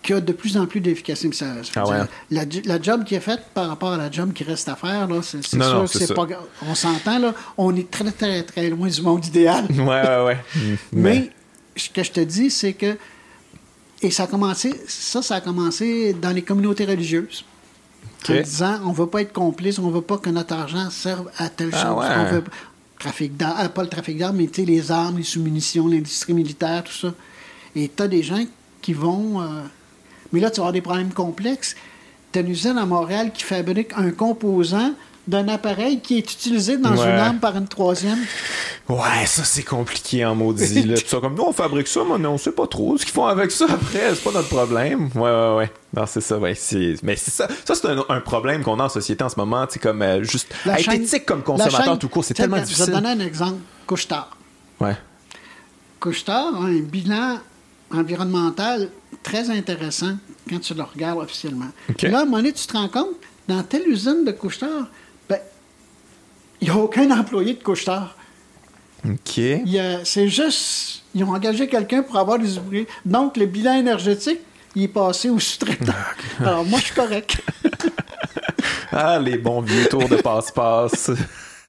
qu'il 0.02 0.16
y 0.16 0.18
a 0.18 0.22
de 0.22 0.34
plus 0.34 0.58
en 0.58 0.66
plus 0.66 0.82
d'efficacité. 0.82 1.46
Ah 1.76 1.88
ouais. 1.88 1.98
la, 2.32 2.44
la 2.66 2.82
job 2.82 3.04
qui 3.04 3.16
est 3.16 3.20
faite 3.20 3.42
par 3.54 3.68
rapport 3.68 3.94
à 3.94 3.98
la 3.98 4.10
job 4.10 4.34
qui 4.34 4.44
reste 4.44 4.68
à 4.70 4.76
faire, 4.76 5.08
c'est, 5.24 5.46
sûr 5.46 5.58
non, 5.58 5.86
que 5.86 5.90
c'est 5.90 6.14
pas. 6.14 6.28
On 6.68 6.76
s'entend, 6.76 7.20
là, 7.20 7.34
on 7.58 7.76
est 7.76 7.90
très, 7.90 8.12
très, 8.12 8.44
très 8.44 8.70
loin 8.70 8.88
du 8.88 9.02
monde 9.02 9.26
idéal. 9.26 9.66
Ouais, 9.70 9.86
ouais, 9.86 10.24
ouais. 10.26 10.38
Mais 10.92 11.32
ce 11.80 11.90
que 11.90 12.04
je 12.04 12.12
te 12.12 12.20
dis, 12.20 12.50
c'est 12.50 12.74
que. 12.74 12.98
Et 14.02 14.12
ça 14.12 14.24
a 14.24 14.28
commencé, 14.28 14.74
ça, 14.88 15.22
ça 15.22 15.36
a 15.36 15.42
commencé 15.42 16.14
dans 16.14 16.32
les 16.32 16.42
communautés 16.42 16.86
religieuses. 16.86 17.44
En 18.30 18.34
disant, 18.42 18.80
on 18.86 18.90
ne 18.90 18.94
veut 18.96 19.08
pas 19.08 19.22
être 19.22 19.34
complice, 19.34 19.78
on 19.80 19.88
ne 19.88 19.94
veut 19.94 20.02
pas 20.02 20.18
que 20.18 20.30
notre 20.30 20.54
argent 20.54 20.90
serve 20.90 21.30
à 21.38 21.50
telle 21.50 21.70
Ah 21.74 21.82
chose. 21.84 21.98
ouais. 22.00 22.16
On 22.18 22.32
veut 22.36 22.44
trafic 22.98 23.36
d'armes, 23.38 23.56
ah, 23.60 23.70
pas 23.70 23.84
le 23.84 23.90
trafic 23.90 24.18
d'armes, 24.18 24.38
mais 24.38 24.50
les 24.66 24.92
armes, 24.92 25.18
les 25.18 25.24
sous-munitions, 25.24 25.88
l'industrie 25.88 26.34
militaire, 26.34 26.84
tout 26.84 26.94
ça. 26.94 27.14
Et 27.76 27.90
tu 27.94 28.04
as 28.04 28.08
des 28.08 28.24
gens 28.24 28.44
qui 28.82 28.94
vont. 28.94 29.42
euh, 29.42 29.46
Mais 30.34 30.40
là, 30.40 30.50
tu 30.50 30.58
vas 30.58 30.64
avoir 30.64 30.74
des 30.74 30.82
problèmes 30.82 31.12
complexes. 31.14 31.76
Tu 32.32 32.40
as 32.40 32.42
une 32.42 32.50
usine 32.50 32.78
à 32.78 32.86
Montréal 32.86 33.32
qui 33.34 33.44
fabrique 33.44 33.92
un 33.96 34.12
composant 34.12 34.94
d'un 35.30 35.48
appareil 35.48 36.02
qui 36.02 36.18
est 36.18 36.32
utilisé 36.34 36.78
dans 36.78 36.90
Ouais. 36.96 37.06
une 37.06 37.20
arme 37.20 37.38
par 37.40 37.56
une 37.56 37.68
troisième. 37.68 38.18
Ouais, 38.90 39.26
ça 39.28 39.44
c'est 39.44 39.62
compliqué 39.64 40.26
en 40.26 40.34
maudit. 40.34 40.84
Là. 40.84 40.96
Ça, 41.06 41.20
comme 41.20 41.36
nous 41.36 41.44
on 41.44 41.54
fabrique 41.54 41.88
ça, 41.88 42.02
mais 42.18 42.26
on 42.28 42.38
sait 42.40 42.52
pas 42.52 42.66
trop 42.66 42.98
ce 42.98 43.06
qu'ils 43.06 43.14
font 43.14 43.28
avec 43.28 43.52
ça 43.52 43.66
après, 43.70 44.16
c'est 44.16 44.24
pas 44.24 44.32
notre 44.32 44.50
problème. 44.50 45.10
Ouais, 45.14 45.22
ouais, 45.30 45.56
ouais. 45.58 45.72
Non, 45.96 46.06
c'est 46.08 46.22
ça, 46.22 46.38
ouais. 46.40 46.56
C'est... 46.56 46.96
Mais 47.04 47.16
c'est 47.16 47.30
ça, 47.32 47.48
ça 47.64 47.76
c'est 47.76 47.86
un, 47.88 48.04
un 48.10 48.20
problème 48.22 48.64
qu'on 48.64 48.80
a 48.80 48.86
en 48.86 48.90
société 48.90 49.24
en 49.24 49.30
ce 49.30 49.36
moment, 49.38 49.66
c'est 49.70 49.80
comme 49.80 50.02
euh, 50.02 50.24
juste 50.24 50.48
La 50.66 50.80
être 50.80 50.86
chaîne- 50.86 51.04
éthique 51.04 51.26
comme 51.28 51.44
consommateur 51.44 51.86
chaîne- 51.86 51.98
tout 52.00 52.10
court, 52.10 52.24
c'est 52.26 52.34
tellement 52.34 52.56
Je 52.58 52.62
vais 52.62 52.68
difficile. 52.68 52.88
te 52.88 52.92
donner 52.92 53.10
un 53.10 53.20
exemple. 53.20 53.60
Couche-tard. 53.86 54.36
Ouais. 54.80 54.96
Couche-tard 56.00 56.56
a 56.56 56.66
un 56.66 56.80
bilan 56.80 57.38
environnemental 57.92 58.90
très 59.24 59.50
intéressant 59.50 60.14
quand 60.50 60.60
tu 60.60 60.74
le 60.74 60.84
regardes 60.84 61.20
officiellement. 61.20 61.68
Là, 62.04 62.20
à 62.20 62.22
un 62.22 62.26
moment 62.26 62.38
donné, 62.38 62.54
tu 62.54 62.66
te 62.66 62.74
rends 62.74 62.88
compte, 62.88 63.10
dans 63.48 63.62
telle 63.64 63.88
usine 63.88 64.24
de 64.26 64.32
couche-tard, 64.32 64.88
il 66.62 66.70
n'y 66.70 66.74
a 66.74 66.78
aucun 66.78 67.10
employé 67.12 67.54
de 67.54 67.64
couche-tard. 67.64 68.16
OK. 69.06 69.42
C'est 70.04 70.28
juste, 70.28 71.04
ils 71.16 71.24
ont 71.24 71.32
engagé 71.32 71.68
quelqu'un 71.68 72.04
pour 72.04 72.18
avoir 72.18 72.38
des 72.38 72.58
ouvriers. 72.58 72.88
Donc, 73.06 73.38
le 73.38 73.46
bilan 73.46 73.74
énergétique, 73.76 74.40
il 74.76 74.84
est 74.84 74.88
passé 74.88 75.30
au 75.30 75.40
sous-traitant. 75.40 75.94
Alors, 76.40 76.66
moi, 76.66 76.80
je 76.80 76.86
suis 76.86 76.96
correct. 76.96 77.42
Ah, 78.92 79.20
les 79.20 79.38
bons 79.38 79.62
vieux 79.62 79.86
tours 79.88 80.10
de 80.10 80.16
passe-passe. 80.16 81.12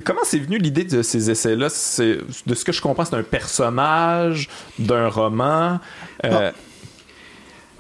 Comment 0.05 0.23
c'est 0.25 0.39
venu 0.39 0.57
l'idée 0.57 0.85
de 0.85 1.03
ces 1.03 1.31
essais-là? 1.31 1.69
C'est, 1.69 2.19
de 2.47 2.55
ce 2.55 2.65
que 2.65 2.73
je 2.73 2.81
comprends, 2.81 3.05
c'est 3.05 3.15
un 3.15 3.23
personnage 3.23 4.49
d'un 4.79 5.09
roman. 5.09 5.79
Euh, 6.25 6.51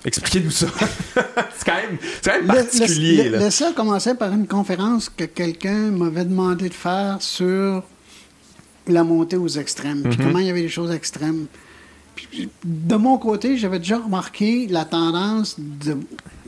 Expliquez-nous 0.05 0.51
ça. 0.51 0.67
c'est, 1.57 1.65
quand 1.67 1.75
même, 1.75 1.99
c'est 2.23 2.31
quand 2.31 2.39
même 2.39 2.47
Le- 2.47 2.49
le- 2.49 2.55
particulier. 2.65 3.25
le- 3.25 3.31
là. 3.31 3.39
L'essai 3.39 3.65
a 3.65 3.73
commencé 3.73 4.15
par 4.15 4.33
une 4.33 4.47
conférence 4.47 5.09
que 5.15 5.25
quelqu'un 5.25 5.91
m'avait 5.91 6.25
demandé 6.25 6.69
de 6.69 6.75
faire 6.75 7.17
sur 7.21 7.83
la 8.87 9.05
montée 9.05 9.37
aux 9.37 9.49
extrêmes, 9.49 9.99
Mhm. 10.03 10.09
puis 10.11 10.19
comment 10.25 10.39
il 10.39 10.47
y 10.47 10.51
avait 10.51 10.63
des 10.63 10.69
choses 10.69 10.91
extrêmes. 10.91 11.47
Puis, 12.17 12.49
de 12.65 12.97
mon 12.97 13.19
côté, 13.19 13.57
j'avais 13.57 13.79
déjà 13.79 13.99
remarqué 13.99 14.67
la 14.69 14.85
tendance 14.85 15.57
de- 15.59 15.97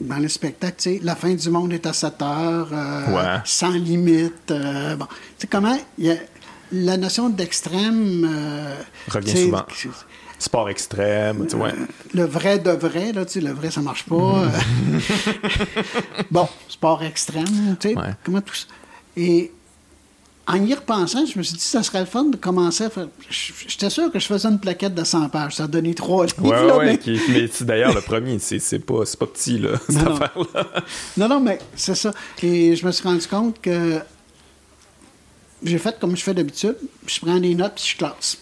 dans 0.01 0.17
les 0.19 0.29
spectacles, 0.29 0.77
tu 0.79 0.95
sais, 0.97 1.01
la 1.03 1.15
fin 1.15 1.33
du 1.35 1.51
monde 1.51 1.73
est 1.73 1.87
à 1.87 1.93
7 1.93 2.21
heures, 2.23 2.69
euh, 2.73 3.07
Ouais. 3.15 3.41
sans 3.45 3.71
limite. 3.71 4.51
euh, 4.51 4.97
bon. 4.97 5.07
Tu 5.07 5.43
sais, 5.43 5.47
comment 5.47 5.79
y 5.99 6.11
a 6.11 6.17
la 6.73 6.97
notion 6.97 7.29
d'extrême. 7.29 8.27
euh, 8.29 8.75
Revient 9.09 9.37
souvent. 9.45 9.65
Sport 10.43 10.69
extrême, 10.71 11.47
tu 11.49 11.55
vois. 11.57 11.69
Ouais. 11.69 11.75
Le 12.15 12.25
vrai 12.25 12.59
de 12.59 12.71
vrai, 12.73 13.13
là, 13.13 13.25
tu 13.25 13.35
sais, 13.35 13.41
le 13.41 13.53
vrai, 13.53 13.71
ça 13.71 13.81
marche 13.81 14.05
pas. 14.05 14.17
euh. 14.17 14.49
bon, 16.31 16.49
sport 16.69 17.03
extrême, 17.05 17.77
tu 17.79 17.91
sais, 17.91 17.97
Ouais. 17.97 18.15
comment 18.25 18.41
tout 18.41 18.55
ça. 18.55 18.67
Et 19.17 19.53
en 20.49 20.57
y 20.65 20.75
repensant, 20.75 21.25
je 21.25 21.39
me 21.39 21.45
suis 21.45 21.55
dit, 21.57 21.63
ça 21.63 21.85
serait 21.85 22.01
le 22.01 22.07
fun 22.07 22.25
de 22.25 22.37
commencer 22.37 22.85
à 22.85 22.91
faire. 22.91 23.07
J'étais 23.31 23.89
sûr 23.91 24.11
que 24.11 24.19
je 24.19 24.27
faisais 24.27 24.49
une 24.49 24.59
plaquette 24.59 24.95
de 24.95 25.05
100 25.05 25.29
pages. 25.29 25.55
Ça 25.55 25.65
a 25.65 25.67
donné 25.69 25.95
trois 25.95 26.27
livres. 26.27 26.43
Ouais, 26.45 26.67
là, 26.67 26.77
ouais, 26.79 26.87
mais- 26.87 26.99
qui- 26.99 27.21
mais 27.29 27.47
c'est 27.47 27.65
d'ailleurs 27.65 27.95
le 27.95 28.01
premier, 28.11 28.39
c'est 28.41 28.79
pas, 28.81 29.05
pas 29.19 29.27
petit, 29.27 29.59
là, 29.59 29.71
cette 29.89 29.97
Non, 29.97 30.05
non. 30.05 30.11
affaire-là. 30.17 30.67
Non, 31.19 31.29
non, 31.29 31.41
mais 31.41 31.61
c'est 31.77 31.95
ça. 31.95 32.11
Et 32.43 32.75
je 32.75 32.85
me 32.85 32.91
suis 32.91 33.05
rendu 33.07 33.27
compte 33.29 33.61
que 33.61 34.01
j'ai 35.63 35.79
fait 35.79 35.97
comme 36.01 36.17
je 36.17 36.23
fais 36.25 36.35
d'habitude. 36.35 36.77
Je 37.07 37.21
prends 37.21 37.39
des 37.39 37.55
notes 37.55 37.75
puis 37.77 37.85
je 37.93 37.97
classe. 37.97 38.39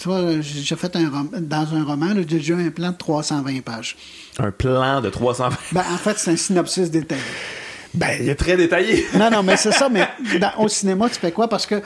Tu 0.00 0.08
vois, 0.08 0.40
j'ai 0.40 0.60
j'ai 0.62 0.76
fait 0.76 0.94
un 0.96 1.08
rom- 1.08 1.30
dans 1.40 1.74
un 1.74 1.84
roman, 1.84 2.08
j'ai 2.16 2.24
déjà 2.24 2.56
un 2.56 2.70
plan 2.70 2.90
de 2.90 2.96
320 2.96 3.60
pages. 3.62 3.96
Un 4.38 4.50
plan 4.50 5.00
de 5.00 5.08
300 5.10 5.48
Ben, 5.72 5.82
en 5.92 5.96
fait, 5.98 6.18
c'est 6.18 6.32
un 6.32 6.36
synopsis 6.36 6.90
détaillé. 6.90 7.20
Ben, 7.94 8.18
il 8.20 8.28
est 8.28 8.34
très 8.34 8.56
détaillé. 8.56 9.06
Non, 9.14 9.30
non, 9.30 9.42
mais 9.42 9.56
c'est 9.56 9.72
ça, 9.72 9.88
mais 9.88 10.06
dans- 10.38 10.52
au 10.62 10.68
cinéma, 10.68 11.08
tu 11.08 11.18
fais 11.18 11.32
quoi? 11.32 11.48
Parce 11.48 11.66
que 11.66 11.80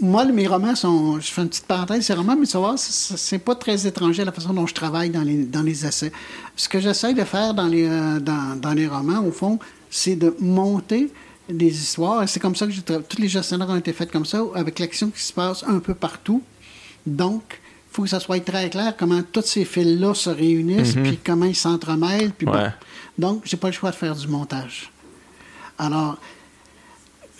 moi, 0.00 0.24
mes 0.24 0.46
romans 0.46 0.74
sont. 0.74 1.20
Je 1.20 1.26
fais 1.30 1.42
une 1.42 1.48
petite 1.48 1.66
parenthèse, 1.66 2.06
ces 2.06 2.14
romans, 2.14 2.36
mais 2.38 2.46
tu 2.46 2.56
vas 2.56 2.74
c'est- 2.78 3.38
pas 3.38 3.54
très 3.54 3.86
étranger 3.86 4.22
à 4.22 4.24
la 4.24 4.32
façon 4.32 4.54
dont 4.54 4.66
je 4.66 4.72
travaille 4.74 5.10
dans 5.10 5.22
les, 5.22 5.44
dans 5.44 5.62
les 5.62 5.84
essais. 5.84 6.10
Ce 6.56 6.68
que 6.68 6.80
j'essaie 6.80 7.12
de 7.12 7.24
faire 7.24 7.52
dans 7.52 7.66
les, 7.66 7.86
euh, 7.86 8.20
dans, 8.20 8.58
dans 8.58 8.72
les 8.72 8.86
romans, 8.86 9.22
au 9.22 9.30
fond, 9.32 9.58
c'est 9.90 10.16
de 10.16 10.34
monter 10.40 11.12
des 11.50 11.68
histoires. 11.68 12.22
Et 12.22 12.26
c'est 12.26 12.40
comme 12.40 12.56
ça 12.56 12.64
que 12.66 12.72
j'ai 12.72 12.80
tous 12.80 13.18
les 13.20 13.28
gestionnaires 13.28 13.68
ont 13.68 13.76
été 13.76 13.92
faits 13.92 14.10
comme 14.10 14.24
ça, 14.24 14.40
avec 14.54 14.78
l'action 14.78 15.10
qui 15.10 15.20
se 15.22 15.32
passe 15.34 15.62
un 15.68 15.78
peu 15.80 15.92
partout. 15.92 16.42
Donc, 17.06 17.42
il 17.90 17.94
faut 17.94 18.02
que 18.02 18.08
ça 18.08 18.20
soit 18.20 18.44
très 18.44 18.70
clair 18.70 18.94
comment 18.98 19.22
tous 19.32 19.42
ces 19.46 19.64
fils-là 19.64 20.14
se 20.14 20.30
réunissent, 20.30 20.94
puis 21.04 21.18
comment 21.24 21.44
ils 21.46 21.54
s'entremêlent. 21.56 22.32
Puis 22.32 22.46
bon. 22.46 22.52
Donc, 23.18 23.42
j'ai 23.44 23.56
pas 23.56 23.68
le 23.68 23.72
choix 23.72 23.90
de 23.90 23.96
faire 23.96 24.14
du 24.16 24.26
montage. 24.26 24.90
Alors, 25.78 26.18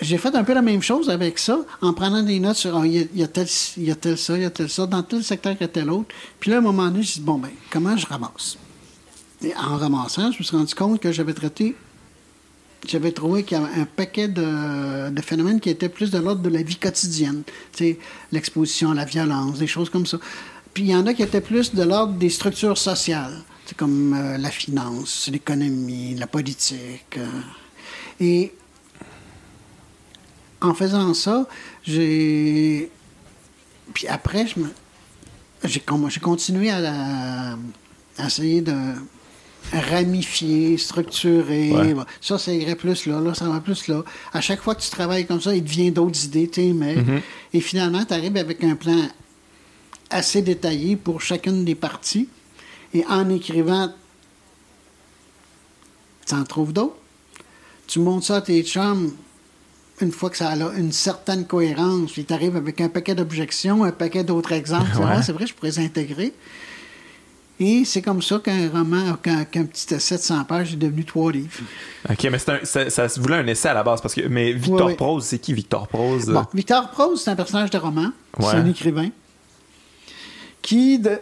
j'ai 0.01 0.19
fait 0.19 0.35
un 0.35 0.45
peu 0.45 0.55
la 0.55 0.62
même 0.62 0.83
chose 0.83 1.09
avec 1.09 1.39
ça, 1.39 1.61
en 1.81 1.93
prenant 1.93 2.23
des 2.23 2.41
notes 2.41 2.57
sur 2.57 2.77
ah, 2.77 2.87
il 2.87 2.93
y, 2.93 2.99
a- 2.99 3.07
il 3.15 3.21
y 3.21 3.23
a 3.23 3.29
tel 3.29 3.47
il 3.77 3.85
y 3.85 3.91
a 3.91 3.95
tel 3.95 4.19
ça, 4.19 4.37
il 4.37 4.43
y 4.43 4.45
a 4.45 4.51
tel 4.51 4.69
ça, 4.69 4.87
dans 4.87 5.03
tel 5.03 5.23
secteur 5.23 5.53
il 5.59 5.61
y 5.61 5.65
a 5.65 5.69
tel 5.69 5.89
autre. 5.91 6.09
Puis 6.41 6.51
là, 6.51 6.57
à 6.57 6.59
un 6.61 6.62
moment 6.62 6.87
donné, 6.89 7.03
je 7.03 7.15
dit 7.15 7.21
bon, 7.21 7.39
ben, 7.39 7.51
comment 7.71 7.97
je 7.97 8.07
ramasse? 8.07 8.59
Et 9.43 9.55
en 9.57 9.77
ramassant, 9.77 10.33
je 10.33 10.39
me 10.39 10.43
suis 10.45 10.57
rendu 10.57 10.75
compte 10.75 11.01
que 11.01 11.12
j'avais 11.12 11.33
traité, 11.35 11.77
j'avais 12.87 13.12
trouvé 13.12 13.43
qu'il 13.45 13.59
y 13.59 13.61
avait 13.61 13.80
un 13.80 13.85
paquet 13.85 14.28
de, 14.28 15.20
phénomènes 15.22 15.61
qui 15.61 15.70
étaient 15.70 15.89
plus 15.89 16.11
de 16.11 16.18
l'ordre 16.18 16.43
de 16.43 16.49
la 16.49 16.62
vie 16.62 16.76
quotidienne. 16.76 17.43
L'exposition 18.32 18.93
à 18.93 18.95
la 18.95 19.05
violence, 19.05 19.59
des 19.59 19.66
choses 19.66 19.91
comme 19.91 20.07
ça. 20.07 20.18
Puis 20.72 20.85
il 20.85 20.91
y 20.91 20.97
en 20.97 21.07
a 21.07 21.14
qui 21.14 21.22
étaient 21.22 21.41
plus 21.41 21.74
de 21.74 21.82
l'ordre 21.82 22.14
des 22.14 22.30
structures 22.30 22.78
sociales, 22.78 23.43
comme 23.76 24.12
euh, 24.12 24.39
la 24.39 24.51
finance, 24.51 25.28
l'économie, 25.32 26.14
la 26.16 26.26
politique. 26.26 27.16
euh. 27.16 27.26
Et 28.20 28.53
en 30.61 30.74
faisant 30.74 31.14
ça, 31.14 31.47
j'ai. 31.85 32.91
Puis 33.93 34.09
après, 34.09 34.47
j'ai 35.64 35.80
continué 36.20 36.70
à 36.70 37.57
essayer 38.18 38.61
de 38.61 38.74
Ouais. 41.73 41.95
Bon, 41.95 42.05
Ça, 42.21 42.39
ça 42.39 42.53
irait 42.53 42.77
plus 42.77 43.07
là, 43.07 43.21
là, 43.21 43.35
ça 43.35 43.49
va 43.49 43.61
plus 43.61 43.89
là. 43.89 44.03
À 44.33 44.41
chaque 44.41 44.61
fois 44.61 44.75
que 44.75 44.83
tu 44.83 44.91
travailles 44.91 45.27
comme 45.27 45.41
ça, 45.41 45.55
il 45.55 45.65
devient 45.65 45.91
d'autres 45.91 46.25
idées, 46.25 46.49
tu 46.49 46.73
mais. 46.73 46.97
Et 47.53 47.61
finalement, 47.61 48.05
tu 48.05 48.15
arrives 48.15 48.37
avec 48.37 48.62
un 48.62 48.77
plan 48.77 49.09
assez 50.11 50.43
détaillé 50.43 50.97
pour 50.97 51.21
chacune 51.21 51.65
des 51.65 51.75
parties. 51.75 52.29
Et 52.93 53.05
en 53.07 53.29
écrivant, 53.29 53.93
tu 56.27 56.35
en 56.35 56.45
trouves 56.45 56.73
d'autres. 56.73 56.97
Tu 57.87 57.99
montes 57.99 58.25
ça 58.25 58.37
à 58.37 58.41
tes 58.41 58.62
chums 58.62 59.12
une 60.01 60.12
fois 60.12 60.31
que 60.31 60.37
ça 60.37 60.51
a 60.51 60.73
une 60.75 60.93
certaine 60.93 61.47
cohérence, 61.47 62.12
puis 62.12 62.25
tu 62.25 62.33
arrives 62.33 62.57
avec 62.57 62.81
un 62.81 62.89
paquet 62.89 63.15
d'objections, 63.15 63.85
un 63.85 63.93
paquet 63.93 64.25
d'autres 64.25 64.53
exemples. 64.53 64.97
Ouais. 64.99 65.23
C'est 65.23 65.33
vrai, 65.33 65.47
je 65.47 65.55
pourrais 65.55 65.71
les 65.71 65.79
intégrer. 65.79 66.33
Et 67.61 67.84
c'est 67.84 68.02
comme 68.02 68.20
ça 68.20 68.40
qu'un 68.40 68.68
roman, 68.68 69.14
qu'un 69.22 69.44
petit 69.44 69.94
essai 69.94 70.16
de 70.16 70.20
100 70.22 70.44
pages 70.44 70.72
est 70.72 70.76
devenu 70.76 71.05
trois 71.05 71.30
livres. 71.30 71.52
OK, 72.11 72.24
mais 72.24 72.38
un- 72.50 72.64
ça, 72.64 72.90
ça 72.90 73.09
se 73.09 73.20
voulait 73.20 73.36
un 73.36 73.46
essai 73.46 73.68
à 73.68 73.74
la 73.74 73.84
base. 73.84 74.00
parce 74.00 74.12
que 74.14 74.22
Mais 74.26 74.52
Victor. 74.52 74.96
Prose, 74.96 75.24
c'est 75.24 75.38
qui 75.38 75.52
Victor 75.55 75.86
Prose? 75.86 76.26
Bon, 76.26 76.44
Victor 76.52 76.90
Prose, 76.90 77.22
c'est 77.22 77.30
un 77.30 77.36
personnage 77.36 77.70
de 77.70 77.78
roman. 77.78 78.11
Ouais. 78.38 78.46
C'est 78.50 78.57
un 78.57 78.66
écrivain 78.66 79.11
qui 80.62 80.98
de- 80.98 81.11
euh, 81.11 81.18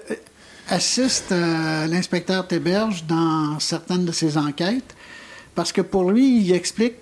assiste 0.69 1.33
euh, 1.33 1.87
l'inspecteur 1.87 2.47
Théberge 2.47 3.05
dans 3.07 3.59
certaines 3.61 4.05
de 4.05 4.13
ses 4.13 4.39
enquêtes 4.39 4.95
parce 5.55 5.73
que 5.73 5.81
pour 5.83 6.11
lui, 6.11 6.39
il 6.41 6.53
explique, 6.53 6.95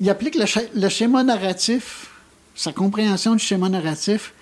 il 0.00 0.10
applique 0.10 0.36
le 0.36 0.88
schéma 0.88 1.22
narratif, 1.24 2.10
sa 2.54 2.72
compréhension 2.72 3.34
du 3.34 3.42
schéma 3.42 3.68
narratif 3.68 4.34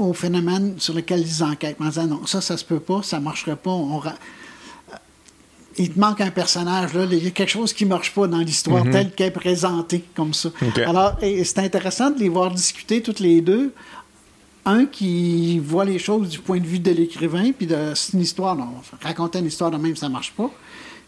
au 0.00 0.12
phénomène 0.12 0.74
sur 0.78 0.94
lequel 0.94 1.20
ils 1.20 1.42
enquêtent. 1.44 1.76
En 1.80 1.86
disant 1.88 2.06
non, 2.06 2.26
ça, 2.26 2.40
ça 2.40 2.56
se 2.56 2.64
peut 2.64 2.80
pas, 2.80 3.02
ça 3.02 3.20
marcherait 3.20 3.56
pas. 3.56 3.70
on 3.70 3.98
ra- 3.98 4.14
il 5.78 5.90
te 5.90 5.98
manque 5.98 6.20
un 6.20 6.30
personnage, 6.30 6.92
là, 6.94 7.04
il 7.10 7.24
y 7.24 7.26
a 7.26 7.30
quelque 7.30 7.48
chose 7.48 7.72
qui 7.72 7.84
ne 7.84 7.90
marche 7.90 8.12
pas 8.12 8.26
dans 8.26 8.38
l'histoire 8.38 8.84
telle 8.90 9.12
qu'elle 9.14 9.28
est 9.28 9.30
présentée 9.30 10.04
comme 10.14 10.34
ça. 10.34 10.50
Alors, 10.84 11.16
c'est 11.20 11.58
intéressant 11.60 12.10
de 12.10 12.18
les 12.18 12.28
voir 12.28 12.50
discuter 12.50 13.00
toutes 13.02 13.20
les 13.20 13.40
deux. 13.40 13.72
Un 14.66 14.84
qui 14.84 15.58
voit 15.58 15.86
les 15.86 15.98
choses 15.98 16.28
du 16.28 16.38
point 16.38 16.58
de 16.58 16.66
vue 16.66 16.80
de 16.80 16.90
l'écrivain, 16.90 17.52
puis 17.52 17.66
de 17.66 17.92
c'est 17.94 18.12
une 18.12 18.20
histoire, 18.20 18.56
non, 18.56 18.68
raconter 19.00 19.38
une 19.38 19.46
histoire 19.46 19.70
de 19.70 19.78
même, 19.78 19.96
ça 19.96 20.08
marche 20.10 20.32
pas. 20.32 20.50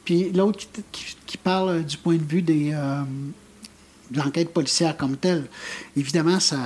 Puis 0.05 0.31
l'autre 0.33 0.59
qui, 0.61 0.69
qui- 0.91 1.17
qui 1.27 1.37
parle 1.37 1.85
du 1.85 1.97
point 1.99 2.17
de 2.17 2.25
vue 2.25 2.41
des, 2.43 2.71
euh, 2.73 3.03
de 4.11 4.19
l'enquête 4.19 4.53
policière 4.55 4.97
comme 4.97 5.17
telle. 5.17 5.49
Évidemment, 5.97 6.41
ça, 6.41 6.57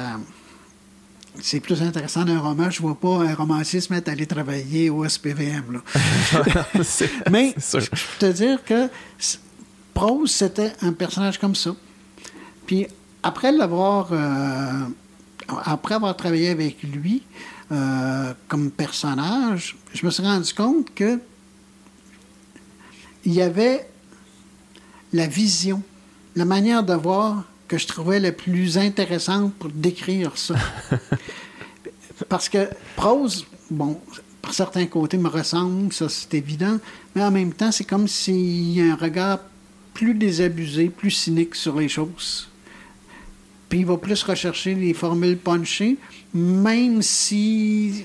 c'est 1.42 1.60
plus 1.60 1.82
intéressant 1.82 2.24
d'un 2.24 2.38
roman. 2.38 2.70
Je 2.70 2.80
vois 2.80 2.98
pas 2.98 3.18
un 3.24 3.34
romancier 3.34 3.80
se 3.80 3.92
mettre 3.92 4.08
à 4.08 4.12
aller 4.12 4.26
travailler 4.26 4.90
au 4.90 5.06
SPVM. 5.08 5.72
Là. 5.72 5.82
Mais 7.30 7.54
je 7.56 7.78
peux 7.78 7.86
te 8.18 8.32
dire 8.32 8.64
que 8.64 8.88
Prose, 9.94 10.30
c'était 10.30 10.72
un 10.82 10.92
personnage 10.92 11.38
comme 11.38 11.54
ça. 11.54 11.70
Puis 12.66 12.86
après 13.22 13.52
l'avoir. 13.52 14.08
euh, 14.12 14.86
après 15.48 15.94
avoir 15.94 16.16
travaillé 16.16 16.50
avec 16.50 16.82
lui 16.82 17.22
euh, 17.72 18.32
comme 18.48 18.70
personnage, 18.70 19.76
je 19.92 20.04
me 20.06 20.10
suis 20.10 20.22
rendu 20.22 20.52
compte 20.54 20.94
que 20.94 21.20
il 23.24 23.34
y 23.34 23.42
avait 23.42 23.88
la 25.12 25.26
vision, 25.26 25.82
la 26.36 26.44
manière 26.44 26.84
de 26.84 26.94
voir 26.94 27.44
que 27.68 27.78
je 27.78 27.86
trouvais 27.86 28.20
la 28.20 28.32
plus 28.32 28.78
intéressante 28.78 29.54
pour 29.54 29.70
décrire 29.70 30.36
ça. 30.36 30.54
Parce 32.28 32.48
que 32.48 32.68
prose, 32.96 33.46
bon, 33.70 34.00
par 34.42 34.54
certains 34.54 34.86
côtés, 34.86 35.18
me 35.18 35.28
ressemble, 35.28 35.92
ça 35.92 36.08
c'est 36.08 36.34
évident, 36.34 36.78
mais 37.14 37.22
en 37.22 37.30
même 37.30 37.52
temps, 37.52 37.72
c'est 37.72 37.84
comme 37.84 38.08
s'il 38.08 38.72
y 38.72 38.80
a 38.80 38.92
un 38.92 38.96
regard 38.96 39.40
plus 39.92 40.14
désabusé, 40.14 40.88
plus 40.88 41.10
cynique 41.10 41.54
sur 41.54 41.78
les 41.78 41.88
choses. 41.88 42.48
Puis 43.68 43.80
il 43.80 43.86
va 43.86 43.96
plus 43.96 44.22
rechercher 44.22 44.74
les 44.74 44.94
formules 44.94 45.36
punchées, 45.36 45.96
même 46.32 47.02
si 47.02 48.04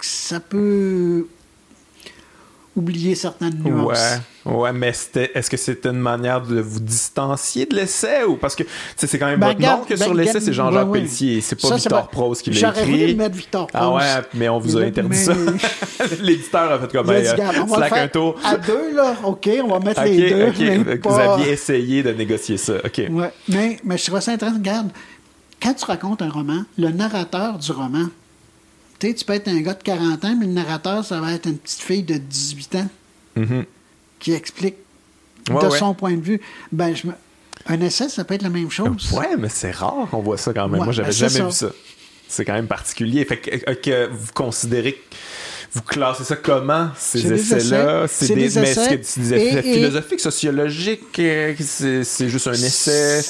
ça 0.00 0.40
peut 0.40 1.26
oublier 2.74 3.14
certaines 3.14 3.54
nuances. 3.62 3.98
Ouais, 4.46 4.52
ouais, 4.54 4.72
mais 4.72 4.92
c'était, 4.94 5.30
est-ce 5.34 5.50
que 5.50 5.56
c'était 5.58 5.90
une 5.90 5.98
manière 6.00 6.40
de 6.40 6.58
vous 6.60 6.80
distancier 6.80 7.66
de 7.66 7.76
l'essai 7.76 8.24
ou 8.24 8.36
parce 8.36 8.54
que 8.56 8.62
c'est 8.96 9.18
quand 9.18 9.26
même 9.26 9.38
Ben, 9.38 9.48
votre 9.48 9.58
regarde, 9.58 9.80
nom 9.80 9.84
que 9.84 9.94
ben, 9.94 10.04
sur 10.04 10.14
l'essai, 10.14 10.40
c'est 10.40 10.52
Jean-Jacques 10.54 10.86
ouais, 10.86 10.90
ouais. 10.92 10.98
Pelletier, 11.00 11.40
c'est 11.42 11.60
pas 11.60 11.68
Ça, 11.68 11.76
Victor 11.76 12.08
Prose 12.08 12.40
qui 12.40 12.50
l'a 12.50 12.56
J'aurais 12.60 12.84
voulu 12.86 13.00
écrit. 13.02 13.14
mettre 13.14 13.36
Victor 13.36 13.68
Ah 13.74 13.78
Prose. 13.80 13.96
ouais, 14.02 14.22
mais 14.34 14.48
on 14.48 14.58
vous 14.58 14.76
a 14.78 14.82
interdit 14.82 15.16
ça. 15.18 15.34
L'éditeur 16.20 16.72
a 16.72 16.78
fait 16.78 16.90
comme 16.92 17.06
ben, 17.06 17.22
dit, 17.22 17.28
euh, 17.28 17.66
slack 17.74 17.92
un 17.92 18.08
tour. 18.08 18.36
à 18.44 18.56
deux, 18.56 18.94
là. 18.94 19.16
OK, 19.24 19.48
on 19.64 19.68
va 19.68 19.78
mettre 19.80 20.00
Ok, 20.00 20.06
les 20.08 20.30
deux. 20.30 20.46
ok, 20.48 20.54
mais 20.58 20.84
Fait 20.84 20.98
que 20.98 21.08
vous 21.08 21.14
pas- 21.16 21.34
aviez 21.34 21.52
essayé 21.52 22.02
de 22.02 22.12
négocier 22.12 22.56
ça. 22.56 22.74
OK. 22.84 23.02
Ouais, 23.10 23.32
mais, 23.48 23.78
mais 23.84 23.98
je 23.98 24.04
trouvais 24.06 24.20
ça 24.20 24.32
intéressant. 24.32 24.56
Regarde, 24.56 24.88
quand 25.62 25.74
tu 25.74 25.84
racontes 25.84 26.22
un 26.22 26.30
roman, 26.30 26.62
le 26.78 26.88
narrateur 26.88 27.58
du 27.58 27.70
roman, 27.70 28.06
tu 29.02 29.08
sais, 29.08 29.14
tu 29.14 29.24
peux 29.24 29.32
être 29.32 29.48
un 29.48 29.60
gars 29.60 29.74
de 29.74 29.82
40 29.82 30.24
ans, 30.24 30.36
mais 30.38 30.46
le 30.46 30.52
narrateur, 30.52 31.04
ça 31.04 31.20
va 31.20 31.32
être 31.32 31.46
une 31.46 31.58
petite 31.58 31.80
fille 31.80 32.02
de 32.04 32.16
18 32.16 32.74
ans 32.76 32.88
Mhm. 33.36 33.64
qui 34.20 34.32
explique 34.32 34.76
Ouais, 35.50 35.60
de 35.60 35.66
ouais. 35.68 35.78
son 35.78 35.92
point 35.94 36.12
de 36.16 36.20
vue. 36.22 36.40
Ben, 36.70 36.94
je 36.94 37.08
me- 37.08 37.14
Un 37.66 37.80
essai, 37.80 38.08
ça 38.08 38.24
peut 38.24 38.34
être 38.34 38.42
la 38.42 38.48
même 38.50 38.70
chose. 38.70 39.12
Ouais, 39.12 39.36
mais 39.38 39.48
c'est 39.48 39.70
rare 39.70 40.08
qu'on 40.10 40.20
voit 40.20 40.36
ça 40.38 40.52
quand 40.52 40.68
même. 40.68 40.80
Ouais, 40.80 40.84
Moi, 40.84 40.92
j'avais 40.92 41.08
ben, 41.10 41.14
jamais 41.14 41.30
ça. 41.38 41.46
vu 41.46 41.52
ça. 41.52 41.68
C'est 42.28 42.44
quand 42.44 42.54
même 42.54 42.66
particulier. 42.66 43.24
Fait 43.24 43.36
que, 43.38 43.50
euh, 43.70 43.74
que 43.74 44.08
vous 44.12 44.32
considérez 44.34 44.94
que 44.94 44.98
vous 45.74 45.82
classez 45.82 46.24
ça 46.24 46.34
comment, 46.36 46.90
ces 46.98 47.32
essais-là? 47.32 48.04
essais. 48.04 48.26
C'est 48.26 48.34
des 48.34 48.40
mais 48.40 48.48
que 48.50 48.58
essais. 48.60 48.94
Et- 48.94 49.78
et- 49.80 49.84
euh, 49.84 51.54
C'est 51.60 52.04
c'est 52.04 52.28
juste 52.28 52.46
un 52.48 52.52
essai? 52.52 53.22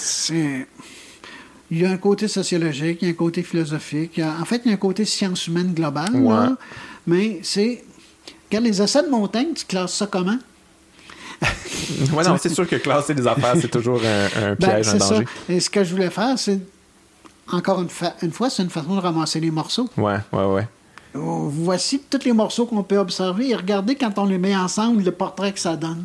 Il 1.74 1.80
y 1.80 1.86
a 1.86 1.90
un 1.90 1.96
côté 1.96 2.28
sociologique, 2.28 2.98
il 3.00 3.06
y 3.06 3.10
a 3.10 3.14
un 3.14 3.16
côté 3.16 3.42
philosophique. 3.42 4.18
a- 4.18 4.36
en 4.38 4.44
fait, 4.44 4.60
il 4.64 4.68
y 4.68 4.70
a 4.72 4.74
un 4.74 4.78
côté 4.78 5.06
science 5.06 5.46
humaine 5.46 5.72
globale. 5.72 6.14
Ouais. 6.14 6.34
là. 6.34 6.56
mais 7.06 7.40
c'est. 7.42 7.82
Regarde, 8.50 8.66
les 8.66 8.82
essais 8.82 9.02
de 9.02 9.08
montagne, 9.08 9.54
tu 9.54 9.64
classes 9.64 9.94
ça 9.94 10.06
comment? 10.06 10.36
Ouais, 12.12 12.24
non, 12.24 12.36
c'est 12.40 12.48
sûr 12.54 12.68
que 12.68 12.76
classer 12.76 13.14
des 13.14 13.26
affaires, 13.26 13.54
c'est 13.60 13.70
toujours 13.70 14.00
un, 14.04 14.26
un 14.50 14.54
Ben, 14.54 14.56
piège, 14.56 14.88
un 14.88 14.98
ça. 14.98 15.14
danger. 15.14 15.24
Et 15.48 15.60
ce 15.60 15.68
que 15.70 15.82
je 15.82 15.90
voulais 15.94 16.10
faire, 16.10 16.38
c'est. 16.38 16.58
Encore 17.50 17.82
une, 17.82 17.88
fa- 17.88 18.14
une 18.22 18.30
fois, 18.32 18.48
c'est 18.50 18.62
une 18.62 18.70
façon 18.70 18.94
de 18.94 19.00
ramasser 19.00 19.40
les 19.40 19.50
morceaux. 19.50 19.88
Ouais, 19.96 20.18
ouais, 20.32 20.44
ouais. 20.44 20.68
Oh, 21.14 21.48
Voici 21.52 22.00
tous 22.08 22.24
les 22.24 22.32
morceaux 22.32 22.66
qu'on 22.66 22.82
peut 22.84 22.96
observer 22.98 23.50
et 23.50 23.54
regardez 23.56 23.94
quand 23.96 24.16
on 24.18 24.24
les 24.26 24.38
met 24.38 24.54
ensemble, 24.56 25.02
le 25.02 25.10
portrait 25.10 25.52
que 25.52 25.58
ça 25.60 25.74
donne. 25.76 26.04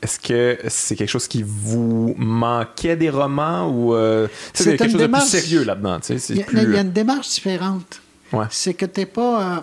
Est-ce 0.00 0.20
que 0.20 0.58
c'est 0.68 0.94
quelque 0.94 1.08
chose 1.10 1.26
qui 1.26 1.42
vous 1.44 2.14
manquait 2.16 2.96
des 2.96 3.10
romans 3.10 3.68
ou 3.68 3.94
euh, 3.94 4.28
C'est 4.54 4.76
quelque 4.76 4.92
chose 4.92 5.00
de 5.00 5.06
plus 5.08 5.20
sérieux 5.26 5.64
là-dedans? 5.64 5.98
Il 6.08 6.36
y, 6.36 6.42
a, 6.42 6.44
plus- 6.44 6.62
il 6.62 6.70
y 6.72 6.76
a 6.76 6.80
une 6.82 6.92
démarche 6.92 7.28
différente. 7.30 8.00
Ouais. 8.32 8.44
C'est 8.50 8.74
que 8.74 8.86
tu 8.86 9.00
n'es 9.00 9.06
pas. 9.06 9.56
euh, 9.56 9.60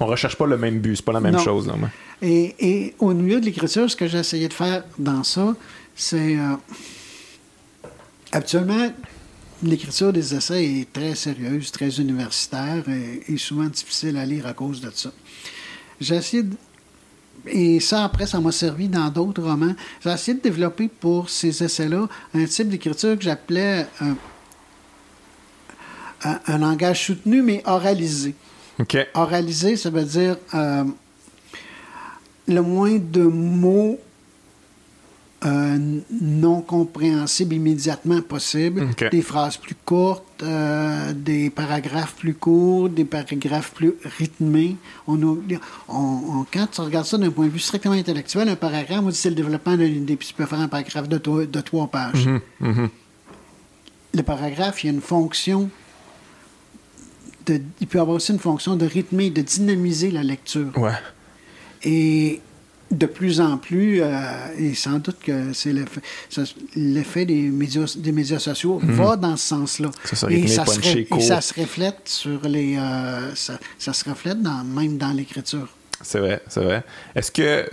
On 0.00 0.06
recherche 0.06 0.36
pas 0.36 0.46
le 0.46 0.56
même 0.56 0.78
but, 0.78 0.96
c'est 0.96 1.04
pas 1.04 1.12
la 1.12 1.20
même 1.20 1.34
Non. 1.34 1.40
chose. 1.44 1.66
ouais. 1.68 1.74
Et, 2.22 2.54
et 2.58 2.94
au 2.98 3.12
milieu 3.12 3.38
de 3.40 3.44
l'écriture, 3.44 3.90
ce 3.90 3.94
que 3.96 4.06
j'ai 4.08 4.18
essayé 4.18 4.48
de 4.48 4.52
faire 4.54 4.82
dans 4.98 5.22
ça, 5.24 5.54
c'est. 5.94 6.36
euh, 6.38 6.54
actuellement, 8.32 8.92
l'écriture 9.62 10.12
des 10.12 10.34
essais 10.34 10.64
est 10.64 10.92
très 10.92 11.14
sérieuse, 11.14 11.70
très 11.72 11.90
universitaire 12.00 12.84
et, 12.88 13.22
et 13.32 13.36
souvent 13.38 13.64
difficile 13.66 14.16
à 14.16 14.24
lire 14.24 14.46
à 14.46 14.52
cause 14.52 14.80
de 14.80 14.90
ça. 14.94 15.10
J'ai 16.00 16.14
essayé 16.16 16.42
de- 16.44 16.56
Et 17.46 17.80
ça, 17.80 18.04
après, 18.04 18.26
ça 18.26 18.40
m'a 18.40 18.52
servi 18.52 18.88
dans 18.88 19.08
d'autres 19.08 19.42
romans. 19.42 19.74
J'ai 20.02 20.10
essayé 20.10 20.36
de 20.36 20.42
développer 20.42 20.88
pour 20.88 21.30
ces 21.30 21.62
essais-là 21.62 22.08
un 22.34 22.44
type 22.44 22.68
d'écriture 22.68 23.16
que 23.16 23.22
j'appelais 23.24 23.86
euh, 24.02 24.12
un, 26.24 26.40
un 26.46 26.58
langage 26.58 27.06
soutenu, 27.06 27.42
mais 27.42 27.62
oralisé. 27.66 28.34
Oralisé, 29.14 29.76
ça 29.76 29.90
veut 29.90 30.04
dire 30.04 30.36
euh, 30.54 30.84
le 32.46 32.60
moins 32.62 32.98
de 32.98 33.22
mots 33.22 33.98
euh, 35.44 35.78
non 36.20 36.60
compréhensibles 36.62 37.54
immédiatement 37.54 38.20
possible, 38.22 38.88
des 39.10 39.22
phrases 39.22 39.56
plus 39.56 39.76
courtes, 39.84 40.24
euh, 40.42 41.12
des 41.12 41.48
paragraphes 41.48 42.14
plus 42.16 42.34
courts, 42.34 42.88
des 42.88 43.04
paragraphes 43.04 43.72
plus 43.72 43.94
rythmés. 44.18 44.76
On, 45.06 45.22
on- 45.22 45.38
on- 45.88 46.46
quand 46.52 46.66
tu 46.72 46.80
regardes 46.80 47.06
ça 47.06 47.18
d'un 47.18 47.30
point 47.30 47.46
de 47.46 47.50
vue 47.52 47.60
strictement 47.60 47.94
intellectuel, 47.94 48.48
un 48.48 48.56
paragraphe, 48.56 49.00
on 49.04 49.10
dit 49.10 49.14
c'est 49.16 49.28
le 49.30 49.36
développement 49.36 49.76
d'une 49.76 50.02
idée, 50.02 50.16
puis 50.16 50.26
tu 50.28 50.34
peux 50.34 50.46
faire 50.46 50.58
un 50.60 50.66
paragraphe 50.68 51.08
de, 51.08 51.18
de 51.44 51.60
trois 51.60 51.86
pages. 51.86 52.26
Mhm, 52.26 52.40
mhm. 52.60 52.88
Le 54.14 54.22
paragraphe, 54.24 54.82
il 54.82 54.86
y 54.88 54.90
a 54.90 54.92
une 54.92 55.00
fonction 55.00 55.70
de- 57.46 57.60
il 57.80 57.86
peut 57.86 58.00
avoir 58.00 58.16
aussi 58.16 58.32
une 58.32 58.38
fonction 58.38 58.74
de 58.76 58.86
rythmer, 58.86 59.30
de 59.30 59.42
dynamiser 59.42 60.10
la 60.10 60.22
lecture. 60.22 60.76
Ouais. 60.76 60.92
Et 61.84 62.40
de 62.90 63.06
plus 63.06 63.40
en 63.40 63.58
plus, 63.58 64.00
euh, 64.00 64.10
et 64.58 64.74
sans 64.74 64.98
doute 64.98 65.18
que 65.20 65.52
c'est 65.52 65.74
l'effet, 66.74 67.24
des 67.26 67.42
médias, 67.42 67.94
des 67.96 68.12
médias 68.12 68.38
sociaux 68.38 68.80
va 68.82 69.16
dans 69.16 69.36
ce 69.36 69.48
sens-là. 69.48 69.88
Mhm. 69.88 70.30
Et, 70.30 70.46
ça 70.48 70.64
se, 70.64 70.98
et 70.98 71.20
ça 71.20 71.40
se 71.40 71.60
reflète 71.60 72.00
sur 72.06 72.40
les, 72.48 72.76
euh, 72.76 73.34
ça, 73.34 73.58
ça 73.78 73.92
se 73.92 74.08
reflète 74.08 74.42
dans, 74.42 74.64
même 74.64 74.96
dans 74.96 75.12
l'écriture. 75.12 75.68
C'est 76.00 76.20
vrai, 76.20 76.40
c'est 76.48 76.62
vrai. 76.62 76.84
Est-ce 77.14 77.32
que 77.32 77.68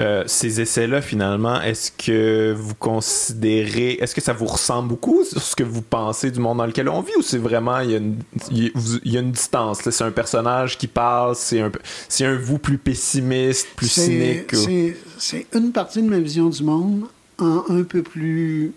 euh, 0.00 0.24
ces 0.26 0.60
essais-là, 0.60 1.00
finalement, 1.00 1.60
est-ce 1.62 1.92
que 1.92 2.52
vous 2.52 2.74
considérez, 2.74 3.92
est-ce 4.00 4.14
que 4.14 4.20
ça 4.20 4.32
vous 4.32 4.46
ressemble 4.46 4.88
beaucoup 4.88 5.24
sur 5.24 5.40
ce 5.40 5.54
que 5.54 5.62
vous 5.62 5.82
pensez 5.82 6.30
du 6.32 6.40
monde 6.40 6.58
dans 6.58 6.66
lequel 6.66 6.88
on 6.88 7.00
vit 7.00 7.12
ou 7.16 7.22
c'est 7.22 7.38
vraiment, 7.38 7.78
il 7.80 7.90
y 7.90 7.94
a 7.94 7.98
une, 7.98 8.18
il 8.50 8.72
y 9.04 9.16
a- 9.18 9.22
distance, 9.22 9.88
c'est 9.88 10.04
un 10.04 10.10
personnage 10.10 10.76
qui 10.78 10.88
parle, 10.88 11.36
c'est 11.36 11.60
un, 11.60 11.70
c'est 12.08 12.24
un 12.26 12.36
vous 12.36 12.58
plus 12.58 12.76
pessimiste, 12.78 13.68
plus 13.76 13.88
cynique? 13.88 14.52
ou- 14.52 14.92
C'est 15.18 15.46
une 15.54 15.70
partie 15.72 16.02
de 16.02 16.08
ma 16.08 16.18
vision 16.18 16.48
du 16.48 16.62
monde 16.64 17.04
en 17.38 17.64
un 17.68 17.82
peu 17.84 18.02
plus 18.02 18.72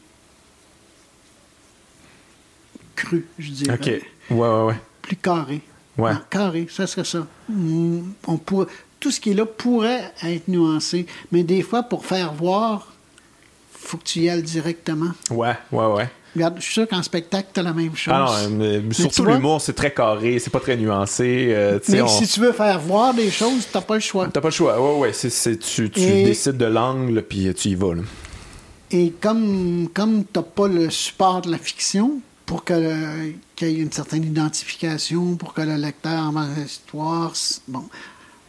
cru, 2.95 3.25
je 3.39 3.51
dirais. 3.51 3.73
Ok, 3.75 3.85
ouais, 4.31 4.37
ouais, 4.37 4.63
ouais. 4.65 4.75
Plus 5.01 5.15
carré. 5.15 5.61
Ouais. 5.97 6.11
Ah, 6.13 6.21
carré, 6.29 6.67
ça 6.69 6.85
serait 6.85 7.03
ça. 7.05 7.25
Mm, 7.49 8.01
On 8.27 8.37
pourrait, 8.37 8.67
tout 8.99 9.11
ce 9.11 9.19
qui 9.19 9.31
est 9.31 9.33
là 9.33 9.45
pourrait 9.45 10.11
être 10.23 10.47
nuancé, 10.47 11.05
mais 11.31 11.43
des 11.43 11.61
fois, 11.61 11.83
pour 11.83 12.05
faire 12.05 12.33
voir, 12.33 12.91
faut 13.71 13.97
que 13.97 14.03
tu 14.03 14.19
y 14.21 14.29
ailles 14.29 14.43
directement. 14.43 15.11
Ouais, 15.29 15.55
ouais, 15.71 15.85
ouais. 15.85 16.09
Regarde, 16.35 16.55
je 16.57 16.61
suis 16.63 16.73
sûr 16.73 16.87
qu'en 16.87 17.01
spectacle, 17.01 17.47
tu 17.53 17.59
as 17.59 17.63
la 17.63 17.73
même 17.73 17.95
chose. 17.95 18.13
Ah 18.15 18.25
non, 18.43 18.49
mais- 18.57 18.79
mais 18.79 18.93
surtout 18.93 19.25
l'humour, 19.25 19.59
c'est 19.61 19.73
très 19.73 19.91
carré, 19.93 20.37
c'est 20.39 20.49
pas 20.51 20.59
très 20.59 20.77
nuancé. 20.77 21.47
euh, 21.51 21.79
mais 21.89 22.01
on- 22.01 22.07
si 22.07 22.27
tu 22.27 22.39
veux 22.41 22.51
faire 22.51 22.79
voir 22.79 23.13
des 23.13 23.31
choses, 23.31 23.65
tu 23.71 23.75
n'as 23.77 23.81
pas 23.81 23.95
le 23.95 23.99
choix. 24.01 24.27
T'as 24.31 24.41
pas 24.41 24.49
le 24.49 24.53
choix. 24.53 24.79
Ouais, 24.79 24.99
ouais, 24.99 25.11
tu, 25.13 25.89
tu 25.89 25.99
Et- 25.99 26.23
décides 26.25 26.57
de 26.57 26.65
l'angle, 26.65 27.23
puis 27.23 27.51
tu 27.55 27.69
y 27.69 27.75
vas. 27.75 27.95
Là. 27.95 28.01
Et 28.91 29.13
comme, 29.19 29.89
comme 29.93 30.23
tu 30.25 30.39
n'as 30.39 30.43
pas 30.43 30.67
le 30.67 30.89
support 30.91 31.41
de 31.41 31.49
la 31.51 31.57
fiction, 31.57 32.19
pour 32.45 32.63
qu'il 32.63 32.77
y 33.61 33.65
ait 33.65 33.73
une 33.73 33.91
certaine 33.91 34.23
identification, 34.23 35.35
pour 35.35 35.53
que 35.53 35.61
le 35.61 35.75
lecteur 35.75 36.19
en 36.35 36.45
l'histoire, 36.55 37.35
c- 37.35 37.61
bon, 37.67 37.83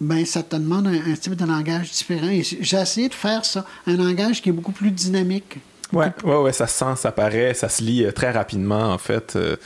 ben 0.01 0.25
ça 0.25 0.43
te 0.43 0.57
demande 0.57 0.87
un, 0.87 1.13
un 1.13 1.15
type 1.15 1.35
de 1.35 1.45
langage 1.45 1.91
différent. 1.91 2.29
Et 2.29 2.43
j'ai 2.43 2.77
essayé 2.77 3.09
de 3.09 3.15
faire 3.15 3.45
ça, 3.45 3.65
un 3.87 3.97
langage 3.97 4.43
qui 4.43 4.49
est 4.49 4.53
beaucoup 4.53 4.73
plus 4.73 4.91
dynamique. 4.91 5.59
Ouais, 5.91 6.13
ouais, 6.23 6.37
ouais, 6.37 6.53
ça 6.53 6.67
se 6.67 6.77
sent, 6.79 6.97
ça 6.97 7.13
paraît, 7.13 7.55
ça 7.55 7.71
se 7.71 7.83
lit 7.83 8.05
euh, 8.05 8.13
très 8.13 8.31
rapidement, 8.31 8.93
en 8.93 8.99
fait. 8.99 9.37
euh, 9.37 9.57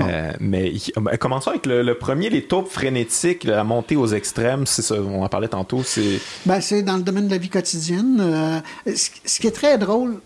euh, 0.00 0.32
mais 0.40 0.72
il- 0.72 0.92
ben, 1.00 1.16
commençons 1.16 1.50
avec 1.50 1.64
le, 1.64 1.82
le 1.82 1.94
premier, 1.94 2.28
les 2.28 2.42
taupes 2.44 2.68
frénétiques, 2.68 3.44
la 3.44 3.62
montée 3.62 3.94
aux 3.94 4.08
extrêmes, 4.08 4.66
c'est 4.66 4.82
ça, 4.82 4.96
on 4.96 5.22
en 5.22 5.28
parlait 5.28 5.46
tantôt, 5.46 5.84
c'est... 5.84 6.18
Ben, 6.44 6.60
c'est 6.60 6.82
dans 6.82 6.96
le 6.96 7.02
domaine 7.04 7.26
de 7.28 7.30
la 7.30 7.38
vie 7.38 7.48
quotidienne. 7.48 8.18
Euh, 8.20 8.60
ce, 8.84 9.10
ce 9.24 9.38
qui 9.38 9.46
est 9.46 9.52
très 9.52 9.78
drôle 9.78 10.16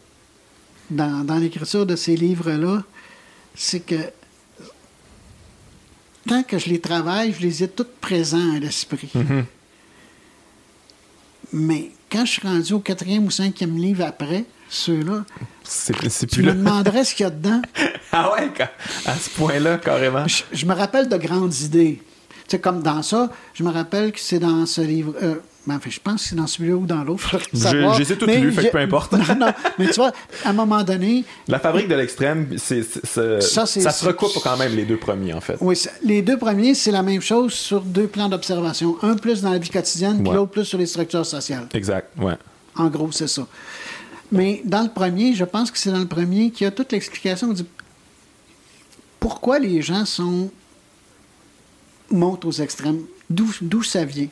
dans, 0.91 1.25
dans 1.27 1.37
l'écriture 1.37 1.85
de 1.85 1.95
ces 1.95 2.17
livres-là, 2.17 2.83
c'est 3.55 3.81
que 3.81 3.97
tant 6.29 6.43
que 6.43 6.59
je 6.59 6.68
les 6.68 6.81
travaille, 6.81 7.33
je 7.33 7.41
les 7.43 7.62
ai 7.62 7.68
toutes 7.68 7.95
présents 8.01 8.55
à 8.55 8.59
l'esprit. 8.59 9.11
Mais 11.53 11.91
quand 12.11 12.25
je 12.25 12.31
suis 12.33 12.47
rendu 12.47 12.72
au 12.72 12.81
quatrième 12.81 13.25
ou 13.27 13.31
cinquième 13.31 13.77
livre 13.77 14.05
après, 14.05 14.45
ceux-là, 14.68 15.25
tu 15.87 15.93
plus 16.27 16.43
me 16.43 16.47
là. 16.49 16.53
demanderais 16.55 17.05
ce 17.05 17.14
qu'il 17.14 17.25
y 17.25 17.27
a 17.27 17.31
dedans. 17.31 17.62
Ah 18.16 18.33
ouais, 18.33 18.49
à 19.07 19.16
ce 19.16 19.29
point-là, 19.31 19.77
carrément. 19.79 20.29
Je, 20.29 20.45
je 20.53 20.66
me 20.66 20.72
rappelle 20.72 21.09
de 21.09 21.16
grandes 21.16 21.53
idées. 21.62 22.01
Tu 22.01 22.43
sais, 22.47 22.61
comme 22.61 22.81
dans 22.81 23.03
ça, 23.03 23.29
je 23.55 23.64
me 23.64 23.70
rappelle 23.70 24.12
que 24.12 24.20
c'est 24.20 24.39
dans 24.39 24.66
ce 24.66 24.83
livre. 24.83 25.14
euh, 25.20 25.35
ben, 25.67 25.81
je 25.89 25.99
pense 25.99 26.23
que 26.23 26.29
c'est 26.29 26.37
dans 26.37 26.47
celui-là 26.47 26.77
ou 26.77 26.85
dans 26.87 27.03
l'autre. 27.05 27.21
faudrait 27.23 27.47
Je- 27.53 27.59
savoir. 27.59 27.95
je 27.95 28.01
les 28.03 28.12
ai 28.12 28.17
toutes 28.19 28.29
Mais 28.29 28.39
lues, 28.39 28.51
fait 28.53 28.57
que 28.57 28.62
j'ai- 28.65 28.71
peu 28.71 28.79
importe. 28.79 29.12
non, 29.12 29.35
non, 29.39 29.53
mais 29.79 29.87
tu 29.87 29.95
vois, 29.95 30.12
à 30.45 30.51
un 30.51 30.53
moment 30.53 30.82
donné, 30.82 31.24
La 31.49 31.59
fabrique 31.59 31.89
de 31.89 31.95
l'extrême, 31.95 32.49
c'est, 32.59 32.82
Ça, 32.82 33.65
ça, 33.66 33.91
se 33.91 34.05
recoupe 34.07 34.32
quand 34.43 34.57
même 34.59 34.74
les 34.77 34.85
deux 34.85 34.99
premiers, 34.99 35.32
en 35.32 35.41
fait. 35.41 35.57
oui, 35.61 35.74
les 36.03 36.20
deux 36.23 36.36
premiers, 36.39 36.74
c'est 36.74 36.91
la 36.91 37.03
même 37.03 37.20
chose 37.23 37.53
sur 37.55 37.81
deux 37.81 38.07
plans 38.07 38.28
d'observation. 38.28 38.97
Un 39.03 39.16
plus 39.16 39.41
dans 39.43 39.51
la 39.53 39.59
vie 39.59 39.70
quotidienne, 39.70 40.19
puis 40.19 40.28
Ouais. 40.28 40.35
l'autre 40.36 40.51
plus 40.53 40.65
sur 40.66 40.77
les 40.78 40.86
structures 40.86 41.24
sociales. 41.27 41.66
Exact, 41.73 42.11
ouais. 42.19 42.35
En 42.77 42.89
gros, 42.89 43.11
c'est 43.12 43.28
ça. 43.28 43.47
Mais 44.32 44.61
dans 44.65 44.82
le 44.82 44.89
premier, 44.91 45.35
je 45.35 45.45
pense 45.45 45.70
que 45.70 45.78
c'est 45.78 45.93
dans 45.93 45.99
le 45.99 46.07
premier 46.09 46.51
qu'il 46.51 46.65
y 46.65 46.69
a 46.69 46.70
toute 46.73 46.91
l'explication 46.93 47.53
du 47.53 47.62
pourquoi 49.20 49.59
les 49.59 49.81
gens 49.81 50.05
sont 50.05 50.51
montent 52.11 52.45
aux 52.45 52.53
extrêmes, 52.53 53.01
d'où 53.31 53.49
d'où 53.62 53.82
ça 53.82 54.05
vient. 54.05 54.28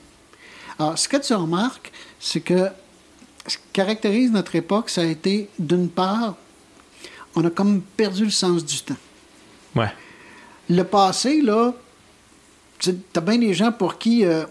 Alors, 0.82 0.98
ce 0.98 1.09
que 1.09 1.16
tu 1.16 1.32
remarques, 1.34 1.92
c'est 2.18 2.40
que 2.40 2.68
ce 3.46 3.56
qui 3.56 3.62
caractérise 3.72 4.30
notre 4.32 4.54
époque, 4.56 4.90
ça 4.90 5.02
a 5.02 5.04
été, 5.04 5.48
d'une 5.59 5.88
part, 5.88 6.34
on 7.36 7.44
a 7.44 7.50
comme 7.50 7.80
perdu 7.82 8.24
le 8.24 8.30
sens 8.30 8.64
du 8.64 8.80
temps. 8.80 8.96
Ouais. 9.76 9.92
Le 10.68 10.82
passé, 10.82 11.40
là, 11.40 11.72
tu 12.80 12.96
as 13.16 13.20
bien 13.20 13.38
des 13.38 13.54
gens 13.54 13.70
pour 13.70 13.96
qui 13.98 14.24
euh, 14.24 14.44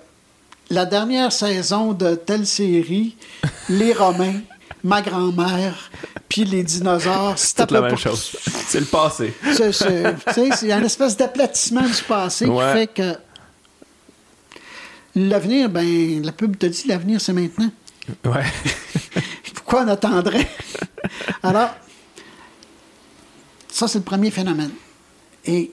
la 0.69 0.85
dernière 0.85 1.33
saison 1.33 1.91
de 1.91 2.15
telle 2.15 2.47
série, 2.47 3.17
les 3.69 3.91
Romains, 3.93 4.39
ma 4.83 5.01
grand-mère, 5.01 5.91
puis 6.29 6.45
les 6.45 6.63
dinosaures, 6.63 7.33
c'est 7.37 7.69
la 7.71 7.81
même 7.81 7.97
chose. 7.97 8.31
C'est 8.67 8.79
le 8.79 8.85
passé. 8.85 9.33
c'est- 9.53 9.73
c'est- 9.73 10.15
c'est 10.33 10.71
une 10.71 10.85
espèce 10.85 11.17
d'aplatissement 11.17 11.81
du 11.81 12.03
passé 12.07 12.45
Ouais. 12.45 12.65
qui 12.71 12.79
fait 12.79 12.87
que 12.87 13.19
l'avenir, 15.15 15.69
ben, 15.69 16.23
la 16.23 16.31
pub 16.31 16.57
te 16.57 16.65
dit 16.65 16.87
l'avenir, 16.87 17.21
c'est 17.21 17.33
maintenant. 17.33 17.71
Ouais. 18.25 18.45
Pourquoi 19.53 19.83
on 19.83 19.87
attendrait? 19.87 20.47
Alors, 21.43 21.69
ça, 23.67 23.87
c'est 23.87 23.99
le 23.99 24.03
premier 24.03 24.31
phénomène. 24.31 24.71
Et 25.45 25.71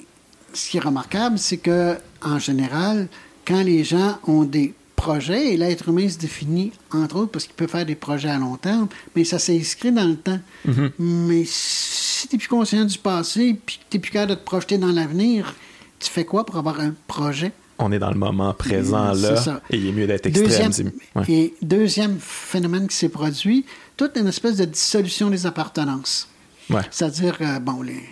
ce 0.53 0.71
qui 0.71 0.77
est 0.77 0.81
remarquable, 0.81 1.39
c'est 1.39 1.59
que, 1.59 1.97
en 2.23 2.39
général, 2.39 3.09
quand 3.47 3.63
les 3.63 3.85
gens 3.85 4.19
ont 4.27 4.45
des 4.45 4.75
projet 4.99 5.55
et 5.55 5.57
l'être 5.57 5.89
humain 5.89 6.09
se 6.09 6.19
définit, 6.19 6.73
entre 6.91 7.17
autres, 7.17 7.31
parce 7.31 7.47
qu'il 7.47 7.55
peut 7.55 7.69
faire 7.69 7.87
des 7.87 7.95
projets 7.95 8.29
à 8.29 8.37
long 8.37 8.57
terme, 8.57 8.89
mais 9.15 9.23
ça 9.23 9.39
s'inscrit 9.39 9.93
dans 9.93 10.05
le 10.05 10.17
temps. 10.17 10.41
Mm-hmm. 10.67 10.91
Mais 10.99 11.45
si 11.47 12.27
tu 12.27 12.35
n'es 12.35 12.39
plus 12.39 12.49
conscient 12.49 12.85
du 12.85 12.99
passé 12.99 13.59
puis 13.65 13.77
que 13.79 13.83
tu 13.89 13.97
n'es 13.97 14.01
plus 14.01 14.11
capable 14.11 14.31
de 14.33 14.35
te 14.35 14.45
projeter 14.45 14.77
dans 14.77 14.91
l'avenir, 14.91 15.55
tu 16.01 16.11
fais 16.11 16.25
quoi 16.25 16.45
pour 16.45 16.57
avoir 16.57 16.81
un 16.81 16.95
projet? 17.07 17.53
On 17.79 17.93
est 17.93 17.99
dans 17.99 18.11
le 18.11 18.19
moment 18.19 18.53
présent 18.55 19.13
là, 19.13 19.37
ça. 19.37 19.61
et 19.71 19.77
il 19.77 19.87
est 19.87 19.93
mieux 19.93 20.07
d'être 20.07 20.27
extrême. 20.27 20.49
Deuxième, 20.49 20.91
ouais. 21.15 21.25
Et 21.29 21.55
deuxième 21.63 22.17
phénomène 22.21 22.89
qui 22.89 22.97
s'est 22.97 23.09
produit, 23.09 23.65
toute 23.97 24.17
une 24.17 24.27
espèce 24.27 24.57
de 24.57 24.65
dissolution 24.65 25.31
des 25.31 25.47
appartenances. 25.47 26.29
Ouais. 26.71 26.83
C'est-à-dire, 26.91 27.39
euh, 27.41 27.59
bon, 27.61 27.83
les, 27.83 28.03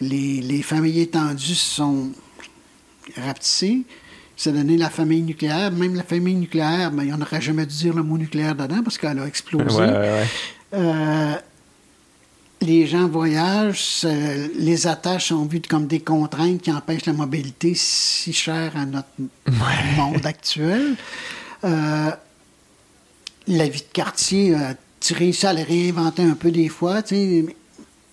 les, 0.00 0.40
les 0.40 0.62
familles 0.62 1.00
étendues 1.00 1.54
sont 1.54 2.10
rapetissées. 3.16 3.82
C'est 4.36 4.52
donné 4.52 4.76
la 4.76 4.90
famille 4.90 5.22
nucléaire. 5.22 5.72
Même 5.72 5.94
la 5.94 6.02
famille 6.02 6.34
nucléaire, 6.34 6.90
ben, 6.92 7.10
on 7.12 7.18
n'aurait 7.18 7.40
jamais 7.40 7.66
dû 7.66 7.74
dire 7.74 7.94
le 7.94 8.02
mot 8.02 8.18
nucléaire 8.18 8.54
dedans 8.54 8.82
parce 8.82 8.98
qu'elle 8.98 9.18
a 9.18 9.26
explosé. 9.26 9.78
Ouais. 9.78 10.24
Euh, 10.74 11.34
les 12.66 12.86
gens 12.86 13.08
voyagent, 13.08 14.02
euh, 14.04 14.48
les 14.58 14.86
attaches 14.86 15.28
sont 15.28 15.44
vues 15.46 15.62
comme 15.62 15.86
des 15.86 16.00
contraintes 16.00 16.60
qui 16.60 16.70
empêchent 16.70 17.06
la 17.06 17.12
mobilité 17.12 17.72
si 17.74 18.32
chère 18.32 18.76
à 18.76 18.84
notre 18.84 19.08
monde 19.96 20.26
actuel. 20.26 20.96
Euh, 21.64 22.10
la 23.46 23.68
vie 23.68 23.80
de 23.80 23.92
quartier, 23.92 24.54
euh, 24.54 24.74
tu 25.00 25.14
réussis 25.14 25.46
à 25.46 25.52
la 25.52 25.62
réinventer 25.62 26.22
un 26.22 26.34
peu 26.34 26.50
des 26.50 26.68
fois, 26.68 27.02
tu 27.02 27.14
sais, 27.14 27.44
mais 27.46 27.56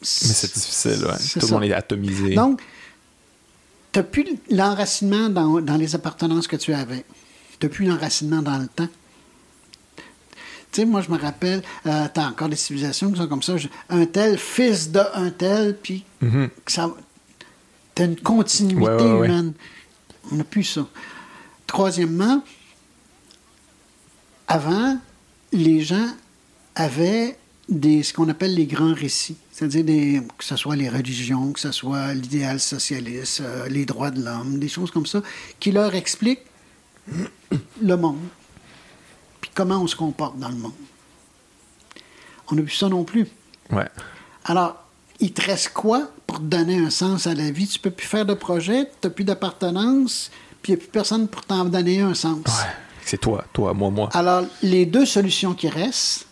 c'est 0.02 0.54
difficile, 0.54 1.06
ouais. 1.06 1.40
Tout 1.40 1.48
le 1.48 1.52
monde 1.54 1.64
est 1.64 1.74
atomisé. 1.74 2.36
Donc, 2.36 2.62
tu 3.92 4.00
n'as 4.00 4.04
plus 4.04 4.28
l'enracinement 4.52 5.30
dans, 5.30 5.62
dans 5.62 5.78
les 5.78 5.96
appartenances 5.96 6.48
que 6.48 6.58
tu 6.58 6.74
avais. 6.74 7.06
Tu 7.60 7.66
n'as 7.66 7.74
plus 7.74 7.86
l'enracinement 7.86 8.42
dans 8.42 8.58
le 8.58 8.68
temps. 8.68 8.90
Tu 10.74 10.82
sais, 10.82 10.86
moi, 10.88 11.02
je 11.02 11.12
me 11.12 11.18
rappelle, 11.20 11.62
euh, 11.86 12.08
tu 12.12 12.20
as 12.20 12.28
encore 12.28 12.50
des 12.50 12.56
civilisations 12.56 13.12
qui 13.12 13.18
sont 13.20 13.28
comme 13.28 13.44
ça. 13.44 13.56
je- 13.58 13.68
un 13.90 14.06
tel, 14.08 14.38
fils 14.40 14.90
de 14.92 15.02
un 15.14 15.30
tel, 15.30 15.78
puis 15.78 16.04
Mhm. 16.22 16.50
tu 16.66 16.80
as 16.80 18.04
une 18.06 18.16
continuité 18.20 18.82
Ouais, 18.84 18.92
ouais, 18.96 19.12
ouais. 19.20 19.28
humaine. 19.28 19.54
On 20.32 20.36
n'a 20.36 20.44
plus 20.44 20.64
ça. 20.64 20.88
Troisièmement, 21.68 22.44
avant, 24.48 24.98
les 25.52 25.82
gens 25.82 26.08
avaient 26.76 27.38
des, 27.70 28.02
ce 28.04 28.12
qu'on 28.14 28.28
appelle 28.30 28.56
les 28.56 28.66
grands 28.66 28.94
récits, 28.94 29.38
c'est-à-dire 29.52 30.24
que 30.38 30.44
ce 30.44 30.56
soit 30.56 30.76
les 30.76 30.90
religions, 30.90 31.52
que 31.54 31.60
ce 31.60 31.72
soit 31.72 32.14
l'idéal 32.16 32.60
socialiste, 32.60 33.42
euh, 33.42 33.68
les 33.70 33.86
droits 33.86 34.12
de 34.12 34.24
l'homme, 34.24 34.60
des 34.60 34.68
choses 34.68 34.92
comme 34.92 35.06
ça, 35.06 35.22
qui 35.60 35.72
leur 35.72 35.94
expliquent 35.96 36.42
le 37.82 37.96
monde, 37.96 38.18
comment 39.54 39.82
on 39.82 39.88
se 39.88 39.96
comporte 39.96 40.38
dans 40.38 40.50
le 40.50 40.56
monde. 40.56 40.74
On 42.50 42.56
n'a 42.56 42.62
plus 42.62 42.76
ça 42.76 42.90
non 42.90 43.04
plus. 43.04 43.28
Ouais. 43.72 43.88
Alors, 44.46 44.84
il 45.20 45.32
te 45.32 45.42
reste 45.42 45.70
quoi 45.70 46.10
pour 46.28 46.38
te 46.38 46.44
donner 46.44 46.78
un 46.78 46.90
sens 46.90 47.28
à 47.28 47.34
la 47.34 47.52
vie? 47.52 47.68
Tu 47.68 47.80
peux 47.80 47.92
plus 47.92 48.08
faire 48.08 48.26
de 48.26 48.34
projet, 48.34 48.86
tu 48.86 49.08
n'as 49.08 49.14
plus 49.14 49.24
d'appartenance, 49.24 50.30
puis 50.62 50.74
il 50.74 50.76
n'y 50.76 50.82
a 50.82 50.84
plus 50.84 50.92
personne 50.92 51.28
pour 51.28 51.44
t'en 51.44 51.66
donner 51.66 52.02
un 52.02 52.14
sens. 52.14 52.46
Ouais. 52.46 52.70
C'est 53.06 53.20
toi, 53.20 53.44
toi, 53.54 53.74
moi, 53.74 53.90
moi. 53.90 54.10
Alors, 54.14 54.44
les 54.62 54.86
deux 54.86 55.06
solutions 55.06 55.54
qui 55.54 55.68
restent, 55.70 56.26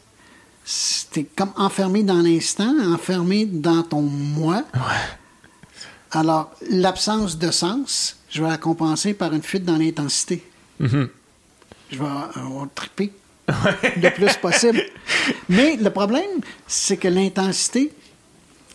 c'est 0.64 1.24
comme 1.36 1.52
enfermé 1.58 2.04
dans 2.04 2.22
l'instant, 2.22 2.74
enfermé 2.94 3.46
dans 3.46 3.84
ton 3.84 4.02
moi. 4.02 4.64
Alors, 6.12 6.52
l'absence 6.70 7.38
de 7.38 7.52
sens, 7.52 8.18
je 8.30 8.42
vais 8.42 8.50
la 8.50 8.58
compenser 8.58 9.14
par 9.14 9.34
une 9.34 9.42
fuite 9.42 9.66
dans 9.66 9.78
l'intensité. 9.78 10.46
Mhm. 10.80 11.10
Je 11.92 11.98
vais 11.98 12.06
euh, 12.06 12.66
triper 12.74 13.12
le 13.48 14.10
plus 14.10 14.34
possible. 14.38 14.82
Mais 15.50 15.76
le 15.76 15.90
problème, 15.90 16.40
c'est 16.68 16.98
que 16.98 17.08
l'intensité, 17.08 17.92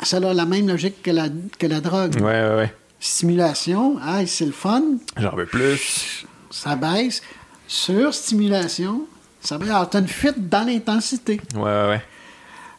ça 0.02 0.18
a 0.18 0.20
la 0.34 0.44
même 0.44 0.68
logique 0.68 1.02
que 1.02 1.10
la, 1.10 1.28
que 1.58 1.66
la 1.66 1.80
drogue. 1.80 2.16
Ouais, 2.16 2.22
ouais, 2.22 2.56
ouais. 2.56 2.74
Stimulation, 3.00 3.96
ah, 4.02 4.24
c'est 4.26 4.46
le 4.46 4.52
fun, 4.52 4.82
J'en 5.16 5.34
veux 5.34 5.46
plus. 5.46 6.26
ça 6.50 6.76
baisse. 6.76 7.22
Surstimulation, 7.68 9.06
ça 9.40 9.58
baisse. 9.58 9.70
Alors, 9.70 9.88
tu 9.88 9.96
as 9.96 10.00
une 10.00 10.08
fuite 10.08 10.48
dans 10.48 10.66
l'intensité. 10.66 11.40
Ouais, 11.54 11.62
ouais, 11.62 11.88
ouais. 11.88 12.02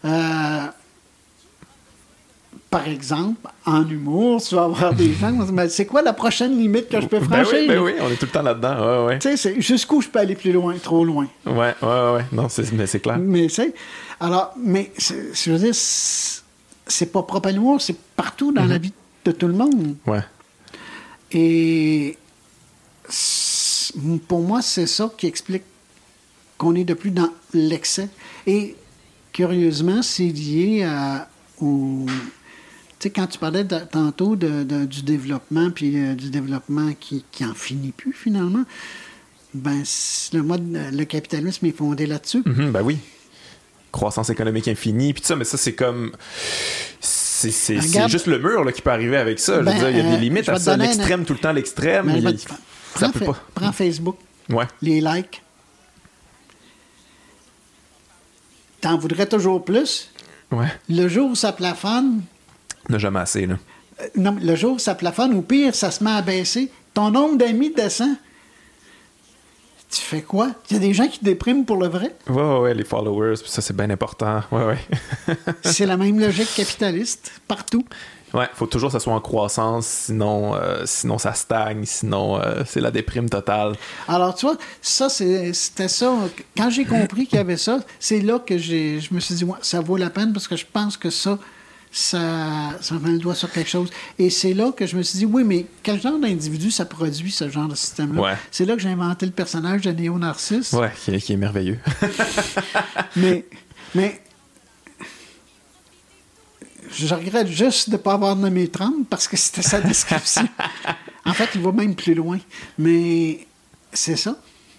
Euh, 0.05 0.68
par 2.69 2.88
exemple, 2.88 3.49
en 3.65 3.88
humour, 3.88 4.41
tu 4.41 4.56
vas 4.56 4.65
avoir 4.65 4.94
des 4.94 5.14
gens 5.14 5.31
qui 5.31 5.38
vont 5.38 5.41
se 5.41 5.45
dire, 5.48 5.53
Mais 5.53 5.69
c'est 5.69 5.85
quoi 5.85 6.02
la 6.02 6.11
prochaine 6.14 6.57
limite 6.57 6.89
que 6.89 6.99
je 6.99 7.07
peux 7.07 7.19
Ben 7.19 7.44
franchir? 7.44 7.60
oui, 7.61 7.68
ben 7.68 7.80
oui, 7.80 7.94
on 8.02 8.10
est 8.10 8.15
tout 8.18 8.26
le 8.26 8.31
temps 8.31 8.41
là-dedans. 8.41 8.76
Ouais, 9.03 9.06
ouais. 9.07 9.19
Tu 9.19 9.30
sais, 9.30 9.38
c'est 9.38 9.61
jusqu'où 9.61 10.02
je 10.02 10.10
peux 10.10 10.19
aller 10.19 10.35
plus 10.35 10.52
loin, 10.52 10.76
trop 10.77 11.06
loin. 11.06 11.27
Ouais, 11.45 11.73
ouais, 11.81 12.11
ouais. 12.15 12.26
Non, 12.34 12.49
c'est, 12.49 12.69
mais 12.73 12.85
c'est 12.88 12.99
clair. 12.99 13.18
Mais 13.19 13.44
tu 13.48 13.49
sais, 13.53 13.73
alors, 14.19 14.53
mais 14.61 14.91
c'est- 14.98 15.34
je 15.34 15.52
veux 15.52 15.60
dire, 15.60 15.73
c'est 15.76 16.41
c'est 16.89 17.11
pas 17.11 17.22
propre 17.23 17.49
à 17.49 17.52
l'humour, 17.52 17.81
c'est 17.81 17.98
partout 18.15 18.53
dans 18.53 18.64
la 18.65 18.77
vie 18.77 18.94
de 19.26 19.31
tout 19.34 19.48
le 19.48 19.53
monde. 19.53 19.95
Ouais. 20.06 20.22
Et 21.31 22.18
c'est- 23.10 23.94
pour 24.27 24.39
moi, 24.41 24.61
c'est 24.61 24.88
ça 24.88 25.11
qui 25.18 25.27
explique 25.27 25.64
qu'on 26.57 26.76
est 26.76 26.84
de 26.85 26.94
plus 26.94 27.11
dans 27.11 27.30
l'excès. 27.53 28.10
Et 28.45 28.76
curieusement, 29.34 30.02
c'est 30.02 30.27
lié 30.27 30.84
à, 30.84 31.27
au. 31.61 32.06
Tu 32.99 33.03
sais, 33.03 33.10
quand 33.11 33.28
tu 33.28 33.38
parlais 33.38 33.64
de- 33.64 33.80
tantôt 33.91 34.36
de- 34.36 34.64
de- 34.64 34.86
du 34.86 35.03
développement, 35.03 35.69
puis 35.69 35.98
euh, 35.98 36.15
du 36.15 36.30
développement 36.32 36.94
qui, 36.99 37.24
qui 37.32 37.45
en 37.45 37.53
finit 37.53 37.91
plus 37.91 38.14
finalement, 38.14 38.64
ben, 39.53 39.84
le, 40.34 40.41
mode, 40.41 40.65
le 40.91 41.03
capitalisme 41.06 41.65
est 41.68 41.78
fondé 41.78 42.06
là-dessus. 42.07 42.41
Mhm, 42.45 42.72
ben 42.72 42.82
oui. 42.82 42.98
Croissance 43.91 44.30
économique 44.30 44.68
infinie, 44.68 45.14
puis 45.14 45.22
tout 45.22 45.28
ça, 45.28 45.36
mais 45.36 45.44
ça, 45.45 45.57
c'est 45.57 45.74
comme. 45.74 46.11
C'est, 46.99 47.52
juste 48.10 48.26
le 48.26 48.40
mur 48.40 48.64
là, 48.64 48.72
qui 48.72 48.82
peut 48.82 48.90
arriver 48.90 49.18
avec 49.18 49.38
ça. 49.40 49.60
Je 49.60 49.65
Ben, 49.65 49.74
veux 49.74 49.78
dire, 49.80 49.90
il 49.91 49.98
y 49.98 50.02
a 50.02 50.06
euh, 50.06 50.11
des 50.15 50.18
limites 50.18 50.45
je 50.45 50.52
vais 50.52 50.57
à 50.57 50.60
ça. 50.60 50.74
un- 50.74 50.78
L'extrême, 50.78 51.24
tout 51.24 51.34
le 51.34 51.40
temps, 51.40 51.52
l'extrême. 51.52 52.11
Te- 52.11 52.99
ça 52.99 53.10
peut 53.10 53.26
pas. 53.26 53.38
prends 53.53 53.72
Facebook, 53.72 54.18
Ouais. 54.49 54.65
les 54.82 55.02
likes. 55.02 55.41
T'en 58.82 58.98
voudrais 58.98 59.28
toujours 59.28 59.64
plus? 59.64 60.11
Ouais. 60.52 60.68
Le 60.90 61.07
jour 61.07 61.30
où 61.32 61.36
ça 61.36 61.52
plafonne, 61.52 62.22
On 62.22 62.36
n'a 62.89 62.97
jamais 62.97 63.19
assez, 63.19 63.45
là. 63.45 63.55
euh, 64.01 64.05
non, 64.15 64.35
le 64.41 64.55
jour 64.55 64.73
où 64.76 64.80
ça 64.80 64.95
plafonne, 64.95 65.34
ou 65.34 65.41
pire, 65.41 65.73
ça 65.76 65.91
se 65.91 66.03
met 66.03 66.11
à 66.11 66.22
baisser, 66.22 66.72
ton 66.93 67.11
nombre 67.11 67.38
d'amis 67.38 67.73
descend. 67.73 68.15
Tu 69.89 70.01
fais 70.01 70.22
quoi? 70.22 70.49
Il 70.69 70.73
y 70.73 70.77
a 70.77 70.80
des 70.81 70.93
gens 70.93 71.07
qui 71.07 71.23
dépriment 71.23 71.64
pour 71.64 71.77
le 71.77 71.88
vrai? 71.88 72.14
Ouais, 72.27 72.41
ouais, 72.41 72.59
ouais, 72.59 72.73
les 72.73 72.84
followers, 72.84 73.35
puis 73.41 73.49
ça, 73.49 73.61
c'est 73.61 73.76
bien 73.76 73.89
important. 73.89 74.41
Ouais, 74.51 74.65
ouais. 74.65 74.77
C'est 75.64 75.85
la 75.85 75.95
même 75.95 76.19
logique 76.19 76.53
capitaliste, 76.53 77.31
partout. 77.47 77.85
ouais, 78.34 78.47
faut 78.53 78.65
toujours 78.65 78.89
que 78.89 78.93
ça 78.93 78.99
soit 78.99 79.14
en 79.14 79.22
croissance, 79.22 79.85
sinon, 79.88 80.55
euh, 80.55 80.81
sinon 80.85 81.18
ça 81.18 81.34
stagne, 81.34 81.85
sinon 81.85 82.38
euh, 82.41 82.64
c'est 82.65 82.81
la 82.81 82.91
déprime 82.91 83.30
totale. 83.30 83.76
Alors, 84.09 84.35
tu 84.35 84.45
vois, 84.45 84.57
ça, 84.81 85.07
c'était 85.07 85.88
ça. 85.88 86.14
Quand 86.57 86.69
j'ai 86.69 86.84
compris 86.84 87.26
qu'il 87.26 87.38
y 87.38 87.41
avait 87.41 87.55
ça, 87.55 87.80
c'est 87.97 88.19
là 88.19 88.39
que 88.39 88.57
je 88.57 89.14
me 89.14 89.22
suis 89.22 89.35
dit, 89.35 89.45
ouais, 89.45 89.55
ça 89.61 89.80
vaut 89.80 89.95
la 89.95 90.09
peine 90.09 90.34
parce 90.34 90.49
que 90.49 90.57
je 90.57 90.65
pense 90.72 90.97
que 90.97 91.09
ça, 91.09 91.39
ça, 91.91 92.77
ça 92.81 92.95
met 92.95 93.11
le 93.11 93.18
doigt 93.18 93.35
sur 93.35 93.51
quelque 93.51 93.69
chose. 93.69 93.89
Et 94.19 94.30
c'est 94.30 94.53
là 94.53 94.72
que 94.72 94.85
je 94.85 94.95
me 94.97 95.03
suis 95.03 95.19
dit, 95.19 95.26
oui, 95.26 95.43
mais 95.43 95.65
quel 95.84 96.01
genre 96.01 96.19
d'individu 96.19 96.72
ça 96.72 96.85
produit, 96.85 97.31
ce 97.31 97.49
genre 97.49 97.68
de 97.68 97.76
système-là? 97.76 98.22
Ouais. 98.22 98.38
C'est 98.51 98.65
là 98.65 98.76
que 98.76 98.81
j'ai 98.81 98.89
inventé 98.89 99.26
le 99.26 99.31
personnage 99.31 99.81
de 99.81 99.91
Néo-Narcisse. 99.91 100.73
Ouais, 100.73 100.91
qui 101.03 101.11
est, 101.11 101.22
qui 101.22 101.34
est 101.34 101.38
merveilleux. 101.38 101.80
Mais, 103.15 103.45
mais 103.95 104.22
je 106.91 107.14
regrette 107.14 107.47
juste 107.47 107.89
de 107.89 107.95
ne 107.95 108.01
pas 108.01 108.14
avoir 108.14 108.35
nommé 108.35 108.68
Trump 108.68 109.07
parce 109.09 109.27
que 109.27 109.38
c'était 109.38 109.61
sa 109.61 109.81
description. 109.81 110.47
en 111.26 111.34
fait, 111.34 111.49
il 111.55 111.61
va 111.61 111.72
même 111.72 111.95
plus 111.95 112.14
loin. 112.14 112.39
Mais 112.77 113.47
c'est 113.91 114.15
ça. 114.15 114.38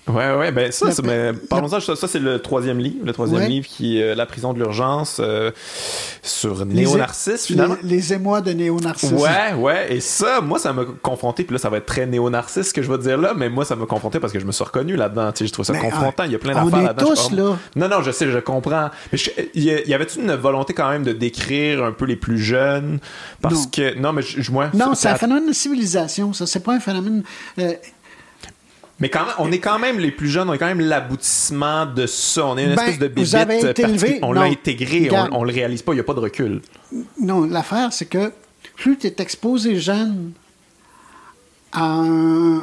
Ouais, 0.08 0.34
ouais, 0.34 0.52
ben 0.52 0.72
ça, 0.72 0.86
La- 0.86 0.92
c'est- 0.92 1.02
mais 1.02 1.32
la- 1.32 1.38
parlons-en, 1.48 1.80
ça, 1.80 1.96
ça, 1.96 2.08
c'est 2.08 2.18
le 2.18 2.40
troisième 2.40 2.78
livre, 2.78 3.04
le 3.04 3.12
troisième 3.12 3.40
Ouais. 3.42 3.48
livre 3.48 3.66
qui 3.66 3.98
est 3.98 4.02
euh, 4.02 4.14
La 4.14 4.26
prison 4.26 4.52
de 4.52 4.58
l'urgence 4.58 5.18
euh, 5.20 5.50
sur 6.22 6.64
Néo-Narcisse, 6.64 7.46
finalement. 7.46 7.76
Les, 7.82 7.96
les 7.96 8.12
émois 8.12 8.40
de 8.40 8.52
Néo-Narcisse. 8.52 9.12
Ouais, 9.12 9.54
ouais, 9.56 9.92
et 9.94 10.00
ça, 10.00 10.40
moi, 10.40 10.58
ça 10.58 10.72
m'a 10.72 10.84
confronté, 11.02 11.44
puis 11.44 11.54
là, 11.54 11.58
ça 11.58 11.68
va 11.70 11.78
être 11.78 11.86
très 11.86 12.06
néo-narcisse 12.06 12.72
que 12.72 12.82
je 12.82 12.90
vais 12.90 12.98
dire 12.98 13.18
là, 13.18 13.34
mais 13.36 13.48
moi, 13.48 13.64
ça 13.64 13.76
m'a 13.76 13.86
confronté 13.86 14.18
parce 14.20 14.32
que 14.32 14.38
je 14.40 14.46
me 14.46 14.52
suis 14.52 14.64
reconnu 14.64 14.96
là-dedans, 14.96 15.30
tu 15.32 15.38
sais, 15.38 15.46
je 15.46 15.52
trouve 15.52 15.64
ça 15.64 15.72
Mais, 15.72 15.80
confrontant, 15.80 16.24
il 16.24 16.32
y 16.32 16.34
a 16.34 16.38
plein 16.38 16.60
on 16.62 16.66
d'affaires 16.66 16.86
là-dedans. 16.94 17.06
tous 17.14 17.30
là. 17.32 17.56
Non, 17.76 17.88
non, 17.88 18.02
je 18.02 18.10
sais, 18.10 18.30
je 18.30 18.38
comprends. 18.38 18.90
Mais 19.12 19.18
je- 19.18 19.30
il 19.54 19.64
y, 19.64 19.70
a- 19.70 19.86
y 19.86 19.94
avait-tu 19.94 20.20
une 20.20 20.32
volonté 20.34 20.72
quand 20.74 20.88
même 20.90 21.02
de 21.04 21.12
décrire 21.12 21.84
un 21.84 21.92
peu 21.92 22.04
les 22.04 22.16
plus 22.16 22.38
jeunes? 22.38 22.98
Parce 23.40 23.54
Non. 23.64 23.70
que, 23.72 23.98
non, 23.98 24.12
mais 24.12 24.22
je, 24.22 24.50
moi, 24.50 24.70
Non, 24.74 24.94
c'est 24.94 25.08
un 25.08 25.14
phénomène 25.16 25.46
de 25.48 25.52
civilisation, 25.52 26.32
ça. 26.32 26.46
C'est 26.46 26.60
pas 26.60 26.74
un 26.74 26.80
phénomène. 26.80 27.22
euh, 27.58 27.72
Mais 29.00 29.08
quand 29.10 29.24
même, 29.26 29.34
on 29.38 29.52
est 29.52 29.60
quand 29.60 29.78
même 29.78 29.98
les 30.00 30.10
plus 30.10 30.28
jeunes, 30.28 30.50
on 30.50 30.52
est 30.54 30.58
quand 30.58 30.66
même 30.66 30.80
l'aboutissement 30.80 31.86
de 31.86 32.06
ça. 32.06 32.46
On 32.46 32.58
est 32.58 32.64
une 32.64 32.74
Ben, 32.74 32.82
espèce 32.82 32.98
de 32.98 33.06
parti- 33.08 33.82
élevé- 33.82 34.18
On 34.22 34.32
l'a 34.32 34.42
intégré, 34.42 35.04
Regarde. 35.08 35.30
on, 35.32 35.40
on 35.40 35.44
le 35.44 35.52
réalise 35.52 35.82
pas, 35.82 35.92
il 35.92 35.96
n'y 35.96 36.00
a 36.00 36.04
pas 36.04 36.14
de 36.14 36.20
recul. 36.20 36.60
non, 37.20 37.44
l'affaire, 37.46 37.92
c'est 37.92 38.06
que 38.06 38.32
plus 38.76 38.96
tu 38.98 39.06
es 39.06 39.14
exposé 39.18 39.78
jeune 39.78 40.32
à 41.72 41.84
un, 41.84 42.58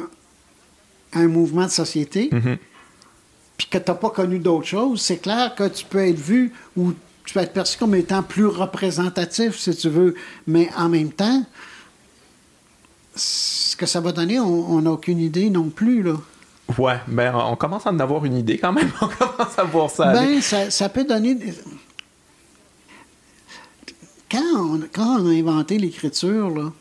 à 1.12 1.18
un 1.20 1.28
mouvement 1.28 1.64
de 1.64 1.70
société, 1.70 2.28
Mhm. 2.32 2.56
puis 3.56 3.68
que 3.70 3.78
tu 3.78 3.84
n'as 3.90 3.94
pas 3.96 4.10
connu 4.10 4.38
d'autres 4.38 4.66
choses, 4.66 5.00
c'est 5.00 5.18
clair 5.18 5.54
que 5.54 5.66
tu 5.68 5.84
peux 5.84 6.06
être 6.06 6.18
vu 6.18 6.52
ou 6.76 6.92
tu 7.24 7.34
peux 7.34 7.40
être 7.40 7.52
perçu 7.52 7.78
comme 7.78 7.94
étant 7.94 8.22
plus 8.22 8.46
représentatif, 8.46 9.56
si 9.58 9.74
tu 9.74 9.88
veux. 9.88 10.14
Mais 10.46 10.68
en 10.76 10.88
même 10.88 11.10
temps, 11.12 11.44
ce 13.16 13.76
que 13.76 13.86
ça 13.86 14.00
va 14.00 14.12
donner, 14.12 14.38
on 14.38 14.80
n'a 14.80 14.92
aucune 14.92 15.18
idée 15.18 15.50
non 15.50 15.70
plus. 15.70 16.02
Là. 16.02 16.14
Ouais, 16.78 17.00
ben 17.06 17.34
on 17.34 17.56
commence 17.56 17.86
à 17.86 17.90
en 17.90 17.98
avoir 18.00 18.24
une 18.24 18.36
idée 18.36 18.58
quand 18.58 18.72
même. 18.72 18.90
On 19.00 19.06
commence 19.06 19.58
à 19.58 19.64
voir 19.64 19.88
ça. 19.88 20.12
Ben, 20.12 20.40
ça, 20.42 20.70
ça 20.70 20.88
peut 20.88 21.04
donner. 21.04 21.38
Quand 24.28 24.42
on, 24.56 24.80
quand 24.92 25.20
on 25.20 25.28
a 25.28 25.32
inventé 25.32 25.78
l'écriture, 25.78 26.50
là, 26.50 26.72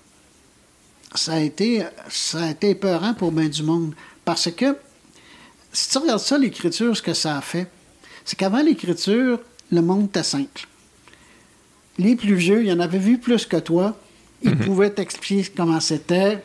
ça 1.14 1.34
a 1.34 1.40
été, 1.40 1.86
ça 2.10 2.40
a 2.40 2.50
été 2.50 2.72
épeurant 2.72 3.14
pour 3.14 3.32
bien 3.32 3.48
du 3.48 3.62
monde. 3.62 3.94
Parce 4.26 4.50
que, 4.50 4.76
si 5.72 5.90
tu 5.90 6.00
regardes 6.00 6.20
ça, 6.20 6.40
l'écriture, 6.40 6.98
ce 6.98 7.04
que 7.04 7.14
ça 7.14 7.38
a 7.38 7.42
fait, 7.42 7.68
c'est 8.26 8.36
qu'avant 8.36 8.64
l'écriture, 8.64 9.40
le 9.72 9.82
monde 9.82 10.06
était 10.06 10.24
simple. 10.24 10.68
Les 12.00 12.16
plus 12.16 12.34
vieux, 12.34 12.66
ils 12.66 12.74
en 12.74 12.80
avaient 12.80 12.98
vu 12.98 13.20
plus 13.20 13.46
que 13.46 13.58
toi. 13.58 13.96
Ils 14.44 14.58
pouvaient 14.58 14.90
t'expliquer 14.92 15.52
comment 15.56 15.80
c'était. 15.80 16.44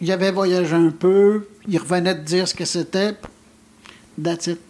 Ils 0.00 0.10
avaient 0.12 0.30
voyagé 0.32 0.74
un 0.74 0.90
peu. 0.90 1.48
Ils 1.68 1.78
revenaient 1.78 2.14
te 2.14 2.20
dire 2.20 2.46
ce 2.48 2.54
que 2.54 2.64
c'était. 2.64 3.14
That's 4.22 4.46
it. 4.46 4.60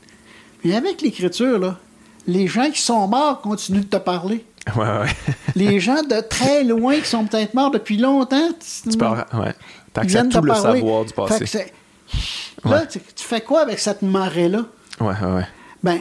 Mais 0.65 0.75
avec 0.75 1.03
l'écriture, 1.03 1.59
là, 1.59 1.79
les 2.27 2.47
gens 2.47 2.71
qui 2.71 2.81
sont 2.81 3.07
morts 3.07 3.41
continuent 3.43 3.81
de 3.81 3.87
te 3.87 3.97
parler. 3.97 4.45
Ouais, 4.77 4.83
ouais. 4.83 5.09
Les 5.57 5.79
gens 5.79 6.03
de 6.03 6.21
très 6.27 6.65
loin 6.65 6.99
qui 6.99 7.07
sont 7.07 7.27
peut-être 7.27 7.53
morts 7.53 7.71
depuis 7.71 7.99
longtemps, 7.99 8.49
tu 8.91 8.97
parles, 8.97 9.27
ouais. 9.35 9.53
Ils 10.03 10.09
viennent 10.09 10.31
tout 10.31 10.41
te 10.41 10.47
le 10.47 10.53
parler. 10.53 10.81
savoir 10.81 11.05
du 11.05 11.11
Fait 11.13 11.15
que 11.23 11.29
passé. 11.45 11.73
Là, 12.65 12.71
Ouais. 12.71 12.87
tu, 12.89 12.99
tu 13.15 13.25
fais 13.25 13.43
quoi 13.43 13.61
avec 13.61 13.79
cette 13.79 14.01
marée-là? 14.01 14.65
Ouais, 15.01 15.07
ouais, 15.23 15.33
ouais. 15.35 15.47
Ben, 15.83 15.99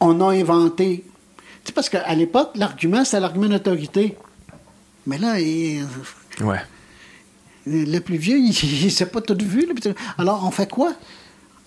on 0.00 0.18
a 0.22 0.32
inventé. 0.32 1.04
Tu 1.36 1.42
sais, 1.66 1.72
parce 1.74 1.90
qu'à 1.90 2.14
l'époque, 2.14 2.52
l'argument, 2.54 3.04
c'était 3.04 3.20
l'argument 3.20 3.48
d'autorité. 3.48 4.16
Mais 5.06 5.18
là, 5.18 5.40
il- 5.40 5.86
Ouais. 6.40 6.60
le 7.66 7.98
plus 8.00 8.16
vieux, 8.16 8.38
il 8.38 8.48
ne 8.84 8.90
s'est 8.90 9.06
pas 9.06 9.20
tout 9.20 9.36
vu. 9.40 9.66
là. 9.66 9.92
Alors, 10.18 10.44
on 10.44 10.50
fait 10.50 10.70
quoi? 10.70 10.94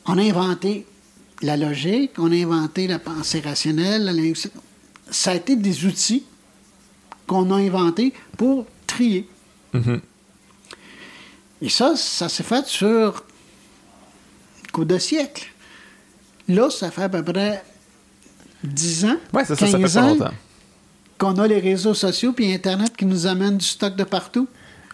On 0.05 0.17
a 0.17 0.21
inventé 0.21 0.85
la 1.41 1.55
logique, 1.57 2.11
on 2.17 2.31
a 2.31 2.35
inventé 2.35 2.87
la 2.87 2.99
pensée 2.99 3.39
rationnelle. 3.41 4.05
la. 4.05 4.33
Ça 5.11 5.31
a 5.31 5.35
été 5.35 5.55
des 5.55 5.85
outils 5.85 6.23
qu'on 7.27 7.49
a 7.51 7.55
inventés 7.57 8.13
pour 8.37 8.65
trier. 8.87 9.27
Mhm. 9.73 10.01
Et 11.61 11.69
ça, 11.69 11.95
ça 11.95 12.29
s'est 12.29 12.43
fait 12.43 12.65
sur 12.67 13.23
coup 14.71 14.85
de 14.85 14.97
siècle. 14.97 15.47
Là, 16.47 16.69
ça 16.69 16.89
fait 16.91 17.03
à 17.03 17.09
peu 17.09 17.23
près 17.23 17.63
10 18.63 19.05
ans, 19.05 19.17
c'est 19.33 19.45
ça, 19.45 19.55
ça 19.55 19.65
fait 19.67 19.71
15 19.81 19.93
pas 19.93 20.01
ans 20.01 20.07
longtemps. 20.09 20.31
Qu'on 21.19 21.37
a 21.37 21.47
les 21.47 21.59
réseaux 21.59 21.93
sociaux 21.93 22.33
puis 22.33 22.51
Internet 22.51 22.95
qui 22.97 23.05
nous 23.05 23.27
amènent 23.27 23.57
du 23.57 23.65
stock 23.65 23.95
de 23.95 24.03
partout. 24.03 24.47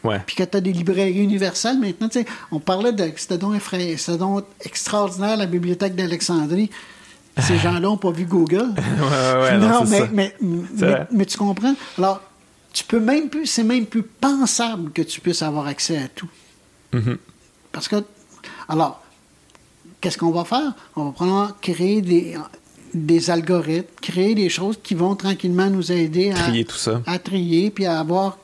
Ouais. 0.04 0.22
Puis 0.26 0.36
que 0.36 0.44
tu 0.44 0.58
as 0.58 0.62
des 0.62 0.74
librairies 0.74 1.24
universelles 1.24 1.80
maintenant. 1.80 2.10
tu 2.10 2.20
sais, 2.20 2.26
on 2.52 2.60
parlait 2.60 2.92
de. 2.92 3.12
C'était 3.16 3.38
donc, 3.38 3.60
c'était 3.98 4.18
donc 4.18 4.46
extraordinaire, 4.62 5.38
la 5.38 5.46
bibliothèque 5.46 5.96
d'Alexandrie. 5.96 6.70
Ces 7.40 7.58
gens-là 7.64 7.80
n'ont 7.80 7.98
pas 7.98 8.12
vu 8.12 8.26
Google. 8.26 8.74
ouais, 8.78 9.42
ouais, 9.42 9.58
non, 9.58 9.84
mais, 11.12 11.26
tu 11.26 11.38
comprends? 11.38 11.76
Alors, 11.98 12.22
tu 12.72 12.84
peux 12.84 13.00
même 13.00 13.30
plus. 13.30 13.48
C'est 13.48 13.64
même 13.64 13.86
plus 13.86 14.04
pensable 14.04 14.92
que 14.92 15.02
tu 15.02 15.22
puisses 15.22 15.42
avoir 15.42 15.66
accès 15.68 15.98
à 15.98 16.08
tout. 16.08 16.30
Mhm. 16.94 17.18
Parce 17.72 17.88
que. 17.88 18.04
Alors, 18.70 19.02
qu'est-ce 20.02 20.20
qu'on 20.20 20.32
va 20.32 20.46
faire? 20.46 20.74
On 20.96 21.06
va 21.06 21.12
prendre, 21.12 21.58
créer 21.62 22.02
des, 22.02 22.38
des 22.96 23.30
algorithmes, 23.30 23.86
créer 24.02 24.34
des 24.36 24.50
choses 24.50 24.80
qui 24.82 24.96
vont 24.96 25.16
tranquillement 25.16 25.70
nous 25.70 25.92
aider 25.92 26.32
à 26.32 26.36
Trier 26.36 26.64
tout 26.66 26.78
ça. 26.78 27.02
à 27.06 27.20
trier 27.20 27.70
puis 27.70 27.86
à 27.86 28.00
avoir. 28.00 28.38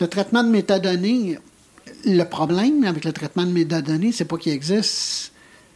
Le 0.00 0.06
traitement 0.06 0.44
de 0.44 0.48
métadonnées, 0.48 1.38
le 2.04 2.22
problème 2.24 2.84
avec 2.84 3.04
le 3.04 3.12
traitement 3.12 3.42
de 3.44 3.50
métadonnées, 3.50 4.12
c'est 4.12 4.24
pas 4.24 4.36
qu'il 4.36 4.52
existe, 4.52 5.32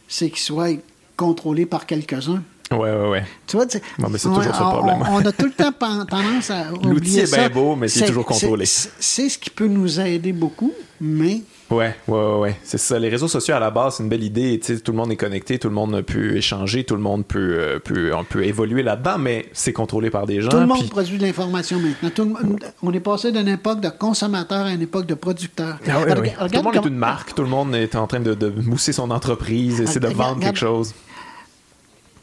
c'est 0.07 0.29
qu'il 0.29 0.39
soit 0.39 0.79
contrôlé 1.17 1.65
par 1.65 1.85
quelques-uns. 1.85 2.41
Ouais, 2.71 2.77
ouais, 2.79 3.09
ouais. 3.09 3.23
Tu 3.45 3.57
vois, 3.57 3.65
Bon, 3.99 4.07
mais 4.09 4.17
c'est 4.17 4.29
on- 4.29 4.35
toujours 4.35 4.55
ça 4.55 4.61
le 4.61 4.65
on- 4.65 4.71
problème. 4.71 5.03
On, 5.09 5.15
on 5.15 5.25
a 5.25 5.31
tout 5.33 5.45
le 5.45 5.51
temps 5.51 5.71
tendance 6.09 6.49
à 6.49 6.71
L'outil 6.83 7.19
est 7.19 7.35
bien 7.35 7.49
beau, 7.49 7.75
mais 7.75 7.87
c'est 7.89 8.05
toujours 8.05 8.25
contrôlé. 8.25 8.65
C'est 8.65 9.27
ce 9.29 9.37
qui 9.37 9.49
peut 9.49 9.67
nous 9.67 9.99
aider 9.99 10.31
beaucoup, 10.31 10.71
mais 11.01 11.41
Ouais, 11.73 11.95
ouais, 12.07 12.17
ouais, 12.17 12.39
ouais. 12.39 12.55
C'est 12.63 12.77
ça. 12.77 12.99
Les 12.99 13.09
réseaux 13.09 13.27
sociaux, 13.27 13.55
à 13.55 13.59
la 13.59 13.71
base, 13.71 13.95
c'est 13.95 14.03
une 14.03 14.09
belle 14.09 14.23
idée. 14.23 14.59
Tout 14.59 14.91
le 14.91 14.97
monde 14.97 15.11
est 15.11 15.15
connecté, 15.15 15.57
tout 15.59 15.69
le 15.69 15.73
monde 15.75 16.01
peut 16.01 16.35
échanger, 16.35 16.83
tout 16.83 16.95
le 16.95 17.01
monde 17.01 17.25
peut, 17.25 17.55
euh, 17.59 17.79
peut, 17.79 18.11
on 18.15 18.23
peut 18.23 18.43
évoluer 18.45 18.83
là-dedans, 18.83 19.17
mais 19.17 19.47
c'est 19.53 19.73
contrôlé 19.73 20.09
par 20.09 20.25
des 20.25 20.41
gens. 20.41 20.49
tout 20.49 20.57
le 20.59 20.65
monde 20.65 20.79
puis- 20.79 20.89
produit 20.89 21.17
de 21.17 21.23
l'information 21.25 21.79
maintenant. 21.79 22.09
Tout 22.09 22.23
le 22.23 22.29
monde- 22.29 22.63
on 22.81 22.93
est 22.93 22.99
passé 22.99 23.31
d'une 23.31 23.47
époque 23.47 23.79
de 23.81 23.89
consommateur 23.89 24.65
à 24.65 24.71
une 24.71 24.81
époque 24.81 25.05
de 25.05 25.15
producteur. 25.15 25.77
Ah 25.81 25.85
oui, 25.97 26.03
Regarde- 26.03 26.19
oui. 26.21 26.29
regarde 26.29 26.51
Tout 26.51 26.57
le 26.57 26.63
monde 26.63 26.73
comme- 26.73 26.83
est 26.85 26.87
une 26.89 26.97
marque, 26.97 27.33
tout 27.35 27.43
le 27.43 27.49
monde 27.49 27.75
est 27.75 27.95
en 27.95 28.07
train 28.07 28.19
de, 28.19 28.33
de 28.33 28.49
mousser 28.49 28.93
son 28.93 29.09
entreprise, 29.11 29.81
essayer 29.81 29.99
de 29.99 30.07
vendre 30.07 30.35
regarde- 30.35 30.43
quelque 30.43 30.59
chose. 30.59 30.93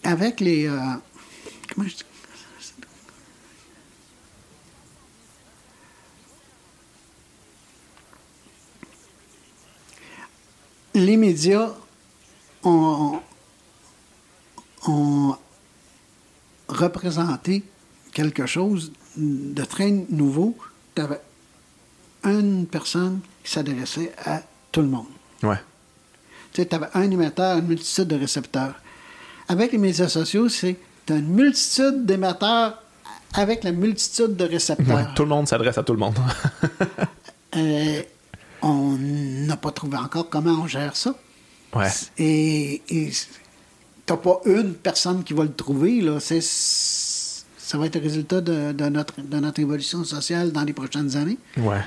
avec 0.05 0.41
les. 0.41 0.67
euh, 0.67 0.77
comment 1.75 1.87
je 1.89 1.95
dis? 1.97 2.05
Les 11.01 11.17
médias 11.17 11.71
ont, 12.63 13.21
ont 14.87 15.35
représenté 16.69 17.65
quelque 18.13 18.45
chose 18.45 18.93
de 19.17 19.65
très 19.65 19.91
nouveau. 20.11 20.57
Tu 20.95 21.01
avais 21.01 21.21
une 22.25 22.67
personne 22.67 23.21
qui 23.43 23.51
s'adressait 23.51 24.13
à 24.27 24.43
tout 24.71 24.83
le 24.83 24.89
monde. 24.89 25.07
Ouais. 25.43 25.57
Tu 26.53 26.63
sais, 26.63 26.75
avais 26.75 26.89
un 26.93 27.11
émetteur, 27.11 27.57
une 27.57 27.67
multitude 27.69 28.09
de 28.09 28.17
récepteurs. 28.17 28.75
Avec 29.49 29.73
les 29.73 29.79
médias 29.79 30.09
sociaux, 30.09 30.51
c'est 30.51 30.77
tu 31.07 31.15
une 31.15 31.29
multitude 31.29 32.05
d'émetteurs 32.05 32.83
avec 33.33 33.65
la 33.65 33.73
multitude 33.73 34.37
de 34.37 34.45
Ouais, 34.45 34.51
récepteurs. 34.51 35.15
Tout 35.15 35.23
le 35.23 35.29
monde 35.31 35.49
s'adresse 35.49 35.79
à 35.79 35.83
tout 35.83 35.95
le 35.95 35.99
monde. 35.99 36.19
Euh, 37.57 38.03
on 38.63 38.97
n'a 38.99 39.57
pas 39.57 39.71
trouvé 39.71 39.97
encore 39.99 40.29
comment 40.29 40.63
on 40.63 40.67
gère 40.67 40.97
ça. 40.97 41.15
ouais. 41.75 41.89
Et 42.19 42.83
t'as 44.07 44.17
pas 44.17 44.41
une 44.47 44.75
personne 44.75 45.23
qui 45.25 45.33
va 45.35 45.45
le 45.45 45.53
trouver. 45.53 46.01
Là. 46.01 46.19
C'est, 46.21 46.41
ça 46.43 47.79
va 47.79 47.87
être 47.87 47.95
le 47.97 48.03
résultat 48.03 48.41
de, 48.41 48.73
de 48.73 48.89
notre, 48.89 49.21
de 49.21 49.37
notre 49.39 49.61
évolution 49.61 50.03
sociale 50.05 50.51
dans 50.53 50.63
les 50.63 50.73
prochaines 50.73 51.17
années. 51.17 51.39
Ouais. 51.59 51.81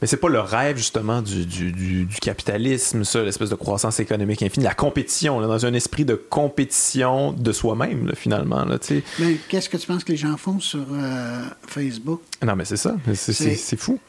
Mais 0.00 0.08
c'est 0.08 0.16
pas 0.16 0.28
le 0.28 0.40
rêve, 0.40 0.76
justement, 0.78 1.22
du, 1.22 1.46
du, 1.46 1.70
du- 1.70 2.04
du 2.06 2.16
capitalisme, 2.16 3.04
ça, 3.04 3.22
l'espèce 3.22 3.50
de 3.50 3.54
croissance 3.54 4.00
économique 4.00 4.42
infinie, 4.42 4.64
la 4.64 4.74
compétition, 4.74 5.38
là, 5.38 5.46
dans 5.46 5.64
un 5.64 5.72
esprit 5.74 6.04
de 6.04 6.16
compétition 6.16 7.30
de 7.32 7.52
soi-même, 7.52 8.10
finalement. 8.16 8.64
Là. 8.64 8.78
Mais 9.20 9.36
qu'est-ce 9.48 9.68
que 9.68 9.76
tu 9.76 9.86
penses 9.86 10.02
que 10.02 10.10
les 10.10 10.18
gens 10.18 10.36
font 10.36 10.58
sur 10.58 10.84
euh, 10.92 11.42
Facebook? 11.68 12.20
non, 12.44 12.56
mais 12.56 12.64
c'est 12.64 12.76
ça. 12.76 12.96
C'est 13.14 13.76
fou. 13.78 14.00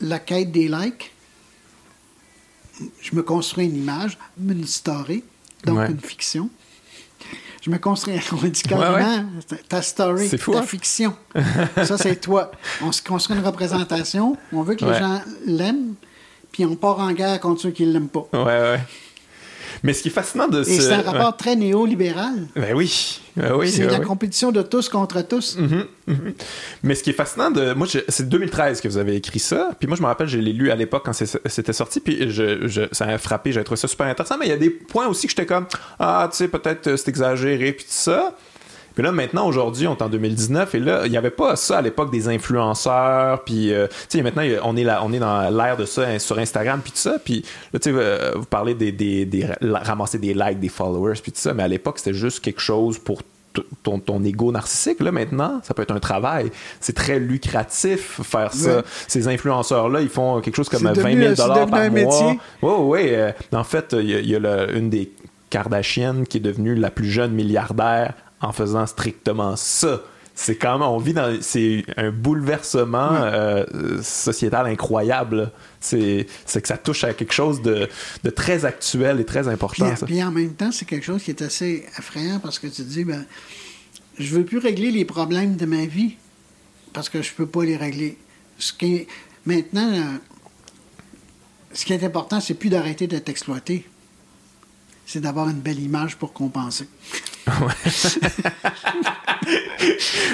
La 0.00 0.18
quête 0.18 0.50
des 0.52 0.68
likes. 0.68 1.12
Je 3.02 3.14
me 3.14 3.22
construis 3.22 3.66
une 3.66 3.76
image, 3.76 4.18
une 4.40 4.66
story, 4.66 5.22
donc 5.64 5.78
Ouais. 5.78 5.90
une 5.90 6.00
fiction. 6.00 6.48
Je 7.60 7.70
me 7.70 7.76
construis, 7.78 8.14
on 8.32 8.36
dit 8.36 8.62
Ouais, 8.64 8.70
carrément, 8.70 9.26
ta 9.68 9.82
story, 9.82 10.28
fou, 10.38 10.52
ta 10.52 10.60
hein? 10.60 10.62
fiction. 10.62 11.14
Ça, 11.84 11.98
c'est 11.98 12.16
toi. 12.18 12.50
On 12.80 12.90
se 12.90 13.02
construit 13.02 13.36
une 13.36 13.44
représentation, 13.44 14.36
on 14.52 14.62
veut 14.62 14.76
que 14.76 14.84
les 14.86 14.98
gens 14.98 15.20
l'aiment, 15.44 15.94
puis 16.52 16.64
on 16.64 16.74
part 16.74 16.98
en 17.00 17.12
guerre 17.12 17.38
contre 17.38 17.60
ceux 17.60 17.70
qui 17.70 17.84
ne 17.84 17.92
l'aiment 17.92 18.08
pas. 18.08 18.26
Ouais, 18.32 18.44
ouais. 18.44 18.80
Mais 19.82 19.92
ce 19.92 20.02
qui 20.02 20.08
est 20.08 20.12
fascinant 20.12 20.48
de 20.48 20.60
Et 20.60 20.64
ce. 20.64 20.82
c'est 20.82 20.92
un 20.92 21.02
rapport 21.02 21.36
très 21.36 21.56
néolibéral. 21.56 22.46
Ben 22.56 22.74
oui. 22.74 23.20
Ben 23.36 23.54
oui. 23.54 23.70
c'est 23.70 23.84
ben 23.84 23.92
la 23.92 23.98
oui. 24.00 24.06
compétition 24.06 24.50
de 24.52 24.62
tous 24.62 24.88
contre 24.88 25.22
tous. 25.22 25.56
Mhm, 25.56 25.84
mhm. 26.08 26.32
Mais 26.82 26.94
ce 26.94 27.02
qui 27.02 27.10
est 27.10 27.14
fascinant 27.14 27.50
de. 27.50 27.72
Moi, 27.74 27.86
je- 27.86 28.00
c'est 28.08 28.28
2013 28.28 28.80
que 28.80 28.88
vous 28.88 28.98
avez 28.98 29.16
écrit 29.16 29.38
ça. 29.38 29.70
Puis 29.78 29.86
moi, 29.88 29.96
je 29.96 30.02
me 30.02 30.06
rappelle, 30.06 30.26
je 30.28 30.38
l'ai 30.38 30.52
lu 30.52 30.70
à 30.70 30.74
l'époque 30.76 31.02
quand 31.04 31.12
c'était 31.12 31.72
sorti. 31.72 32.00
Puis 32.00 32.30
je, 32.30 32.66
je- 32.66 32.82
ça 32.92 33.06
m'a 33.06 33.18
frappé. 33.18 33.52
J'avais 33.52 33.64
trouvé 33.64 33.78
ça 33.80 33.88
super 33.88 34.06
intéressant. 34.06 34.36
Mais 34.38 34.46
il 34.46 34.50
y 34.50 34.52
a 34.52 34.56
des 34.56 34.70
points 34.70 35.06
aussi 35.06 35.26
que 35.26 35.30
j'étais 35.30 35.46
comme 35.46 35.66
Ah, 35.98 36.28
tu 36.30 36.36
sais, 36.38 36.48
peut-être 36.48 36.86
euh, 36.88 36.96
c'est 36.96 37.08
exagéré. 37.08 37.72
Puis 37.72 37.84
tout 37.84 37.90
ça. 37.92 38.36
Puis 38.94 39.02
là, 39.04 39.12
maintenant, 39.12 39.46
aujourd'hui, 39.46 39.86
on 39.86 39.96
est 39.96 40.02
en 40.02 40.08
2019. 40.08 40.74
Et 40.74 40.80
là, 40.80 41.02
il 41.06 41.10
n'y 41.10 41.16
avait 41.16 41.30
pas 41.30 41.56
ça 41.56 41.78
à 41.78 41.82
l'époque 41.82 42.10
des 42.10 42.28
influenceurs. 42.28 43.42
Puis, 43.44 43.72
euh, 43.72 43.86
tu 43.88 44.18
sais, 44.18 44.22
maintenant, 44.22 44.42
on 44.64 44.76
est, 44.76 44.84
là, 44.84 45.00
on 45.04 45.12
est 45.12 45.18
dans 45.18 45.48
l'ère 45.50 45.76
de 45.76 45.84
ça 45.84 46.02
hein, 46.02 46.18
sur 46.18 46.38
Instagram. 46.38 46.80
Puis 46.82 46.92
tout 46.92 46.98
ça. 46.98 47.16
Puis 47.24 47.44
là, 47.72 47.78
tu 47.78 47.90
sais, 47.90 47.96
euh, 47.96 48.32
vous 48.36 48.44
parlez 48.44 48.74
des, 48.74 48.92
des, 48.92 49.46
ramasser 49.62 50.18
des 50.18 50.34
likes, 50.34 50.60
des 50.60 50.68
followers. 50.68 51.14
Puis 51.22 51.32
tout 51.32 51.38
ça. 51.40 51.54
Mais 51.54 51.62
à 51.62 51.68
l'époque, 51.68 51.98
c'était 51.98 52.14
juste 52.16 52.40
quelque 52.40 52.60
chose 52.60 52.98
pour 52.98 53.22
ton, 53.82 53.98
ton 53.98 54.22
ego 54.22 54.52
narcissique, 54.52 55.00
là, 55.00 55.10
maintenant, 55.10 55.60
ça 55.64 55.74
peut 55.74 55.82
être 55.82 55.90
un 55.90 55.98
travail. 55.98 56.52
C'est 56.78 56.92
très 56.94 57.18
lucratif 57.18 58.20
faire 58.22 58.52
ça. 58.52 58.76
Ouais. 58.76 58.82
Ces 59.08 59.26
influenceurs-là, 59.26 60.02
ils 60.02 60.08
font 60.08 60.40
quelque 60.40 60.54
chose 60.54 60.68
comme 60.68 60.78
C'est 60.94 61.00
20 61.02 61.10
devenu- 61.10 61.22
000 61.22 61.34
c'est 61.34 61.46
par 61.48 61.66
devenu 61.66 61.78
un 61.78 61.90
mois. 61.90 61.90
métier. 61.90 62.40
Oui, 62.62 62.72
oui. 62.78 63.00
euh, 63.08 63.32
en 63.52 63.64
fait, 63.64 63.96
il 63.98 64.08
y 64.08 64.14
a, 64.14 64.18
il 64.20 64.28
y 64.30 64.36
a 64.36 64.38
le- 64.38 64.76
une 64.76 64.88
des 64.88 65.10
Kardashian 65.50 66.22
qui 66.28 66.36
est 66.38 66.40
devenue 66.40 66.76
la 66.76 66.90
plus 66.92 67.10
jeune 67.10 67.32
milliardaire 67.32 68.12
en 68.40 68.52
faisant 68.52 68.86
strictement 68.86 69.56
ça. 69.56 70.00
C'est 70.34 70.56
quand 70.56 70.78
même, 70.78 70.88
on 70.88 70.96
vit 70.98 71.12
dans, 71.12 71.36
c'est 71.42 71.84
un 71.98 72.10
bouleversement 72.10 73.10
euh, 73.12 73.64
sociétal 74.02 74.66
incroyable. 74.66 75.50
C'est, 75.80 76.26
c'est 76.46 76.62
que 76.62 76.68
ça 76.68 76.78
touche 76.78 77.04
à 77.04 77.12
quelque 77.12 77.32
chose 77.34 77.60
de, 77.60 77.88
de 78.24 78.30
très 78.30 78.64
actuel 78.64 79.20
et 79.20 79.26
très 79.26 79.42
Puis, 79.42 79.50
important. 79.50 79.96
ça. 79.96 80.06
puis 80.06 80.22
en 80.22 80.30
même 80.30 80.54
temps, 80.54 80.72
c'est 80.72 80.86
quelque 80.86 81.04
chose 81.04 81.22
qui 81.22 81.30
est 81.30 81.42
assez 81.42 81.84
effrayant 81.98 82.38
parce 82.38 82.58
que 82.58 82.68
tu 82.68 82.76
te 82.76 82.88
dis, 82.88 83.04
ben, 83.04 83.26
je 84.18 84.34
veux 84.34 84.44
plus 84.44 84.58
régler 84.58 84.90
les 84.90 85.04
problèmes 85.04 85.56
de 85.56 85.66
ma 85.66 85.84
vie 85.84 86.16
parce 86.92 87.08
que 87.08 87.20
je 87.20 87.32
peux 87.34 87.46
pas 87.46 87.64
les 87.64 87.76
régler. 87.76 88.16
Ce 88.58 88.72
qui 88.72 88.94
est, 88.94 89.06
maintenant, 89.44 89.92
euh, 89.92 90.16
ce 91.72 91.84
qui 91.84 91.92
est 91.92 92.04
important, 92.04 92.40
c'est 92.40 92.54
plus 92.54 92.70
d'arrêter 92.70 93.06
d'être 93.06 93.28
exploité. 93.28 93.84
C'est 95.12 95.18
d'avoir 95.20 95.48
une 95.48 95.58
belle 95.58 95.80
image 95.80 96.14
pour 96.16 96.32
compenser. 96.32 96.86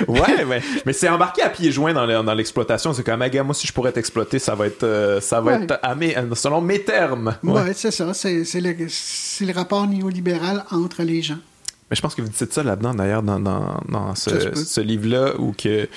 Ouais, 0.06 0.44
mais, 0.46 0.60
mais 0.84 0.92
c'est 0.92 1.08
embarqué 1.08 1.40
à 1.40 1.48
pieds 1.48 1.72
joints 1.72 1.94
dans, 1.94 2.04
le- 2.04 2.22
dans 2.22 2.34
l'exploitation. 2.34 2.92
C'est 2.92 3.02
comme, 3.02 3.24
moi, 3.44 3.54
si 3.54 3.66
je 3.66 3.72
pourrais 3.72 3.92
t'exploiter, 3.92 4.38
ça 4.38 4.54
va 4.54 4.66
être, 4.66 4.82
euh, 4.82 5.18
ça 5.22 5.40
va 5.40 5.52
Ouais. 5.56 5.64
être 5.64 5.78
à 5.82 5.94
mes- 5.94 6.14
selon 6.34 6.60
mes 6.60 6.82
termes. 6.82 7.36
Oui, 7.42 7.52
Ouais. 7.52 7.72
c'est 7.74 7.90
ça. 7.90 8.12
C'est 8.12 8.44
c'est 8.44 8.60
le, 8.60 8.74
c'est 8.88 9.46
le 9.46 9.52
rapport 9.54 9.86
néolibéral 9.86 10.64
entre 10.70 11.02
les 11.04 11.22
gens. 11.22 11.38
Mais 11.88 11.96
je 11.96 12.02
pense 12.02 12.14
que 12.14 12.20
vous 12.20 12.28
dites 12.28 12.52
ça 12.52 12.62
là-dedans, 12.62 12.92
d'ailleurs, 12.94 13.22
dans, 13.22 13.40
dans, 13.40 13.80
dans 13.88 14.14
ce, 14.14 14.54
ce 14.56 14.80
livre-là, 14.82 15.36
où 15.38 15.52
que, 15.52 15.88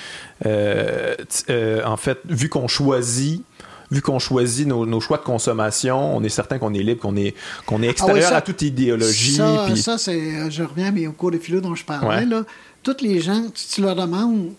euh, 0.46 1.16
euh, 1.50 1.84
en 1.84 1.96
fait, 1.98 2.18
vu 2.28 2.48
qu'on 2.48 2.68
choisit, 2.68 3.44
vu 3.90 4.00
qu'on 4.02 4.18
choisit 4.18 4.66
nos, 4.66 4.86
nos 4.86 5.00
choix 5.00 5.18
de 5.18 5.22
consommation, 5.24 6.16
on 6.16 6.22
est 6.22 6.28
certain 6.28 6.58
qu'on 6.58 6.72
est 6.74 6.82
libre, 6.82 7.00
qu'on 7.00 7.16
est, 7.16 7.34
qu'on 7.66 7.82
est 7.82 7.88
extérieur 7.88 8.26
Ah 8.28 8.30
ça- 8.30 8.36
à 8.36 8.40
toute 8.40 8.62
idéologie. 8.62 9.34
Ça, 9.34 9.74
ça, 9.76 9.98
c'est, 9.98 10.36
euh, 10.36 10.50
je 10.50 10.62
reviens 10.62 10.90
mais 10.92 11.06
au 11.06 11.12
cours 11.12 11.30
de 11.30 11.38
philo 11.38 11.60
dont 11.60 11.74
je 11.74 11.84
parlais. 11.84 12.08
Ouais. 12.20 12.24
Là, 12.26 12.44
toutes 12.82 13.02
les 13.02 13.20
gens, 13.20 13.44
si 13.54 13.68
tu 13.74 13.80
leur 13.82 13.96
demandes, 13.96 14.52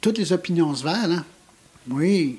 toutes 0.00 0.18
les 0.18 0.32
opinions 0.32 0.74
se 0.74 0.82
valent. 0.82 1.16
Hein? 1.16 1.24
Oui. 1.88 2.38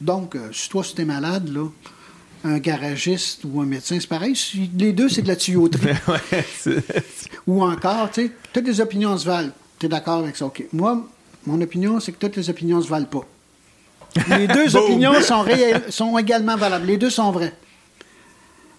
Donc, 0.00 0.34
euh, 0.34 0.48
si 0.52 0.68
toi, 0.68 0.82
si 0.84 0.94
t'es 0.94 1.04
malade, 1.04 1.48
là, 1.52 1.66
un 2.44 2.58
garagiste 2.58 3.42
ou 3.44 3.60
un 3.60 3.64
médecin, 3.66 3.96
c'est 4.00 4.08
pareil. 4.08 4.34
Les 4.76 4.92
deux, 4.92 5.08
c'est 5.08 5.22
de 5.22 5.28
la 5.28 5.36
tuyauterie. 5.36 5.94
Ouais, 6.08 6.44
ou 7.46 7.62
encore, 7.62 8.10
tu 8.10 8.26
sais, 8.26 8.30
toutes 8.52 8.66
les 8.66 8.80
opinions 8.80 9.16
se 9.16 9.24
valent. 9.26 9.52
Tu 9.78 9.86
es 9.86 9.88
d'accord 9.88 10.18
avec 10.18 10.36
ça? 10.36 10.46
OK. 10.46 10.64
Moi, 10.72 11.06
mon 11.46 11.60
opinion, 11.60 12.00
c'est 12.00 12.12
que 12.12 12.18
toutes 12.18 12.36
les 12.36 12.50
opinions 12.50 12.82
se 12.82 12.88
valent 12.88 13.06
pas. 13.06 13.26
Les 14.28 14.46
deux 14.46 14.76
opinions 14.76 15.20
sont, 15.20 15.42
réelles- 15.42 15.90
sont 15.90 16.16
également 16.18 16.56
valables. 16.56 16.86
Les 16.86 16.96
deux 16.96 17.10
sont 17.10 17.30
vraies. 17.32 17.54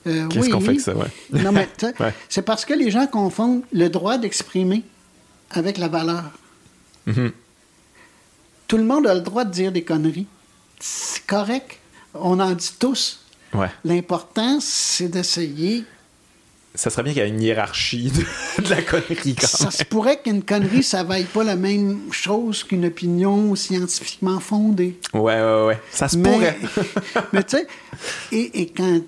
Euh, 0.07 0.27
Qu'est-ce 0.27 0.45
oui. 0.45 0.49
qu'on 0.51 0.61
fait 0.61 0.67
avec 0.69 0.81
ça, 0.81 0.95
ouais? 0.95 1.07
Non, 1.31 1.51
mais 1.51 1.67
Ouais. 1.99 2.13
c'est 2.29 2.43
parce 2.43 2.63
que 2.63 2.73
les 2.73 2.91
gens 2.91 3.07
confondent 3.07 3.63
le 3.73 3.89
droit 3.89 4.17
d'exprimer 4.17 4.83
avec 5.51 5.77
la 5.77 5.87
valeur. 5.87 6.23
Mhm. 7.07 7.31
Tout 8.67 8.77
le 8.77 8.83
monde 8.83 9.07
a 9.07 9.13
le 9.15 9.21
droit 9.21 9.43
de 9.45 9.51
dire 9.51 9.71
des 9.71 9.83
conneries. 9.83 10.27
C'est 10.79 11.25
correct. 11.25 11.79
On 12.13 12.39
en 12.39 12.51
dit 12.51 12.73
tous. 12.79 13.19
Ouais. 13.53 13.69
L'important, 13.83 14.59
c'est 14.61 15.07
d'essayer. 15.07 15.85
Ça 16.75 16.89
serait 16.89 17.03
bien 17.03 17.13
qu'il 17.13 17.21
y 17.21 17.25
ait 17.25 17.29
une 17.29 17.41
hiérarchie 17.41 18.11
de, 18.11 18.61
de 18.63 18.69
la 18.69 18.81
connerie, 18.81 19.35
quand 19.35 19.47
Ça 19.47 19.63
même. 19.65 19.71
se 19.71 19.83
pourrait 19.85 20.19
qu'une 20.21 20.43
connerie, 20.43 20.83
ça 20.83 21.03
vaille 21.03 21.23
pas 21.25 21.43
la 21.43 21.55
même 21.55 22.11
chose 22.11 22.63
qu'une 22.63 22.85
opinion 22.85 23.55
scientifiquement 23.55 24.39
fondée. 24.39 24.99
Ouais, 25.13 25.41
ouais, 25.41 25.65
ouais. 25.67 25.79
Ça 25.91 26.07
se 26.09 26.17
Mais, 26.17 26.31
pourrait. 26.31 26.59
mais 27.33 27.43
tu 27.43 27.57
sais, 27.57 27.67
et, 28.31 28.61
et 28.61 28.67
quand 28.69 29.01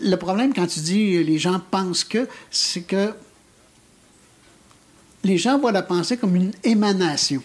le 0.00 0.16
problème 0.16 0.52
quand 0.52 0.66
tu 0.66 0.80
dis 0.80 1.22
les 1.24 1.38
gens 1.38 1.60
pensent 1.70 2.04
que, 2.04 2.28
c'est 2.50 2.82
que 2.82 3.12
les 5.22 5.38
gens 5.38 5.58
voient 5.58 5.72
la 5.72 5.82
pensée 5.82 6.16
comme 6.16 6.36
une 6.36 6.52
émanation. 6.62 7.42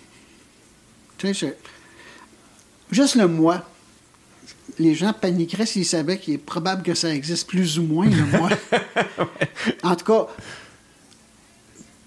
Tu 1.18 1.34
sais, 1.34 1.58
juste 2.92 3.16
le 3.16 3.28
moi. 3.28 3.64
Les 4.80 4.96
gens 4.96 5.12
paniqueraient 5.14 5.66
s'ils 5.66 5.86
savaient 5.86 6.18
qu'il 6.18 6.34
est 6.36 6.38
probable 6.38 6.84
que 6.84 6.94
ça 6.94 7.14
existe 7.14 7.48
plus 7.48 7.78
ou 7.80 7.84
moins, 7.84 8.08
le 8.08 8.26
moi. 8.38 8.50
En 9.84 9.96
tout 9.96 10.06
cas, 10.06 10.28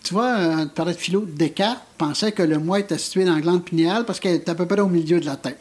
tu 0.03 0.15
vois, 0.15 0.37
euh, 0.39 0.65
tu 0.65 0.71
parlais 0.71 0.95
de 0.95 0.99
philo, 0.99 1.21
Descartes 1.27 1.83
pensait 1.99 2.33
que 2.33 2.43
le 2.43 2.59
moi 2.59 2.81
était 2.81 2.97
situé 2.99 3.25
dans 3.25 3.35
la 3.35 3.41
glande 3.43 3.65
pinéale 3.65 4.05
parce 4.07 4.19
qu'elle 4.21 4.37
est 4.37 4.49
à 4.49 4.55
peu 4.55 4.67
près 4.67 4.81
au 4.81 4.89
milieu 4.89 5.21
de 5.21 5.27
la 5.27 5.37
tête. 5.37 5.59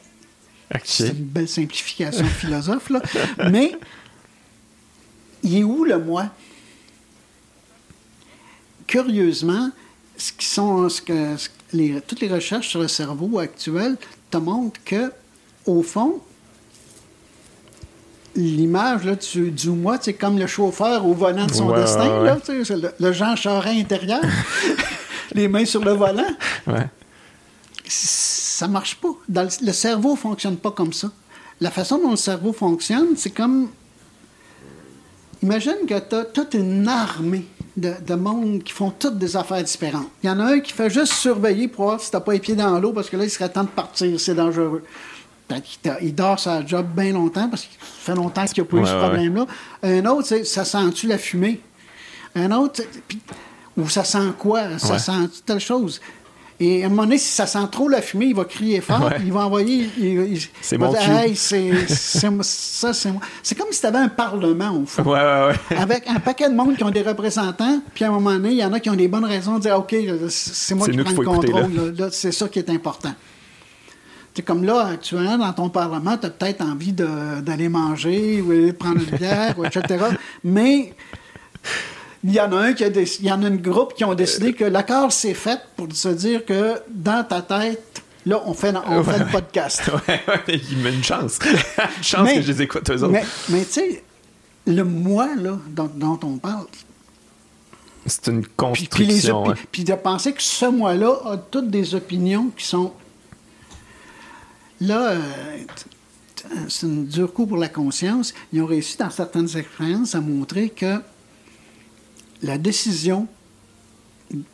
C'est 0.85 1.09
une 1.09 1.25
belle 1.25 1.49
simplification 1.49 2.23
philosophe, 2.25 2.89
là. 2.89 3.01
Mais, 3.51 3.73
il 5.43 5.57
est 5.57 5.63
où 5.63 5.83
le 5.83 5.99
moi? 5.99 6.27
Curieusement, 8.88 9.69
ce 10.17 10.31
qui 10.31 10.45
sont, 10.45 10.88
ce 10.89 11.01
que, 11.01 11.38
ce 11.38 11.49
que 11.49 11.53
les- 11.73 12.01
toutes 12.01 12.21
les 12.21 12.29
recherches 12.29 12.69
sur 12.69 12.79
le 12.81 12.88
cerveau 12.88 13.39
actuel 13.39 13.97
te 14.29 14.38
montrent 14.38 14.79
que, 14.85 15.11
au 15.65 15.83
fond, 15.83 16.21
l'image 18.35 19.03
là, 19.05 19.15
du, 19.15 19.51
du 19.51 19.69
moi, 19.69 19.97
c'est 20.01 20.13
comme 20.13 20.37
le 20.37 20.47
chauffeur 20.47 21.05
au 21.05 21.13
volant 21.13 21.45
de 21.45 21.53
son 21.53 21.67
Ouais, 21.69 21.81
destin, 21.81 22.21
ouais, 22.21 22.25
là, 22.25 22.37
le, 22.47 22.91
le 22.99 23.11
Jean 23.11 23.35
Charest 23.35 23.79
intérieur, 23.79 24.21
les 25.33 25.47
mains 25.47 25.65
sur 25.65 25.83
le 25.83 25.91
volant 25.91 26.23
Ouais. 26.67 26.87
ça 27.87 28.67
marche 28.67 28.95
pas. 28.95 29.09
Dans 29.27 29.43
le, 29.43 29.49
le 29.65 29.71
cerveau 29.73 30.15
fonctionne 30.15 30.57
pas 30.57 30.71
comme 30.71 30.93
ça. 30.93 31.09
La 31.59 31.71
façon 31.71 31.97
dont 31.99 32.11
le 32.11 32.15
cerveau 32.17 32.53
fonctionne, 32.53 33.15
c'est 33.15 33.29
comme. 33.31 33.69
Imagine 35.43 35.85
que 35.87 35.97
tu 35.99 36.15
as 36.15 36.25
toute 36.25 36.53
une 36.53 36.87
armée 36.87 37.45
de, 37.75 37.93
de 38.05 38.15
monde 38.15 38.63
qui 38.63 38.73
font 38.73 38.91
toutes 38.91 39.17
des 39.17 39.35
affaires 39.35 39.63
différentes. 39.63 40.07
Il 40.23 40.27
y 40.27 40.29
en 40.29 40.39
a 40.39 40.43
un 40.53 40.59
qui 40.59 40.71
fait 40.71 40.89
juste 40.89 41.13
surveiller 41.13 41.67
pour 41.67 41.85
voir 41.85 41.99
si 41.99 42.11
tu 42.11 42.19
pas 42.19 42.33
les 42.33 42.39
pieds 42.39 42.55
dans 42.55 42.79
l'eau 42.79 42.93
parce 42.93 43.09
que 43.09 43.17
là, 43.17 43.23
il 43.23 43.29
serait 43.29 43.49
temps 43.49 43.63
de 43.63 43.69
partir, 43.69 44.19
c'est 44.19 44.35
dangereux. 44.35 44.83
Il 46.02 46.15
dort 46.15 46.40
sa 46.40 46.65
job 46.65 46.88
bien 46.95 47.11
longtemps 47.14 47.49
parce 47.49 47.64
qu'il 47.64 47.78
fait 47.82 48.15
longtemps 48.15 48.45
qu'il 48.45 48.64
n'y 48.64 48.69
a 48.69 48.72
pas 48.72 48.78
eu 48.78 48.86
ce 48.86 48.94
ouais, 48.94 48.99
problème-là. 48.99 49.45
Un 49.84 50.06
autre, 50.06 50.44
ça 50.45 50.65
sent-tu 50.65 51.07
la 51.07 51.18
fumée? 51.18 51.61
Un 52.36 52.52
autre, 52.52 52.82
ou 53.78 53.90
ça 53.90 54.03
sent 54.03 54.32
quoi? 54.40 54.78
Ça 54.78 54.94
Ouais. 54.94 54.99
sent 54.99 55.11
telle 55.45 55.60
chose? 55.60 55.99
Et 56.64 56.84
à 56.84 56.86
un 56.86 56.90
moment 56.90 57.03
donné, 57.06 57.18
si 57.18 57.32
ça 57.34 57.48
sent 57.48 57.68
trop 57.72 57.90
la 57.90 58.03
fumée, 58.03 58.28
il 58.28 58.36
va 58.36 58.45
crier 58.45 58.82
fort, 58.82 59.02
Ouais. 59.02 59.18
il 59.26 59.34
va 59.34 59.48
envoyer. 59.48 59.90
C'est 60.61 60.78
mon 60.78 60.91
dire. 60.91 61.10
Hey, 61.10 61.36
c'est 61.36 61.88
ça, 61.88 62.94
c'est 62.94 63.11
moi. 63.11 63.22
C'est 63.41 63.57
comme 63.57 63.72
si 63.72 63.80
tu 63.82 63.86
avais 63.88 63.98
un 63.98 64.10
parlement, 64.10 64.69
au 64.78 64.86
fond. 64.86 65.02
Ouais, 65.03 65.19
ouais, 65.19 65.48
ouais. 65.72 65.78
Avec 65.78 66.07
un 66.07 66.19
paquet 66.19 66.48
de 66.49 66.53
monde 66.53 66.78
qui 66.78 66.84
ont 66.84 66.91
des 66.91 67.02
représentants, 67.02 67.82
puis 67.95 68.06
à 68.06 68.10
un 68.10 68.11
moment 68.11 68.34
donné, 68.34 68.49
il 68.52 68.57
y 68.57 68.64
en 68.64 68.72
a 68.73 68.80
qui 68.80 68.91
ont 68.91 68.95
des 68.95 69.07
bonnes 69.07 69.26
raisons 69.26 69.56
de 69.57 69.61
dire 69.61 69.78
OK, 69.80 69.95
c'est 70.30 70.76
moi 70.76 70.88
qui 70.88 70.98
prends 70.98 71.11
le 71.11 71.26
contrôle. 71.26 72.10
c'est 72.11 72.32
ça 72.32 72.48
qui 72.48 72.60
est 72.60 72.69
important. 72.69 73.14
C'est 74.33 74.43
comme 74.43 74.63
là, 74.63 74.87
actuellement, 74.93 75.37
dans 75.37 75.51
ton 75.53 75.69
Parlement, 75.69 76.17
tu 76.17 76.25
as 76.27 76.29
peut-être 76.29 76.61
envie 76.61 76.93
de- 76.93 77.41
d'aller 77.41 77.67
manger 77.67 78.41
ou 78.41 78.49
d'aller 78.49 78.73
prendre 78.73 78.99
une 79.01 79.17
bière, 79.17 79.59
ou 79.59 79.65
etc. 79.65 80.05
Mais 80.43 80.93
il 82.23 82.31
y 82.33 82.39
en 82.39 82.51
a 82.53 82.57
un 82.57 82.73
qui 82.73 82.83
a 82.85 82.89
déc- 82.89 83.17
il 83.19 83.25
y 83.25 83.31
en 83.31 83.43
a 83.43 83.47
une 83.47 83.61
groupe 83.61 83.93
qui 83.93 84.05
ont 84.05 84.13
décidé 84.13 84.53
que 84.53 84.63
l'accord 84.63 85.11
s'est 85.11 85.33
fait 85.33 85.59
pour 85.75 85.87
se 85.91 86.07
dire 86.09 86.45
que 86.45 86.75
dans 86.89 87.25
ta 87.25 87.41
tête, 87.41 88.01
là, 88.25 88.41
on 88.45 88.53
fait, 88.53 88.73
on 88.87 89.03
fait 89.03 89.19
le 89.19 89.25
podcast. 89.25 89.81
Ouais, 90.07 90.21
ouais, 90.27 90.61
il 90.71 90.77
met 90.77 90.93
une 90.93 91.03
chance. 91.03 91.37
une 91.97 92.03
chance 92.03 92.23
Mais- 92.23 92.35
que 92.35 92.41
je 92.41 92.51
les 92.53 92.61
écoute, 92.61 92.89
eux 92.89 93.03
autres. 93.03 93.11
Mais, 93.11 93.25
mais 93.49 93.65
tu 93.65 93.71
sais, 93.73 94.03
le 94.65 94.83
moi 94.85 95.27
là, 95.35 95.57
dont, 95.71 95.89
dont 95.93 96.19
on 96.23 96.37
parle, 96.37 96.67
C'est 98.05 98.27
une 98.27 98.43
puis, 98.43 98.87
puis 98.89 99.05
les 99.05 99.13
construction. 99.13 99.43
opi- 99.43 99.49
ouais. 99.49 99.55
puis 99.71 99.83
de 99.83 99.93
penser 99.93 100.31
que 100.31 100.41
ce 100.41 100.67
moi-là 100.67 101.17
a 101.25 101.37
toutes 101.37 101.69
des 101.69 101.95
opinions 101.95 102.49
qui 102.55 102.65
sont. 102.65 102.93
Là, 104.81 105.11
euh, 105.11 105.17
c'est 106.67 106.85
un 106.87 107.03
dur 107.03 107.31
coup 107.33 107.45
pour 107.45 107.57
la 107.57 107.69
conscience. 107.69 108.33
Ils 108.51 108.61
ont 108.61 108.65
réussi 108.65 108.97
dans 108.97 109.09
certaines 109.09 109.55
expériences 109.57 110.15
à 110.15 110.21
montrer 110.21 110.69
que 110.69 110.97
la 112.41 112.57
décision 112.57 113.27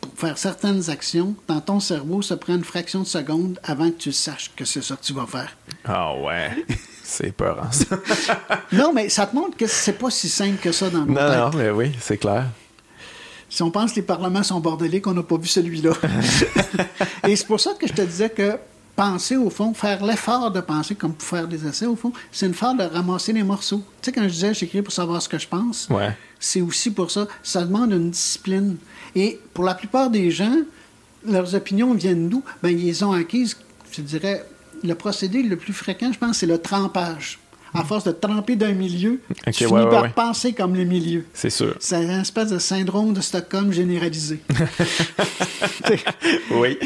pour 0.00 0.12
faire 0.16 0.36
certaines 0.38 0.90
actions 0.90 1.34
dans 1.46 1.60
ton 1.60 1.80
cerveau 1.80 2.20
se 2.20 2.34
prend 2.34 2.54
une 2.56 2.64
fraction 2.64 3.00
de 3.00 3.06
seconde 3.06 3.58
avant 3.62 3.88
que 3.90 3.96
tu 3.96 4.12
saches 4.12 4.50
que 4.56 4.64
c'est 4.64 4.82
ça 4.82 4.96
que 4.96 5.04
tu 5.04 5.12
vas 5.12 5.26
faire. 5.26 5.56
Ah 5.84 6.14
ouais. 6.16 6.50
C'est 7.10 7.32
peur, 7.32 7.58
hein, 7.62 7.70
ça. 7.72 7.98
Non, 8.72 8.92
mais 8.92 9.08
ça 9.08 9.24
te 9.26 9.34
montre 9.34 9.56
que 9.56 9.66
c'est 9.66 9.94
pas 9.94 10.10
si 10.10 10.28
simple 10.28 10.58
que 10.60 10.72
ça 10.72 10.90
dans 10.90 11.06
nos 11.06 11.14
Non, 11.14 11.14
têtes. 11.14 11.38
non, 11.38 11.50
mais 11.56 11.70
oui, 11.70 11.92
c'est 11.98 12.18
clair. 12.18 12.44
Si 13.48 13.62
on 13.62 13.70
pense 13.70 13.92
que 13.92 13.96
les 13.96 14.02
parlements 14.02 14.42
sont 14.42 14.60
bordéliques, 14.60 15.06
on 15.06 15.14
n'a 15.14 15.22
pas 15.22 15.38
vu 15.38 15.48
celui-là. 15.48 15.92
Et 17.26 17.34
c'est 17.34 17.46
pour 17.46 17.58
ça 17.60 17.72
que 17.80 17.86
je 17.88 17.94
te 17.94 18.02
disais 18.02 18.28
que 18.28 18.58
penser, 18.98 19.36
au 19.36 19.48
fond, 19.48 19.72
faire 19.74 20.04
l'effort 20.04 20.50
de 20.50 20.60
penser 20.60 20.96
comme 20.96 21.14
pour 21.14 21.28
faire 21.28 21.46
des 21.46 21.64
essais, 21.64 21.86
au 21.86 21.94
fond, 21.94 22.12
c'est 22.32 22.46
une 22.46 22.52
forme 22.54 22.78
de 22.78 22.82
ramasser 22.82 23.32
les 23.32 23.44
morceaux. 23.44 23.80
Tu 24.02 24.06
sais, 24.06 24.12
quand 24.12 24.24
je 24.24 24.28
disais 24.38 24.52
j'écris 24.54 24.82
pour 24.82 24.92
savoir 24.92 25.22
ce 25.22 25.28
que 25.28 25.38
je 25.38 25.46
pense, 25.46 25.86
Ouais. 25.88 26.16
c'est 26.40 26.60
aussi 26.60 26.90
pour 26.90 27.08
ça. 27.12 27.28
Ça 27.44 27.62
demande 27.64 27.92
une 27.92 28.10
discipline. 28.10 28.76
Et 29.14 29.38
pour 29.54 29.64
la 29.64 29.74
plupart 29.76 30.10
des 30.10 30.32
gens, 30.32 30.56
leurs 31.24 31.54
opinions 31.54 31.94
viennent 31.94 32.28
d'où? 32.28 32.42
Ben, 32.60 32.70
ils 32.76 32.84
les 32.84 33.02
ont 33.04 33.12
acquises, 33.12 33.56
je 33.92 34.02
dirais, 34.02 34.44
le 34.82 34.94
procédé 34.96 35.44
le 35.44 35.54
plus 35.56 35.72
fréquent, 35.72 36.12
je 36.12 36.18
pense, 36.18 36.38
c'est 36.38 36.46
le 36.46 36.58
trempage. 36.58 37.38
À 37.74 37.84
force 37.84 38.04
de 38.04 38.12
tremper 38.12 38.56
d'un 38.56 38.72
milieu, 38.72 39.20
Ok, 39.46 39.52
tu 39.52 39.64
finis 39.66 39.72
ouais, 39.72 39.90
par 39.90 40.02
ouais. 40.02 40.08
penser 40.08 40.52
comme 40.52 40.74
le 40.74 40.84
milieu. 40.84 41.26
C'est 41.34 41.50
sûr. 41.50 41.76
C'est 41.80 41.96
un 41.96 42.20
espèce 42.22 42.50
de 42.50 42.58
syndrome 42.58 43.12
de 43.12 43.20
Stockholm 43.20 43.72
généralisé. 43.72 44.40
Oui. 46.50 46.78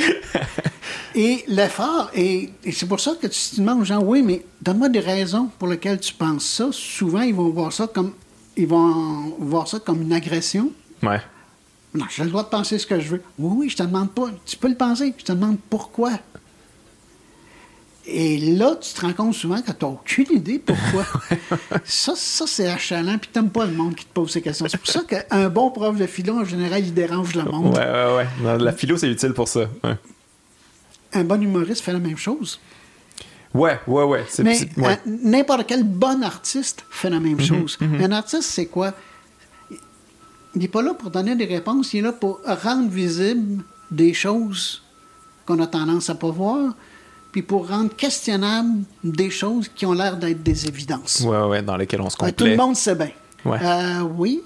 Et 1.15 1.45
l'effort, 1.49 2.11
et, 2.15 2.51
et 2.65 2.73
c'est 2.73 2.87
pour 2.87 3.01
ça 3.01 3.13
que 3.21 3.27
tu 3.27 3.39
te 3.39 3.57
demandes 3.61 3.83
aux 3.83 3.85
gens, 3.85 4.03
oui, 4.03 4.23
mais 4.23 4.45
donne-moi 4.61 4.89
des 4.89 5.01
raisons 5.01 5.51
pour 5.59 5.69
lesquelles 5.69 6.01
tu 6.01 6.15
penses 6.15 6.45
ça. 6.45 6.69
Souvent, 6.73 7.21
ils 7.21 7.35
vont 7.35 7.51
voir 7.51 7.73
ça 7.73 7.87
comme 7.87 8.13
ils 8.57 8.67
vont 8.67 9.35
voir 9.39 9.69
ça 9.69 9.79
comme 9.79 10.03
une 10.03 10.13
agression. 10.13 10.71
Ouais. 11.03 11.21
Non, 11.95 12.07
j'ai 12.15 12.25
le 12.25 12.31
droit 12.31 12.43
de 12.45 12.49
penser 12.49 12.79
ce 12.79 12.87
que 12.87 12.99
je 13.01 13.09
veux. 13.11 13.23
Oui, 13.39 13.55
oui, 13.61 13.69
je 13.69 13.77
te 13.77 13.83
demande 13.83 14.11
pas. 14.13 14.27
Tu 14.47 14.57
peux 14.57 14.69
le 14.69 14.75
penser. 14.77 15.13
Je 15.19 15.25
te 15.25 15.33
demande 15.33 15.59
pourquoi. 15.71 16.13
Et 18.05 18.39
là, 18.39 18.75
tu 18.81 18.93
te 18.93 19.01
rends 19.01 19.13
compte 19.13 19.35
souvent 19.35 19.63
que 19.63 19.71
tu 19.71 19.85
n'as 19.85 19.91
aucune 19.91 20.27
idée 20.33 20.59
pourquoi. 20.59 21.05
ça, 21.85 22.15
ça 22.17 22.47
c'est 22.49 22.69
achalant, 22.69 23.17
puis 23.19 23.31
tu 23.33 23.39
n'aimes 23.39 23.51
pas 23.51 23.65
le 23.65 23.73
monde 23.73 23.95
qui 23.95 24.05
te 24.05 24.13
pose 24.13 24.33
ces 24.33 24.43
questions. 24.43 24.67
C'est 24.69 24.79
pour 24.79 24.89
ça 24.89 25.03
qu'un 25.03 25.49
bon 25.49 25.71
prof 25.71 25.97
de 25.97 26.07
philo, 26.07 26.41
en 26.41 26.45
général, 26.45 26.85
il 26.85 26.93
dérange 26.95 27.35
le 27.35 27.45
monde. 27.45 27.77
Ouais, 27.77 27.85
ouais, 27.85 28.17
ouais. 28.17 28.27
Non, 28.43 28.57
la 28.57 28.73
philo, 28.73 28.97
c'est 28.97 29.09
utile 29.09 29.35
pour 29.35 29.47
ça. 29.47 29.69
Ouais, 29.85 29.97
Un 31.13 31.25
bon 31.25 31.41
humoriste 31.41 31.83
fait 31.83 31.93
la 31.93 32.01
même 32.01 32.19
chose. 32.19 32.59
ouais, 33.55 33.79
ouais. 33.87 34.05
ouais. 34.05 34.25
Mais 34.43 34.59
ouais. 34.79 34.99
n'importe 35.07 35.67
quel 35.69 35.85
bon 35.85 36.25
artiste 36.25 36.85
fait 36.91 37.11
la 37.11 37.21
même 37.21 37.41
chose. 37.41 37.79
Un 37.81 38.11
artiste, 38.11 38.51
c'est 38.51 38.67
quoi? 38.67 38.95
Il 40.55 40.61
n'est 40.61 40.69
pas 40.69 40.83
là 40.83 40.93
pour 40.93 41.11
donner 41.11 41.35
des 41.35 41.47
réponses, 41.47 41.95
il 41.95 41.99
est 41.99 42.03
là 42.03 42.13
pour 42.13 42.41
rendre 42.45 42.91
visible 42.91 43.63
des 43.91 44.13
choses 44.13 44.83
qu'on 45.47 45.59
a 45.61 45.67
tendance 45.67 46.11
à 46.11 46.15
pas 46.15 46.31
voir, 46.31 46.75
puis 47.33 47.43
pour 47.43 47.69
rendre 47.69 47.95
questionnables 47.97 48.81
des 49.03 49.31
choses 49.31 49.69
qui 49.75 49.85
ont 49.87 49.93
l'air 49.95 50.17
d'être 50.17 50.43
des 50.43 50.67
évidences. 50.69 51.21
Ouais, 51.27 51.43
ouais, 51.45 51.63
dans 51.63 51.77
lesquels 51.77 52.01
on 52.03 52.11
se 52.11 52.17
complaît. 52.17 52.33
tout 52.35 52.45
le 52.45 52.57
monde 52.57 52.77
sait 52.77 52.95
bien. 52.95 53.11
Ouais. 53.45 53.59
Euh, 53.61 54.03
oui. 54.17 54.41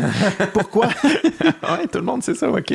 Pourquoi? 0.52 0.86
ouais, 1.04 1.86
tout 1.90 1.98
le 1.98 2.04
monde 2.04 2.22
sait 2.24 2.34
ça, 2.34 2.50
ok. 2.50 2.74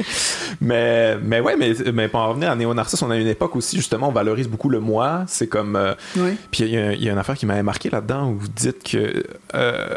Mais, 0.62 1.18
mais 1.22 1.42
ouais, 1.42 1.58
mais, 1.58 1.74
mais 1.94 2.08
pour 2.08 2.22
en 2.22 2.30
revenir 2.30 2.50
à 2.52 2.56
Néo-Narcisse, 2.56 3.02
on 3.02 3.12
a 3.12 3.18
une 3.18 3.28
époque 3.28 3.56
aussi, 3.58 3.76
justement, 3.76 4.08
on 4.08 4.12
valorise 4.14 4.48
beaucoup 4.48 4.70
le 4.70 4.80
moi. 4.80 5.26
C'est 5.28 5.48
comme. 5.48 5.76
euh, 5.76 5.94
Oui. 6.16 6.38
Puis 6.52 6.64
il 6.64 6.70
y, 6.70 6.78
a- 6.78 6.94
il 6.94 7.04
y 7.04 7.10
a 7.10 7.12
une 7.12 7.18
affaire 7.18 7.36
qui 7.36 7.46
m'avait 7.46 7.62
marqué 7.64 7.90
là-dedans 7.90 8.30
où 8.32 8.38
vous 8.40 8.48
dites 8.48 8.84
que 8.90 9.26
euh, 9.54 9.96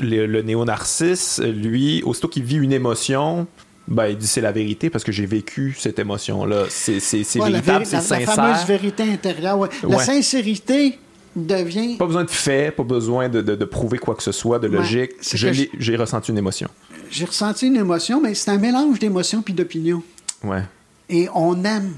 le, 0.00 0.26
le 0.26 0.42
Néo-Narcisse, 0.42 1.40
lui, 1.42 2.02
aussitôt 2.02 2.28
qu'il 2.28 2.42
vit 2.44 2.56
une 2.56 2.72
émotion, 2.72 3.46
ben, 3.88 4.06
il 4.08 4.16
dit 4.18 4.26
c'est 4.26 4.40
la 4.40 4.52
vérité 4.52 4.90
parce 4.90 5.04
que 5.04 5.12
j'ai 5.12 5.26
vécu 5.26 5.76
cette 5.78 5.98
émotion-là. 5.98 6.64
C'est 6.68 6.94
Ouais, 6.94 7.50
véritable, 7.50 7.84
véri- 7.84 7.86
c'est 7.86 7.92
la- 7.96 8.00
la 8.00 8.26
sincère. 8.26 8.34
fameuse 8.34 8.64
vérité 8.66 9.02
intérieure. 9.04 9.58
ouais. 9.58 9.68
La 9.82 9.96
Ouais. 9.98 10.04
sincérité 10.04 10.98
devient. 11.34 11.96
Pas 11.96 12.06
besoin 12.06 12.24
de 12.24 12.30
faits, 12.30 12.74
pas 12.76 12.82
besoin 12.82 13.28
de, 13.28 13.40
de- 13.42 13.54
de 13.54 13.64
prouver 13.64 13.98
quoi 13.98 14.14
que 14.14 14.22
ce 14.22 14.32
soit, 14.32 14.58
de 14.58 14.66
logique. 14.68 15.12
J'ai 15.22 15.96
ressenti 15.96 16.30
une 16.30 16.38
émotion. 16.38 16.68
J'ai 17.10 17.24
ressenti 17.26 17.66
une 17.66 17.76
émotion, 17.76 18.20
mais 18.20 18.34
c'est 18.34 18.50
un 18.50 18.58
mélange 18.58 18.98
d'émotions 18.98 19.42
puis 19.42 19.54
d'opinions. 19.54 20.02
Ouais. 20.42 20.62
Et 21.08 21.28
on 21.34 21.62
aime 21.64 21.92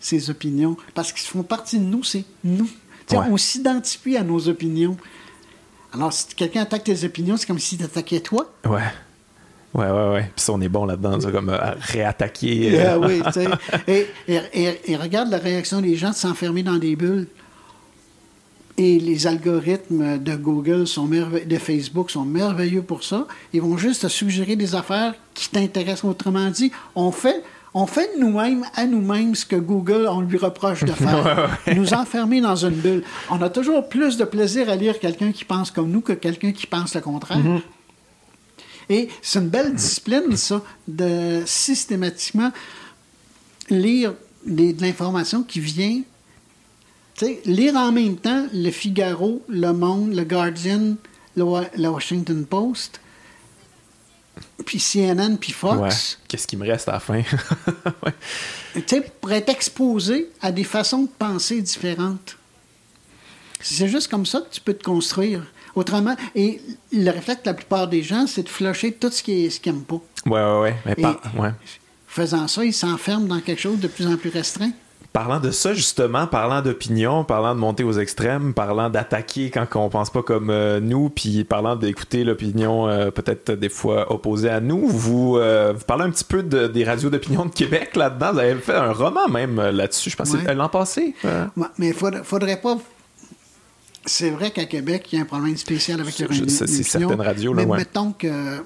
ces 0.00 0.28
opinions 0.30 0.76
parce 0.94 1.12
qu'ils 1.12 1.28
font 1.28 1.42
partie 1.42 1.78
de 1.78 1.84
nous, 1.84 2.02
c'est 2.04 2.24
nous. 2.44 2.68
On 3.12 3.36
s'identifie 3.36 4.16
à 4.16 4.22
nos 4.22 4.48
opinions. 4.48 4.96
Alors, 5.92 6.12
si 6.12 6.26
quelqu'un 6.36 6.62
attaque 6.62 6.84
tes 6.84 7.04
opinions, 7.04 7.36
c'est 7.36 7.46
comme 7.46 7.58
s'il 7.58 7.78
t'attaquait 7.78 8.20
toi. 8.20 8.52
Ouais. 8.68 8.82
Ouais, 9.72 9.86
ouais, 9.86 10.08
ouais. 10.14 10.22
Puis 10.34 10.44
ça, 10.44 10.52
on 10.52 10.60
est 10.60 10.68
bon 10.68 10.84
là-dedans, 10.84 11.20
ça, 11.20 11.30
comme 11.30 11.48
euh, 11.48 11.58
à 11.60 11.74
réattaquer. 11.78 12.72
euh, 12.80 12.98
oui, 12.98 13.22
tu 13.26 13.32
sais. 13.32 13.46
et, 13.88 14.06
et- 14.26 14.40
et- 14.52 14.92
et 14.92 14.96
regarde 14.96 15.30
la 15.30 15.38
réaction 15.38 15.80
des 15.80 15.94
gens 15.96 16.10
de 16.10 16.14
s'enfermer 16.16 16.62
dans 16.64 16.76
des 16.76 16.96
bulles. 16.96 17.28
Et 18.78 18.98
les 18.98 19.26
algorithmes 19.26 20.18
de 20.18 20.36
Google, 20.36 20.86
sont 20.86 21.04
de 21.06 21.56
Facebook 21.58 22.10
sont 22.10 22.24
merveilleux 22.24 22.82
pour 22.82 23.04
ça. 23.04 23.26
Ils 23.52 23.60
vont 23.60 23.76
juste 23.76 24.02
te 24.02 24.08
suggérer 24.08 24.56
des 24.56 24.74
affaires 24.74 25.14
qui 25.34 25.50
t'intéressent. 25.50 26.04
Autrement 26.10 26.48
dit, 26.48 26.72
on 26.94 27.12
fait, 27.12 27.42
on 27.74 27.86
fait 27.86 28.08
de 28.16 28.20
nous-mêmes 28.24 28.64
à 28.74 28.86
nous-mêmes 28.86 29.34
ce 29.34 29.44
que 29.44 29.56
Google, 29.56 30.06
on 30.08 30.22
lui 30.22 30.38
reproche 30.38 30.82
de 30.84 30.92
faire. 30.92 31.58
Nous 31.76 31.92
enfermer 31.92 32.40
dans 32.40 32.56
une 32.56 32.70
bulle. 32.70 33.02
On 33.30 33.42
a 33.42 33.50
toujours 33.50 33.86
plus 33.88 34.16
de 34.16 34.24
plaisir 34.24 34.70
à 34.70 34.76
lire 34.76 34.98
quelqu'un 34.98 35.30
qui 35.30 35.44
pense 35.44 35.70
comme 35.70 35.90
nous 35.90 36.00
que 36.00 36.14
quelqu'un 36.14 36.52
qui 36.52 36.66
pense 36.66 36.94
le 36.94 37.02
contraire. 37.02 37.38
Et 38.90 39.08
c'est 39.22 39.38
une 39.38 39.48
belle 39.48 39.72
discipline, 39.74 40.36
ça, 40.36 40.62
de 40.88 41.42
systématiquement 41.46 42.52
lire 43.70 44.14
des- 44.44 44.72
de 44.72 44.82
l'information 44.82 45.42
qui 45.44 45.60
vient. 45.60 46.02
Tu 47.14 47.24
sais, 47.26 47.40
lire 47.44 47.76
en 47.76 47.92
même 47.92 48.16
temps 48.16 48.46
le 48.52 48.70
Figaro, 48.70 49.42
Le 49.48 49.72
Monde, 49.72 50.12
Le 50.14 50.24
Guardian, 50.24 50.96
le, 51.36 51.42
Wa- 51.44 51.70
le 51.76 51.88
Washington 51.88 52.44
Post, 52.44 53.00
puis 54.66 54.80
CNN, 54.80 55.36
puis 55.36 55.52
Ouais. 55.62 55.76
Fox. 55.76 56.18
Qu'est-ce 56.26 56.46
qui 56.48 56.56
me 56.56 56.66
reste 56.66 56.88
à 56.88 56.92
la 56.92 57.00
fin? 57.00 57.22
ouais. 58.04 58.14
Tu 58.74 58.82
sais, 58.86 59.00
pour 59.20 59.30
être 59.32 59.48
exposé 59.50 60.30
à 60.40 60.50
des 60.50 60.64
façons 60.64 61.02
de 61.02 61.08
penser 61.18 61.60
différentes. 61.62 62.36
C'est 63.60 63.88
juste 63.88 64.08
comme 64.08 64.26
ça 64.26 64.40
que 64.40 64.52
tu 64.52 64.60
peux 64.60 64.74
te 64.74 64.82
construire. 64.82 65.44
Autrement, 65.74 66.16
et 66.34 66.60
le 66.92 67.10
réflexe 67.10 67.42
de 67.42 67.48
la 67.50 67.54
plupart 67.54 67.88
des 67.88 68.02
gens, 68.02 68.26
c'est 68.26 68.42
de 68.42 68.48
flusher 68.48 68.92
tout 68.92 69.10
ce 69.10 69.22
qu'ils 69.22 69.50
ce 69.52 69.60
qu'ils 69.60 69.72
n'aiment 69.72 69.82
pas. 69.84 70.00
Ouais, 70.26 70.32
ouais, 70.42 70.60
ouais. 70.60 70.76
Mais 70.86 70.94
par- 70.96 71.20
ouais. 71.38 71.50
Faisant 72.06 72.48
ça, 72.48 72.64
ils 72.64 72.72
s'enferment 72.72 73.26
dans 73.28 73.40
quelque 73.40 73.60
chose 73.60 73.78
de 73.78 73.86
plus 73.88 74.06
en 74.06 74.16
plus 74.16 74.30
restreint. 74.30 74.70
Parlant 75.12 75.40
de 75.40 75.50
ça, 75.50 75.74
justement, 75.74 76.28
parlant 76.28 76.62
d'opinion, 76.62 77.24
parlant 77.24 77.52
de 77.56 77.58
monter 77.60 77.82
aux 77.82 77.94
extrêmes, 77.94 78.54
parlant 78.54 78.88
d'attaquer 78.90 79.50
quand 79.50 79.66
on 79.74 79.88
pense 79.88 80.08
pas 80.10 80.22
comme 80.22 80.50
euh, 80.50 80.78
nous, 80.78 81.08
puis 81.10 81.42
parlant 81.42 81.74
d'écouter 81.74 82.22
l'opinion 82.22 82.86
euh, 82.88 83.10
peut-être 83.10 83.50
des 83.52 83.68
fois 83.68 84.12
opposée 84.12 84.50
à 84.50 84.60
nous, 84.60 84.86
vous, 84.86 85.36
euh, 85.36 85.72
vous 85.76 85.84
parlez 85.84 86.04
un 86.04 86.10
petit 86.10 86.22
peu 86.22 86.44
de- 86.44 86.68
des 86.68 86.84
radios 86.84 87.10
d'opinion 87.10 87.44
de 87.44 87.50
Québec 87.50 87.96
là-dedans. 87.96 88.32
Vous 88.34 88.38
avez 88.38 88.54
fait 88.56 88.74
un 88.74 88.92
roman 88.92 89.26
même 89.28 89.60
là-dessus, 89.60 90.10
je 90.10 90.16
pense 90.16 90.32
Ouais. 90.32 90.54
l'an 90.54 90.68
passé. 90.68 91.12
Ouais, 91.24 91.66
mais 91.78 91.88
il 91.88 91.94
faudrait, 91.94 92.22
faudrait 92.22 92.60
pas. 92.60 92.76
C'est 94.12 94.30
vrai 94.30 94.50
qu'à 94.50 94.64
Québec, 94.64 95.06
il 95.12 95.16
y 95.16 95.18
a 95.18 95.22
un 95.22 95.24
problème 95.26 95.56
spécial 95.56 96.00
avec 96.00 96.16
Je- 96.18 96.24
le 96.24 96.32
je 96.32 96.44
sais, 96.48 96.66
c'est 96.66 96.82
certaines 96.82 97.20
radios, 97.20 97.52
là, 97.54 97.62
Mais 97.64 97.70
ouais. 97.70 97.78
mettons 97.78 98.12
que. 98.12 98.58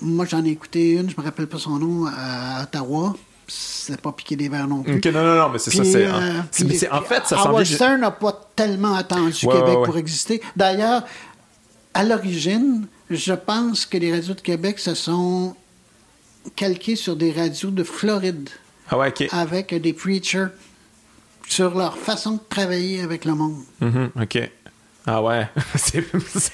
Moi, 0.00 0.24
j'en 0.24 0.42
ai 0.44 0.48
écouté 0.50 0.92
une, 0.92 1.10
je 1.10 1.14
me 1.18 1.22
rappelle 1.22 1.46
pas 1.46 1.58
son 1.58 1.78
nom, 1.78 2.06
à 2.06 2.62
Ottawa. 2.62 3.14
C'est 3.48 4.00
pas 4.00 4.12
piqué 4.12 4.34
des 4.36 4.48
verres 4.48 4.66
non 4.68 4.82
plus. 4.82 4.96
Ok, 4.96 5.04
non, 5.06 5.22
non, 5.24 5.34
non, 5.36 5.48
mais 5.50 5.58
c'est 5.58 5.70
ça. 5.72 5.84
C'est, 5.84 6.06
euh, 6.06 6.40
mais 6.64 6.88
en 6.90 7.02
fait, 7.02 7.26
ça 7.26 7.36
Howard 7.36 7.44
semblait. 7.50 7.64
Stern 7.64 8.00
n'a 8.00 8.10
pas 8.12 8.48
tellement 8.56 8.94
attendu 8.94 9.44
Ouais, 9.44 9.54
Québec 9.56 9.68
ouais, 9.68 9.76
ouais. 9.76 9.84
pour 9.84 9.98
exister. 9.98 10.40
D'ailleurs, 10.56 11.02
à 11.94 12.04
l'origine, 12.04 12.86
je 13.10 13.32
pense 13.34 13.84
que 13.86 13.98
les 13.98 14.12
radios 14.12 14.34
de 14.34 14.40
Québec 14.40 14.78
se 14.78 14.94
sont 14.94 15.54
calquées 16.56 16.96
sur 16.96 17.14
des 17.16 17.32
radios 17.32 17.70
de 17.70 17.82
Floride 17.84 18.48
Ah 18.88 18.96
ouais, 18.98 19.08
ok. 19.08 19.28
avec 19.32 19.74
des 19.74 19.92
preachers 19.92 20.46
sur 21.48 21.74
leur 21.76 21.96
façon 21.96 22.32
de 22.32 22.40
travailler 22.48 23.00
avec 23.02 23.24
le 23.24 23.34
monde. 23.34 23.56
Mhm, 23.80 24.10
ok. 24.20 24.50
Ah 25.10 25.22
ouais, 25.22 25.48
c'est, 25.74 26.04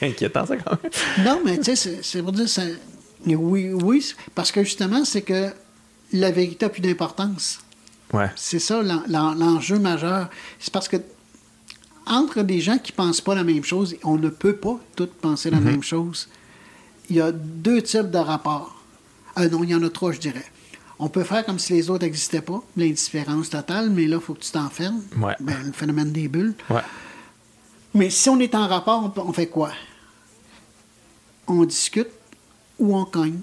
inquiétant 0.02 0.47
ça 0.47 0.56
quand 0.56 0.78
même. 0.82 0.93
Non, 1.26 1.40
mais 1.44 1.59
tu 1.59 1.74
sais, 1.76 1.98
c'est- 2.02 2.22
pour 2.22 2.31
dire, 2.32 2.48
ça- 2.48 2.62
oui, 3.26 3.72
oui, 3.72 4.14
parce 4.35 4.52
que 4.52 4.62
justement, 4.62 5.05
c'est 5.05 5.22
que 5.22 5.51
la 6.12 6.31
vérité 6.31 6.66
a 6.66 6.68
plus 6.68 6.81
d'importance. 6.82 7.59
Ouais. 8.12 8.31
C'est 8.36 8.60
ça 8.60 8.81
l'en- 8.82 9.02
l'en- 9.09 9.35
l'enjeu 9.35 9.78
majeur. 9.81 10.28
C'est 10.60 10.72
parce 10.72 10.86
que 10.89 10.98
entre 12.06 12.43
des 12.43 12.60
gens 12.60 12.78
qui 12.78 12.93
pensent 12.93 13.20
pas 13.22 13.35
la 13.35 13.44
même 13.44 13.64
chose, 13.64 13.97
on 14.05 14.16
ne 14.18 14.28
peut 14.28 14.55
pas 14.56 14.78
tous 14.94 15.06
penser 15.20 15.51
la 15.51 15.59
même 15.59 15.82
chose. 15.82 16.28
Il 17.10 17.16
y 17.16 17.20
a 17.20 17.32
deux 17.32 17.82
types 17.82 18.10
de 18.10 18.18
rapports. 18.18 18.76
Euh, 19.39 19.48
non, 19.48 19.64
il 19.64 19.70
y 19.70 19.74
en 19.74 19.82
a 19.82 19.89
trois, 19.90 20.12
je 20.12 20.20
dirais. 20.20 20.44
On 20.98 21.09
peut 21.09 21.24
faire 21.24 21.44
comme 21.44 21.59
si 21.59 21.72
les 21.72 21.90
autres 21.90 22.05
n'existaient 22.05 22.40
pas, 22.43 22.62
l'indifférence 22.76 23.51
totale, 23.51 23.90
mais 23.90 24.06
là, 24.06 24.18
il 24.20 24.22
faut 24.22 24.35
que 24.35 24.40
tu 24.44 24.51
t'enfermes. 24.52 25.02
Ouais. 25.18 25.35
Ben, 25.40 25.56
le 25.66 25.72
phénomène 25.72 26.12
des 26.12 26.28
bulles. 26.28 26.55
Ouais. 26.70 26.82
Mais 27.94 28.10
si 28.10 28.28
on 28.28 28.38
est 28.40 28.54
en 28.54 28.66
rapport, 28.66 29.12
on, 29.16 29.32
fait 29.32 29.46
quoi? 29.46 29.70
On 31.46 31.64
discute 31.64 32.08
ou 32.78 32.96
on 32.96 33.04
cogne. 33.04 33.38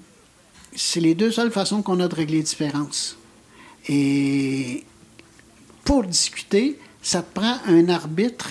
C'est 0.74 1.00
les 1.00 1.14
deux 1.14 1.30
seules 1.30 1.50
façons 1.50 1.82
qu'on 1.82 2.00
a 2.00 2.08
de 2.08 2.14
régler 2.14 2.38
les 2.38 2.42
différences. 2.42 3.16
Et 3.88 4.84
pour 5.84 6.04
discuter, 6.04 6.78
ça 7.02 7.22
te 7.22 7.34
prend 7.34 7.56
un 7.66 7.88
arbitre 7.88 8.50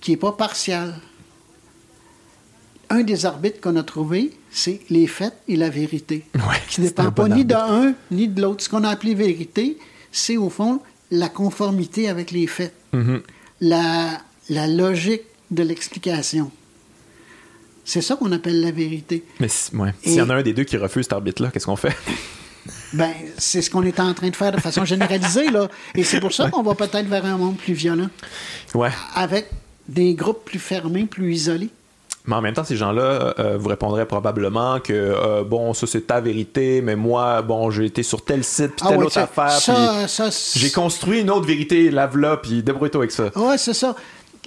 qui 0.00 0.12
n'est 0.12 0.16
pas 0.16 0.32
partial. 0.32 0.98
Un 2.88 3.02
des 3.02 3.24
arbitres 3.26 3.60
qu'on 3.60 3.76
a 3.76 3.82
trouvé, 3.82 4.32
c'est 4.50 4.80
les 4.90 5.06
faits 5.06 5.36
et 5.46 5.56
la 5.56 5.68
vérité. 5.70 6.24
Ouais, 6.34 6.60
qui 6.68 6.80
ne 6.80 6.86
dépend 6.86 7.12
pas 7.12 7.28
bon 7.28 7.34
ni 7.34 7.44
de 7.44 7.54
arbitre. 7.54 7.74
un 7.74 7.94
ni 8.14 8.28
de 8.28 8.40
l'autre. 8.42 8.64
Ce 8.64 8.68
qu'on 8.68 8.82
a 8.82 8.88
appelé 8.88 9.14
vérité, 9.14 9.78
c'est 10.10 10.36
au 10.38 10.48
fond 10.50 10.80
la 11.10 11.28
conformité 11.28 12.08
avec 12.08 12.30
les 12.30 12.46
faits 12.46 12.74
Mhm. 12.92 13.22
la, 13.60 14.20
la 14.50 14.66
logique 14.66 15.22
de 15.50 15.62
l'explication. 15.62 16.50
C'est 17.84 18.02
ça 18.02 18.14
qu'on 18.16 18.30
appelle 18.32 18.60
la 18.60 18.70
vérité. 18.70 19.24
Mais 19.40 19.48
ouais. 19.74 19.94
S'il 20.02 20.14
y 20.14 20.20
en 20.20 20.28
a 20.30 20.34
un 20.34 20.42
des 20.42 20.52
deux 20.52 20.64
qui 20.64 20.76
refuse 20.76 21.04
cet 21.04 21.12
arbitre-là, 21.14 21.50
qu'est-ce 21.50 21.66
qu'on 21.66 21.76
fait? 21.76 21.96
Ben, 22.92 23.10
c'est 23.38 23.62
ce 23.62 23.70
qu'on 23.70 23.84
est 23.84 23.98
en 24.00 24.12
train 24.14 24.28
de 24.28 24.36
faire 24.36 24.50
de 24.52 24.60
façon 24.60 24.84
généralisée, 24.84 25.48
là. 25.50 25.68
Et 25.94 26.02
c'est 26.04 26.18
pour 26.20 26.32
ça 26.32 26.50
qu'on 26.50 26.62
va 26.62 26.74
peut-être 26.74 27.06
vers 27.06 27.24
un 27.24 27.36
monde 27.38 27.56
plus 27.56 27.72
violent. 27.72 28.08
Ouais. 28.74 28.90
Avec 29.14 29.48
des 29.88 30.12
groupes 30.14 30.44
plus 30.44 30.58
fermés, 30.58 31.04
plus 31.04 31.32
isolés. 31.32 31.70
Mais 32.26 32.34
en 32.34 32.42
même 32.42 32.52
temps, 32.52 32.64
ces 32.64 32.76
gens-là 32.76 33.34
euh, 33.38 33.56
vous 33.58 33.68
répondraient 33.68 34.06
probablement 34.06 34.78
que 34.80 34.92
euh, 34.92 35.42
bon, 35.42 35.72
ça 35.72 35.86
c'est 35.86 36.06
ta 36.08 36.20
vérité, 36.20 36.82
mais 36.82 36.96
moi, 36.96 37.40
bon, 37.42 37.70
j'ai 37.70 37.86
été 37.86 38.02
sur 38.02 38.22
tel 38.24 38.44
site, 38.44 38.72
puis 38.76 38.82
Ah 38.82 38.88
telle 38.88 38.98
ouais, 38.98 39.04
autre 39.04 39.14
ça- 39.14 39.22
affaire, 39.22 39.50
ça- 39.52 40.06
ça, 40.08 40.28
j'ai 40.58 40.70
construit 40.70 41.20
une 41.20 41.30
autre 41.30 41.46
vérité, 41.46 41.90
lave-la, 41.90 42.36
puis 42.38 42.62
débrouille-toi 42.62 43.00
avec 43.02 43.12
ça. 43.12 43.30
Ouais, 43.36 43.56
c'est 43.56 43.72
ça. 43.72 43.96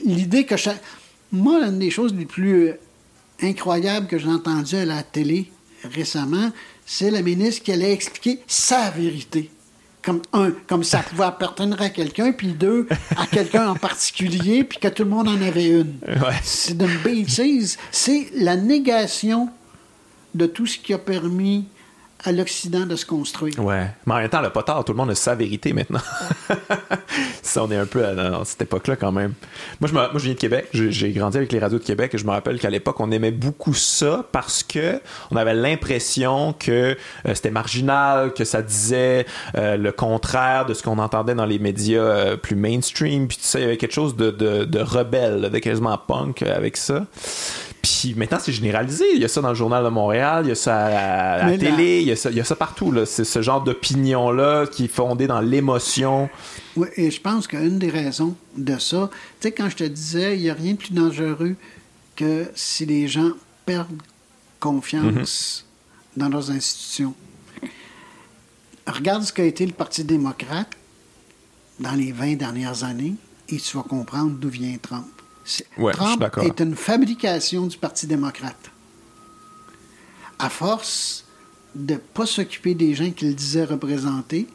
L'idée 0.06 0.46
que 0.46 0.56
moi, 1.32 1.60
l'une 1.66 1.80
des 1.80 1.90
choses 1.90 2.14
les 2.14 2.26
plus 2.26 2.68
euh, 2.68 2.80
incroyables 3.42 4.08
que 4.08 4.18
j'ai 4.18 4.28
entendues 4.28 4.76
à 4.76 4.86
la 4.86 5.04
télé 5.04 5.52
récemment, 5.84 6.52
c'est 6.86 7.12
la 7.12 7.22
ministre 7.22 7.64
qui 7.64 7.72
allait 7.72 7.92
expliquer 7.92 8.40
sa 8.48 8.90
vérité. 8.92 9.50
Comme 10.02 10.22
un, 10.34 10.52
comme 10.68 10.84
ça 10.84 11.00
pouvait 11.00 11.24
appartenir 11.24 11.82
à 11.82 11.90
quelqu'un, 11.90 12.34
puis 12.34 12.50
deux, 12.50 12.88
à 13.16 13.26
quelqu'un 13.26 13.70
en 13.70 13.76
particulier, 13.76 14.66
puis 14.66 14.78
que 14.78 14.90
tout 14.90 15.04
le 15.04 15.10
monde 15.10 15.30
en 15.30 15.42
avait 15.42 15.70
une. 15.70 15.96
Ouais. 16.06 16.36
C'est 16.44 16.78
d'une 16.78 16.98
bêtise. 16.98 17.78
C'est 17.90 18.28
la 18.36 18.58
négation 18.58 19.50
de 20.36 20.46
tout 20.46 20.66
ce 20.66 20.78
qui 20.78 20.94
a 20.94 20.98
permis 20.98 21.66
à 22.26 22.32
l'Occident 22.32 22.86
de 22.86 22.95
se 22.95 23.06
construire. 23.06 23.58
Ouais. 23.60 23.88
Mais 24.06 24.14
en 24.14 24.18
même 24.18 24.30
temps, 24.30 24.44
a 24.44 24.50
pas 24.50 24.64
tard, 24.64 24.84
tout 24.86 24.94
le 24.94 24.98
monde 24.98 25.12
a 25.12 25.16
sa 25.16 25.36
vérité 25.36 25.74
maintenant. 25.74 26.00
ça, 27.41 27.64
on 27.64 27.72
est 27.72 27.78
un 27.78 27.86
peu 27.86 28.06
à, 28.06 28.41
cette 28.45 28.62
époque-là 28.62 28.95
quand 28.95 29.12
même. 29.12 29.34
Moi, 29.82 29.90
je, 29.90 29.94
me- 29.94 30.00
moi, 30.00 30.12
je 30.16 30.24
viens 30.26 30.34
de 30.34 30.40
Québec, 30.40 30.68
j'ai 30.74 31.12
grandi 31.12 31.38
avec 31.38 31.52
les 31.52 31.60
radios 31.60 31.80
de 31.80 31.84
Québec 31.84 32.14
et 32.14 32.18
je 32.18 32.26
me 32.26 32.32
rappelle 32.32 32.60
qu'à 32.60 32.70
l'époque, 32.70 33.00
on 33.00 33.12
aimait 33.12 33.32
beaucoup 33.32 33.74
ça 33.74 34.26
parce 34.32 34.64
que 34.64 35.02
on 35.32 35.36
avait 35.36 35.54
l'impression 35.54 36.54
que 36.54 36.95
euh, 37.26 37.34
c'était 37.34 37.52
marginal, 37.52 38.34
que 38.34 38.45
ça 38.45 38.62
disait 38.62 39.26
euh, 39.56 39.78
le 39.78 39.91
contraire 39.91 40.66
de 40.66 40.74
ce 40.74 40.84
qu'on 40.84 41.00
entendait 41.00 41.36
dans 41.36 41.45
les 41.45 41.60
médias 41.60 42.02
euh, 42.02 42.38
plus 42.38 42.56
mainstream. 42.56 43.28
Puis 43.28 43.38
tu 43.38 43.44
sais, 43.44 43.60
il 43.60 43.62
y 43.64 43.66
avait 43.66 43.78
quelque 43.78 43.94
chose 43.94 44.16
de, 44.16 44.32
de, 44.32 44.64
de 44.64 44.80
rebelle, 44.80 45.50
de 45.52 45.60
quasiment 45.60 45.98
punk 45.98 46.41
avec 46.44 46.78
ça. 46.78 47.06
Puis 47.84 48.15
maintenant, 48.15 48.39
c'est 48.39 48.53
généralisé. 48.53 49.03
Il 49.14 49.22
y 49.22 49.26
a 49.26 49.27
ça 49.27 49.41
dans 49.41 49.49
le 49.49 49.55
Journal 49.55 49.84
de 49.84 49.89
Montréal, 49.89 50.45
il 50.45 50.49
y 50.49 50.51
a 50.51 50.55
ça 50.55 50.85
à 50.85 51.38
la, 51.38 51.45
à 51.47 51.57
télé, 51.57 51.99
il 51.99 52.07
y, 52.07 52.11
a 52.11 52.15
ça, 52.15 52.31
il 52.31 52.38
y 52.38 52.39
a 52.39 52.45
ça 52.45 52.55
partout. 52.55 52.93
là. 52.93 53.05
C'est 53.05 53.26
ce 53.26 53.41
genre 53.41 53.61
d'opinion-là 53.61 54.68
qui 54.68 54.85
est 54.85 54.88
fondée 54.88 55.27
dans 55.27 55.41
l'émotion. 55.41 56.30
Oui, 56.77 56.88
et 56.95 57.11
je 57.11 57.19
pense 57.19 57.45
qu'une 57.45 57.80
des 57.80 57.89
raisons 57.89 58.35
de 58.55 58.77
ça, 58.77 59.10
tu 59.11 59.49
sais, 59.49 59.51
quand 59.51 59.69
je 59.69 59.76
te 59.76 59.84
disais, 59.84 60.38
il 60.38 60.43
n'y 60.43 60.49
a 60.49 60.53
rien 60.53 60.72
de 60.73 60.77
plus 60.77 60.93
dangereux 60.93 61.57
que 62.15 62.49
si 62.55 62.85
les 62.85 63.10
gens 63.10 63.31
perdent 63.65 64.01
confiance 64.61 65.65
dans 66.15 66.30
leurs 66.30 66.51
institutions. 66.51 67.14
Regarde 68.88 69.23
ce 69.23 69.34
qu'a 69.34 69.43
été 69.43 69.65
le 69.65 69.73
Parti 69.73 70.05
démocrate 70.05 70.69
dans 71.81 71.93
les 71.93 72.14
20 72.14 72.35
dernières 72.35 72.85
années 72.85 73.15
et 73.49 73.57
tu 73.57 73.76
vas 73.76 73.84
comprendre 73.84 74.31
d'où 74.31 74.47
vient 74.47 74.77
Trump. 74.81 75.05
Ouais, 75.78 75.91
Trump 75.94 76.20
est 76.45 76.60
une 76.61 76.76
fabrication 76.76 77.68
du 77.68 77.78
Parti 77.78 78.07
démocrate. 78.07 78.72
À 80.40 80.49
force 80.49 81.26
de 81.76 81.94
ne 81.94 81.99
pas 81.99 82.26
s'occuper 82.26 82.74
des 82.76 82.94
gens 82.94 83.11
qu'il 83.11 83.36
disait 83.36 83.64
représenter, 83.65 84.48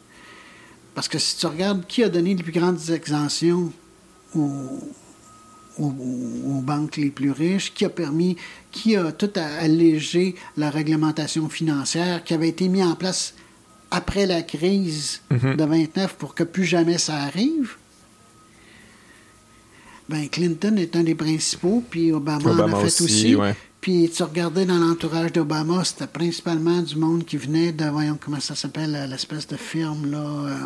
parce 0.95 1.09
que 1.09 1.19
si 1.19 1.37
tu 1.37 1.47
regardes 1.47 1.87
qui 1.87 2.03
a 2.05 2.09
donné 2.09 2.35
les 2.35 2.43
plus 2.43 2.53
grandes 2.53 2.91
exemptions 2.91 3.73
aux, 4.35 4.79
aux- 5.79 5.85
aux 5.85 6.61
banques 6.61 6.97
les 6.97 7.11
plus 7.11 7.31
riches, 7.31 7.73
qui 7.75 7.85
a 7.85 7.89
permis, 7.91 8.37
qui 8.73 8.97
a 8.97 9.11
tout 9.13 9.31
allégé 9.37 10.35
la 10.57 10.71
réglementation 10.71 11.49
financière 11.49 12.23
qui 12.25 12.35
avait 12.35 12.49
été 12.49 12.69
mis 12.69 12.83
en 12.83 12.95
place 12.95 13.35
après 13.91 14.27
la 14.27 14.43
crise 14.43 15.21
de 15.31 15.65
29 15.65 16.15
pour 16.17 16.35
que 16.35 16.45
plus 16.45 16.65
jamais 16.65 16.99
ça 16.99 17.17
arrive. 17.17 17.77
Ben, 20.09 20.29
Clinton 20.29 20.77
est 20.77 20.97
un 20.97 21.03
des 21.03 21.15
principaux, 21.15 21.83
puis 21.89 22.13
Obama, 22.13 22.51
Obama 22.51 22.77
en 22.77 22.79
a 22.79 22.81
fait 22.81 22.87
aussi, 22.87 23.05
aussi. 23.05 23.35
ouais. 23.37 23.55
Puis 23.81 24.11
tu 24.15 24.23
regardais 24.23 24.65
dans 24.67 24.79
l'entourage 24.79 25.33
d'Obama, 25.33 25.85
c'était 25.85 26.07
principalement 26.07 26.81
du 26.83 26.97
monde 26.97 27.25
qui 27.25 27.37
venait 27.37 27.73
de, 27.73 27.85
voyons 27.91 28.19
comment 28.21 28.41
ça 28.41 28.55
s'appelle, 28.55 28.95
euh, 28.95 29.07
l'espèce 29.07 29.47
de 29.47 29.57
firme, 29.57 30.11
là. 30.11 30.19
euh, 30.19 30.57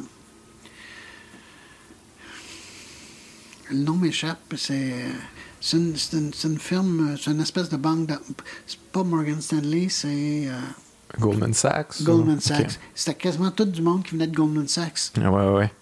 le 3.71 3.79
nom 3.79 3.95
m'échappe, 3.95 4.55
c'est. 4.57 4.95
C'est 5.65 5.77
une, 5.77 5.95
c'est 5.97 6.17
une- 6.17 6.33
une 6.45 6.59
firme, 6.59 7.11
euh, 7.13 7.17
c'est 7.21 7.31
une 7.31 7.41
espèce 7.41 7.69
de 7.69 7.77
banque. 7.77 8.09
de- 8.09 8.19
C'est 8.67 8.81
pas 8.91 9.05
Morgan 9.05 9.41
Stanley, 9.41 9.87
c'est 9.89 10.49
euh, 10.49 10.59
Goldman 11.21 11.55
Sachs. 11.55 12.03
Goldman. 12.03 12.41
Sachs. 12.41 12.81
C'était 12.95 13.17
quasiment 13.17 13.53
tout 13.53 13.65
du 13.65 13.81
monde 13.81 14.03
qui 14.03 14.11
venait 14.13 14.27
de 14.27 14.35
Goldman 14.35 14.67
Sachs. 14.67 15.13
Ah, 15.23 15.31
Ouais, 15.31 15.47
ouais, 15.47 15.53
ouais. 15.59 15.73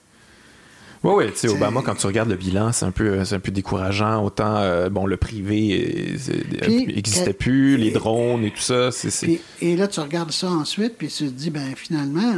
Ouais, 1.03 1.15
ouais, 1.15 1.33
tu 1.33 1.39
sais, 1.39 1.49
Obama, 1.49 1.81
quand 1.83 1.95
tu 1.95 2.07
regardes 2.07 2.29
le 2.29 2.37
bilan, 2.37 2.73
c'est 2.73 2.85
un 2.85 2.91
peu, 2.91 3.25
c'est 3.25 3.35
un 3.35 3.41
peu 3.41 3.51
décourageant. 3.51 4.23
Autant, 4.23 4.57
euh, 4.57 4.91
bon, 4.91 5.07
le 5.07 5.17
privé 5.17 6.15
Puis, 6.61 6.87
n'existait 6.89 7.31
euh, 7.31 7.33
plus, 7.33 7.79
les 7.79 7.91
drones 7.91 8.45
et 8.45 8.51
tout 8.51 8.61
ça. 8.61 8.91
Puis- 9.27 9.41
et 9.63 9.77
là, 9.77 9.89
tu 9.89 9.99
regardes 10.01 10.31
ça 10.33 10.51
ensuite, 10.51 10.97
puis 10.99 11.09
tu 11.09 11.25
te 11.25 11.31
dis, 11.31 11.49
ben 11.51 11.75
finalement, 11.75 12.35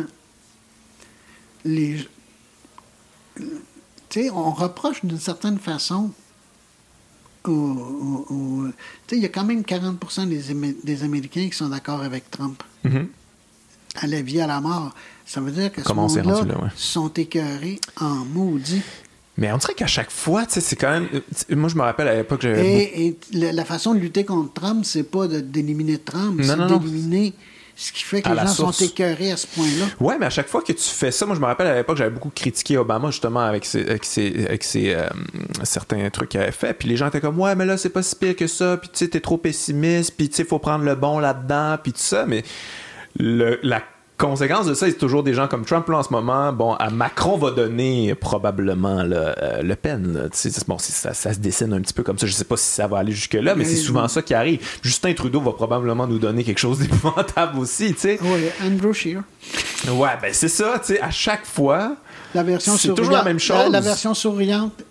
les. 1.65 2.07
Tu 3.37 3.45
sais, 4.11 4.31
on 4.31 4.53
reproche 4.53 5.05
d'une 5.05 5.19
certaine 5.19 5.59
façon. 5.59 6.11
au- 8.31 8.67
tu 8.69 8.73
sais, 9.09 9.17
il 9.17 9.23
y 9.23 9.27
a 9.27 9.29
quand 9.29 9.43
même 9.45 9.65
40 9.65 10.29
des, 10.29 10.51
Amé- 10.53 10.77
des 10.85 11.03
Américains 11.03 11.49
qui 11.49 11.57
sont 11.57 11.69
d'accord 11.71 12.01
avec 12.03 12.31
Trump. 12.31 12.63
Mhm. 12.85 13.09
À 13.97 14.07
la 14.07 14.23
vie, 14.23 14.41
à 14.41 14.47
la 14.47 14.61
mort. 14.61 14.95
Ça 15.25 15.41
veut 15.41 15.51
dire 15.53 15.73
que 15.73 15.81
ce 15.81 15.87
Comment 15.87 16.09
s'est 16.09 16.23
monde-là 16.23 16.55
ouais. 16.57 16.69
sont 16.77 17.09
écœurés 17.15 17.81
en 18.01 18.25
maudit. 18.27 18.83
Mais 19.39 19.51
on 19.51 19.57
dirait 19.57 19.75
qu'à 19.75 19.87
chaque 19.87 20.11
fois, 20.11 20.45
tu 20.45 20.55
sais, 20.55 20.61
c'est 20.61 20.77
quand 20.77 20.91
même. 20.91 21.09
euh, 21.15 21.57
Moi, 21.57 21.71
je 21.71 21.75
me 21.77 21.81
rappelle 21.83 22.09
à 22.09 22.15
l'époque, 22.15 22.43
j'avais. 22.43 22.67
Et, 22.67 23.07
et 23.07 23.19
la, 23.53 23.65
façon 23.65 23.95
de 23.95 23.99
lutter 23.99 24.25
contre 24.25 24.53
Trump, 24.53 24.85
c'est 24.85 25.05
pas 25.11 25.27
d'éliminer 25.27 25.97
Trump, 25.99 26.39
Non, 26.39 26.45
c'est 26.69 26.79
d'éliminer 26.79 27.33
ce 27.75 27.93
qui 27.93 28.03
fait 28.03 28.21
que 28.21 28.29
À 28.29 28.35
les 28.35 28.41
gens 28.41 28.47
source. 28.49 28.77
sont 28.77 28.85
écœurés 28.85 29.33
à 29.33 29.39
ce 29.39 29.47
point-là. 29.47 29.87
Ouais, 30.01 30.19
mais 30.21 30.27
à 30.27 30.31
chaque 30.31 30.49
fois 30.49 30.61
que 30.61 30.73
tu 30.75 30.83
fais 30.85 31.11
ça, 31.11 31.25
moi 31.25 31.35
je 31.35 31.41
me 31.41 31.47
rappelle 31.47 31.67
à 31.69 31.75
l'époque, 31.75 31.97
j'avais 31.97 32.11
beaucoup 32.11 32.29
critiqué 32.29 32.77
Obama 32.77 33.11
justement 33.11 33.41
avec 33.41 33.65
ses, 33.65 33.89
avec 33.89 34.05
ses, 34.05 34.45
avec 34.47 34.63
ses, 34.63 34.93
euh, 34.93 35.09
certains 35.63 36.09
trucs 36.11 36.29
qu'il 36.29 36.41
avait 36.41 36.53
fait. 36.53 36.75
Puis 36.75 36.87
les 36.91 36.97
gens 36.99 37.09
étaient 37.09 37.23
comme, 37.23 37.41
ouais, 37.41 37.55
mais 37.57 37.65
là 37.65 37.79
c'est 37.79 37.89
pas 37.89 38.03
si 38.03 38.15
pire 38.15 38.37
que 38.37 38.47
ça. 38.47 38.77
Puis 38.77 38.91
tu 38.93 38.99
sais, 38.99 39.09
t'es 39.09 39.21
trop 39.21 39.39
pessimiste. 39.39 40.13
Puis 40.15 40.29
tu 40.29 40.37
sais, 40.37 40.45
faut 40.45 40.59
prendre 40.59 40.85
le 40.85 40.95
bon 40.95 41.19
là-dedans. 41.19 41.79
Puis 41.83 41.93
tout 41.93 42.01
ça. 42.01 42.27
Mais 42.27 42.45
le, 43.19 43.59
la 43.63 43.83
conséquence 44.23 44.67
de 44.67 44.75
ça, 44.75 44.87
c'est 44.87 44.95
toujours 44.97 45.23
des 45.23 45.35
gens 45.35 45.49
comme 45.49 45.65
Trump 45.65 45.89
là 45.89 45.99
en 45.99 46.03
ce 46.03 46.13
moment. 46.13 46.53
Bon, 46.53 46.75
à 46.75 46.91
Macron 46.91 47.37
va 47.37 47.51
donner 47.51 48.15
probablement 48.15 49.03
là, 49.03 49.35
euh, 49.43 49.63
Le 49.63 49.75
Pen. 49.75 50.13
là. 50.15 50.29
Bon, 50.69 50.79
ça, 50.79 51.13
ça 51.13 51.35
se 51.35 51.39
dessine 51.39 51.73
un 51.73 51.81
petit 51.81 51.93
peu 51.93 52.03
comme 52.03 52.19
ça. 52.19 52.27
Je 52.27 52.33
sais 52.33 52.45
pas 52.45 52.57
si 52.57 52.67
ça 52.71 52.87
va 52.87 52.99
aller 52.99 53.13
jusque-là, 53.13 53.55
mais 53.55 53.65
Mais- 53.65 53.65
c'est 53.65 53.77
souvent 53.77 54.07
ça 54.09 54.23
qui 54.23 54.33
arrive. 54.35 54.61
Justin 54.83 55.13
Trudeau 55.15 55.41
va 55.41 55.53
probablement 55.53 56.07
nous 56.07 56.19
donner 56.19 56.45
quelque 56.45 56.59
chose 56.61 56.79
d'épouvantable 56.81 57.59
aussi, 57.59 57.93
tu 57.95 58.01
sais. 58.01 58.19
Oui, 58.23 58.45
Andrew 58.65 58.93
Scheer. 58.93 59.23
Ouais, 59.89 60.11
ben 60.23 60.31
c'est 60.33 60.49
ça, 60.49 60.75
tu 60.79 60.95
sais, 60.95 61.01
à 61.01 61.11
chaque 61.11 61.45
fois. 61.45 61.97
La 62.35 62.43
version 62.43 62.77
C'est 62.77 62.95
toujours 62.95 63.13
la 63.13 63.25
même 63.25 63.41
chose. 63.41 63.57
La, 63.57 63.69
la 63.69 63.81
version 63.81 64.15
souriante 64.15 64.83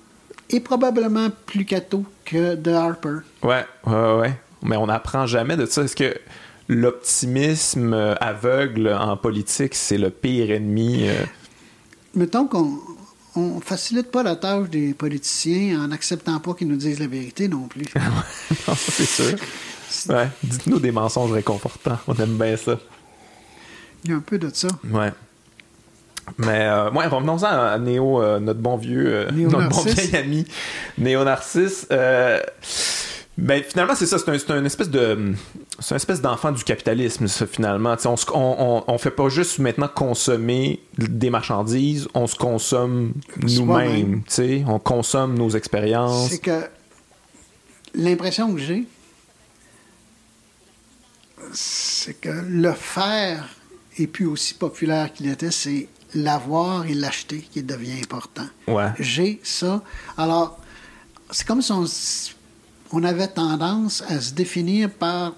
est 0.49 0.59
probablement 0.59 1.29
plus 1.45 1.65
cato 1.65 2.03
que 2.25 2.55
de 2.55 2.71
Harper. 2.71 3.19
Ouais, 3.41 3.65
ouais, 3.87 4.13
ouais. 4.19 4.33
Mais 4.63 4.75
on 4.75 4.87
n'apprend 4.87 5.25
jamais 5.25 5.57
de 5.57 5.65
ça. 5.65 5.81
Est-ce 5.83 5.95
que 5.95 6.13
l'optimisme 6.71 7.93
euh, 7.93 8.15
aveugle 8.21 8.87
en 8.87 9.17
politique, 9.17 9.75
c'est 9.75 9.97
le 9.97 10.09
pire 10.09 10.51
ennemi? 10.51 11.09
euh? 11.09 11.25
Mettons 12.15 12.47
qu'on 12.47 12.79
on 13.35 13.59
facilite 13.59 14.09
pas 14.09 14.23
la 14.23 14.35
tâche 14.35 14.69
des 14.69 14.93
politiciens 14.93 15.83
en 15.83 15.87
n'acceptant 15.89 16.39
pas 16.39 16.53
qu'ils 16.53 16.67
nous 16.67 16.77
disent 16.77 16.99
la 16.99 17.07
vérité 17.07 17.47
non 17.47 17.67
plus. 17.67 17.85
non, 17.95 18.73
c'est 18.75 19.05
sûr. 19.05 19.37
Ouais, 20.09 20.29
dites-nous 20.43 20.79
des 20.79 20.91
mensonges 20.91 21.31
réconfortants. 21.31 21.99
On 22.07 22.15
aime 22.15 22.37
bien 22.37 22.55
ça. 22.55 22.79
Il 24.03 24.11
y 24.11 24.13
a 24.13 24.17
un 24.17 24.21
peu 24.21 24.37
de 24.37 24.49
ça. 24.53 24.69
Ouais. 24.89 25.11
Mais 26.37 26.61
euh, 26.61 26.89
ouais, 26.91 27.07
revenons-en 27.07 27.43
à 27.43 27.77
Néo, 27.77 28.21
euh, 28.21 28.39
notre 28.39 28.59
bon 28.59 28.77
vieux, 28.77 29.27
euh, 29.27 29.31
notre 29.31 29.69
bon 29.69 29.81
vieil 29.83 30.15
ami, 30.15 30.45
Néo 30.97 31.23
Narcisse. 31.25 31.87
Ben, 33.37 33.63
finalement, 33.63 33.95
c'est 33.95 34.05
ça, 34.05 34.19
c'est 34.19 34.29
un, 34.29 34.37
c'est 34.37 34.51
un 34.51 34.63
espèce 34.65 34.89
de. 34.89 35.33
C'est 35.79 35.93
un 35.93 35.95
espèce 35.95 36.21
d'enfant 36.21 36.51
du 36.51 36.63
capitalisme, 36.63 37.27
ça, 37.27 37.47
finalement. 37.47 37.95
On, 38.05 38.17
se- 38.17 38.25
on, 38.33 38.55
on, 38.59 38.83
on 38.87 38.97
fait 38.97 39.09
pas 39.11 39.29
juste 39.29 39.57
maintenant 39.59 39.87
consommer 39.87 40.81
des 40.97 41.29
marchandises, 41.29 42.07
on 42.13 42.27
se 42.27 42.35
consomme 42.35 43.13
nous-mêmes. 43.41 44.21
On 44.67 44.79
consomme 44.79 45.35
nos 45.37 45.49
expériences. 45.51 46.29
C'est 46.29 46.39
que 46.39 46.67
l'impression 47.95 48.53
que 48.53 48.59
j'ai, 48.59 48.83
c'est 51.53 52.19
que 52.19 52.29
le 52.29 52.73
faire 52.73 53.47
est 53.97 54.07
plus 54.07 54.25
aussi 54.27 54.53
populaire 54.53 55.11
qu'il 55.13 55.29
était, 55.29 55.51
c'est 55.51 55.87
l'avoir 56.13 56.85
et 56.85 56.93
l'acheter 56.93 57.39
qui 57.39 57.63
devient 57.63 58.01
important. 58.03 58.45
Ouais. 58.67 58.89
J'ai 58.99 59.39
ça. 59.43 59.81
Alors, 60.17 60.59
c'est 61.31 61.47
comme 61.47 61.61
si 61.61 61.71
on, 61.71 61.85
on 62.91 63.03
avait 63.03 63.27
tendance 63.27 64.03
à 64.07 64.19
se 64.19 64.33
définir 64.33 64.89
par 64.89 65.35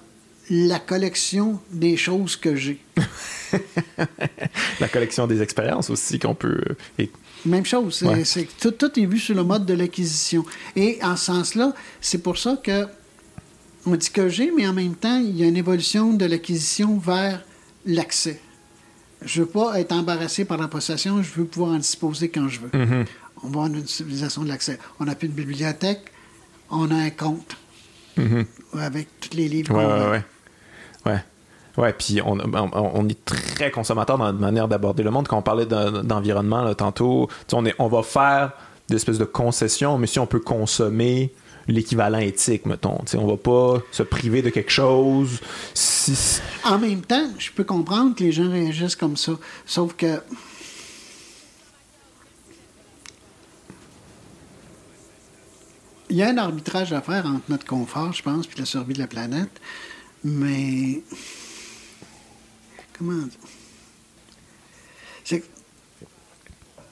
la 0.50 0.80
collection 0.80 1.60
des 1.72 1.98
choses 1.98 2.36
que 2.36 2.56
j'ai. 2.56 2.80
la 4.80 4.88
collection 4.88 5.28
des 5.28 5.42
expériences 5.42 5.90
aussi 5.90 6.20
qu'on 6.20 6.36
peut. 6.36 6.62
Et... 6.98 7.10
Même 7.46 7.66
chose. 7.66 8.04
C'est, 8.24 8.48
tout, 8.60 8.72
tout, 8.72 9.00
est 9.00 9.06
vu 9.06 9.20
sur 9.20 9.36
le 9.36 9.44
mode 9.44 9.66
de 9.66 9.74
l'acquisition. 9.74 10.46
Et 10.76 11.00
en 11.02 11.16
ce 11.16 11.26
sens-là, 11.26 11.74
c'est 12.02 12.20
pour 12.20 12.38
ça 12.38 12.58
que 12.62 12.88
on 13.86 13.96
dit 13.96 14.10
que 14.10 14.30
j'ai, 14.30 14.50
mais 14.52 14.66
en 14.66 14.74
même 14.74 14.96
temps, 14.96 15.20
il 15.20 15.38
y 15.38 15.44
a 15.44 15.48
une 15.48 15.58
évolution 15.58 16.14
de 16.14 16.26
l'acquisition 16.26 16.98
vers 16.98 17.44
l'accès. 17.86 18.40
Je 19.22 19.42
ne 19.42 19.46
veux 19.46 19.52
pas 19.52 19.80
être 19.80 19.92
embarrassé 19.92 20.46
par 20.46 20.58
la 20.58 20.68
possession, 20.70 21.22
je 21.22 21.34
veux 21.34 21.46
pouvoir 21.46 21.72
en 21.72 21.78
disposer 21.78 22.30
quand 22.30 22.48
je 22.48 22.62
veux. 22.62 22.70
Mm-hmm. 22.70 23.06
On 23.44 23.48
va 23.48 23.48
avoir 23.48 23.68
une 23.68 23.86
civilisation 23.86 24.44
de 24.44 24.48
l'accès. 24.48 24.80
On 25.00 25.06
n'a 25.06 25.16
plus 25.16 25.28
de 25.28 25.34
bibliothèque, 25.34 26.12
on 26.74 26.91
a 26.91 26.95
un 26.95 27.10
compte 27.10 27.56
mm-hmm. 28.18 28.45
avec 28.80 29.08
tous 29.20 29.38
les 29.38 29.48
livres. 29.48 29.74
Ouais, 29.76 29.86
ouais, 29.86 30.10
ouais, 30.10 30.24
ouais. 31.06 31.24
Ouais, 31.76 31.91
puis 31.94 32.22
on, 32.24 32.38
on, 32.38 33.10
est 33.10 33.26
très 33.26 33.72
consommateur 33.72 34.18
dans 34.20 34.26
notre 34.26 34.40
manière 34.40 34.68
d'aborder 34.68 35.02
le 35.02 35.10
monde. 35.10 35.28
Quand 35.28 35.40
on 35.40 35.41
parlait 35.41 35.66
d'environnement 35.66 36.72
tantôt, 36.76 37.28
on, 37.52 37.66
est, 37.66 37.74
on 37.80 37.88
va 37.88 38.04
faire 38.04 38.52
des 38.90 38.98
espèces 38.98 39.18
de 39.18 39.26
concessions, 39.26 39.98
mais 39.98 40.06
si 40.06 40.20
on 40.20 40.28
peut 40.28 40.40
consommer 40.40 41.34
l'équivalent 41.68 42.20
éthique, 42.20 42.66
mettons. 42.66 43.00
On 43.14 43.18
on 43.18 43.28
va 43.28 43.38
pas 43.38 43.82
se 43.91 44.04
priver 44.04 44.41
de 44.41 44.50
quelque 44.50 44.72
chose. 44.72 45.40
En 46.66 46.78
même 46.78 47.02
temps, 47.02 47.30
je 47.40 47.52
peux 47.52 47.64
comprendre 47.64 48.16
que 48.16 48.24
les 48.24 48.32
gens 48.32 48.52
réagissent 48.52 48.95
comme 48.95 49.18
ça. 49.18 49.34
Sauf 49.66 49.94
que. 49.94 50.20
Il 56.14 56.18
y 56.18 56.22
a 56.22 56.30
un 56.30 56.38
arbitrage 56.38 56.94
à 56.94 57.02
faire 57.02 57.26
entre 57.26 57.49
notre 57.49 57.65
confort, 57.65 58.14
je 58.14 58.22
pense, 58.22 58.45
puis 58.45 58.60
la 58.60 58.65
survie 58.65 58.94
de 58.94 58.99
la 58.99 59.07
planète. 59.07 59.49
Mais. 60.23 61.02
Comment 62.95 63.23
dire? 65.26 65.41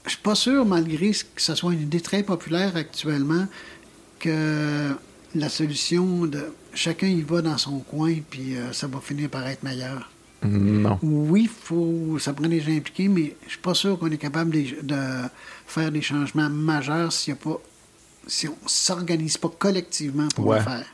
Je 0.03 0.09
suis 0.09 0.21
pas 0.23 0.33
sûr, 0.33 0.65
malgré 0.65 1.11
que 1.11 1.39
ce 1.39 1.53
soit 1.53 1.73
une 1.73 1.83
idée 1.83 2.01
très 2.01 2.23
populaire 2.23 2.75
actuellement, 2.75 3.45
que 4.17 4.89
la 5.35 5.49
solution 5.49 6.25
de 6.25 6.51
chacun 6.73 7.05
y 7.05 7.21
va 7.21 7.43
dans 7.43 7.59
son 7.59 7.77
coin, 7.77 8.15
puis 8.27 8.55
euh, 8.55 8.73
ça 8.73 8.87
va 8.87 8.99
finir 9.01 9.29
par 9.29 9.47
être 9.47 9.61
meilleur. 9.61 10.09
Non. 10.43 10.97
Oui, 11.03 11.47
faut, 11.47 12.17
ça 12.17 12.33
prend 12.33 12.47
des 12.47 12.59
gens 12.59 12.75
impliqués, 12.75 13.07
mais 13.07 13.35
je 13.45 13.51
suis 13.51 13.59
pas 13.59 13.75
sûr 13.75 13.99
qu'on 13.99 14.09
est 14.09 14.17
capable 14.17 14.49
de, 14.49 14.95
faire 15.67 15.91
des 15.91 16.01
changements 16.01 16.49
majeurs 16.49 17.13
s'il 17.13 17.35
y 17.35 17.37
a 17.37 17.39
pas, 17.39 17.61
si 18.27 18.47
on 18.47 18.57
s'organise 18.65 19.37
pas 19.37 19.49
collectivement 19.49 20.27
pour 20.35 20.53
le 20.53 20.61
faire. 20.61 20.85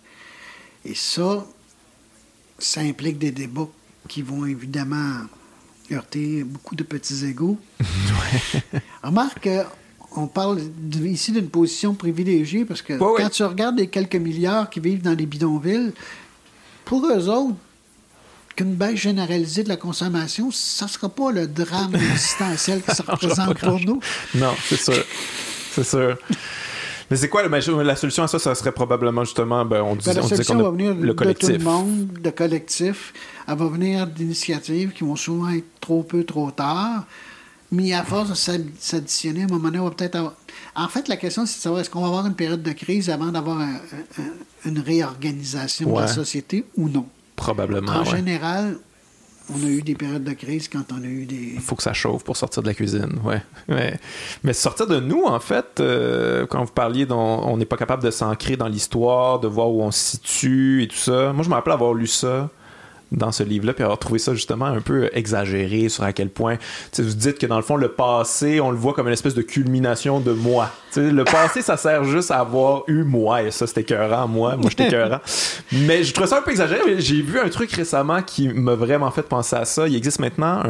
Et 0.86 0.96
ça, 0.96 1.46
ça 2.58 2.82
implique 2.82 3.18
des 3.18 3.32
débats 3.32 3.70
qui 4.08 4.22
vont 4.22 4.46
évidemment 4.46 5.22
heurter 5.92 6.44
beaucoup 6.44 6.76
de 6.76 6.84
petits 6.84 7.26
égaux. 7.26 7.58
Remarque 9.04 9.50
on 10.16 10.28
parle 10.28 10.60
ici 11.04 11.32
d'une 11.32 11.50
position 11.50 11.94
privilégiée 11.94 12.66
parce 12.66 12.82
que 12.82 12.94
quand 12.98 13.30
tu 13.30 13.44
regardes 13.44 13.78
les 13.78 13.88
quelques 13.88 14.16
milliards 14.16 14.70
qui 14.70 14.80
vivent 14.80 15.02
dans 15.02 15.14
les 15.14 15.26
bidonvilles, 15.26 15.92
pour 16.86 17.06
eux 17.06 17.30
autres, 17.30 17.56
qu'une 18.56 18.74
baisse 18.74 18.96
généralisée 19.00 19.64
de 19.64 19.70
la 19.70 19.78
consommation, 19.78 20.50
ça 20.52 20.86
ne 20.86 20.90
sera 20.90 21.10
pas 21.10 21.32
le 21.32 21.48
drame 21.48 21.94
existentiel 22.12 22.82
que 22.82 22.96
ça 22.96 23.04
représente 23.08 23.60
pour 23.60 23.80
nous. 23.80 24.00
Non, 24.34 24.54
c'est 24.68 24.80
sûr. 24.80 25.06
C'est 25.74 25.84
sûr. 25.84 26.18
Mais 27.10 27.18
c'est 27.18 27.30
quoi 27.30 27.48
la 27.48 27.96
solution 27.96 28.24
à 28.24 28.28
ça? 28.28 28.38
Ça 28.40 28.54
serait 28.54 28.72
probablement 28.72 29.24
justement, 29.24 29.64
ben, 29.64 29.82
on, 29.82 29.96
dit, 29.96 30.06
ben, 30.06 30.16
la 30.16 30.24
on 30.24 30.28
solution 30.28 30.62
va 30.62 30.72
venir 30.72 30.94
le 30.94 31.14
collectif. 31.14 31.50
de 31.50 31.54
tout 31.54 31.60
le 31.60 31.66
monde, 31.66 32.08
de 32.22 32.30
collectif. 32.30 33.14
Elle 33.48 33.56
va 33.56 33.68
venir 33.68 34.08
d'initiatives 34.08 34.92
qui 34.92 35.04
vont 35.04 35.16
souvent 35.16 35.50
être 35.50 35.80
trop 35.80 36.04
peu, 36.04 36.24
trop 36.24 36.52
tard. 36.52 37.06
Mais 37.72 37.94
à 37.94 38.04
force 38.04 38.30
de 38.30 38.62
s'additionner, 38.80 39.42
à 39.42 39.46
un 39.46 39.48
moment 39.48 39.66
donné, 39.66 39.80
on 39.80 39.86
va 39.86 39.92
peut-être 39.92 40.16
avoir... 40.16 40.34
En 40.76 40.88
fait, 40.88 41.08
la 41.08 41.18
question, 41.18 41.46
c'est 41.46 41.58
de 41.58 41.62
savoir 41.62 41.82
est-ce 41.82 41.90
qu'on 41.90 42.02
va 42.02 42.08
avoir 42.08 42.26
une 42.26 42.36
période 42.36 42.64
de 42.64 42.72
crise 42.72 43.10
avant 43.10 43.28
d'avoir 43.28 43.66
une 44.66 44.80
réorganisation 44.80 45.94
de 45.94 46.00
la 46.00 46.08
société 46.08 46.66
ou 46.78 46.88
non? 46.88 47.06
Probablement. 47.36 47.92
En 47.92 48.04
général, 48.06 48.78
on 49.50 49.66
a 49.66 49.70
eu 49.70 49.82
des 49.82 49.96
périodes 49.96 50.24
de 50.24 50.34
crise 50.34 50.68
quand 50.68 50.92
on 50.92 51.02
a 51.02 51.08
eu 51.08 51.26
des. 51.26 51.54
Il 51.56 51.62
faut 51.62 51.76
que 51.76 51.84
ça 51.84 51.94
chauffe 51.94 52.24
pour 52.24 52.36
sortir 52.36 52.64
de 52.64 52.68
la 52.68 52.74
cuisine, 52.74 53.20
ouais. 53.24 53.42
Mais, 54.44 54.54
sortir 54.54 54.88
de 54.88 55.00
nous, 55.00 55.24
en 55.24 55.40
fait, 55.40 55.80
euh, 55.80 56.46
quand 56.48 56.64
vous 56.64 56.72
parliez, 56.72 57.06
on 57.12 57.58
n'est 57.58 57.66
pas 57.66 57.78
capable 57.78 58.04
de 58.04 58.12
s'ancrer 58.12 58.58
dans 58.58 58.68
l'histoire, 58.68 59.40
de 59.40 59.48
voir 59.48 59.70
où 59.70 59.82
on 59.82 59.92
se 59.92 60.18
situe 60.18 60.84
et 60.84 60.88
tout 60.88 60.98
ça. 60.98 61.34
Moi, 61.34 61.44
je 61.44 61.50
me 61.50 61.54
rappelle 61.54 61.74
avoir 61.74 61.94
lu 61.94 62.08
ça 62.08 62.50
dans 63.12 63.32
ce 63.32 63.44
livre-là, 63.44 63.74
puis 63.74 63.84
avoir 63.84 64.00
trouvé 64.00 64.20
ça 64.20 64.34
justement 64.34 64.66
un 64.66 64.82
peu 64.82 65.10
exagéré 65.14 65.90
sur 65.90 66.04
à 66.04 66.14
quel 66.14 66.30
point, 66.30 66.58
vous 66.98 67.04
dites 67.04 67.38
que 67.38 67.46
dans 67.46 67.56
le 67.56 67.62
fond, 67.62 67.76
le 67.76 67.90
passé, 67.90 68.60
on 68.60 68.72
le 68.72 68.78
voit 68.78 68.94
comme 68.94 69.08
une 69.08 69.14
espèce 69.14 69.34
de 69.34 69.42
culmination 69.42 70.20
de 70.20 70.32
moi. 70.32 70.70
le 70.96 71.24
passé, 71.24 71.62
ça 71.62 71.78
sert 71.78 72.04
juste 72.04 72.32
à 72.32 72.40
avoir 72.40 72.84
eu 72.88 73.04
moi, 73.04 73.44
et 73.44 73.52
ça, 73.52 73.68
c'était 73.68 73.82
écœurant, 73.82 74.28
moi, 74.28 74.56
moi, 74.58 74.70
j'étais 74.70 74.88
écœurant. 74.88 75.20
Mais 75.72 76.04
je 76.04 76.14
trouve 76.14 76.28
ça 76.28 76.40
un 76.40 76.42
peu 76.42 76.52
exagéré, 76.52 77.00
j'ai 77.00 77.22
vu 77.22 77.40
un 77.40 77.50
truc 77.50 77.72
récemment 77.72 78.22
qui 78.22 78.50
m'a 78.50 78.76
vraiment 78.76 79.12
fait 79.12 79.24
penser 79.24 79.56
à 79.56 79.66
ça. 79.66 79.88
Il 79.88 79.96
existe 79.96 80.20
maintenant 80.20 80.64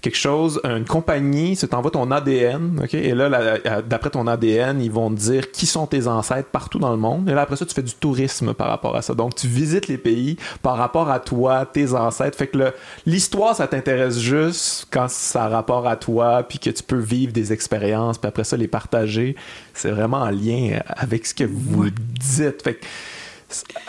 quelque 0.00 0.18
chose, 0.18 0.60
une 0.64 0.84
compagnie, 0.84 1.56
tu 1.56 1.68
t'envoies 1.68 1.90
ton 1.90 2.10
ADN, 2.10 2.80
ok, 2.82 2.94
et 2.94 3.14
là, 3.14 3.58
d'après 3.82 4.10
ton 4.10 4.26
ADN, 4.26 4.80
ils 4.80 4.90
vont 4.90 5.10
te 5.10 5.16
dire 5.16 5.50
qui 5.50 5.66
sont 5.66 5.86
tes 5.86 6.06
ancêtres 6.06 6.48
partout 6.48 6.78
dans 6.78 6.90
le 6.90 6.96
monde, 6.96 7.28
et 7.28 7.34
là, 7.34 7.42
après 7.42 7.56
ça, 7.56 7.66
tu 7.66 7.74
fais 7.74 7.82
du 7.82 7.94
tourisme 7.94 8.54
par 8.54 8.68
rapport 8.68 8.96
à 8.96 9.02
ça. 9.02 9.14
Donc, 9.14 9.34
tu 9.34 9.46
visites 9.46 9.88
les 9.88 9.98
pays 9.98 10.36
par 10.62 10.76
rapport 10.76 11.10
à 11.10 11.20
toi 11.20 11.41
tes 11.72 11.94
ancêtres. 11.94 12.36
Fait 12.36 12.46
que 12.46 12.72
l'histoire, 13.06 13.56
ça 13.56 13.66
t'intéresse 13.66 14.18
juste 14.18 14.86
quand 14.90 15.08
ça 15.08 15.44
a 15.44 15.48
rapport 15.48 15.86
à 15.86 15.96
toi, 15.96 16.42
puis 16.42 16.58
que 16.58 16.70
tu 16.70 16.82
peux 16.82 16.98
vivre 16.98 17.32
des 17.32 17.52
expériences, 17.52 18.18
puis 18.18 18.28
après 18.28 18.44
ça, 18.44 18.56
les 18.56 18.68
partager. 18.68 19.36
C'est 19.74 19.90
vraiment 19.90 20.18
en 20.18 20.30
lien 20.30 20.80
avec 20.88 21.26
ce 21.26 21.34
que 21.34 21.44
vous 21.44 21.90
dites. 21.90 22.62
Fait 22.62 22.74
que, 22.74 22.86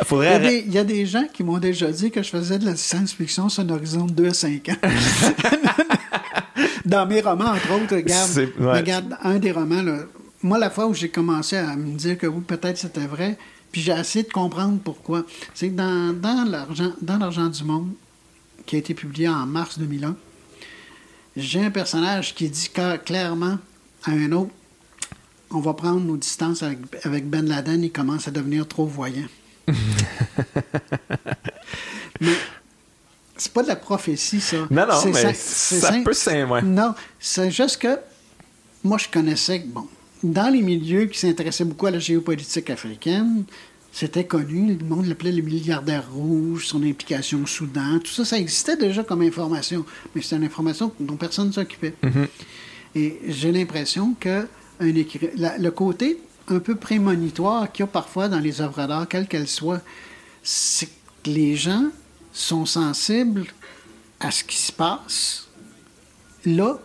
Faudrait... 0.03 0.63
Il, 0.65 0.73
y 0.73 0.77
a 0.77 0.83
des, 0.83 1.05
gens 1.05 1.25
qui 1.31 1.43
m'ont 1.43 1.57
déjà 1.57 1.91
dit 1.91 2.11
que 2.11 2.21
je 2.21 2.29
faisais 2.29 2.59
de 2.59 2.65
la 2.65 2.75
science-fiction 2.75 3.49
sur 3.49 3.63
un 3.63 3.69
horizon 3.69 4.05
de 4.05 4.11
2 4.11 4.27
à 4.27 4.33
5 4.33 4.69
ans. 4.69 4.73
Dans 6.85 7.05
mes 7.05 7.21
romans, 7.21 7.51
entre 7.51 7.73
autres, 7.73 7.95
regarde, 7.95 8.49
regarde 8.59 9.17
un 9.23 9.39
des 9.39 9.51
romans, 9.51 9.81
moi, 10.41 10.57
la 10.57 10.69
fois 10.69 10.87
où 10.87 10.93
j'ai 10.93 11.09
commencé 11.09 11.55
à 11.55 11.75
me 11.75 11.95
dire 11.95 12.17
que 12.17 12.27
oui, 12.27 12.41
peut-être 12.45 12.77
c'était 12.77 13.07
vrai, 13.07 13.37
puis 13.73 13.81
j'ai 13.81 13.91
essayé 13.91 14.23
de 14.23 14.31
comprendre 14.31 14.79
pourquoi. 14.81 15.25
C'est 15.53 15.69
que 15.69 15.75
dans, 15.75 16.13
dans 16.13 17.19
l'argent 17.19 17.47
du 17.47 17.63
monde, 17.65 17.91
qui 18.65 18.77
a 18.77 18.79
été 18.79 18.93
publié 18.93 19.27
en 19.27 19.45
mars 19.45 19.77
2001, 19.77 20.15
j'ai 21.35 21.65
un 21.65 21.71
personnage 21.71 22.35
qui 22.35 22.49
dit 22.49 22.69
clairement 23.03 23.57
à 24.05 24.11
un 24.11 24.31
autre 24.31 24.51
on 25.55 25.59
va 25.59 25.73
prendre 25.73 26.01
nos 26.01 26.17
distances 26.17 26.63
avec, 26.63 26.79
avec 27.03 27.29
Ben 27.29 27.47
Laden, 27.47 27.83
il 27.83 27.91
commence 27.91 28.27
à 28.27 28.31
devenir 28.31 28.67
trop 28.67 28.85
voyant. 28.85 29.27
mais 29.67 29.75
c'est 33.37 33.53
pas 33.53 33.61
de 33.61 33.67
la 33.67 33.75
prophétie, 33.75 34.41
ça. 34.41 34.57
Non, 34.71 34.87
non, 34.87 35.05
mais 35.05 35.33
ça, 35.33 35.91
peut 36.03 36.13
ouais. 36.45 36.61
Non, 36.63 36.95
c'est 37.19 37.51
juste 37.51 37.77
que 37.77 37.99
moi, 38.83 38.97
je 38.97 39.07
connaissais, 39.07 39.59
bon, 39.59 39.87
dans 40.23 40.51
les 40.51 40.61
milieux 40.61 41.05
qui 41.05 41.19
s'intéressaient 41.19 41.65
beaucoup 41.65 41.85
à 41.85 41.91
la 41.91 41.99
géopolitique 41.99 42.69
africaine, 42.69 43.43
c'était 43.91 44.25
connu, 44.25 44.75
le 44.75 44.85
monde 44.85 45.05
l'appelait 45.05 45.31
le 45.31 45.43
milliardaire 45.43 46.11
rouge, 46.11 46.65
son 46.65 46.81
implication 46.81 47.43
au 47.43 47.45
Soudan, 47.45 47.99
tout 47.99 48.11
ça, 48.11 48.25
ça 48.25 48.39
existait 48.39 48.75
déjà 48.75 49.03
comme 49.03 49.21
information, 49.21 49.85
mais 50.15 50.21
c'était 50.21 50.37
une 50.37 50.45
information 50.45 50.91
dont 50.99 51.15
personne 51.15 51.47
ne 51.47 51.51
s'occupait. 51.51 51.93
Mm-hmm. 52.03 52.27
Et 52.95 53.19
j'ai 53.27 53.51
l'impression 53.51 54.15
que 54.19 54.47
un 54.79 54.91
le 54.91 55.69
côté 55.69 56.19
un 56.47 56.59
peu 56.59 56.75
prémonitoire 56.75 57.71
qu'il 57.71 57.83
y 57.83 57.87
a 57.87 57.87
parfois 57.87 58.27
dans 58.27 58.39
les 58.39 58.61
œuvres 58.61 58.87
d'art, 58.87 59.07
quelles 59.07 59.27
qu'elles 59.27 59.47
soient, 59.47 59.81
c'est 60.41 60.87
que 60.87 61.29
les 61.29 61.55
gens 61.55 61.85
sont 62.33 62.65
sensibles 62.65 63.45
à 64.19 64.31
ce 64.31 64.43
qui 64.43 64.57
se 64.57 64.71
passe 64.71 65.47
là, 66.45 66.79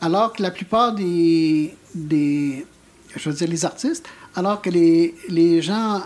alors 0.00 0.32
que 0.32 0.42
la 0.42 0.50
plupart 0.50 0.94
des, 0.94 1.74
des 1.94 2.66
je 3.16 3.28
veux 3.28 3.34
dire 3.34 3.48
les 3.48 3.64
artistes, 3.64 4.06
alors 4.34 4.62
que 4.62 4.70
les, 4.70 5.14
les 5.28 5.62
gens 5.62 6.02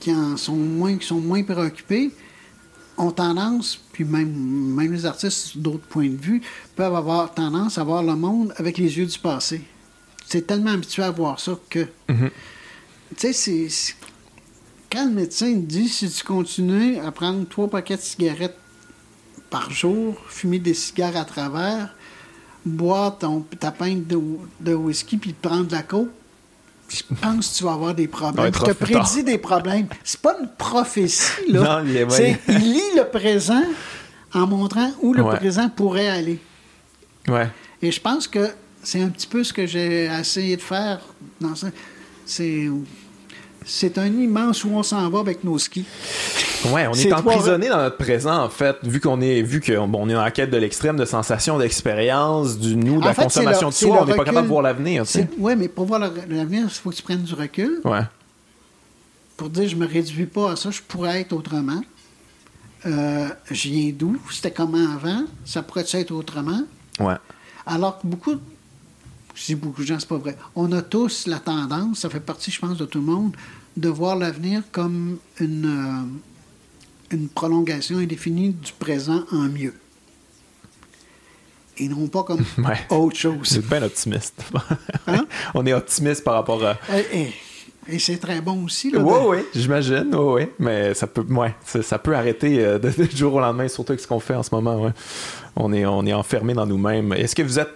qui 0.00 0.12
en 0.12 0.36
sont 0.36 0.56
moins, 0.56 0.96
qui 0.96 1.06
sont 1.06 1.20
moins 1.20 1.42
préoccupés 1.42 2.12
ont 2.96 3.10
tendance, 3.10 3.80
puis 3.92 4.04
même, 4.04 4.32
même 4.32 4.92
les 4.92 5.06
artistes 5.06 5.58
d'autres 5.58 5.86
points 5.86 6.08
de 6.08 6.16
vue, 6.16 6.42
peuvent 6.76 6.94
avoir 6.94 7.32
tendance 7.34 7.78
à 7.78 7.84
voir 7.84 8.02
le 8.02 8.14
monde 8.14 8.54
avec 8.56 8.78
les 8.78 8.98
yeux 8.98 9.06
du 9.06 9.18
passé. 9.18 9.62
C'est 10.26 10.46
tellement 10.46 10.70
habitué 10.70 11.02
à 11.02 11.10
voir 11.10 11.40
ça 11.40 11.58
que. 11.68 11.86
Mm-hmm. 12.08 12.30
Tu 13.16 13.32
sais, 13.32 13.32
c'est. 13.32 13.94
Quand 14.90 15.06
le 15.06 15.12
médecin 15.12 15.52
dit 15.54 15.88
si 15.88 16.08
tu 16.08 16.22
continues 16.22 16.98
à 16.98 17.10
prendre 17.10 17.48
trois 17.48 17.68
paquets 17.68 17.96
de 17.96 18.02
cigarettes 18.02 18.56
par 19.50 19.70
jour, 19.70 20.16
fumer 20.28 20.60
des 20.60 20.74
cigares 20.74 21.16
à 21.16 21.24
travers, 21.24 21.94
boire 22.64 23.18
ton, 23.18 23.44
ta 23.58 23.70
pinte 23.70 24.06
de, 24.06 24.18
de 24.60 24.74
whisky 24.74 25.16
puis 25.16 25.32
prendre 25.32 25.64
de 25.66 25.72
la 25.72 25.82
coke, 25.82 26.08
je 26.88 27.02
pense 27.20 27.52
que 27.52 27.58
tu 27.58 27.64
vas 27.64 27.72
avoir 27.72 27.94
des 27.94 28.08
problèmes. 28.08 28.52
Je 28.54 28.60
te 28.60 28.72
prédis 28.72 29.24
des 29.24 29.38
problèmes. 29.38 29.86
C'est 30.02 30.20
pas 30.20 30.36
une 30.40 30.48
prophétie, 30.48 31.48
là. 31.48 31.82
Non, 31.82 31.88
il 31.88 32.04
ouais. 32.04 32.40
Il 32.48 32.72
lit 32.72 32.80
le 32.96 33.04
présent 33.10 33.62
en 34.32 34.46
montrant 34.46 34.90
où 35.00 35.12
le 35.14 35.22
Ouais. 35.22 35.36
présent 35.36 35.68
pourrait 35.68 36.08
aller. 36.08 36.38
Ouais. 37.28 37.48
Et 37.80 37.90
je 37.90 38.00
pense 38.00 38.28
que 38.28 38.50
c'est 38.82 39.00
un 39.00 39.08
petit 39.08 39.26
peu 39.26 39.42
ce 39.44 39.52
que 39.52 39.66
j'ai 39.66 40.04
essayé 40.04 40.56
de 40.56 40.62
faire 40.62 41.00
dans 41.40 41.54
ça. 41.54 41.68
C'est. 42.26 42.68
C'est 43.64 43.98
un 43.98 44.06
immense 44.06 44.64
où 44.64 44.70
on 44.70 44.82
s'en 44.82 45.08
va 45.08 45.20
avec 45.20 45.42
nos 45.44 45.58
skis. 45.58 45.84
Ouais, 46.66 46.86
on 46.86 46.92
est 46.92 47.12
emprisonné 47.12 47.68
dans 47.68 47.78
notre 47.78 47.96
présent, 47.96 48.44
en 48.44 48.48
fait, 48.48 48.76
vu 48.82 49.00
qu'on 49.00 49.20
est, 49.20 49.42
vu 49.42 49.60
qu'on 49.60 49.88
bon, 49.88 50.00
on 50.02 50.08
est 50.08 50.14
la 50.14 50.30
quête 50.30 50.50
de 50.50 50.56
l'extrême, 50.56 50.96
de 50.96 51.04
sensations, 51.04 51.58
d'expérience, 51.58 52.58
du 52.58 52.76
nous, 52.76 52.98
de 52.98 53.04
En 53.04 53.08
la 53.08 53.14
fait, 53.14 53.24
consommation 53.24 53.68
de 53.68 53.74
soi. 53.74 53.98
On 54.02 54.06
n'est 54.06 54.14
pas 54.14 54.24
capable 54.24 54.46
de 54.46 54.52
voir 54.52 54.62
l'avenir. 54.62 55.04
Oui, 55.38 55.54
mais 55.56 55.68
pour 55.68 55.86
voir 55.86 56.00
l'avenir, 56.00 56.64
il 56.64 56.70
faut 56.70 56.90
que 56.90 56.96
tu 56.96 57.02
prennes 57.02 57.22
du 57.22 57.34
recul. 57.34 57.80
Ouais. 57.84 58.02
Pour 59.36 59.50
dire, 59.50 59.68
je 59.68 59.76
me 59.76 59.86
réduis 59.86 60.26
pas 60.26 60.52
à 60.52 60.56
ça, 60.56 60.70
je 60.70 60.80
pourrais 60.80 61.20
être 61.20 61.32
autrement. 61.32 61.82
Euh, 62.86 63.28
je 63.50 63.68
viens 63.68 63.92
d'où? 63.96 64.18
C'était 64.30 64.50
comment 64.50 64.94
avant? 64.94 65.24
Ça 65.44 65.62
pourrait 65.62 65.86
être 65.92 66.12
autrement? 66.12 66.62
Ouais. 67.00 67.14
Alors 67.66 67.98
que 67.98 68.06
beaucoup, 68.06 68.34
je 69.34 69.44
dis 69.46 69.54
beaucoup 69.54 69.82
de 69.82 69.86
gens, 69.86 69.98
c'est 69.98 70.08
pas 70.08 70.18
vrai. 70.18 70.36
On 70.54 70.70
a 70.72 70.82
tous 70.82 71.26
la 71.26 71.38
tendance, 71.40 72.00
ça 72.00 72.10
fait 72.10 72.20
partie, 72.20 72.50
je 72.50 72.60
pense, 72.60 72.76
de 72.78 72.84
tout 72.84 72.98
le 73.00 73.04
monde, 73.06 73.34
de 73.76 73.88
voir 73.88 74.16
l'avenir 74.16 74.62
comme 74.72 75.18
une, 75.40 75.66
euh, 77.10 77.16
une 77.16 77.28
prolongation 77.28 77.98
indéfinie 77.98 78.50
du 78.50 78.72
présent 78.72 79.24
en 79.32 79.42
mieux. 79.48 79.74
Et 81.76 81.88
non 81.88 82.06
pas 82.06 82.22
comme 82.22 82.44
Ouais. 82.58 82.78
autre 82.90 83.16
chose. 83.16 83.38
C'est 83.48 83.66
bien 83.66 83.82
optimiste. 83.82 84.42
Hein? 85.06 85.26
on 85.54 85.66
est 85.66 85.72
optimiste 85.74 86.22
par 86.24 86.34
rapport 86.34 86.64
à. 86.64 86.76
Et, 86.96 87.20
et- 87.22 87.32
et 87.86 87.98
c'est 87.98 88.16
très 88.16 88.40
bon 88.40 88.64
aussi. 88.64 88.90
Là, 88.90 89.00
Oui, 89.00 89.12
de- 89.12 89.28
oui, 89.28 89.38
j'imagine, 89.54 90.08
oui, 90.14 90.42
oui. 90.44 90.48
Mais 90.58 90.94
ça 90.94 91.06
peut, 91.06 91.20
ouais, 91.28 91.54
ça, 91.66 91.82
ça 91.82 91.98
peut 91.98 92.16
arrêter 92.16 92.64
euh, 92.64 92.78
de, 92.78 92.88
de 92.88 93.04
du 93.04 93.14
jour 93.14 93.34
au 93.34 93.40
lendemain, 93.40 93.68
surtout 93.68 93.92
avec 93.92 94.00
ce 94.00 94.06
qu'on 94.06 94.20
fait 94.20 94.34
en 94.34 94.42
ce 94.42 94.54
moment. 94.54 94.80
Ouais. 94.84 94.92
On 95.54 95.70
est, 95.70 95.84
on 95.84 96.06
est 96.06 96.14
enfermé 96.14 96.54
dans 96.54 96.64
nous-mêmes. 96.64 97.12
Est-ce 97.12 97.34
que 97.34 97.42
vous 97.42 97.58
êtes, 97.58 97.68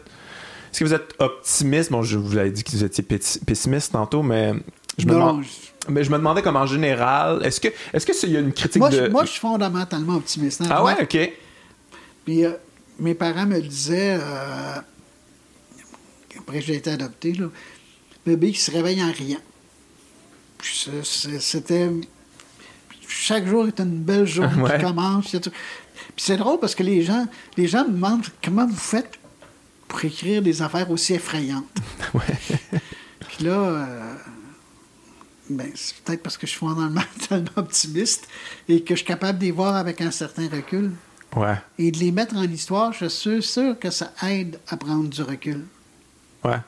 est-ce 0.71 0.81
que 0.81 0.85
vous 0.85 0.95
êtes 0.95 1.15
optimiste? 1.19 1.91
Bon, 1.91 2.03
je 2.03 2.19
vous 2.19 2.37
avais 2.37 2.51
dit 2.51 2.65
que 2.65 2.71
vous 2.71 2.85
étiez 2.85 3.05
pessi- 3.05 3.43
pessimiste 3.45 3.93
tantôt, 3.93 4.23
mais 4.23 4.53
je 4.99 5.07
me, 5.07 5.13
Non, 5.13 5.19
demande- 5.19 5.45
mais 5.89 6.05
je 6.05 6.11
me 6.11 6.17
demandais 6.19 6.43
comme 6.43 6.57
en 6.57 6.67
général, 6.67 7.45
est-ce 7.45 7.61
que, 7.61 7.69
est-ce 7.93 8.05
que 8.07 8.13
il 8.27 8.33
y 8.33 8.37
a 8.37 8.41
une 8.41 8.53
critique 8.53 8.81
Moi, 8.81 8.91
de 8.91 9.05
je, 9.07 9.11
moi, 9.11 9.25
je 9.25 9.31
suis 9.31 9.41
fondamentalement 9.41 10.17
optimiste. 10.17 10.61
hein. 10.63 10.67
ah 10.71 10.85
ouais, 10.85 10.95
ok, 11.03 11.33
Puis 12.25 12.45
euh, 12.45 12.53
mes 12.99 13.15
parents 13.15 13.47
me 13.47 13.57
le 13.57 13.63
disaient, 13.69 14.19
euh, 14.21 14.75
après 16.39 16.61
j'ai 16.61 16.75
été 16.77 16.91
adopté, 16.91 17.33
là, 17.33 17.47
bébé 18.27 18.53
qui 18.53 18.61
se 18.61 18.71
réveille 18.71 19.03
en 19.03 19.11
riant. 19.13 19.39
Puis 20.59 20.73
c'est- 20.85 21.05
c'est- 21.05 21.41
C'était. 21.41 21.91
Chaque 23.07 23.47
jour 23.47 23.67
est 23.67 23.81
une 23.81 23.99
belle 24.03 24.27
journée 24.27 24.61
Ouais. 24.63 24.79
qui 24.79 24.85
commence. 24.85 25.29
c'est. 25.31 25.41
Puis 25.49 26.25
c'est 26.27 26.37
drôle 26.37 26.59
parce 26.61 26.75
que 26.75 26.83
les 26.83 27.03
gens, 27.03 27.27
les 27.57 27.67
gens 27.67 27.85
me 27.87 27.93
demandent 27.93 28.25
comment 28.45 28.67
vous 28.67 28.77
faites 28.77 29.18
pour 29.89 30.05
écrire 30.05 30.43
des 30.43 30.63
affaires 30.63 30.91
aussi 30.91 31.15
effrayantes. 31.15 31.65
ouais, 32.15 32.81
Puis 33.29 33.45
là, 33.45 33.59
euh, 33.59 34.15
ben, 35.51 35.71
c'est 35.75 35.97
peut-être 35.97 36.23
parce 36.23 36.37
que 36.37 36.47
je 36.47 36.53
suis 36.53 36.59
fondamentalement 36.59 37.51
optimiste 37.57 38.29
et 38.69 38.83
que 38.83 38.95
je 38.95 38.99
suis 38.99 39.07
capable 39.07 39.39
de 39.39 39.45
les 39.45 39.51
voir 39.51 39.77
avec 39.77 40.01
un 40.01 40.11
certain 40.11 40.49
recul 40.49 40.93
ouais, 41.37 41.57
et 41.79 41.91
de 41.91 41.99
les 41.99 42.13
mettre 42.13 42.37
en 42.37 42.43
histoire, 42.43 42.93
je 42.93 43.07
suis 43.07 43.43
sûr 43.43 43.79
que 43.79 43.91
ça 43.91 44.13
aide 44.23 44.61
à 44.69 44.77
prendre 44.77 45.09
du 45.09 45.23
recul. 45.23 45.65
ouais, 46.45 46.61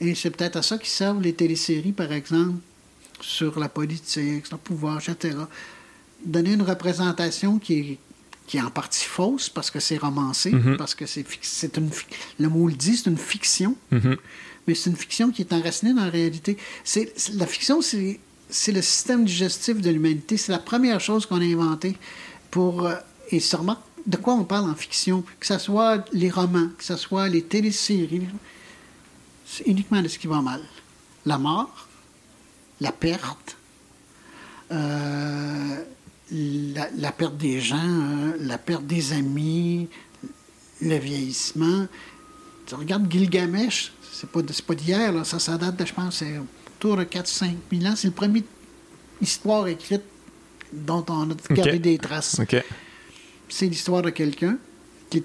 Et 0.00 0.14
c'est 0.14 0.30
peut-être 0.30 0.56
à 0.56 0.62
ça 0.62 0.76
qui 0.76 0.90
servent 0.90 1.22
les 1.22 1.34
téléséries, 1.34 1.92
par 1.92 2.10
exemple, 2.12 2.58
sur 3.20 3.58
la 3.60 3.68
politique, 3.68 4.46
sur 4.46 4.56
le 4.56 4.62
pouvoir, 4.62 4.98
etc. 4.98 5.36
Donner 6.24 6.54
une 6.54 6.62
représentation 6.62 7.58
qui 7.58 7.78
est, 7.78 7.98
qui 8.50 8.56
est 8.56 8.62
en 8.62 8.70
partie 8.70 9.04
fausse 9.04 9.48
parce 9.48 9.70
que 9.70 9.78
c'est 9.78 9.96
romancé, 9.96 10.50
Mhm. 10.50 10.76
parce 10.76 10.96
que 10.96 11.06
c'est, 11.06 11.24
une, 11.76 11.88
le 12.40 12.48
mot 12.48 12.66
le 12.66 12.74
dit, 12.74 12.96
c'est 12.96 13.08
une 13.08 13.16
fiction, 13.16 13.76
Mhm. 13.92 14.16
mais 14.66 14.74
c'est 14.74 14.90
une 14.90 14.96
fiction 14.96 15.30
qui 15.30 15.42
est 15.42 15.52
enracinée 15.52 15.94
dans 15.94 16.02
la 16.04 16.10
réalité. 16.10 16.56
C'est, 16.82 17.12
la 17.34 17.46
fiction, 17.46 17.80
c'est, 17.80 18.18
c'est 18.48 18.72
le 18.72 18.82
système 18.82 19.24
digestif 19.24 19.80
de 19.80 19.88
l'humanité. 19.90 20.36
C'est 20.36 20.50
la 20.50 20.58
première 20.58 21.00
chose 21.00 21.26
qu'on 21.26 21.40
a 21.40 21.44
inventée 21.44 21.96
pour... 22.50 22.86
euh, 22.86 22.96
et 23.30 23.38
remarque 23.52 23.82
de 24.04 24.16
quoi 24.16 24.34
on 24.34 24.42
parle 24.42 24.68
en 24.68 24.74
fiction, 24.74 25.22
que 25.38 25.46
ce 25.46 25.58
soit 25.58 26.04
les 26.12 26.28
romans, 26.30 26.70
que 26.76 26.82
ce 26.82 26.96
soit 26.96 27.28
les 27.28 27.42
téléséries, 27.42 28.26
c'est 29.46 29.64
uniquement 29.68 30.02
de 30.02 30.08
ce 30.08 30.18
qui 30.18 30.26
va 30.26 30.40
mal. 30.42 30.60
La 31.24 31.38
mort, 31.38 31.86
la 32.80 32.90
perte, 32.90 33.56
euh, 34.72 35.84
la, 36.32 36.88
la 36.96 37.12
perte 37.12 37.36
des 37.36 37.60
gens, 37.60 37.76
euh, 37.78 38.36
la 38.40 38.58
perte 38.58 38.86
des 38.86 39.12
amis, 39.12 39.88
le 40.80 40.96
vieillissement. 40.96 41.86
Tu 42.66 42.74
regardes 42.74 43.10
Gilgamesh, 43.10 43.92
c'est 44.12 44.28
pas, 44.30 44.40
pas 44.42 44.74
d'hier, 44.74 45.26
ça, 45.26 45.38
ça 45.38 45.58
date 45.58 45.76
de, 45.76 45.84
je 45.84 45.92
pense, 45.92 46.16
c'est 46.18 46.38
autour 46.76 46.96
de 46.96 47.04
4-5 47.04 47.54
000 47.72 47.84
ans. 47.86 47.96
C'est 47.96 48.08
le 48.08 48.14
premier 48.14 48.44
histoire 49.20 49.66
écrite 49.66 50.02
dont 50.72 51.04
on 51.08 51.30
a 51.30 51.34
gardé 51.50 51.78
des 51.78 51.98
traces. 51.98 52.40
C'est 53.48 53.66
l'histoire 53.66 54.02
de 54.02 54.10
quelqu'un 54.10 54.56
qui, 55.10 55.22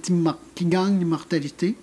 qui 0.55 0.65
gagne 0.65 0.97
l'immortalité 0.97 1.75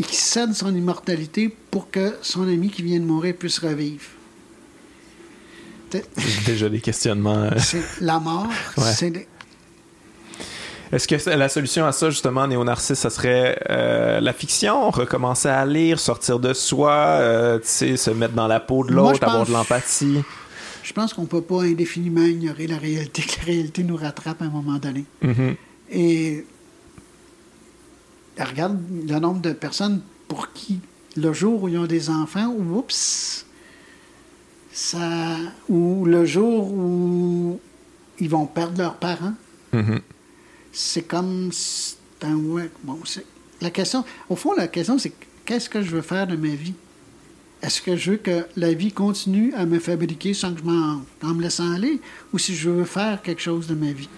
et 0.00 0.02
qui 0.02 0.16
cède 0.16 0.54
son 0.54 0.74
immortalité 0.74 1.54
pour 1.70 1.90
que 1.90 2.16
son 2.22 2.48
ami 2.48 2.70
qui 2.70 2.82
vient 2.82 2.98
de 2.98 3.04
mourir 3.04 3.36
puisse 3.36 3.58
revivre. 3.58 4.06
Déjà 6.46 6.68
des 6.68 6.80
questionnements. 6.80 7.44
euh. 7.44 7.50
C'est 7.58 7.82
la 8.00 8.18
mort, 8.20 8.46
Ouais. 8.76 8.84
c'est 8.92 9.10
le- 9.10 9.20
Est-ce 10.92 11.08
que 11.08 11.30
la 11.30 11.48
solution 11.48 11.86
à 11.86 11.92
ça, 11.92 12.10
justement, 12.10 12.46
néo-narcisse, 12.46 12.98
ça 12.98 13.08
serait 13.10 13.58
euh, 13.70 14.20
la 14.20 14.32
fiction, 14.32 14.90
recommencer 14.90 15.48
à 15.48 15.64
lire, 15.64 15.98
sortir 15.98 16.38
de 16.38 16.52
soi, 16.52 16.92
euh, 16.92 17.58
se 17.62 18.10
mettre 18.10 18.34
dans 18.34 18.46
la 18.46 18.60
peau 18.60 18.84
de 18.84 18.92
l'autre, 18.92 19.22
avoir 19.24 19.38
pense- 19.38 19.48
de 19.48 19.52
l'empathie? 19.54 20.18
Je 20.82 20.92
pense 20.92 21.14
qu'on 21.14 21.22
ne 21.22 21.26
peut 21.28 21.40
pas 21.42 21.62
indéfiniment 21.62 22.24
ignorer 22.24 22.66
la 22.66 22.76
réalité, 22.76 23.22
que 23.22 23.38
la 23.38 23.44
réalité 23.44 23.84
nous 23.84 23.96
rattrape 23.96 24.42
à 24.42 24.44
un 24.46 24.50
moment 24.50 24.78
donné. 24.78 25.04
Mhm. 25.22 25.54
Et 25.92 26.44
regarde 28.38 28.78
le 29.08 29.18
nombre 29.18 29.40
de 29.40 29.52
personnes 29.52 30.02
pour 30.28 30.52
qui, 30.52 30.80
le 31.16 31.32
jour 31.32 31.62
où 31.62 31.68
ils 31.68 31.78
ont 31.78 31.86
des 31.86 32.10
enfants, 32.10 32.48
oups, 32.48 33.46
ça, 34.72 35.36
ou 35.68 36.04
le 36.04 36.24
jour 36.24 36.72
où 36.72 37.60
ils 38.18 38.28
vont 38.28 38.46
perdre 38.46 38.78
leurs 38.78 38.96
parents, 38.96 39.34
Mhm. 39.72 40.00
c'est 40.72 41.02
comme. 41.02 41.50
un 42.24 42.34
ouais, 42.36 42.70
bon, 42.84 42.98
la 43.60 43.70
question, 43.70 44.04
au 44.28 44.36
fond, 44.36 44.52
la 44.56 44.68
question, 44.68 44.96
c'est 44.98 45.12
qu'est-ce 45.44 45.68
que 45.68 45.82
je 45.82 45.90
veux 45.90 46.02
faire 46.02 46.26
de 46.26 46.36
ma 46.36 46.54
vie? 46.54 46.74
Est-ce 47.62 47.80
que 47.82 47.96
je 47.96 48.12
veux 48.12 48.16
que 48.16 48.44
la 48.56 48.72
vie 48.72 48.92
continue 48.92 49.52
à 49.54 49.66
me 49.66 49.78
fabriquer 49.78 50.34
sans 50.34 50.52
que 50.52 50.60
je 50.60 50.64
m'en 50.64 51.02
en 51.22 51.34
me 51.34 51.42
laissant 51.42 51.72
aller? 51.72 52.00
Ou 52.32 52.38
si 52.38 52.54
je 52.54 52.70
veux 52.70 52.84
faire 52.84 53.22
quelque 53.22 53.40
chose 53.42 53.66
de 53.66 53.74
ma 53.74 53.92
vie? 53.92 54.08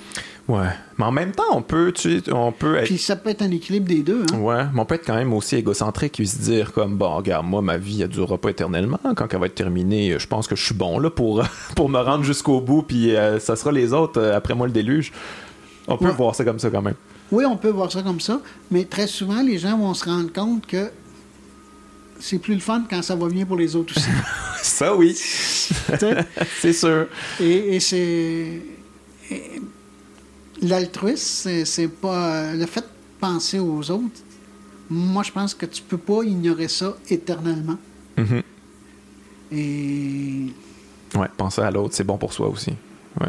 Ouais. 0.46 0.68
Mais 0.98 1.04
en 1.06 1.10
même 1.10 1.32
temps, 1.32 1.42
on 1.52 1.62
peut, 1.62 1.90
tu 1.92 2.20
sais, 2.20 2.32
on 2.32 2.52
peut 2.52 2.76
être. 2.76 2.84
Puis 2.84 2.98
ça 2.98 3.16
peut 3.16 3.30
être 3.30 3.40
un 3.40 3.50
équilibre 3.50 3.86
des 3.88 4.02
deux. 4.02 4.24
Hein? 4.32 4.38
Ouais, 4.38 4.64
mais 4.74 4.80
on 4.80 4.84
peut 4.84 4.96
être 4.96 5.06
quand 5.06 5.14
même 5.14 5.32
aussi 5.32 5.56
égocentrique 5.56 6.20
et 6.20 6.26
se 6.26 6.36
dire 6.36 6.72
comme 6.72 6.96
bon, 6.98 7.14
regarde, 7.16 7.46
moi 7.46 7.62
ma 7.62 7.78
vie 7.78 8.02
elle 8.02 8.08
durera 8.08 8.36
pas 8.36 8.50
éternellement. 8.50 8.98
Quand 9.16 9.26
elle 9.32 9.40
va 9.40 9.46
être 9.46 9.54
terminée, 9.54 10.16
je 10.18 10.26
pense 10.26 10.46
que 10.46 10.54
je 10.54 10.62
suis 10.62 10.74
bon 10.74 10.98
là 10.98 11.08
pour 11.08 11.42
pour 11.76 11.88
me 11.88 11.98
rendre 11.98 12.24
jusqu'au 12.24 12.60
bout, 12.60 12.82
puis 12.82 13.16
euh, 13.16 13.38
ça 13.40 13.56
sera 13.56 13.72
les 13.72 13.94
autres 13.94 14.20
euh, 14.20 14.36
après 14.36 14.54
moi 14.54 14.66
le 14.66 14.72
déluge. 14.74 15.12
On 15.88 15.96
peut 15.96 16.06
Ouais. 16.06 16.12
voir 16.12 16.34
ça 16.34 16.44
comme 16.44 16.58
ça 16.58 16.68
quand 16.70 16.82
même. 16.82 16.94
Oui, 17.32 17.44
on 17.46 17.56
peut 17.56 17.70
voir 17.70 17.90
ça 17.90 18.02
comme 18.02 18.20
ça, 18.20 18.40
mais 18.70 18.84
très 18.84 19.06
souvent, 19.06 19.42
les 19.42 19.56
gens 19.58 19.78
vont 19.78 19.94
se 19.94 20.04
rendre 20.04 20.30
compte 20.30 20.66
que 20.66 20.90
c'est 22.20 22.38
plus 22.38 22.54
le 22.54 22.60
fun 22.60 22.84
quand 22.88 23.00
ça 23.02 23.16
va 23.16 23.28
bien 23.28 23.46
pour 23.46 23.56
les 23.56 23.74
autres 23.76 23.94
aussi. 23.96 24.08
Ça 24.62 24.94
oui, 24.94 25.14
c'est 26.60 26.72
sûr. 26.72 27.06
et 27.40 27.76
et 27.76 27.80
c'est. 27.80 28.62
L'altruisme, 30.64 31.64
c'est- 31.64 31.88
pas. 31.88 32.52
Le 32.54 32.66
fait 32.66 32.80
de 32.80 32.86
penser 33.20 33.58
aux 33.58 33.90
autres, 33.90 34.22
moi, 34.90 35.22
je 35.22 35.30
pense 35.32 35.54
que 35.54 35.66
tu 35.66 35.82
peux 35.82 35.98
pas 35.98 36.22
ignorer 36.24 36.68
ça 36.68 36.94
éternellement. 37.08 37.76
Mhm. 38.16 38.42
Et. 39.52 40.46
Ouais, 41.14 41.28
penser 41.36 41.60
à 41.62 41.70
l'autre, 41.70 41.94
c'est 41.94 42.04
bon 42.04 42.16
pour 42.18 42.32
soi 42.32 42.48
aussi. 42.48 42.72
Ouais. 43.20 43.28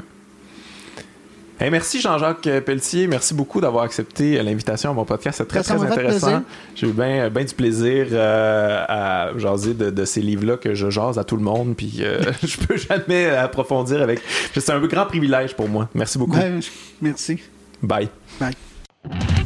Hey, 1.58 1.72
merci 1.72 2.02
Jean-Jacques 2.02 2.50
Pelletier, 2.66 3.08
merci 3.08 3.34
beaucoup 3.34 3.62
d'avoir 3.62 3.86
accepté 3.86 4.44
l'invitation 4.44 4.90
à 4.90 4.94
mon 4.94 5.06
podcast, 5.06 5.38
c'est 5.38 5.48
très 5.48 5.64
très 5.64 5.82
intéressant. 5.82 6.44
J'ai 6.76 6.88
eu 6.88 6.92
bien 6.92 7.30
ben 7.30 7.46
du 7.46 7.54
plaisir 7.56 8.08
euh, 8.12 8.84
à 8.90 9.30
jaser 9.38 9.74
de, 9.74 9.90
de 9.90 10.06
ces 10.06 10.22
livres-là 10.22 10.58
que 10.58 10.76
je 10.76 10.90
jase 10.90 11.18
à 11.18 11.24
tout 11.24 11.38
le 11.38 11.44
monde, 11.44 11.76
puis 11.78 12.00
euh, 12.02 12.20
je 12.44 12.58
peux 12.58 12.76
jamais 12.76 13.30
approfondir 13.30 14.02
avec. 14.02 14.20
C'est 14.54 14.70
un 14.70 14.82
grand 14.82 15.06
privilège 15.06 15.56
pour 15.56 15.70
moi. 15.70 15.88
Merci 15.96 16.18
beaucoup. 16.18 16.38
Ben, 16.38 16.60
merci. 17.02 17.40
Bye. 17.82 18.10
Bye. 18.38 19.45